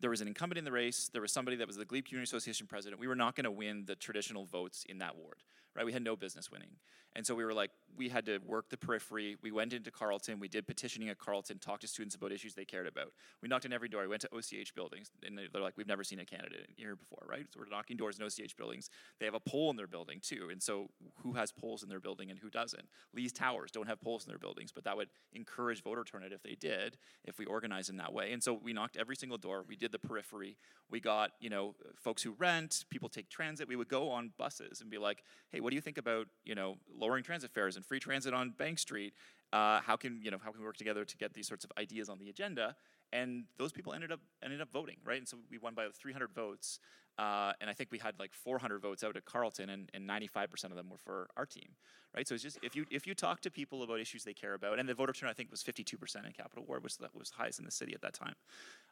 there 0.00 0.10
was 0.10 0.20
an 0.20 0.28
incumbent 0.28 0.58
in 0.58 0.64
the 0.64 0.72
race. 0.72 1.10
There 1.12 1.22
was 1.22 1.32
somebody 1.32 1.56
that 1.58 1.66
was 1.66 1.76
the 1.76 1.84
Glebe 1.84 2.06
Community 2.06 2.28
Association 2.28 2.66
president. 2.66 3.00
We 3.00 3.06
were 3.06 3.16
not 3.16 3.36
going 3.36 3.44
to 3.44 3.50
win 3.50 3.84
the 3.86 3.94
traditional 3.94 4.44
votes 4.44 4.84
in 4.88 4.98
that 4.98 5.16
ward, 5.16 5.42
right? 5.76 5.84
We 5.84 5.92
had 5.92 6.02
no 6.02 6.16
business 6.16 6.50
winning. 6.50 6.70
And 7.16 7.24
so 7.24 7.34
we 7.34 7.44
were 7.44 7.54
like, 7.54 7.70
we 7.96 8.08
had 8.08 8.26
to 8.26 8.38
work 8.38 8.70
the 8.70 8.76
periphery. 8.76 9.36
We 9.40 9.52
went 9.52 9.72
into 9.72 9.92
Carleton. 9.92 10.40
We 10.40 10.48
did 10.48 10.66
petitioning 10.66 11.10
at 11.10 11.18
Carleton, 11.18 11.58
talked 11.58 11.82
to 11.82 11.88
students 11.88 12.16
about 12.16 12.32
issues 12.32 12.54
they 12.54 12.64
cared 12.64 12.88
about. 12.88 13.12
We 13.40 13.48
knocked 13.48 13.66
on 13.66 13.72
every 13.72 13.88
door. 13.88 14.02
We 14.02 14.08
went 14.08 14.22
to 14.22 14.34
OCH 14.34 14.74
buildings, 14.74 15.10
and 15.24 15.38
they're 15.38 15.62
like, 15.62 15.76
we've 15.76 15.86
never 15.86 16.02
seen 16.02 16.18
a 16.18 16.24
candidate 16.24 16.66
here 16.76 16.96
before, 16.96 17.24
right? 17.28 17.46
So 17.52 17.60
we're 17.60 17.70
knocking 17.70 17.96
doors 17.96 18.18
in 18.18 18.24
OCH 18.24 18.56
buildings. 18.56 18.90
They 19.20 19.26
have 19.26 19.34
a 19.34 19.40
poll 19.40 19.70
in 19.70 19.76
their 19.76 19.86
building 19.86 20.18
too. 20.20 20.48
And 20.50 20.60
so 20.60 20.88
who 21.22 21.34
has 21.34 21.52
polls 21.52 21.84
in 21.84 21.88
their 21.88 22.00
building 22.00 22.30
and 22.30 22.38
who 22.38 22.50
doesn't? 22.50 22.84
Lee's 23.14 23.32
Towers 23.32 23.70
don't 23.70 23.86
have 23.86 24.00
polls 24.00 24.24
in 24.24 24.28
their 24.28 24.38
buildings, 24.38 24.72
but 24.72 24.82
that 24.82 24.96
would 24.96 25.08
encourage 25.32 25.84
voter 25.84 26.02
turnout 26.02 26.32
if 26.32 26.42
they 26.42 26.56
did, 26.56 26.96
if 27.24 27.38
we 27.38 27.44
organized 27.44 27.90
in 27.90 27.96
that 27.98 28.12
way. 28.12 28.32
And 28.32 28.42
so 28.42 28.54
we 28.54 28.72
knocked 28.72 28.96
every 28.96 29.14
single 29.14 29.38
door. 29.38 29.64
We 29.68 29.76
did 29.76 29.92
the 29.92 30.00
periphery. 30.00 30.56
We 30.90 30.98
got, 30.98 31.30
you 31.38 31.48
know, 31.48 31.76
folks 31.96 32.22
who 32.22 32.32
rent, 32.38 32.84
people 32.90 33.08
take 33.08 33.28
transit. 33.28 33.68
We 33.68 33.76
would 33.76 33.88
go 33.88 34.10
on 34.10 34.32
buses 34.36 34.80
and 34.80 34.90
be 34.90 34.98
like, 34.98 35.22
hey, 35.50 35.60
what 35.64 35.70
do 35.70 35.76
you 35.76 35.80
think 35.80 35.96
about, 35.96 36.26
you 36.44 36.54
know, 36.54 36.76
lowering 36.94 37.24
transit 37.24 37.50
fares 37.50 37.76
and 37.76 37.84
free 37.84 37.98
transit 37.98 38.34
on 38.34 38.50
Bank 38.50 38.78
Street? 38.78 39.14
Uh, 39.50 39.80
how 39.80 39.96
can 39.96 40.20
you 40.22 40.30
know 40.30 40.36
how 40.44 40.50
can 40.50 40.60
we 40.60 40.66
work 40.66 40.76
together 40.76 41.04
to 41.06 41.16
get 41.16 41.32
these 41.32 41.48
sorts 41.48 41.64
of 41.64 41.72
ideas 41.78 42.10
on 42.10 42.18
the 42.18 42.28
agenda? 42.28 42.76
And 43.12 43.44
those 43.56 43.72
people 43.72 43.94
ended 43.94 44.12
up 44.12 44.20
ended 44.42 44.60
up 44.60 44.70
voting, 44.70 44.96
right? 45.04 45.18
And 45.18 45.26
so 45.26 45.38
we 45.50 45.56
won 45.56 45.74
by 45.74 45.86
300 45.90 46.34
votes, 46.34 46.80
uh, 47.18 47.52
and 47.60 47.70
I 47.70 47.72
think 47.72 47.90
we 47.90 47.98
had 47.98 48.18
like 48.18 48.34
400 48.34 48.82
votes 48.82 49.02
out 49.02 49.16
at 49.16 49.24
Carleton, 49.24 49.70
and, 49.70 49.88
and 49.94 50.08
95% 50.08 50.64
of 50.64 50.74
them 50.74 50.90
were 50.90 50.98
for 50.98 51.28
our 51.36 51.46
team, 51.46 51.68
right? 52.14 52.26
So 52.28 52.34
it's 52.34 52.42
just 52.42 52.58
if 52.62 52.76
you 52.76 52.84
if 52.90 53.06
you 53.06 53.14
talk 53.14 53.40
to 53.42 53.50
people 53.50 53.82
about 53.84 54.00
issues 54.00 54.24
they 54.24 54.34
care 54.34 54.52
about, 54.52 54.78
and 54.78 54.86
the 54.86 54.94
voter 54.94 55.14
turnout 55.14 55.30
I 55.30 55.34
think 55.34 55.50
was 55.50 55.62
52% 55.62 56.26
in 56.26 56.32
Capital 56.32 56.64
Ward, 56.66 56.82
which 56.82 56.98
that 56.98 57.14
was 57.14 57.30
highest 57.30 57.58
in 57.58 57.64
the 57.64 57.70
city 57.70 57.94
at 57.94 58.02
that 58.02 58.12
time. 58.12 58.34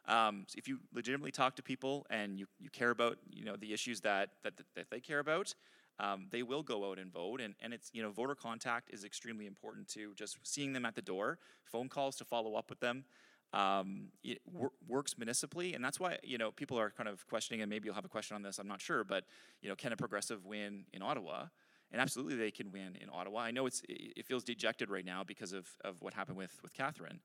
Um, 0.07 0.45
so 0.47 0.55
if 0.57 0.67
you 0.67 0.79
legitimately 0.93 1.31
talk 1.31 1.55
to 1.57 1.63
people 1.63 2.07
and 2.09 2.39
you, 2.39 2.47
you 2.59 2.69
care 2.69 2.89
about 2.89 3.17
you 3.29 3.45
know 3.45 3.57
the 3.57 3.73
issues 3.73 4.01
that 4.01 4.29
that, 4.43 4.53
that 4.75 4.89
they 4.89 5.01
care 5.01 5.19
about, 5.19 5.53
um, 5.99 6.27
they 6.31 6.43
will 6.43 6.63
go 6.63 6.89
out 6.89 6.99
and 6.99 7.11
vote. 7.11 7.41
And, 7.41 7.55
and 7.61 7.73
it's, 7.73 7.89
you 7.93 8.01
know, 8.01 8.11
voter 8.11 8.35
contact 8.35 8.89
is 8.91 9.03
extremely 9.03 9.45
important 9.45 9.87
to 9.89 10.13
just 10.15 10.37
seeing 10.43 10.73
them 10.73 10.85
at 10.85 10.95
the 10.95 11.01
door, 11.01 11.39
phone 11.63 11.89
calls 11.89 12.15
to 12.17 12.25
follow 12.25 12.55
up 12.55 12.69
with 12.69 12.79
them. 12.79 13.05
Um, 13.53 14.07
it 14.23 14.39
wor- 14.51 14.71
works 14.87 15.15
municipally, 15.17 15.75
and 15.75 15.85
that's 15.85 15.99
why 15.99 16.17
you 16.23 16.39
know 16.39 16.49
people 16.49 16.79
are 16.79 16.89
kind 16.89 17.07
of 17.07 17.25
questioning, 17.27 17.61
and 17.61 17.69
maybe 17.69 17.85
you'll 17.85 17.93
have 17.93 18.03
a 18.03 18.09
question 18.09 18.33
on 18.35 18.41
this. 18.41 18.57
I'm 18.57 18.67
not 18.67 18.81
sure, 18.81 19.03
but 19.03 19.25
you 19.61 19.69
know, 19.69 19.75
can 19.75 19.93
a 19.93 19.95
progressive 19.95 20.43
win 20.43 20.85
in 20.91 21.03
Ottawa? 21.03 21.45
And 21.91 22.01
absolutely, 22.01 22.35
they 22.35 22.49
can 22.49 22.71
win 22.71 22.97
in 22.99 23.09
Ottawa. 23.13 23.41
I 23.41 23.51
know 23.51 23.67
it's 23.67 23.83
it 23.87 24.25
feels 24.25 24.43
dejected 24.43 24.89
right 24.89 25.05
now 25.05 25.23
because 25.23 25.53
of, 25.53 25.67
of 25.85 26.01
what 26.01 26.15
happened 26.15 26.37
with 26.37 26.59
with 26.63 26.73
Catherine, 26.73 27.19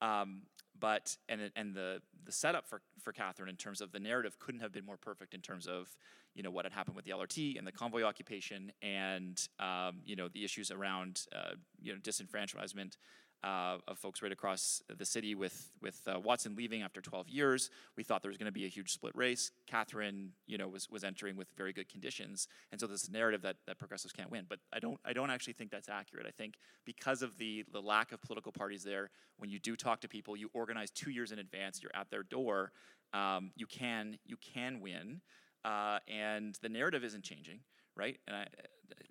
um, 0.00 0.42
but 0.82 1.16
and 1.28 1.40
and 1.54 1.74
the 1.74 2.02
the 2.26 2.32
setup 2.32 2.66
for 2.66 2.82
for 3.00 3.12
Catherine 3.12 3.48
in 3.48 3.56
terms 3.56 3.80
of 3.80 3.92
the 3.92 4.00
narrative 4.00 4.38
couldn't 4.40 4.60
have 4.60 4.72
been 4.72 4.84
more 4.84 4.96
perfect 4.98 5.32
in 5.32 5.40
terms 5.40 5.66
of 5.66 5.96
you 6.34 6.42
know 6.42 6.50
what 6.50 6.64
had 6.64 6.72
happened 6.72 6.96
with 6.96 7.04
the 7.04 7.12
LRT 7.12 7.56
and 7.56 7.66
the 7.66 7.72
convoy 7.72 8.02
occupation 8.02 8.72
and 8.82 9.48
um, 9.60 10.00
you 10.04 10.16
know 10.16 10.28
the 10.28 10.44
issues 10.44 10.70
around 10.72 11.22
uh, 11.34 11.54
you 11.80 11.92
know 11.92 11.98
disenfranchisement 12.00 12.96
uh, 13.44 13.78
of 13.88 13.98
folks 13.98 14.22
right 14.22 14.32
across 14.32 14.82
the 14.96 15.04
city 15.04 15.34
with 15.34 15.70
with 15.80 16.00
uh, 16.06 16.18
Watson 16.20 16.54
leaving 16.54 16.82
after 16.82 17.00
12 17.00 17.28
years. 17.28 17.70
We 17.96 18.04
thought 18.04 18.22
there 18.22 18.30
was 18.30 18.38
going 18.38 18.46
to 18.46 18.52
be 18.52 18.64
a 18.64 18.68
huge 18.68 18.92
split 18.92 19.14
race. 19.16 19.50
Catherine, 19.66 20.32
you 20.46 20.58
know, 20.58 20.68
was 20.68 20.88
was 20.88 21.04
entering 21.04 21.36
with 21.36 21.48
very 21.56 21.72
good 21.72 21.88
conditions, 21.88 22.48
and 22.70 22.80
so 22.80 22.86
this 22.86 23.10
narrative 23.10 23.42
that, 23.42 23.56
that 23.66 23.78
progressives 23.78 24.12
can't 24.12 24.30
win. 24.30 24.46
But 24.48 24.60
I 24.72 24.78
don't 24.78 24.98
I 25.04 25.12
don't 25.12 25.30
actually 25.30 25.54
think 25.54 25.70
that's 25.70 25.88
accurate. 25.88 26.26
I 26.26 26.30
think 26.30 26.54
because 26.84 27.22
of 27.22 27.36
the 27.38 27.64
the 27.72 27.80
lack 27.80 28.12
of 28.12 28.20
political 28.22 28.52
parties 28.52 28.84
there, 28.84 29.10
when 29.38 29.50
you 29.50 29.58
do 29.58 29.76
talk 29.76 30.00
to 30.02 30.08
people, 30.08 30.36
you 30.36 30.50
organize 30.54 30.90
two 30.90 31.10
years 31.10 31.32
in 31.32 31.38
advance. 31.38 31.82
You're 31.82 31.94
at 31.94 32.10
their 32.10 32.22
door. 32.22 32.72
Um, 33.12 33.50
you 33.56 33.66
can 33.66 34.18
you 34.24 34.36
can 34.36 34.80
win, 34.80 35.20
uh, 35.64 35.98
and 36.08 36.56
the 36.62 36.68
narrative 36.68 37.04
isn't 37.04 37.24
changing 37.24 37.60
right? 37.96 38.18
And 38.26 38.36
I, 38.36 38.46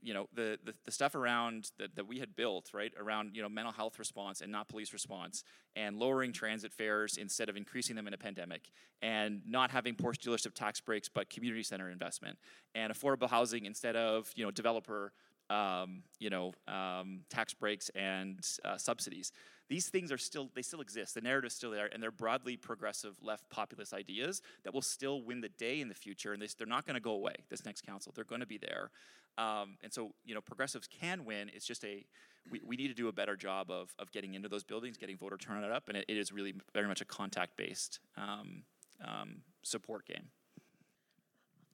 you 0.02 0.14
know, 0.14 0.28
the, 0.34 0.58
the, 0.64 0.74
the 0.86 0.92
stuff 0.92 1.16
around 1.16 1.72
that, 1.78 1.96
that 1.96 2.08
we 2.08 2.20
had 2.20 2.36
built, 2.36 2.72
right, 2.74 2.92
around, 3.00 3.36
you 3.36 3.42
know, 3.42 3.50
mental 3.50 3.72
health 3.72 4.00
response 4.00 4.42
and 4.42 4.52
not 4.52 4.68
police 4.68 4.94
response, 4.94 5.44
and 5.76 5.98
lowering 5.98 6.34
transit 6.34 6.74
fares 6.74 7.18
instead 7.18 7.50
of 7.50 7.56
increasing 7.56 7.96
them 7.96 8.08
in 8.08 8.14
a 8.14 8.18
pandemic, 8.18 8.72
and 9.02 9.42
not 9.48 9.72
having 9.72 9.96
Porsche 9.96 10.18
dealership 10.18 10.54
tax 10.54 10.82
breaks 10.82 11.08
but 11.08 11.30
community 11.30 11.64
center 11.64 11.90
investment, 11.90 12.38
and 12.74 12.92
affordable 12.92 13.30
housing 13.30 13.66
instead 13.66 13.96
of, 13.96 14.32
you 14.36 14.44
know, 14.44 14.52
developer, 14.52 15.14
um, 15.52 16.04
you 16.18 16.30
know, 16.30 16.54
um, 16.68 17.22
tax 17.30 17.54
breaks 17.54 17.90
and 17.90 18.40
uh, 18.64 18.78
subsidies. 18.78 19.34
These 19.68 19.90
things 19.90 20.12
are 20.12 20.18
still, 20.18 20.50
they 20.54 20.62
still 20.62 20.82
exist. 20.82 21.16
The 21.16 21.22
narrative's 21.22 21.56
still 21.56 21.72
there, 21.72 21.90
and 21.92 22.02
they're 22.02 22.12
broadly 22.12 22.58
progressive 22.58 23.16
left 23.22 23.50
populist 23.50 23.94
ideas 23.94 24.42
that 24.64 24.74
will 24.74 24.82
still 24.82 25.24
win 25.24 25.42
the 25.42 25.50
day 25.50 25.82
in 25.82 25.88
the 25.88 25.96
future, 25.96 26.34
and 26.34 26.42
they, 26.42 26.48
they're 26.58 26.68
not 26.68 26.86
going 26.86 26.96
to 26.96 27.02
go 27.02 27.12
away 27.12 27.36
this 27.50 27.66
next 27.66 27.86
council. 27.86 28.12
They're 28.16 28.26
going 28.26 28.42
to 28.42 28.48
be 28.48 28.58
there. 28.58 28.92
Um, 29.38 29.78
and 29.84 29.94
so, 29.94 30.14
you 30.26 30.34
know, 30.36 30.42
progressives 30.42 30.88
can 30.88 31.26
win. 31.26 31.50
It's 31.54 31.66
just 31.66 31.84
a, 31.86 32.06
we, 32.50 32.62
we 32.66 32.76
need 32.76 32.88
to 32.88 32.94
do 32.94 33.08
a 33.08 33.14
better 33.14 33.36
job 33.36 33.72
of, 33.72 33.94
of 34.00 34.12
getting 34.12 34.34
into 34.34 34.50
those 34.50 34.64
buildings, 34.64 34.98
getting 34.98 35.18
voter 35.18 35.38
turnout 35.38 35.72
up, 35.72 35.88
and 35.88 35.98
it, 35.98 36.06
it 36.08 36.18
is 36.18 36.32
really 36.32 36.54
very 36.74 36.88
much 36.88 37.02
a 37.02 37.06
contact 37.06 37.56
based 37.58 38.00
um, 38.18 38.64
um, 39.06 39.42
support 39.64 40.06
game. 40.06 40.28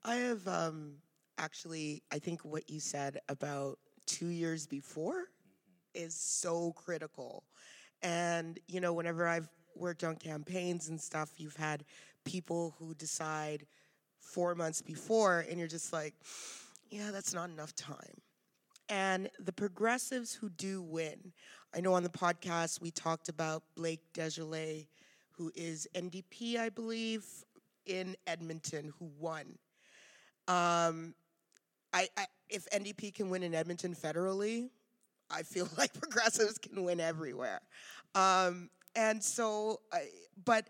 I 0.04 0.16
have 0.16 0.48
um, 0.48 0.94
actually, 1.38 2.04
I 2.12 2.20
think 2.20 2.44
what 2.44 2.70
you 2.70 2.80
said 2.80 3.20
about 3.30 3.80
two 4.06 4.28
years 4.28 4.66
before 4.66 5.26
is 5.94 6.16
so 6.16 6.74
critical. 6.74 7.44
And, 8.02 8.60
you 8.68 8.80
know, 8.80 8.94
whenever 8.94 9.28
I've 9.28 9.50
worked 9.76 10.04
on 10.04 10.16
campaigns 10.16 10.90
and 10.90 11.00
stuff, 11.00 11.32
you've 11.38 11.56
had 11.56 11.84
people 12.26 12.76
who 12.80 12.94
decide 12.96 13.66
four 14.20 14.56
months 14.56 14.82
before, 14.82 15.46
and 15.50 15.58
you're 15.58 15.68
just 15.68 15.94
like, 15.94 16.14
yeah, 16.90 17.12
that's 17.12 17.34
not 17.34 17.50
enough 17.50 17.76
time. 17.76 18.22
And 18.90 19.30
the 19.40 19.54
progressives 19.54 20.34
who 20.34 20.50
do 20.50 20.82
win, 20.82 21.34
I 21.76 21.82
know 21.82 21.94
on 21.94 22.04
the 22.04 22.10
podcast 22.10 22.82
we 22.82 22.92
talked 22.92 23.30
about 23.30 23.64
Blake 23.76 24.02
Desjarlais, 24.14 24.88
who 25.32 25.52
is 25.56 25.88
NDP, 25.94 26.58
I 26.58 26.70
believe, 26.70 27.26
in 27.86 28.16
Edmonton, 28.26 28.94
who 28.98 29.12
won. 29.20 29.58
Um, 30.48 31.14
I, 31.94 32.08
I 32.18 32.26
if 32.50 32.68
NDP 32.72 33.12
can 33.12 33.30
win 33.30 33.44
in 33.44 33.54
Edmonton 33.54 33.96
federally, 33.96 34.70
I 35.30 35.44
feel 35.44 35.70
like 35.78 35.94
progressives 35.94 36.58
can 36.58 36.84
win 36.84 37.00
everywhere. 37.00 37.62
Um, 38.16 38.70
and 38.96 39.24
so, 39.24 39.82
I, 39.94 40.08
but 40.46 40.68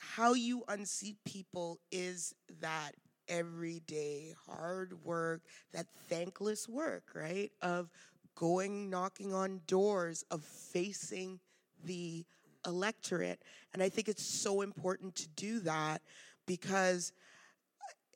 how 0.00 0.34
you 0.34 0.64
unseat 0.68 1.16
people 1.24 1.78
is 1.90 2.34
that 2.60 2.92
everyday 3.28 4.34
hard 4.48 4.94
work, 5.04 5.42
that 5.72 5.86
thankless 6.08 6.68
work, 6.68 7.04
right? 7.14 7.50
Of 7.62 7.90
going 8.34 8.90
knocking 8.90 9.32
on 9.32 9.60
doors, 9.66 10.24
of 10.30 10.42
facing 10.44 11.40
the 11.84 12.24
electorate. 12.66 13.42
And 13.72 13.82
I 13.82 13.88
think 13.88 14.08
it's 14.08 14.24
so 14.24 14.62
important 14.62 15.14
to 15.16 15.28
do 15.28 15.60
that 15.60 16.02
because 16.46 17.12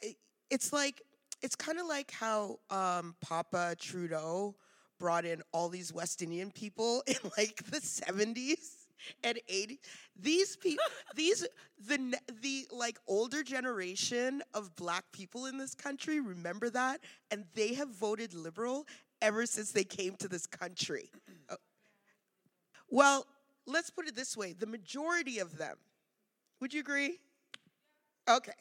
it- 0.01 0.19
it's 0.51 0.73
like, 0.73 1.03
it's 1.43 1.57
kind 1.57 1.79
of 1.79 1.87
like 1.87 2.11
how 2.11 2.59
um, 2.71 3.15
Papa 3.21 3.77
Trudeau 3.79 4.55
brought 4.99 5.25
in 5.25 5.43
all 5.53 5.69
these 5.69 5.93
West 5.93 6.23
Indian 6.23 6.51
people 6.51 7.03
in 7.07 7.17
like 7.37 7.57
the 7.71 7.81
70s 7.81 8.87
and 9.23 9.39
80s. 9.49 9.79
These 10.19 10.57
people, 10.57 10.85
these, 11.15 11.47
the, 11.87 12.19
the 12.41 12.67
like 12.71 12.99
older 13.07 13.43
generation 13.43 14.43
of 14.55 14.75
black 14.77 15.05
people 15.13 15.47
in 15.47 15.59
this 15.59 15.75
country 15.75 16.21
remember 16.21 16.71
that 16.71 17.01
and 17.31 17.45
they 17.55 17.75
have 17.75 17.91
voted 17.91 18.35
liberal 18.35 18.87
ever 19.23 19.47
since 19.47 19.73
they 19.73 19.85
came 19.85 20.15
to 20.17 20.29
this 20.29 20.47
country. 20.47 21.11
Uh, 21.49 21.57
well, 22.91 23.27
let's 23.67 23.91
put 23.91 24.09
it 24.09 24.17
this 24.17 24.37
way 24.37 24.53
the 24.53 24.67
majority 24.67 25.39
of 25.39 25.59
them, 25.59 25.77
would 26.61 26.73
you 26.73 26.81
agree? 26.81 27.19
Okay. 28.29 28.53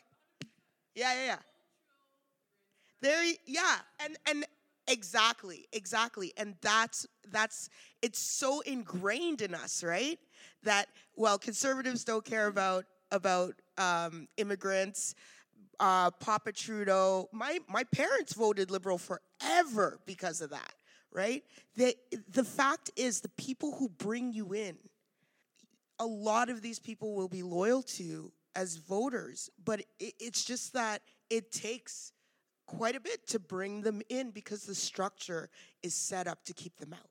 Yeah, 0.94 1.14
yeah, 1.14 1.26
yeah. 1.26 1.55
There, 3.02 3.24
yeah, 3.46 3.78
and 4.04 4.18
and 4.28 4.46
exactly, 4.88 5.68
exactly, 5.74 6.34
and 6.38 6.56
that's 6.62 7.06
that's 7.32 7.70
it's 8.02 8.20
so 8.20 8.62
ingrained 8.62 9.42
in 9.42 9.54
us, 9.54 9.84
right? 9.84 10.20
That 10.64 10.88
well, 11.16 11.38
conservatives 11.38 12.04
don't 12.04 12.26
care 12.26 12.48
about 12.48 12.86
about 13.12 13.56
um, 13.78 14.28
immigrants. 14.38 15.16
Uh, 15.80 16.10
Papa 16.12 16.52
Trudeau, 16.54 17.28
my 17.34 17.60
my 17.68 17.84
parents 17.84 18.34
voted 18.34 18.72
liberal 18.72 18.98
forever 18.98 20.00
because 20.06 20.42
of 20.42 20.52
that, 20.52 20.74
right? 21.12 21.44
The 21.76 21.96
the 22.32 22.44
fact 22.44 22.92
is, 22.96 23.22
the 23.22 23.30
people 23.30 23.74
who 23.74 23.90
bring 23.90 24.32
you 24.32 24.54
in, 24.54 24.78
a 26.00 26.06
lot 26.06 26.50
of 26.50 26.62
these 26.62 26.80
people 26.80 27.14
will 27.14 27.28
be 27.28 27.44
loyal 27.44 27.84
to 27.84 28.32
as 28.56 28.78
voters, 28.78 29.50
but 29.64 29.82
it, 30.00 30.14
it's 30.20 30.46
just 30.46 30.74
that 30.74 31.02
it 31.30 31.52
takes 31.52 32.14
quite 32.66 32.96
a 32.96 33.00
bit 33.00 33.28
to 33.28 33.40
bring 33.40 33.82
them 33.82 34.02
in 34.10 34.32
because 34.32 34.64
the 34.64 34.76
structure 34.76 35.50
is 35.84 35.94
set 35.94 36.28
up 36.28 36.44
to 36.46 36.54
keep 36.54 36.78
them 36.78 36.94
out. 36.94 37.10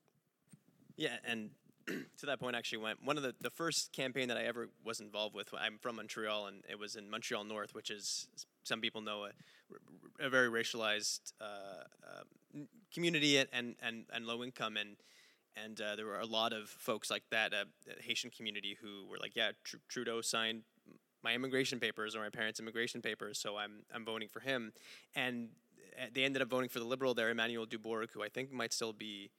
Yeah, 0.97 1.17
and 1.25 1.49
to 1.87 2.25
that 2.25 2.39
point, 2.39 2.55
actually, 2.55 2.79
went 2.79 3.03
one 3.03 3.17
of 3.17 3.23
the, 3.23 3.33
the 3.41 3.49
first 3.49 3.91
campaign 3.91 4.27
that 4.29 4.37
I 4.37 4.43
ever 4.43 4.69
was 4.83 4.99
involved 4.99 5.35
with. 5.35 5.49
I'm 5.57 5.77
from 5.77 5.97
Montreal, 5.97 6.47
and 6.47 6.63
it 6.69 6.79
was 6.79 6.95
in 6.95 7.09
Montreal 7.09 7.43
North, 7.43 7.73
which 7.73 7.89
is 7.89 8.27
some 8.63 8.81
people 8.81 9.01
know, 9.01 9.25
a, 9.25 10.25
a 10.25 10.29
very 10.29 10.49
racialized 10.49 11.33
uh, 11.39 11.83
uh, 12.03 12.59
community 12.93 13.37
and, 13.37 13.75
and, 13.81 14.05
and, 14.11 14.25
low 14.25 14.43
income. 14.43 14.77
And, 14.77 14.95
and 15.55 15.79
uh, 15.79 15.95
there 15.95 16.05
were 16.05 16.19
a 16.19 16.25
lot 16.25 16.51
of 16.51 16.69
folks 16.69 17.11
like 17.11 17.23
that, 17.29 17.53
uh, 17.53 17.65
Haitian 18.01 18.31
community, 18.31 18.77
who 18.81 19.05
were 19.09 19.17
like, 19.19 19.35
yeah, 19.35 19.51
Tr- 19.63 19.77
Trudeau 19.87 20.21
signed 20.21 20.63
my 21.25 21.33
immigration 21.33 21.79
papers 21.79 22.15
or 22.15 22.19
my 22.19 22.29
parents' 22.29 22.59
immigration 22.59 23.01
papers, 23.01 23.37
so 23.39 23.57
I'm, 23.57 23.83
I'm 23.93 24.05
voting 24.05 24.29
for 24.29 24.39
him. 24.39 24.71
And 25.15 25.49
uh, 26.01 26.05
they 26.13 26.23
ended 26.23 26.41
up 26.41 26.47
voting 26.47 26.69
for 26.69 26.79
the 26.79 26.85
Liberal 26.85 27.13
there, 27.13 27.29
Emmanuel 27.31 27.65
Dubourg, 27.65 28.09
who 28.13 28.23
I 28.23 28.29
think 28.29 28.51
might 28.51 28.71
still 28.71 28.93
be 28.93 29.31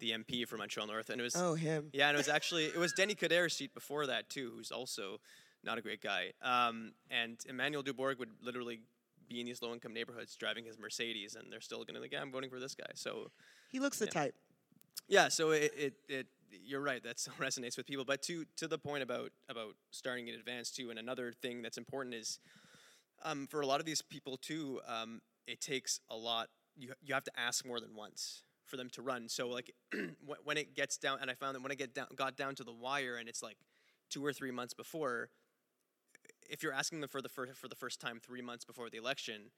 the 0.00 0.10
MP 0.10 0.46
for 0.46 0.56
Montreal 0.56 0.86
North. 0.88 1.10
And 1.10 1.20
it 1.20 1.24
was 1.24 1.36
Oh, 1.36 1.54
him. 1.54 1.90
yeah, 1.92 2.08
and 2.08 2.16
it 2.16 2.18
was 2.18 2.28
actually 2.28 2.64
it 2.66 2.76
was 2.76 2.92
Denis 2.92 3.14
Coderre's 3.14 3.54
seat 3.56 3.72
before 3.72 4.06
that 4.06 4.28
too, 4.28 4.50
who's 4.54 4.70
also 4.72 5.18
not 5.64 5.78
a 5.78 5.80
great 5.82 6.02
guy. 6.02 6.32
Um, 6.42 6.92
and 7.10 7.38
Emmanuel 7.48 7.82
Dubourg 7.82 8.18
would 8.18 8.30
literally 8.42 8.80
be 9.28 9.40
in 9.40 9.46
these 9.46 9.60
low 9.62 9.72
income 9.72 9.92
neighborhoods 9.92 10.34
driving 10.36 10.64
his 10.64 10.78
Mercedes, 10.78 11.34
and 11.36 11.52
they're 11.52 11.60
still 11.60 11.84
gonna 11.84 12.00
like, 12.00 12.12
yeah, 12.12 12.20
I'm 12.22 12.32
voting 12.32 12.50
for 12.50 12.58
this 12.60 12.74
guy. 12.74 12.90
So 12.94 13.30
He 13.70 13.78
looks 13.80 13.98
the 13.98 14.06
type. 14.06 14.34
yeah, 15.08 15.28
so 15.28 15.50
it, 15.50 15.72
it, 15.76 15.94
it 16.08 16.26
you're 16.50 16.80
right. 16.80 17.02
That 17.02 17.18
still 17.18 17.34
resonates 17.38 17.76
with 17.76 17.86
people. 17.86 18.04
But 18.04 18.22
to 18.22 18.44
to 18.56 18.68
the 18.68 18.78
point 18.78 19.02
about 19.02 19.30
about 19.48 19.74
starting 19.90 20.28
in 20.28 20.34
advance 20.34 20.70
too, 20.70 20.90
and 20.90 20.98
another 20.98 21.32
thing 21.32 21.62
that's 21.62 21.78
important 21.78 22.14
is 22.14 22.38
um, 23.24 23.46
for 23.46 23.60
a 23.60 23.66
lot 23.66 23.80
of 23.80 23.86
these 23.86 24.02
people 24.02 24.36
too, 24.36 24.80
um, 24.86 25.20
it 25.46 25.60
takes 25.60 26.00
a 26.10 26.16
lot. 26.16 26.48
You 26.76 26.92
you 27.02 27.14
have 27.14 27.24
to 27.24 27.32
ask 27.38 27.66
more 27.66 27.80
than 27.80 27.94
once 27.94 28.42
for 28.66 28.76
them 28.76 28.90
to 28.90 29.02
run. 29.02 29.28
So 29.28 29.48
like 29.48 29.72
when 30.44 30.56
it 30.56 30.74
gets 30.74 30.98
down, 30.98 31.18
and 31.20 31.30
I 31.30 31.34
found 31.34 31.54
that 31.54 31.62
when 31.62 31.72
I 31.72 31.74
get 31.74 31.94
down 31.94 32.08
got 32.14 32.36
down 32.36 32.54
to 32.56 32.64
the 32.64 32.72
wire, 32.72 33.16
and 33.16 33.28
it's 33.28 33.42
like 33.42 33.56
two 34.10 34.24
or 34.24 34.32
three 34.32 34.50
months 34.50 34.74
before. 34.74 35.30
If 36.50 36.62
you're 36.62 36.72
asking 36.72 37.00
them 37.00 37.10
for 37.10 37.20
the 37.20 37.28
first 37.28 37.58
for 37.58 37.68
the 37.68 37.74
first 37.74 38.00
time 38.00 38.20
three 38.24 38.40
months 38.40 38.64
before 38.64 38.88
the 38.88 38.96
election, 38.96 39.50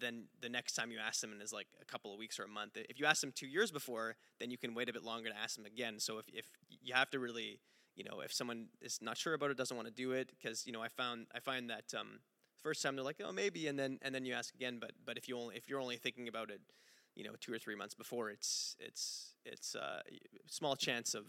then 0.00 0.24
the 0.40 0.48
next 0.48 0.74
time 0.74 0.90
you 0.90 0.98
ask 0.98 1.20
them 1.20 1.32
is 1.42 1.52
like 1.52 1.66
a 1.80 1.84
couple 1.84 2.12
of 2.12 2.18
weeks 2.18 2.38
or 2.38 2.44
a 2.44 2.48
month. 2.48 2.76
If 2.76 2.98
you 2.98 3.06
ask 3.06 3.20
them 3.20 3.32
two 3.34 3.46
years 3.46 3.70
before, 3.70 4.16
then 4.40 4.50
you 4.50 4.58
can 4.58 4.74
wait 4.74 4.88
a 4.88 4.92
bit 4.92 5.04
longer 5.04 5.28
to 5.30 5.36
ask 5.36 5.56
them 5.56 5.66
again. 5.66 5.98
So 5.98 6.18
if, 6.18 6.26
if 6.32 6.46
you 6.82 6.94
have 6.94 7.10
to 7.10 7.18
really, 7.18 7.60
you 7.96 8.04
know, 8.04 8.20
if 8.20 8.32
someone 8.32 8.66
is 8.80 9.00
not 9.02 9.16
sure 9.16 9.34
about 9.34 9.50
it, 9.50 9.56
doesn't 9.56 9.76
want 9.76 9.88
to 9.88 9.94
do 9.94 10.12
it, 10.12 10.30
because 10.36 10.66
you 10.66 10.72
know, 10.72 10.82
I 10.82 10.88
found 10.88 11.26
I 11.34 11.40
find 11.40 11.70
that 11.70 11.92
um, 11.98 12.20
first 12.62 12.82
time 12.82 12.96
they're 12.96 13.04
like, 13.04 13.20
oh, 13.24 13.32
maybe, 13.32 13.68
and 13.68 13.78
then 13.78 13.98
and 14.02 14.14
then 14.14 14.24
you 14.24 14.34
ask 14.34 14.54
again. 14.54 14.78
But 14.80 14.92
but 15.04 15.16
if 15.16 15.28
you 15.28 15.38
only 15.38 15.56
if 15.56 15.68
you're 15.68 15.80
only 15.80 15.96
thinking 15.96 16.28
about 16.28 16.50
it, 16.50 16.60
you 17.14 17.24
know, 17.24 17.32
two 17.40 17.52
or 17.52 17.58
three 17.58 17.76
months 17.76 17.94
before, 17.94 18.30
it's 18.30 18.76
it's 18.80 19.34
it's 19.44 19.76
uh, 19.76 20.00
small 20.48 20.76
chance 20.76 21.14
of, 21.14 21.26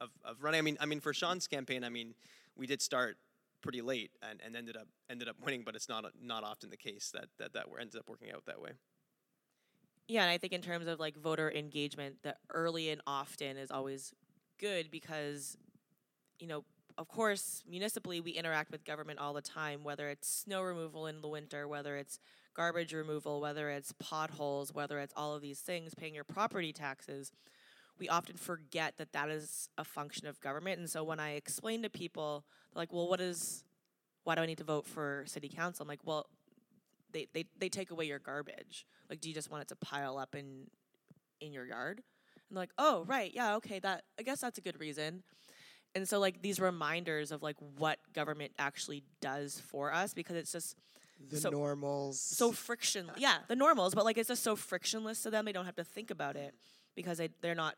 of 0.00 0.10
of 0.24 0.42
running. 0.42 0.58
I 0.58 0.62
mean, 0.62 0.76
I 0.80 0.86
mean, 0.86 1.00
for 1.00 1.12
Shawn's 1.12 1.46
campaign, 1.46 1.84
I 1.84 1.90
mean, 1.90 2.14
we 2.56 2.66
did 2.66 2.82
start 2.82 3.16
pretty 3.66 3.82
late 3.82 4.12
and, 4.22 4.40
and 4.44 4.56
ended 4.56 4.76
up 4.76 4.86
ended 5.10 5.28
up 5.28 5.36
winning, 5.42 5.62
but 5.64 5.74
it's 5.74 5.88
not 5.88 6.04
not 6.22 6.44
often 6.44 6.70
the 6.70 6.76
case 6.76 7.10
that 7.12 7.26
that 7.38 7.52
that 7.52 7.66
ended 7.80 7.96
up 7.96 8.08
working 8.08 8.30
out 8.30 8.44
that 8.46 8.60
way. 8.60 8.70
Yeah, 10.08 10.22
and 10.22 10.30
I 10.30 10.38
think 10.38 10.52
in 10.52 10.62
terms 10.62 10.86
of 10.86 11.00
like 11.00 11.16
voter 11.16 11.50
engagement, 11.50 12.16
the 12.22 12.36
early 12.54 12.90
and 12.90 13.00
often 13.06 13.56
is 13.56 13.72
always 13.72 14.14
good 14.60 14.90
because, 14.90 15.56
you 16.38 16.46
know, 16.46 16.64
of 16.96 17.08
course, 17.08 17.64
municipally 17.68 18.20
we 18.20 18.30
interact 18.30 18.70
with 18.70 18.84
government 18.84 19.18
all 19.18 19.34
the 19.34 19.42
time, 19.42 19.82
whether 19.82 20.08
it's 20.08 20.28
snow 20.28 20.62
removal 20.62 21.08
in 21.08 21.20
the 21.20 21.28
winter, 21.28 21.66
whether 21.66 21.96
it's 21.96 22.20
garbage 22.54 22.94
removal, 22.94 23.40
whether 23.40 23.68
it's 23.68 23.92
potholes, 23.98 24.72
whether 24.72 25.00
it's 25.00 25.12
all 25.16 25.34
of 25.34 25.42
these 25.42 25.58
things, 25.58 25.92
paying 25.94 26.14
your 26.14 26.24
property 26.24 26.72
taxes. 26.72 27.32
We 27.98 28.08
often 28.08 28.36
forget 28.36 28.94
that 28.98 29.12
that 29.12 29.28
is 29.30 29.68
a 29.78 29.84
function 29.84 30.26
of 30.26 30.40
government. 30.40 30.78
And 30.78 30.88
so 30.90 31.02
when 31.02 31.18
I 31.20 31.30
explain 31.32 31.82
to 31.82 31.90
people, 31.90 32.44
they're 32.72 32.82
like, 32.82 32.92
well, 32.92 33.08
what 33.08 33.20
is, 33.20 33.64
why 34.24 34.34
do 34.34 34.42
I 34.42 34.46
need 34.46 34.58
to 34.58 34.64
vote 34.64 34.86
for 34.86 35.24
city 35.26 35.48
council? 35.48 35.82
I'm 35.84 35.88
like, 35.88 36.00
well, 36.04 36.26
they, 37.12 37.26
they, 37.32 37.44
they 37.58 37.68
take 37.68 37.90
away 37.90 38.04
your 38.06 38.18
garbage. 38.18 38.86
Like, 39.08 39.20
do 39.20 39.28
you 39.28 39.34
just 39.34 39.50
want 39.50 39.62
it 39.62 39.68
to 39.68 39.76
pile 39.76 40.18
up 40.18 40.34
in 40.34 40.66
in 41.40 41.52
your 41.52 41.66
yard? 41.66 42.02
And 42.48 42.56
they're 42.56 42.62
like, 42.62 42.70
oh, 42.78 43.04
right, 43.06 43.30
yeah, 43.34 43.56
okay, 43.56 43.78
that 43.80 44.04
I 44.18 44.22
guess 44.22 44.40
that's 44.40 44.58
a 44.58 44.60
good 44.60 44.78
reason. 44.80 45.22
And 45.94 46.06
so 46.08 46.18
like 46.18 46.42
these 46.42 46.60
reminders 46.60 47.32
of 47.32 47.42
like 47.42 47.56
what 47.78 47.98
government 48.14 48.52
actually 48.58 49.04
does 49.22 49.60
for 49.60 49.92
us 49.92 50.12
because 50.12 50.36
it's 50.36 50.52
just 50.52 50.76
The 51.30 51.38
So- 51.38 51.50
normals. 51.50 52.20
so 52.20 52.52
friction 52.52 53.10
yeah, 53.16 53.38
the 53.48 53.56
normals, 53.56 53.94
but 53.94 54.04
like 54.04 54.18
it's 54.18 54.28
just 54.28 54.42
so 54.42 54.54
frictionless 54.56 55.22
to 55.22 55.30
them 55.30 55.44
they 55.46 55.52
don't 55.52 55.64
have 55.64 55.76
to 55.76 55.84
think 55.84 56.10
about 56.10 56.36
it 56.36 56.54
because 56.94 57.16
they 57.18 57.28
they're 57.40 57.54
not 57.54 57.76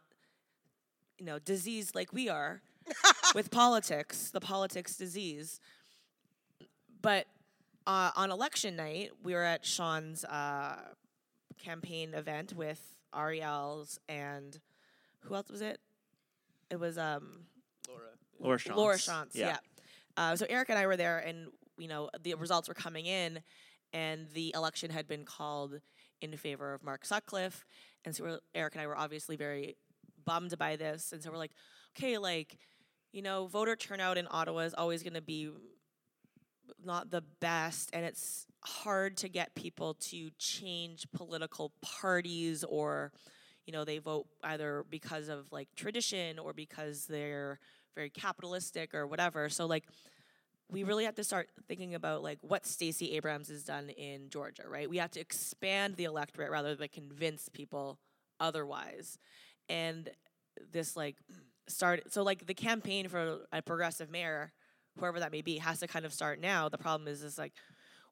you 1.19 1.25
know, 1.25 1.39
diseased 1.39 1.95
like 1.95 2.13
we 2.13 2.29
are 2.29 2.63
with 3.35 3.51
politics, 3.51 4.31
the 4.31 4.41
politics 4.41 4.97
disease. 4.97 5.61
But 7.01 7.27
uh, 7.87 8.11
on 8.17 8.31
election 8.31 8.77
night, 8.77 9.11
we 9.23 9.35
were 9.35 9.45
at 9.45 9.65
Shawn's 9.65 10.25
uh, 10.25 10.77
campaign 11.59 12.15
event 12.15 12.55
with 12.55 12.81
Ariel's 13.15 13.99
and 14.09 14.59
who 15.21 15.35
else 15.35 15.51
was 15.51 15.61
it? 15.61 15.81
It 16.71 16.79
was 16.79 16.99
um, 16.99 17.47
Laura. 17.89 18.11
Laura 18.39 18.59
Shantz. 18.59 18.77
Laura 18.77 18.97
Shantz, 18.97 19.35
yeah. 19.35 19.57
Uh, 20.17 20.37
so 20.37 20.47
Eric 20.49 20.69
and 20.69 20.79
I 20.79 20.87
were 20.87 20.97
there, 20.97 21.19
and 21.19 21.49
you 21.79 21.89
know 21.89 22.11
the 22.23 22.35
results 22.35 22.69
were 22.69 22.75
coming 22.75 23.07
in, 23.07 23.41
and 23.93 24.27
the 24.35 24.53
election 24.55 24.91
had 24.91 25.07
been 25.07 25.25
called 25.25 25.81
in 26.21 26.37
favor 26.37 26.75
of 26.75 26.83
Mark 26.83 27.05
Sutcliffe, 27.05 27.65
and 28.05 28.15
so 28.15 28.25
we're, 28.25 28.39
Eric 28.55 28.75
and 28.75 28.83
I 28.83 28.87
were 28.87 28.99
obviously 28.99 29.37
very 29.37 29.77
bummed 30.29 30.59
by 30.59 30.77
this, 30.77 31.13
and 31.13 31.23
so 31.23 31.31
we're 31.31 31.39
like, 31.39 31.53
okay, 31.97 32.19
like, 32.19 32.59
you 33.13 33.23
know, 33.23 33.47
voter 33.47 33.75
turnout 33.75 34.19
in 34.19 34.29
Ottawa 34.31 34.61
is 34.61 34.75
always 34.75 35.03
going 35.03 35.15
to 35.15 35.23
be 35.23 35.51
not 36.85 37.11
the 37.11 37.23
best, 37.41 37.91
and 37.93 38.05
it's 38.05 38.47
hard 38.65 39.17
to 39.17 39.29
get 39.29 39.55
people 39.55 39.95
to 39.95 40.31
change 40.39 41.07
political 41.13 41.73
parties 41.81 42.65
or 42.65 43.13
you 43.67 43.73
know 43.73 43.85
they 43.85 43.99
vote 43.99 44.27
either 44.43 44.85
because 44.91 45.29
of 45.29 45.47
like 45.53 45.69
tradition 45.77 46.39
or 46.39 46.53
because 46.53 47.07
they're 47.07 47.61
very 47.95 48.11
capitalistic 48.11 48.95
or 48.95 49.07
whatever 49.07 49.49
so 49.49 49.65
like 49.65 49.85
we 50.71 50.85
really 50.85 51.05
have 51.05 51.15
to 51.15 51.25
start 51.25 51.49
thinking 51.67 51.95
about 51.95 52.23
like 52.23 52.39
what 52.43 52.67
Stacey 52.67 53.13
Abrams 53.13 53.49
has 53.49 53.65
done 53.65 53.89
in 53.91 54.29
Georgia, 54.29 54.65
right? 54.69 54.89
We 54.89 54.99
have 54.99 55.11
to 55.13 55.21
expand 55.21 55.97
the 55.97 56.05
electorate 56.05 56.51
rather 56.51 56.75
than 56.75 56.89
convince 56.89 57.49
people 57.49 57.99
otherwise. 58.39 59.19
And 59.69 60.11
this 60.73 60.97
like 60.97 61.17
start 61.67 62.13
so 62.13 62.23
like 62.23 62.47
the 62.47 62.55
campaign 62.55 63.09
for 63.09 63.41
a 63.53 63.63
progressive 63.63 64.11
mayor, 64.11 64.53
whoever 64.99 65.21
that 65.21 65.33
may 65.33 65.43
be, 65.43 65.59
has 65.59 65.81
to 65.81 65.87
kind 65.87 66.05
of 66.05 66.13
start 66.13 66.41
now. 66.41 66.69
The 66.69 66.79
problem 66.79 67.09
is 67.09 67.23
is 67.23 67.39
like 67.39 67.53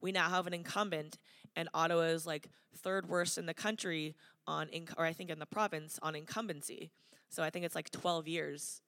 we 0.00 0.12
now 0.12 0.28
have 0.28 0.46
an 0.46 0.54
incumbent 0.54 1.18
and 1.54 1.68
Ottawa 1.72 2.02
is 2.02 2.26
like 2.26 2.48
third 2.76 3.08
worst 3.08 3.38
in 3.38 3.46
the 3.46 3.54
country 3.54 4.14
on 4.46 4.68
inc- 4.68 4.94
or 4.96 5.04
I 5.04 5.12
think 5.12 5.30
in 5.30 5.38
the 5.38 5.46
province 5.46 5.98
on 6.02 6.14
incumbency. 6.14 6.90
So 7.28 7.42
I 7.42 7.50
think 7.50 7.64
it's 7.64 7.74
like 7.74 7.90
12 7.90 8.28
years 8.28 8.82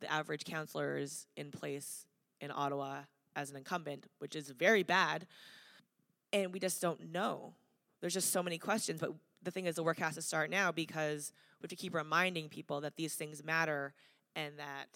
the 0.00 0.12
average 0.12 0.44
counselor 0.44 0.98
is 0.98 1.26
in 1.36 1.50
place 1.50 2.06
in 2.40 2.50
Ottawa 2.50 3.02
as 3.34 3.50
an 3.50 3.56
incumbent, 3.56 4.06
which 4.18 4.36
is 4.36 4.50
very 4.50 4.82
bad. 4.82 5.26
And 6.32 6.52
we 6.52 6.58
just 6.58 6.82
don't 6.82 7.12
know. 7.12 7.54
There's 8.00 8.14
just 8.14 8.30
so 8.30 8.42
many 8.42 8.58
questions. 8.58 9.00
But 9.00 9.12
the 9.42 9.50
thing 9.50 9.66
is, 9.66 9.76
the 9.76 9.82
work 9.82 9.98
has 9.98 10.14
to 10.14 10.22
start 10.22 10.50
now 10.50 10.72
because 10.72 11.32
we 11.60 11.66
have 11.66 11.70
to 11.70 11.76
keep 11.76 11.94
reminding 11.94 12.48
people 12.48 12.80
that 12.80 12.96
these 12.96 13.14
things 13.14 13.44
matter 13.44 13.94
and 14.34 14.58
that, 14.58 14.88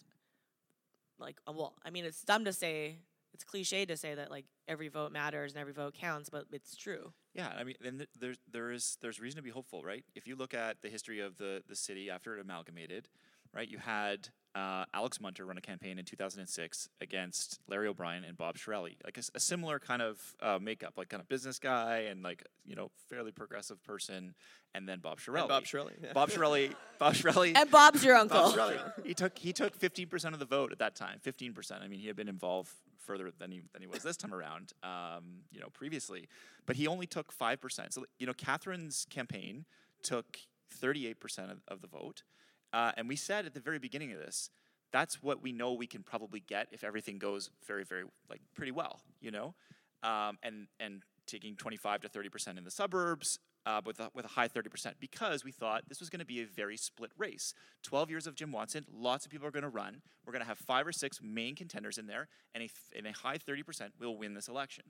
like, 1.18 1.36
uh, 1.48 1.52
well, 1.52 1.74
I 1.84 1.90
mean, 1.90 2.04
it's 2.04 2.22
dumb 2.22 2.44
to 2.44 2.52
say, 2.52 2.98
it's 3.32 3.44
cliche 3.44 3.84
to 3.86 3.96
say 3.96 4.14
that, 4.14 4.30
like, 4.30 4.46
every 4.68 4.88
vote 4.88 5.12
matters 5.12 5.52
and 5.52 5.60
every 5.60 5.72
vote 5.72 5.94
counts, 5.94 6.30
but 6.30 6.44
it's 6.52 6.76
true. 6.76 7.12
Yeah, 7.34 7.52
I 7.56 7.64
mean, 7.64 7.74
and 7.84 7.98
th- 7.98 8.10
there's 8.18 8.38
there 8.50 8.72
is 8.72 8.96
there's 9.02 9.20
reason 9.20 9.36
to 9.36 9.42
be 9.42 9.50
hopeful, 9.50 9.82
right? 9.82 10.04
If 10.14 10.26
you 10.26 10.36
look 10.36 10.54
at 10.54 10.80
the 10.82 10.88
history 10.88 11.20
of 11.20 11.36
the 11.36 11.62
the 11.68 11.76
city 11.76 12.10
after 12.10 12.36
it 12.36 12.40
amalgamated, 12.40 13.08
right? 13.52 13.68
You 13.68 13.78
had 13.78 14.28
uh, 14.56 14.84
Alex 14.94 15.20
Munter 15.20 15.44
run 15.44 15.58
a 15.58 15.60
campaign 15.60 15.98
in 15.98 16.04
2006 16.06 16.88
against 17.02 17.60
Larry 17.68 17.88
O'Brien 17.88 18.24
and 18.24 18.36
Bob 18.38 18.56
Chiarelli, 18.56 18.94
like 19.04 19.16
a, 19.16 19.20
s- 19.20 19.30
a 19.34 19.40
similar 19.40 19.78
kind 19.78 20.00
of 20.00 20.18
uh, 20.40 20.58
makeup, 20.60 20.94
like 20.96 21.10
kind 21.10 21.20
of 21.20 21.28
business 21.28 21.58
guy 21.58 22.06
and 22.10 22.22
like 22.22 22.42
you 22.64 22.74
know 22.74 22.90
fairly 23.10 23.32
progressive 23.32 23.82
person, 23.84 24.34
and 24.74 24.88
then 24.88 25.00
Bob 25.00 25.20
Chiarelli. 25.20 25.40
And 25.40 25.48
Bob 25.48 25.64
Chiarelli. 25.64 25.92
yeah. 26.02 26.12
Bob 26.14 26.30
Chiarelli. 26.30 26.74
Bob 26.98 27.14
Chiarelli. 27.14 27.52
And 27.54 27.70
Bob's 27.70 28.02
your 28.02 28.16
uncle. 28.16 28.38
Bob 28.40 28.54
Chiarelli. 28.54 29.06
he 29.06 29.14
took 29.14 29.36
he 29.38 29.52
took 29.52 29.78
15% 29.78 30.32
of 30.32 30.38
the 30.38 30.46
vote 30.46 30.72
at 30.72 30.78
that 30.78 30.94
time. 30.94 31.20
15%. 31.24 31.82
I 31.82 31.86
mean, 31.88 32.00
he 32.00 32.06
had 32.06 32.16
been 32.16 32.28
involved 32.28 32.70
further 32.98 33.30
than 33.38 33.50
he 33.52 33.60
than 33.74 33.82
he 33.82 33.86
was 33.88 34.02
this 34.02 34.16
time 34.16 34.32
around. 34.34 34.72
Um, 34.82 35.42
you 35.52 35.60
know, 35.60 35.68
previously, 35.72 36.28
but 36.64 36.76
he 36.76 36.86
only 36.86 37.06
took 37.06 37.32
5%. 37.36 37.92
So 37.92 38.04
you 38.18 38.26
know, 38.26 38.32
Catherine's 38.32 39.06
campaign 39.10 39.66
took 40.02 40.38
38% 40.82 41.14
of, 41.50 41.58
of 41.68 41.80
the 41.82 41.86
vote, 41.88 42.22
uh, 42.72 42.92
and 42.96 43.08
we 43.08 43.16
said 43.16 43.46
at 43.46 43.54
the 43.54 43.60
very 43.60 43.78
beginning 43.78 44.12
of 44.12 44.18
this. 44.18 44.50
That's 44.92 45.22
what 45.22 45.42
we 45.42 45.52
know 45.52 45.72
we 45.72 45.86
can 45.86 46.02
probably 46.02 46.40
get 46.40 46.68
if 46.70 46.84
everything 46.84 47.18
goes 47.18 47.50
very, 47.66 47.84
very 47.84 48.04
like 48.30 48.40
pretty 48.54 48.72
well, 48.72 49.00
you 49.20 49.30
know, 49.30 49.54
um, 50.02 50.38
and 50.42 50.68
and 50.78 51.02
taking 51.26 51.56
25 51.56 52.02
to 52.02 52.08
30 52.08 52.28
percent 52.28 52.58
in 52.58 52.64
the 52.64 52.70
suburbs, 52.70 53.40
uh, 53.66 53.80
with 53.84 53.98
a, 53.98 54.10
with 54.14 54.24
a 54.24 54.28
high 54.28 54.48
30% 54.48 54.94
because 55.00 55.44
we 55.44 55.50
thought 55.50 55.82
this 55.88 55.98
was 55.98 56.08
going 56.08 56.20
to 56.20 56.26
be 56.26 56.40
a 56.40 56.46
very 56.46 56.76
split 56.76 57.10
race. 57.18 57.52
12 57.82 58.08
years 58.10 58.26
of 58.26 58.36
Jim 58.36 58.52
Watson, 58.52 58.86
lots 58.90 59.26
of 59.26 59.32
people 59.32 59.46
are 59.46 59.50
going 59.50 59.64
to 59.64 59.68
run. 59.68 60.00
We're 60.24 60.32
going 60.32 60.42
to 60.42 60.48
have 60.48 60.58
five 60.58 60.86
or 60.86 60.92
six 60.92 61.18
main 61.20 61.56
contenders 61.56 61.98
in 61.98 62.06
there, 62.06 62.28
and 62.54 62.62
a, 62.62 62.70
and 62.96 63.06
a 63.06 63.12
high 63.12 63.38
30% 63.38 63.90
will 63.98 64.16
win 64.16 64.34
this 64.34 64.48
election. 64.48 64.84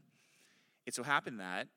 it 0.85 0.95
so 0.95 1.03
happened 1.03 1.41
that 1.41 1.69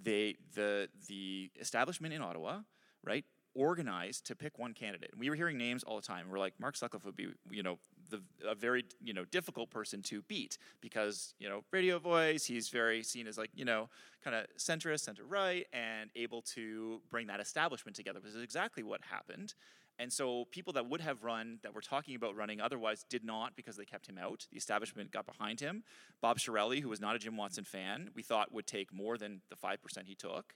they 0.00 0.36
the 0.54 0.88
the 1.08 1.50
establishment 1.60 2.14
in 2.14 2.22
Ottawa, 2.22 2.60
right, 3.02 3.24
organized 3.54 4.26
to 4.26 4.36
pick 4.36 4.58
one 4.58 4.72
candidate. 4.72 5.10
We 5.16 5.30
were 5.30 5.36
hearing 5.36 5.58
names 5.58 5.82
all 5.82 5.96
the 5.96 6.06
time. 6.06 6.26
We're 6.30 6.38
like, 6.38 6.54
Mark 6.58 6.76
Sutcliffe 6.76 7.04
would 7.04 7.16
be, 7.16 7.28
you 7.50 7.62
know, 7.62 7.78
the, 8.10 8.22
a 8.46 8.54
very, 8.54 8.84
you 9.02 9.12
know, 9.12 9.24
difficult 9.24 9.70
person 9.70 10.02
to 10.02 10.22
beat 10.22 10.58
because, 10.80 11.34
you 11.38 11.48
know, 11.48 11.64
radio 11.72 11.98
voice, 11.98 12.44
he's 12.44 12.68
very 12.68 13.02
seen 13.02 13.26
as 13.26 13.36
like, 13.36 13.50
you 13.54 13.64
know, 13.64 13.88
kind 14.22 14.36
of 14.36 14.46
centrist, 14.58 15.00
center 15.00 15.24
right, 15.24 15.66
and 15.72 16.10
able 16.16 16.42
to 16.42 17.00
bring 17.10 17.26
that 17.26 17.40
establishment 17.40 17.96
together, 17.96 18.20
which 18.20 18.34
is 18.34 18.42
exactly 18.42 18.82
what 18.82 19.00
happened. 19.02 19.54
And 19.98 20.12
so 20.12 20.44
people 20.50 20.72
that 20.74 20.88
would 20.88 21.00
have 21.00 21.24
run, 21.24 21.58
that 21.62 21.74
were 21.74 21.80
talking 21.80 22.14
about 22.14 22.36
running 22.36 22.60
otherwise, 22.60 23.04
did 23.08 23.24
not 23.24 23.56
because 23.56 23.76
they 23.76 23.84
kept 23.84 24.08
him 24.08 24.16
out. 24.16 24.46
The 24.52 24.56
establishment 24.56 25.10
got 25.10 25.26
behind 25.26 25.58
him. 25.58 25.82
Bob 26.20 26.38
Chiarelli, 26.38 26.80
who 26.80 26.88
was 26.88 27.00
not 27.00 27.16
a 27.16 27.18
Jim 27.18 27.36
Watson 27.36 27.64
fan, 27.64 28.10
we 28.14 28.22
thought 28.22 28.52
would 28.52 28.66
take 28.66 28.92
more 28.92 29.18
than 29.18 29.40
the 29.50 29.56
5% 29.56 29.78
he 30.06 30.14
took. 30.14 30.54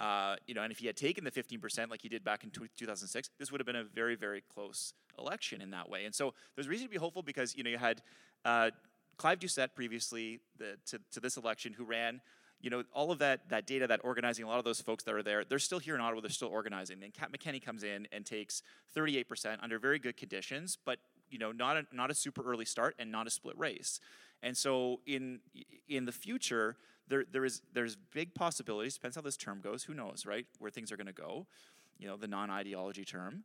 Uh, 0.00 0.36
you 0.46 0.54
know, 0.54 0.62
and 0.62 0.72
if 0.72 0.78
he 0.78 0.86
had 0.86 0.96
taken 0.96 1.24
the 1.24 1.30
15% 1.30 1.90
like 1.90 2.02
he 2.02 2.08
did 2.08 2.24
back 2.24 2.42
in 2.42 2.50
2006, 2.50 3.30
this 3.38 3.52
would 3.52 3.60
have 3.60 3.66
been 3.66 3.76
a 3.76 3.84
very, 3.84 4.16
very 4.16 4.42
close 4.52 4.92
election 5.18 5.60
in 5.60 5.70
that 5.70 5.88
way. 5.88 6.04
And 6.04 6.14
so 6.14 6.34
there's 6.54 6.68
reason 6.68 6.86
to 6.86 6.90
be 6.90 6.98
hopeful 6.98 7.22
because, 7.22 7.54
you 7.54 7.62
know, 7.62 7.70
you 7.70 7.78
had 7.78 8.02
uh, 8.44 8.70
Clive 9.16 9.38
Doucet 9.38 9.74
previously 9.74 10.40
the, 10.58 10.76
to, 10.86 11.00
to 11.12 11.20
this 11.20 11.36
election 11.36 11.72
who 11.72 11.84
ran 11.84 12.20
you 12.64 12.70
know, 12.70 12.82
all 12.94 13.12
of 13.12 13.18
that 13.18 13.50
that 13.50 13.66
data, 13.66 13.86
that 13.86 14.00
organizing, 14.02 14.42
a 14.42 14.48
lot 14.48 14.58
of 14.58 14.64
those 14.64 14.80
folks 14.80 15.04
that 15.04 15.14
are 15.14 15.22
there, 15.22 15.44
they're 15.44 15.58
still 15.58 15.78
here 15.78 15.94
in 15.94 16.00
Ottawa. 16.00 16.22
They're 16.22 16.30
still 16.30 16.48
organizing. 16.48 16.98
Then 16.98 17.10
Kat 17.10 17.30
McKenney 17.30 17.62
comes 17.62 17.84
in 17.84 18.08
and 18.10 18.24
takes 18.24 18.62
38% 18.96 19.58
under 19.62 19.78
very 19.78 19.98
good 19.98 20.16
conditions, 20.16 20.78
but 20.82 20.98
you 21.28 21.38
know, 21.38 21.52
not 21.52 21.76
a, 21.76 21.84
not 21.92 22.10
a 22.10 22.14
super 22.14 22.42
early 22.42 22.64
start 22.64 22.94
and 22.98 23.12
not 23.12 23.26
a 23.26 23.30
split 23.30 23.58
race. 23.58 24.00
And 24.42 24.56
so 24.56 25.00
in 25.06 25.40
in 25.90 26.06
the 26.06 26.12
future, 26.12 26.76
there 27.08 27.24
there 27.30 27.44
is 27.44 27.62
there's 27.72 27.96
big 27.96 28.34
possibilities. 28.34 28.94
Depends 28.94 29.16
how 29.16 29.22
this 29.22 29.36
term 29.36 29.60
goes. 29.60 29.84
Who 29.84 29.94
knows, 29.94 30.24
right? 30.26 30.46
Where 30.58 30.70
things 30.70 30.92
are 30.92 30.96
going 30.96 31.06
to 31.06 31.12
go. 31.12 31.46
You 31.98 32.08
know, 32.08 32.16
the 32.16 32.26
non-ideology 32.26 33.04
term 33.04 33.44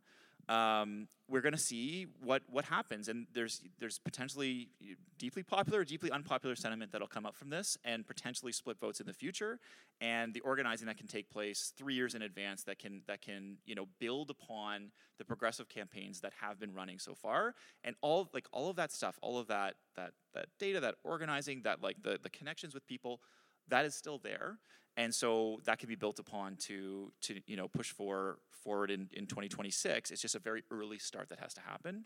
um, 0.50 1.06
we're 1.28 1.42
going 1.42 1.52
to 1.52 1.58
see 1.58 2.08
what 2.20 2.42
what 2.50 2.64
happens, 2.64 3.08
and 3.08 3.28
there's 3.32 3.62
there's 3.78 4.00
potentially 4.00 4.68
deeply 5.16 5.44
popular 5.44 5.84
deeply 5.84 6.10
unpopular 6.10 6.56
sentiment 6.56 6.90
that'll 6.90 7.06
come 7.06 7.24
up 7.24 7.36
from 7.36 7.50
this, 7.50 7.78
and 7.84 8.04
potentially 8.04 8.50
split 8.50 8.80
votes 8.80 8.98
in 8.98 9.06
the 9.06 9.12
future, 9.12 9.60
and 10.00 10.34
the 10.34 10.40
organizing 10.40 10.88
that 10.88 10.96
can 10.96 11.06
take 11.06 11.30
place 11.30 11.72
three 11.76 11.94
years 11.94 12.16
in 12.16 12.22
advance 12.22 12.64
that 12.64 12.80
can 12.80 13.02
that 13.06 13.22
can 13.22 13.58
you 13.64 13.76
know 13.76 13.86
build 14.00 14.28
upon 14.28 14.90
the 15.18 15.24
progressive 15.24 15.68
campaigns 15.68 16.20
that 16.20 16.32
have 16.40 16.58
been 16.58 16.74
running 16.74 16.98
so 16.98 17.14
far, 17.14 17.54
and 17.84 17.94
all 18.00 18.28
like 18.34 18.48
all 18.50 18.68
of 18.68 18.74
that 18.74 18.90
stuff, 18.90 19.20
all 19.22 19.38
of 19.38 19.46
that 19.46 19.74
that 19.94 20.10
that 20.34 20.46
data, 20.58 20.80
that 20.80 20.96
organizing, 21.04 21.62
that 21.62 21.80
like 21.80 22.02
the 22.02 22.18
the 22.20 22.30
connections 22.30 22.74
with 22.74 22.84
people, 22.88 23.20
that 23.68 23.84
is 23.84 23.94
still 23.94 24.18
there. 24.18 24.58
And 24.96 25.14
so 25.14 25.60
that 25.64 25.78
can 25.78 25.88
be 25.88 25.94
built 25.94 26.18
upon 26.18 26.56
to 26.56 27.12
to 27.22 27.40
you 27.46 27.56
know 27.56 27.68
push 27.68 27.90
for 27.90 28.38
forward 28.50 28.90
in, 28.90 29.08
in 29.14 29.26
2026 29.26 30.10
it's 30.10 30.20
just 30.20 30.34
a 30.34 30.38
very 30.38 30.62
early 30.70 30.98
start 30.98 31.30
that 31.30 31.40
has 31.40 31.54
to 31.54 31.60
happen. 31.60 32.04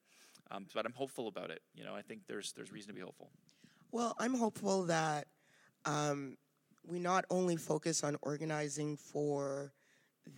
Um, 0.50 0.66
but 0.74 0.86
i'm 0.86 0.92
hopeful 0.92 1.26
about 1.26 1.50
it. 1.50 1.62
You 1.74 1.84
know 1.84 1.94
i 1.94 2.02
think 2.02 2.22
there's 2.28 2.52
there's 2.52 2.70
reason 2.70 2.88
to 2.88 2.94
be 2.94 3.00
hopeful. 3.00 3.30
Well 3.90 4.14
i'm 4.18 4.34
hopeful 4.34 4.84
that 4.84 5.26
um, 5.86 6.36
we 6.86 6.98
not 6.98 7.24
only 7.30 7.56
focus 7.56 8.04
on 8.04 8.16
organizing 8.22 8.96
for 8.96 9.72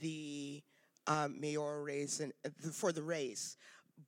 the 0.01 0.63
um, 1.07 1.41
mayoral 1.41 1.83
race 1.83 2.21
and 2.21 2.33
uh, 2.45 2.71
for 2.73 2.93
the 2.93 3.03
race 3.03 3.57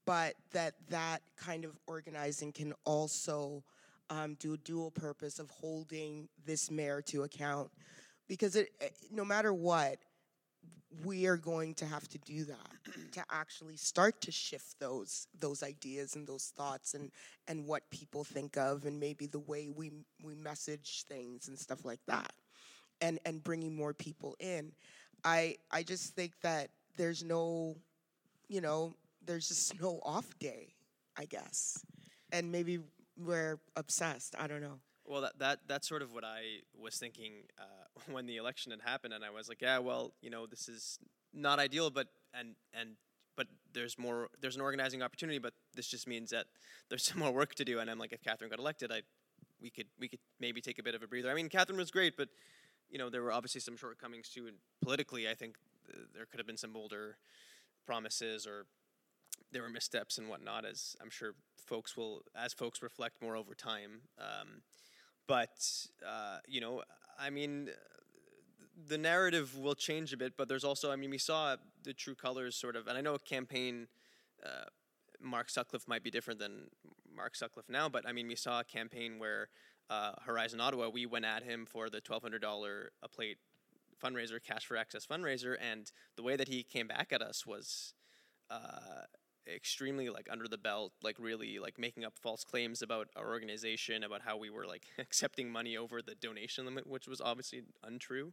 but 0.04 0.34
that 0.52 0.74
that 0.88 1.22
kind 1.36 1.64
of 1.64 1.78
organizing 1.86 2.52
can 2.52 2.72
also 2.84 3.62
um, 4.10 4.34
do 4.34 4.54
a 4.54 4.56
dual 4.58 4.90
purpose 4.90 5.38
of 5.38 5.50
holding 5.50 6.28
this 6.46 6.70
mayor 6.70 7.02
to 7.02 7.22
account. 7.22 7.70
Because 8.28 8.56
it, 8.56 8.70
eh, 8.80 8.88
no 9.10 9.24
matter 9.24 9.52
what, 9.52 9.98
we 11.04 11.26
are 11.26 11.36
going 11.36 11.74
to 11.74 11.86
have 11.86 12.08
to 12.08 12.18
do 12.18 12.44
that 12.44 12.70
to 13.12 13.22
actually 13.30 13.76
start 13.76 14.20
to 14.22 14.32
shift 14.32 14.78
those 14.80 15.26
those 15.38 15.62
ideas 15.62 16.16
and 16.16 16.26
those 16.26 16.52
thoughts 16.56 16.94
and 16.94 17.10
and 17.46 17.66
what 17.66 17.88
people 17.90 18.24
think 18.24 18.56
of 18.56 18.84
and 18.86 18.98
maybe 18.98 19.26
the 19.26 19.38
way 19.40 19.68
we 19.68 19.92
we 20.22 20.34
message 20.34 21.04
things 21.08 21.48
and 21.48 21.58
stuff 21.58 21.84
like 21.84 22.00
that 22.06 22.32
and 23.00 23.18
and 23.24 23.44
bringing 23.44 23.74
more 23.74 23.92
people 23.92 24.36
in. 24.40 24.72
I 25.24 25.56
i 25.70 25.82
just 25.82 26.14
think 26.14 26.32
that 26.42 26.70
there's 26.96 27.22
no 27.22 27.76
you 28.48 28.60
know 28.60 28.94
there's 29.26 29.48
just 29.48 29.80
no 29.80 30.00
off 30.02 30.38
day 30.38 30.74
i 31.16 31.24
guess. 31.24 31.84
And 32.32 32.52
maybe 32.52 32.80
we're 33.18 33.58
obsessed 33.76 34.34
i 34.38 34.46
don't 34.46 34.62
know 34.62 34.80
well, 35.08 35.22
that, 35.22 35.38
that 35.38 35.60
that's 35.66 35.88
sort 35.88 36.02
of 36.02 36.12
what 36.12 36.22
I 36.22 36.60
was 36.78 36.96
thinking 36.96 37.32
uh, 37.58 37.64
when 38.12 38.26
the 38.26 38.36
election 38.36 38.70
had 38.70 38.82
happened, 38.82 39.14
and 39.14 39.24
I 39.24 39.30
was 39.30 39.48
like, 39.48 39.62
yeah, 39.62 39.78
well, 39.78 40.12
you 40.20 40.30
know, 40.30 40.46
this 40.46 40.68
is 40.68 40.98
not 41.32 41.58
ideal, 41.58 41.90
but 41.90 42.08
and 42.34 42.54
and 42.74 42.90
but 43.36 43.46
there's 43.72 43.98
more 43.98 44.28
there's 44.40 44.56
an 44.56 44.60
organizing 44.60 45.02
opportunity, 45.02 45.38
but 45.38 45.54
this 45.74 45.88
just 45.88 46.06
means 46.06 46.30
that 46.30 46.46
there's 46.88 47.04
some 47.08 47.18
more 47.20 47.32
work 47.32 47.54
to 47.56 47.64
do. 47.64 47.78
And 47.78 47.90
I'm 47.90 47.98
like, 47.98 48.12
if 48.12 48.22
Catherine 48.22 48.50
got 48.50 48.58
elected, 48.58 48.92
I 48.92 49.02
we 49.60 49.70
could 49.70 49.86
we 49.98 50.08
could 50.08 50.20
maybe 50.38 50.60
take 50.60 50.78
a 50.78 50.82
bit 50.82 50.94
of 50.94 51.02
a 51.02 51.06
breather. 51.06 51.30
I 51.30 51.34
mean, 51.34 51.48
Catherine 51.48 51.78
was 51.78 51.90
great, 51.90 52.16
but 52.16 52.28
you 52.90 52.98
know, 52.98 53.10
there 53.10 53.22
were 53.22 53.32
obviously 53.32 53.60
some 53.60 53.76
shortcomings 53.76 54.28
too. 54.28 54.46
And 54.46 54.56
politically, 54.82 55.28
I 55.28 55.34
think 55.34 55.56
th- 55.86 56.08
there 56.14 56.26
could 56.26 56.38
have 56.38 56.46
been 56.46 56.56
some 56.56 56.72
bolder 56.72 57.16
promises 57.86 58.46
or 58.46 58.66
there 59.52 59.62
were 59.62 59.68
missteps 59.68 60.18
and 60.18 60.28
whatnot, 60.28 60.64
as 60.64 60.96
I'm 61.00 61.10
sure 61.10 61.34
folks 61.68 61.96
will, 61.96 62.22
as 62.34 62.52
folks 62.52 62.82
reflect 62.82 63.20
more 63.22 63.36
over 63.36 63.54
time. 63.54 64.00
Um, 64.18 64.62
but 65.26 65.58
uh, 66.06 66.38
you 66.46 66.60
know, 66.60 66.82
I 67.18 67.30
mean, 67.30 67.70
the 68.88 68.98
narrative 68.98 69.58
will 69.58 69.74
change 69.74 70.12
a 70.12 70.16
bit. 70.16 70.36
But 70.36 70.48
there's 70.48 70.64
also, 70.64 70.90
I 70.90 70.96
mean, 70.96 71.10
we 71.10 71.18
saw 71.18 71.56
the 71.84 71.92
true 71.92 72.14
colors 72.14 72.56
sort 72.56 72.76
of, 72.76 72.86
and 72.86 72.96
I 72.96 73.00
know 73.00 73.14
a 73.14 73.18
campaign. 73.18 73.88
Uh, 74.44 74.64
Mark 75.20 75.50
Sutcliffe 75.50 75.88
might 75.88 76.04
be 76.04 76.10
different 76.10 76.38
than 76.38 76.68
Mark 77.14 77.34
Sutcliffe 77.34 77.68
now, 77.68 77.88
but 77.88 78.06
I 78.06 78.12
mean, 78.12 78.28
we 78.28 78.36
saw 78.36 78.60
a 78.60 78.64
campaign 78.64 79.18
where 79.18 79.48
uh, 79.90 80.12
Horizon 80.24 80.60
Ottawa, 80.60 80.90
we 80.90 81.06
went 81.06 81.24
at 81.24 81.42
him 81.42 81.66
for 81.66 81.90
the 81.90 82.00
$1,200 82.00 82.86
a 83.02 83.08
plate 83.08 83.38
fundraiser, 84.02 84.38
Cash 84.40 84.66
for 84.66 84.76
Access 84.76 85.06
fundraiser, 85.06 85.56
and 85.60 85.90
the 86.16 86.22
way 86.22 86.36
that 86.36 86.46
he 86.46 86.62
came 86.62 86.86
back 86.86 87.12
at 87.12 87.20
us 87.20 87.44
was 87.44 87.94
uh, 88.48 89.06
extremely 89.54 90.08
like 90.08 90.28
under 90.30 90.46
the 90.48 90.58
belt, 90.58 90.92
like 91.02 91.16
really 91.18 91.58
like 91.58 91.78
making 91.78 92.04
up 92.04 92.14
false 92.18 92.44
claims 92.44 92.82
about 92.82 93.08
our 93.16 93.28
organization, 93.28 94.04
about 94.04 94.22
how 94.22 94.36
we 94.36 94.50
were 94.50 94.66
like 94.66 94.86
accepting 94.98 95.50
money 95.50 95.76
over 95.76 96.02
the 96.02 96.14
donation 96.14 96.64
limit, 96.64 96.86
which 96.86 97.08
was 97.08 97.20
obviously 97.20 97.62
untrue. 97.82 98.32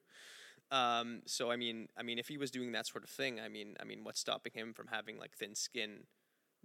Um, 0.72 1.22
so 1.26 1.52
I 1.52 1.56
mean, 1.56 1.88
I 1.98 2.04
mean, 2.04 2.20
if 2.20 2.28
he 2.28 2.38
was 2.38 2.52
doing 2.52 2.72
that 2.74 2.88
sort 2.88 3.04
of 3.04 3.10
thing, 3.10 3.40
I 3.40 3.50
mean, 3.50 3.76
I 3.80 3.84
mean, 3.84 4.04
what's 4.04 4.20
stopping 4.20 4.54
him 4.54 4.74
from 4.74 4.88
having 4.88 5.18
like 5.18 5.36
thin 5.36 5.56
skin 5.56 6.06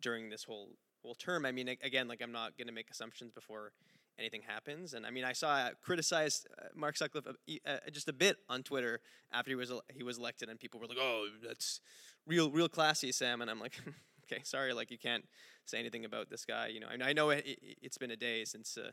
during 0.01 0.31
this 0.31 0.45
whole 0.45 0.71
whole 1.03 1.15
term? 1.15 1.45
I 1.45 1.53
mean, 1.53 1.69
again, 1.69 2.09
like 2.09 2.23
I'm 2.23 2.33
not 2.33 2.57
gonna 2.57 2.73
make 2.73 2.91
assumptions 2.91 3.31
before 3.33 3.73
anything 4.21 4.43
happens. 4.47 4.95
And 4.95 5.07
I 5.07 5.11
mean, 5.11 5.25
I 5.25 5.33
saw 5.33 5.51
uh, 5.51 5.71
criticized 5.83 6.47
uh, 6.59 6.67
Mark 6.75 6.97
Sutcliffe 6.97 7.27
uh, 7.27 7.77
just 7.91 8.09
a 8.09 8.13
bit 8.13 8.37
on 8.49 8.63
Twitter 8.63 9.01
after 9.33 9.51
he 9.51 9.55
was 9.55 9.73
he 9.93 10.03
was 10.03 10.19
elected, 10.19 10.49
and 10.49 10.61
people 10.61 10.79
were 10.79 10.87
like, 10.87 10.99
"Oh, 11.01 11.27
that's 11.47 11.81
real 12.27 12.51
real 12.51 12.69
classy, 12.69 13.13
Sam." 13.13 13.41
And 13.43 13.51
I'm 13.51 13.61
like, 13.61 13.81
okay, 14.31 14.43
sorry, 14.45 14.73
like 14.73 14.91
you 14.91 14.99
can't 14.99 15.25
say 15.67 15.79
anything 15.79 16.05
about 16.05 16.31
this 16.31 16.45
guy. 16.45 16.69
You 16.69 16.81
know, 16.81 16.87
I, 16.89 17.11
I 17.11 17.13
know 17.13 17.31
it, 17.31 17.47
has 17.83 17.99
been 17.99 18.11
a 18.11 18.17
day 18.17 18.45
since 18.45 18.77
uh, 18.77 18.91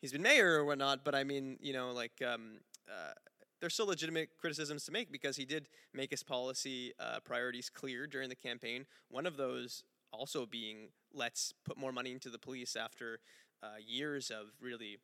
he's 0.00 0.12
been 0.12 0.22
mayor 0.22 0.58
or 0.58 0.64
whatnot, 0.64 1.04
but 1.04 1.14
I 1.14 1.24
mean, 1.24 1.58
you 1.60 1.72
know, 1.72 1.92
like 1.92 2.22
um, 2.26 2.58
uh, 2.88 3.12
there's 3.60 3.74
still 3.74 3.86
legitimate 3.86 4.30
criticisms 4.38 4.84
to 4.84 4.92
make 4.92 5.12
because 5.12 5.36
he 5.36 5.44
did 5.44 5.68
make 5.94 6.10
his 6.10 6.22
policy 6.22 6.92
uh, 6.98 7.20
priorities 7.24 7.70
clear 7.70 8.06
during 8.06 8.28
the 8.28 8.34
campaign. 8.34 8.86
One 9.08 9.26
of 9.26 9.36
those 9.36 9.84
also 10.12 10.46
being 10.46 10.88
let's 11.14 11.54
put 11.64 11.78
more 11.78 11.92
money 11.92 12.12
into 12.12 12.28
the 12.28 12.38
police 12.38 12.76
after 12.76 13.20
uh, 13.62 13.76
years 13.86 14.30
of 14.30 14.48
really 14.60 14.98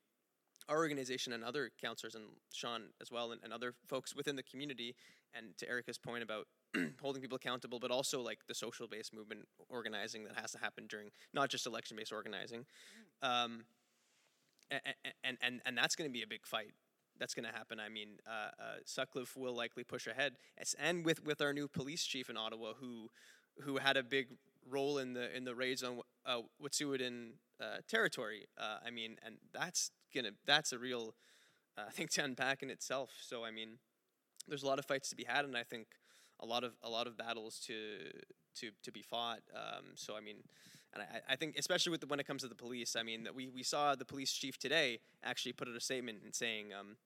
our 0.69 0.77
organization 0.77 1.33
and 1.33 1.43
other 1.43 1.71
counselors 1.81 2.15
and 2.15 2.25
Shawn 2.53 2.89
as 3.01 3.11
well 3.11 3.33
and, 3.33 3.41
and 3.43 3.53
other 3.53 3.75
folks 3.87 4.15
within 4.15 4.37
the 4.37 4.43
community 4.43 4.97
and 5.35 5.57
to 5.59 5.69
Erica's 5.69 5.99
point 5.99 6.23
about 6.23 6.47
holding 7.01 7.23
people 7.23 7.37
accountable, 7.37 7.79
but 7.79 7.91
also 7.91 8.21
like 8.21 8.41
the 8.47 8.55
social 8.55 8.87
based 8.87 9.15
movement 9.15 9.47
organizing 9.69 10.25
that 10.25 10.39
has 10.39 10.53
to 10.53 10.59
happen 10.59 10.87
during 10.89 11.11
not 11.33 11.49
just 11.49 11.67
election 11.67 11.97
based 11.97 12.13
organizing. 12.13 12.67
Um, 13.23 13.65
and, 14.71 14.83
and, 15.25 15.39
and, 15.41 15.61
and 15.65 15.79
that's 15.79 15.97
going 15.97 16.09
to 16.09 16.13
be 16.13 16.23
a 16.23 16.27
big 16.27 16.47
fight. 16.47 16.73
That's 17.19 17.35
going 17.35 17.47
to 17.47 17.53
happen. 17.53 17.81
I 17.81 17.89
mean, 17.89 18.19
uh, 18.27 18.51
uh, 18.61 18.77
Sutcliffe 18.85 19.37
will 19.37 19.55
likely 19.55 19.83
push 19.83 20.07
ahead, 20.07 20.35
and 20.79 21.05
with, 21.05 21.25
with 21.25 21.41
our 21.41 21.53
new 21.53 21.67
police 21.67 22.05
chief 22.05 22.31
in 22.31 22.37
Ottawa, 22.37 22.75
who 22.79 23.09
who 23.63 23.79
had 23.79 23.97
a 23.97 24.05
big 24.05 24.29
role 24.69 24.99
in 24.99 25.15
the 25.15 25.35
in 25.37 25.45
the 25.45 25.55
raids 25.55 25.83
on 25.83 26.01
uh, 26.27 26.43
Wet'suwet'en 26.63 27.31
uh, 27.61 27.79
territory. 27.89 28.47
Uh, 28.57 28.79
I 28.87 28.91
mean, 28.91 29.17
and 29.25 29.37
that's 29.53 29.91
gonna 30.15 30.31
that's 30.47 30.73
a 30.73 30.79
real 30.79 31.15
uh, 31.77 31.91
thing 31.93 32.09
to 32.13 32.25
unpack 32.25 32.63
in 32.63 32.71
itself. 32.71 33.11
So 33.21 33.45
I 33.45 33.51
mean, 33.51 33.79
there's 34.47 34.63
a 34.63 34.67
lot 34.67 34.79
of 34.79 34.85
fights 34.85 35.09
to 35.11 35.17
be 35.17 35.25
had, 35.25 35.45
and 35.45 35.57
I 35.57 35.63
think 35.63 35.89
a 36.41 36.47
lot 36.47 36.65
of 36.65 36.73
a 36.83 36.89
lot 36.89 37.07
of 37.07 37.17
battles 37.17 37.59
to 37.67 37.75
to 38.57 38.71
to 38.83 38.93
be 38.93 39.03
fought. 39.03 39.41
Um, 39.55 39.85
so 39.95 40.17
I 40.17 40.21
mean, 40.21 40.37
and 40.95 41.03
I, 41.03 41.33
I 41.33 41.37
think 41.37 41.57
especially 41.59 41.91
with 41.91 42.01
the, 42.01 42.07
when 42.07 42.21
it 42.21 42.27
comes 42.27 42.43
to 42.43 42.49
the 42.49 42.55
police, 42.55 42.97
I 42.97 43.03
mean 43.03 43.25
that 43.25 43.35
we 43.35 43.49
we 43.49 43.63
saw 43.63 43.95
the 43.95 44.05
police 44.05 44.33
chief 44.33 44.59
today 44.59 45.01
actually 45.23 45.53
put 45.53 45.69
out 45.69 45.77
a 45.77 45.81
statement 45.81 46.19
and 46.25 46.35
saying 46.35 46.73
um, 46.79 46.97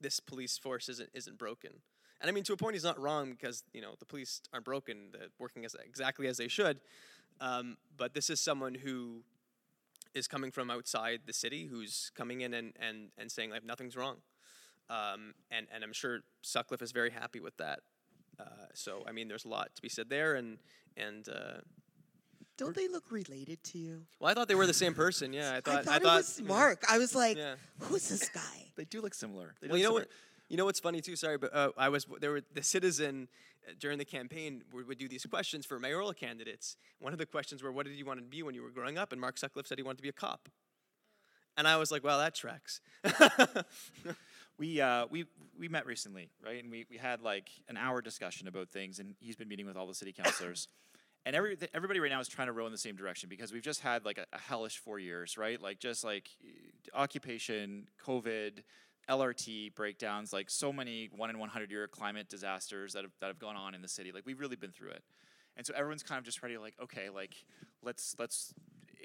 this 0.00 0.20
police 0.20 0.58
force 0.58 0.88
isn't 0.88 1.10
isn't 1.14 1.38
broken. 1.38 1.72
And 2.20 2.28
I 2.28 2.32
mean, 2.32 2.44
to 2.44 2.52
a 2.52 2.56
point, 2.56 2.74
he's 2.74 2.84
not 2.84 2.98
wrong 2.98 3.30
because 3.30 3.64
you 3.72 3.80
know 3.80 3.94
the 3.98 4.06
police 4.06 4.42
aren't 4.52 4.64
broken; 4.64 5.08
they're 5.12 5.28
working 5.38 5.64
as 5.64 5.74
exactly 5.86 6.26
as 6.26 6.36
they 6.36 6.48
should. 6.48 6.80
Um, 7.40 7.78
but 7.96 8.12
this 8.12 8.28
is 8.28 8.40
someone 8.40 8.74
who 8.74 9.22
is 10.14 10.26
coming 10.28 10.50
from 10.50 10.70
outside 10.70 11.20
the 11.26 11.32
city, 11.32 11.66
who's 11.66 12.10
coming 12.14 12.42
in 12.42 12.52
and 12.54 12.72
and 12.78 13.08
and 13.16 13.30
saying 13.30 13.50
like 13.50 13.64
nothing's 13.64 13.96
wrong. 13.96 14.16
Um, 14.90 15.34
and 15.50 15.66
and 15.72 15.84
I'm 15.84 15.92
sure 15.92 16.20
Sutcliffe 16.42 16.82
is 16.82 16.92
very 16.92 17.10
happy 17.10 17.40
with 17.40 17.56
that. 17.58 17.80
Uh, 18.40 18.44
so 18.74 19.04
I 19.06 19.12
mean, 19.12 19.28
there's 19.28 19.44
a 19.44 19.48
lot 19.48 19.74
to 19.76 19.82
be 19.82 19.88
said 19.88 20.08
there, 20.08 20.34
and 20.34 20.58
and 20.96 21.28
uh, 21.28 21.60
Don't 22.56 22.74
they 22.74 22.88
look 22.88 23.10
related 23.10 23.62
to 23.64 23.78
you? 23.78 24.02
well, 24.18 24.30
I 24.30 24.34
thought 24.34 24.48
they 24.48 24.54
were 24.54 24.66
the 24.66 24.74
same 24.74 24.94
person. 24.94 25.32
Yeah, 25.32 25.52
I 25.56 25.60
thought 25.60 25.80
I 25.88 25.98
thought, 25.98 26.02
it 26.02 26.04
was 26.04 26.42
Mark. 26.42 26.84
I 26.88 26.98
was 26.98 27.14
like, 27.14 27.36
Yeah. 27.36 27.54
who's 27.80 28.08
this 28.08 28.28
guy? 28.28 28.40
They 28.76 28.84
do 28.84 29.00
look 29.02 29.14
similar. 29.14 29.54
They 29.60 29.66
do 29.66 29.72
Well, 29.72 29.78
you 29.78 29.84
know 29.84 29.94
look 29.94 30.02
what? 30.02 30.10
You 30.48 30.56
know 30.56 30.64
what's 30.64 30.80
funny 30.80 31.00
too? 31.00 31.16
Sorry, 31.16 31.38
but 31.38 31.54
uh, 31.54 31.70
I 31.76 31.88
was 31.90 32.06
there 32.20 32.32
were 32.32 32.42
the 32.54 32.62
citizen 32.62 33.28
uh, 33.68 33.72
during 33.78 33.98
the 33.98 34.04
campaign 34.04 34.64
would, 34.72 34.88
would 34.88 34.98
do 34.98 35.06
these 35.08 35.24
questions 35.26 35.64
for 35.66 35.78
mayoral 35.78 36.12
candidates. 36.12 36.76
One 36.98 37.12
of 37.12 37.18
the 37.18 37.26
questions 37.26 37.62
were, 37.62 37.70
"What 37.72 37.86
did 37.86 37.94
you 37.94 38.04
want 38.04 38.18
to 38.18 38.24
be 38.24 38.42
when 38.42 38.54
you 38.54 38.62
were 38.62 38.70
growing 38.70 38.98
up?" 38.98 39.12
And 39.12 39.20
Mark 39.20 39.38
Sutcliffe 39.38 39.66
said 39.68 39.78
he 39.78 39.84
wanted 39.84 39.98
to 39.98 40.02
be 40.02 40.08
a 40.08 40.12
cop. 40.24 40.48
And 41.56 41.68
I 41.68 41.76
was 41.76 41.90
like, 41.92 42.02
"Well, 42.02 42.18
that 42.18 42.34
tracks." 42.34 42.80
We 44.60 44.78
uh, 44.78 45.06
we 45.08 45.24
we 45.58 45.68
met 45.68 45.86
recently, 45.86 46.28
right? 46.44 46.62
And 46.62 46.70
we, 46.70 46.84
we 46.90 46.98
had 46.98 47.22
like 47.22 47.48
an 47.68 47.78
hour 47.78 48.02
discussion 48.02 48.46
about 48.46 48.68
things, 48.68 48.98
and 48.98 49.14
he's 49.18 49.34
been 49.34 49.48
meeting 49.48 49.64
with 49.64 49.74
all 49.74 49.86
the 49.86 49.94
city 49.94 50.12
councilors. 50.12 50.68
and 51.24 51.34
every 51.34 51.56
everybody 51.72 51.98
right 51.98 52.10
now 52.10 52.20
is 52.20 52.28
trying 52.28 52.48
to 52.48 52.52
row 52.52 52.66
in 52.66 52.72
the 52.72 52.76
same 52.76 52.94
direction 52.94 53.30
because 53.30 53.54
we've 53.54 53.62
just 53.62 53.80
had 53.80 54.04
like 54.04 54.18
a, 54.18 54.26
a 54.34 54.38
hellish 54.38 54.76
four 54.76 54.98
years, 54.98 55.38
right? 55.38 55.58
Like 55.62 55.78
just 55.78 56.04
like 56.04 56.28
occupation, 56.92 57.88
COVID, 58.06 58.62
LRT 59.08 59.74
breakdowns, 59.74 60.30
like 60.30 60.50
so 60.50 60.74
many 60.74 61.08
one 61.16 61.30
in 61.30 61.38
one 61.38 61.48
hundred 61.48 61.70
year 61.70 61.88
climate 61.88 62.28
disasters 62.28 62.92
that 62.92 63.04
have 63.04 63.12
that 63.22 63.28
have 63.28 63.38
gone 63.38 63.56
on 63.56 63.74
in 63.74 63.80
the 63.80 63.88
city. 63.88 64.12
Like 64.12 64.26
we've 64.26 64.40
really 64.40 64.56
been 64.56 64.72
through 64.72 64.90
it, 64.90 65.02
and 65.56 65.66
so 65.66 65.72
everyone's 65.74 66.02
kind 66.02 66.18
of 66.18 66.26
just 66.26 66.42
ready, 66.42 66.58
like 66.58 66.74
okay, 66.82 67.08
like 67.08 67.34
let's 67.82 68.14
let's 68.18 68.52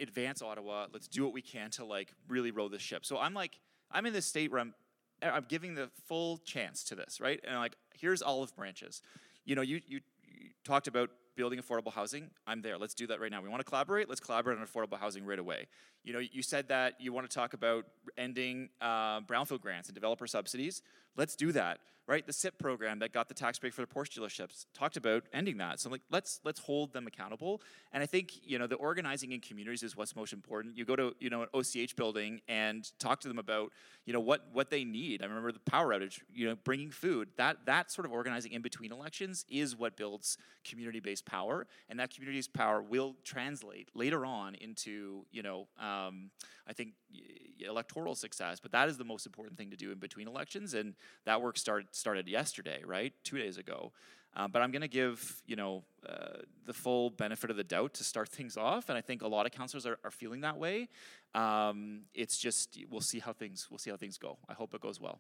advance 0.02 0.42
Ottawa. 0.42 0.88
Let's 0.92 1.08
do 1.08 1.24
what 1.24 1.32
we 1.32 1.42
can 1.42 1.70
to 1.72 1.86
like 1.86 2.12
really 2.28 2.52
row 2.52 2.68
this 2.68 2.82
ship. 2.82 3.06
So 3.06 3.18
I'm 3.18 3.34
like 3.34 3.62
I'm 3.90 4.06
in 4.06 4.12
this 4.12 4.26
state 4.26 4.52
where 4.52 4.60
I'm 4.60 4.74
I'm 5.22 5.46
giving 5.48 5.76
the 5.76 5.90
full 6.08 6.38
chance 6.40 6.84
to 6.86 6.96
this, 6.96 7.20
right? 7.20 7.40
And 7.46 7.58
like, 7.58 7.76
here's 7.94 8.22
olive 8.22 8.56
branches. 8.56 9.02
You 9.46 9.56
know, 9.56 9.62
you, 9.62 9.82
you, 9.88 10.02
you 10.24 10.50
talked 10.64 10.88
about 10.88 11.10
building 11.36 11.60
affordable 11.60 11.92
housing. 11.92 12.30
I'm 12.48 12.62
there. 12.62 12.78
Let's 12.78 12.94
do 12.94 13.08
that 13.08 13.20
right 13.20 13.32
now. 13.32 13.42
We 13.42 13.50
want 13.50 13.60
to 13.60 13.70
collaborate. 13.70 14.08
Let's 14.10 14.22
collaborate 14.22 14.58
on 14.58 14.66
affordable 14.66 14.98
housing 14.98 15.26
right 15.26 15.40
away. 15.40 15.68
You 16.04 16.14
know, 16.14 16.20
you 16.20 16.42
said 16.42 16.70
that 16.70 17.00
you 17.00 17.12
want 17.14 17.30
to 17.30 17.34
talk 17.34 17.54
about 17.54 17.86
ending 18.18 18.70
uh, 18.80 19.22
brownfield 19.22 19.62
grants 19.62 19.90
and 19.90 19.96
developer 19.96 20.28
subsidies. 20.28 20.82
Let's 21.18 21.36
do 21.36 21.52
that, 21.54 21.80
right? 22.08 22.26
The 22.26 22.34
CIP 22.34 22.58
program 22.60 23.00
that 23.00 23.14
got 23.14 23.28
the 23.30 23.34
tax 23.34 23.58
break 23.58 23.74
for 23.74 23.82
the 23.82 23.88
Porsche 23.88 24.20
dealerships 24.20 24.66
talked 24.74 24.98
about 24.98 25.24
ending 25.34 25.58
that. 25.58 25.80
So 25.80 25.90
like, 25.90 26.02
let's 26.12 26.40
let's 26.44 26.60
hold 26.60 26.94
them 26.94 27.08
accountable. 27.08 27.62
And 27.94 28.04
I 28.04 28.06
think 28.06 28.34
you 28.44 28.60
know 28.60 28.68
the 28.68 28.76
organizing 28.76 29.32
in 29.32 29.40
communities 29.40 29.84
is 29.84 29.96
what's 29.96 30.16
most 30.16 30.34
important. 30.34 30.78
You 30.78 30.86
go 30.86 30.96
to 30.96 31.16
you 31.20 31.30
know 31.30 31.44
an 31.44 31.48
OCH 31.54 31.96
building 31.96 32.42
and 32.48 32.90
talk 33.00 33.22
to 33.22 33.28
them 33.28 33.40
about 33.40 33.72
you 34.06 34.14
know 34.14 34.20
what 34.20 34.46
what 34.52 34.70
they 34.70 34.84
need. 34.84 35.22
I 35.22 35.26
remember 35.26 35.52
the 35.52 35.60
power 35.60 35.94
outage. 35.94 36.20
You 36.34 36.50
know, 36.50 36.56
bringing 36.64 36.92
food. 36.92 37.30
That 37.38 37.66
that 37.66 37.92
sort 37.92 38.06
of 38.06 38.12
organizing 38.12 38.52
in 38.52 38.62
between 38.62 38.92
elections 38.92 39.46
is 39.50 39.76
what 39.76 39.96
builds 39.96 40.38
community-based 40.64 41.26
power, 41.26 41.68
and 41.90 42.00
that 42.00 42.14
community-based 42.14 42.54
power 42.54 42.82
will 42.82 43.16
translate 43.24 43.90
later 43.94 44.26
on 44.26 44.56
into 44.56 45.26
you 45.32 45.44
know 45.44 45.68
um, 45.80 46.30
I 46.68 46.74
think 46.74 46.94
electoral 47.60 48.16
success. 48.16 48.60
But 48.60 48.72
that 48.74 48.90
is 48.90 48.98
the 48.98 49.04
most 49.04 49.26
important 49.26 49.58
thing 49.58 49.72
to 49.72 49.78
do 49.78 49.92
in 49.92 50.00
between 50.00 50.28
elections, 50.28 50.74
and 50.74 50.94
that 51.26 51.42
work 51.42 51.58
started 51.58 51.88
started 51.92 52.28
yesterday, 52.28 52.82
right? 52.86 53.14
Two 53.24 53.38
days 53.38 53.58
ago. 53.58 53.92
Um, 54.38 54.52
but 54.52 54.62
I'm 54.62 54.72
going 54.72 54.82
to 54.82 54.90
give 54.90 55.42
you 55.48 55.56
know 55.56 55.84
uh, 56.08 56.40
the 56.66 56.74
full 56.74 57.10
benefit 57.10 57.50
of 57.50 57.58
the 57.58 57.64
doubt 57.64 57.94
to 57.96 58.04
start 58.04 58.30
things 58.30 58.58
off, 58.58 58.90
and 58.90 58.98
I 58.98 59.02
think 59.02 59.22
a 59.22 59.28
lot 59.28 59.46
of 59.46 59.52
counselors 59.52 59.86
are, 59.86 59.98
are 60.04 60.12
feeling 60.12 60.42
that 60.42 60.58
way. 60.58 60.90
Um, 61.34 62.02
it's 62.14 62.38
just 62.38 62.78
we'll 62.90 63.02
see 63.02 63.20
how 63.20 63.34
things 63.34 63.68
we'll 63.70 63.80
see 63.80 63.90
how 63.90 63.98
things 63.98 64.18
go. 64.18 64.38
I 64.50 64.54
hope 64.54 64.74
it 64.74 64.82
goes 64.82 65.00
well. 65.00 65.20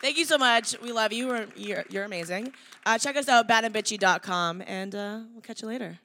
Thank 0.00 0.18
you 0.18 0.24
so 0.24 0.36
much. 0.36 0.78
We 0.80 0.92
love 0.92 1.12
you. 1.12 1.46
You're, 1.54 1.84
you're 1.88 2.04
amazing. 2.04 2.52
Uh, 2.84 2.98
check 2.98 3.16
us 3.16 3.28
out, 3.28 3.48
badandbitchy.com, 3.48 4.64
and 4.66 4.94
uh, 4.94 5.20
we'll 5.32 5.42
catch 5.42 5.62
you 5.62 5.68
later. 5.68 5.98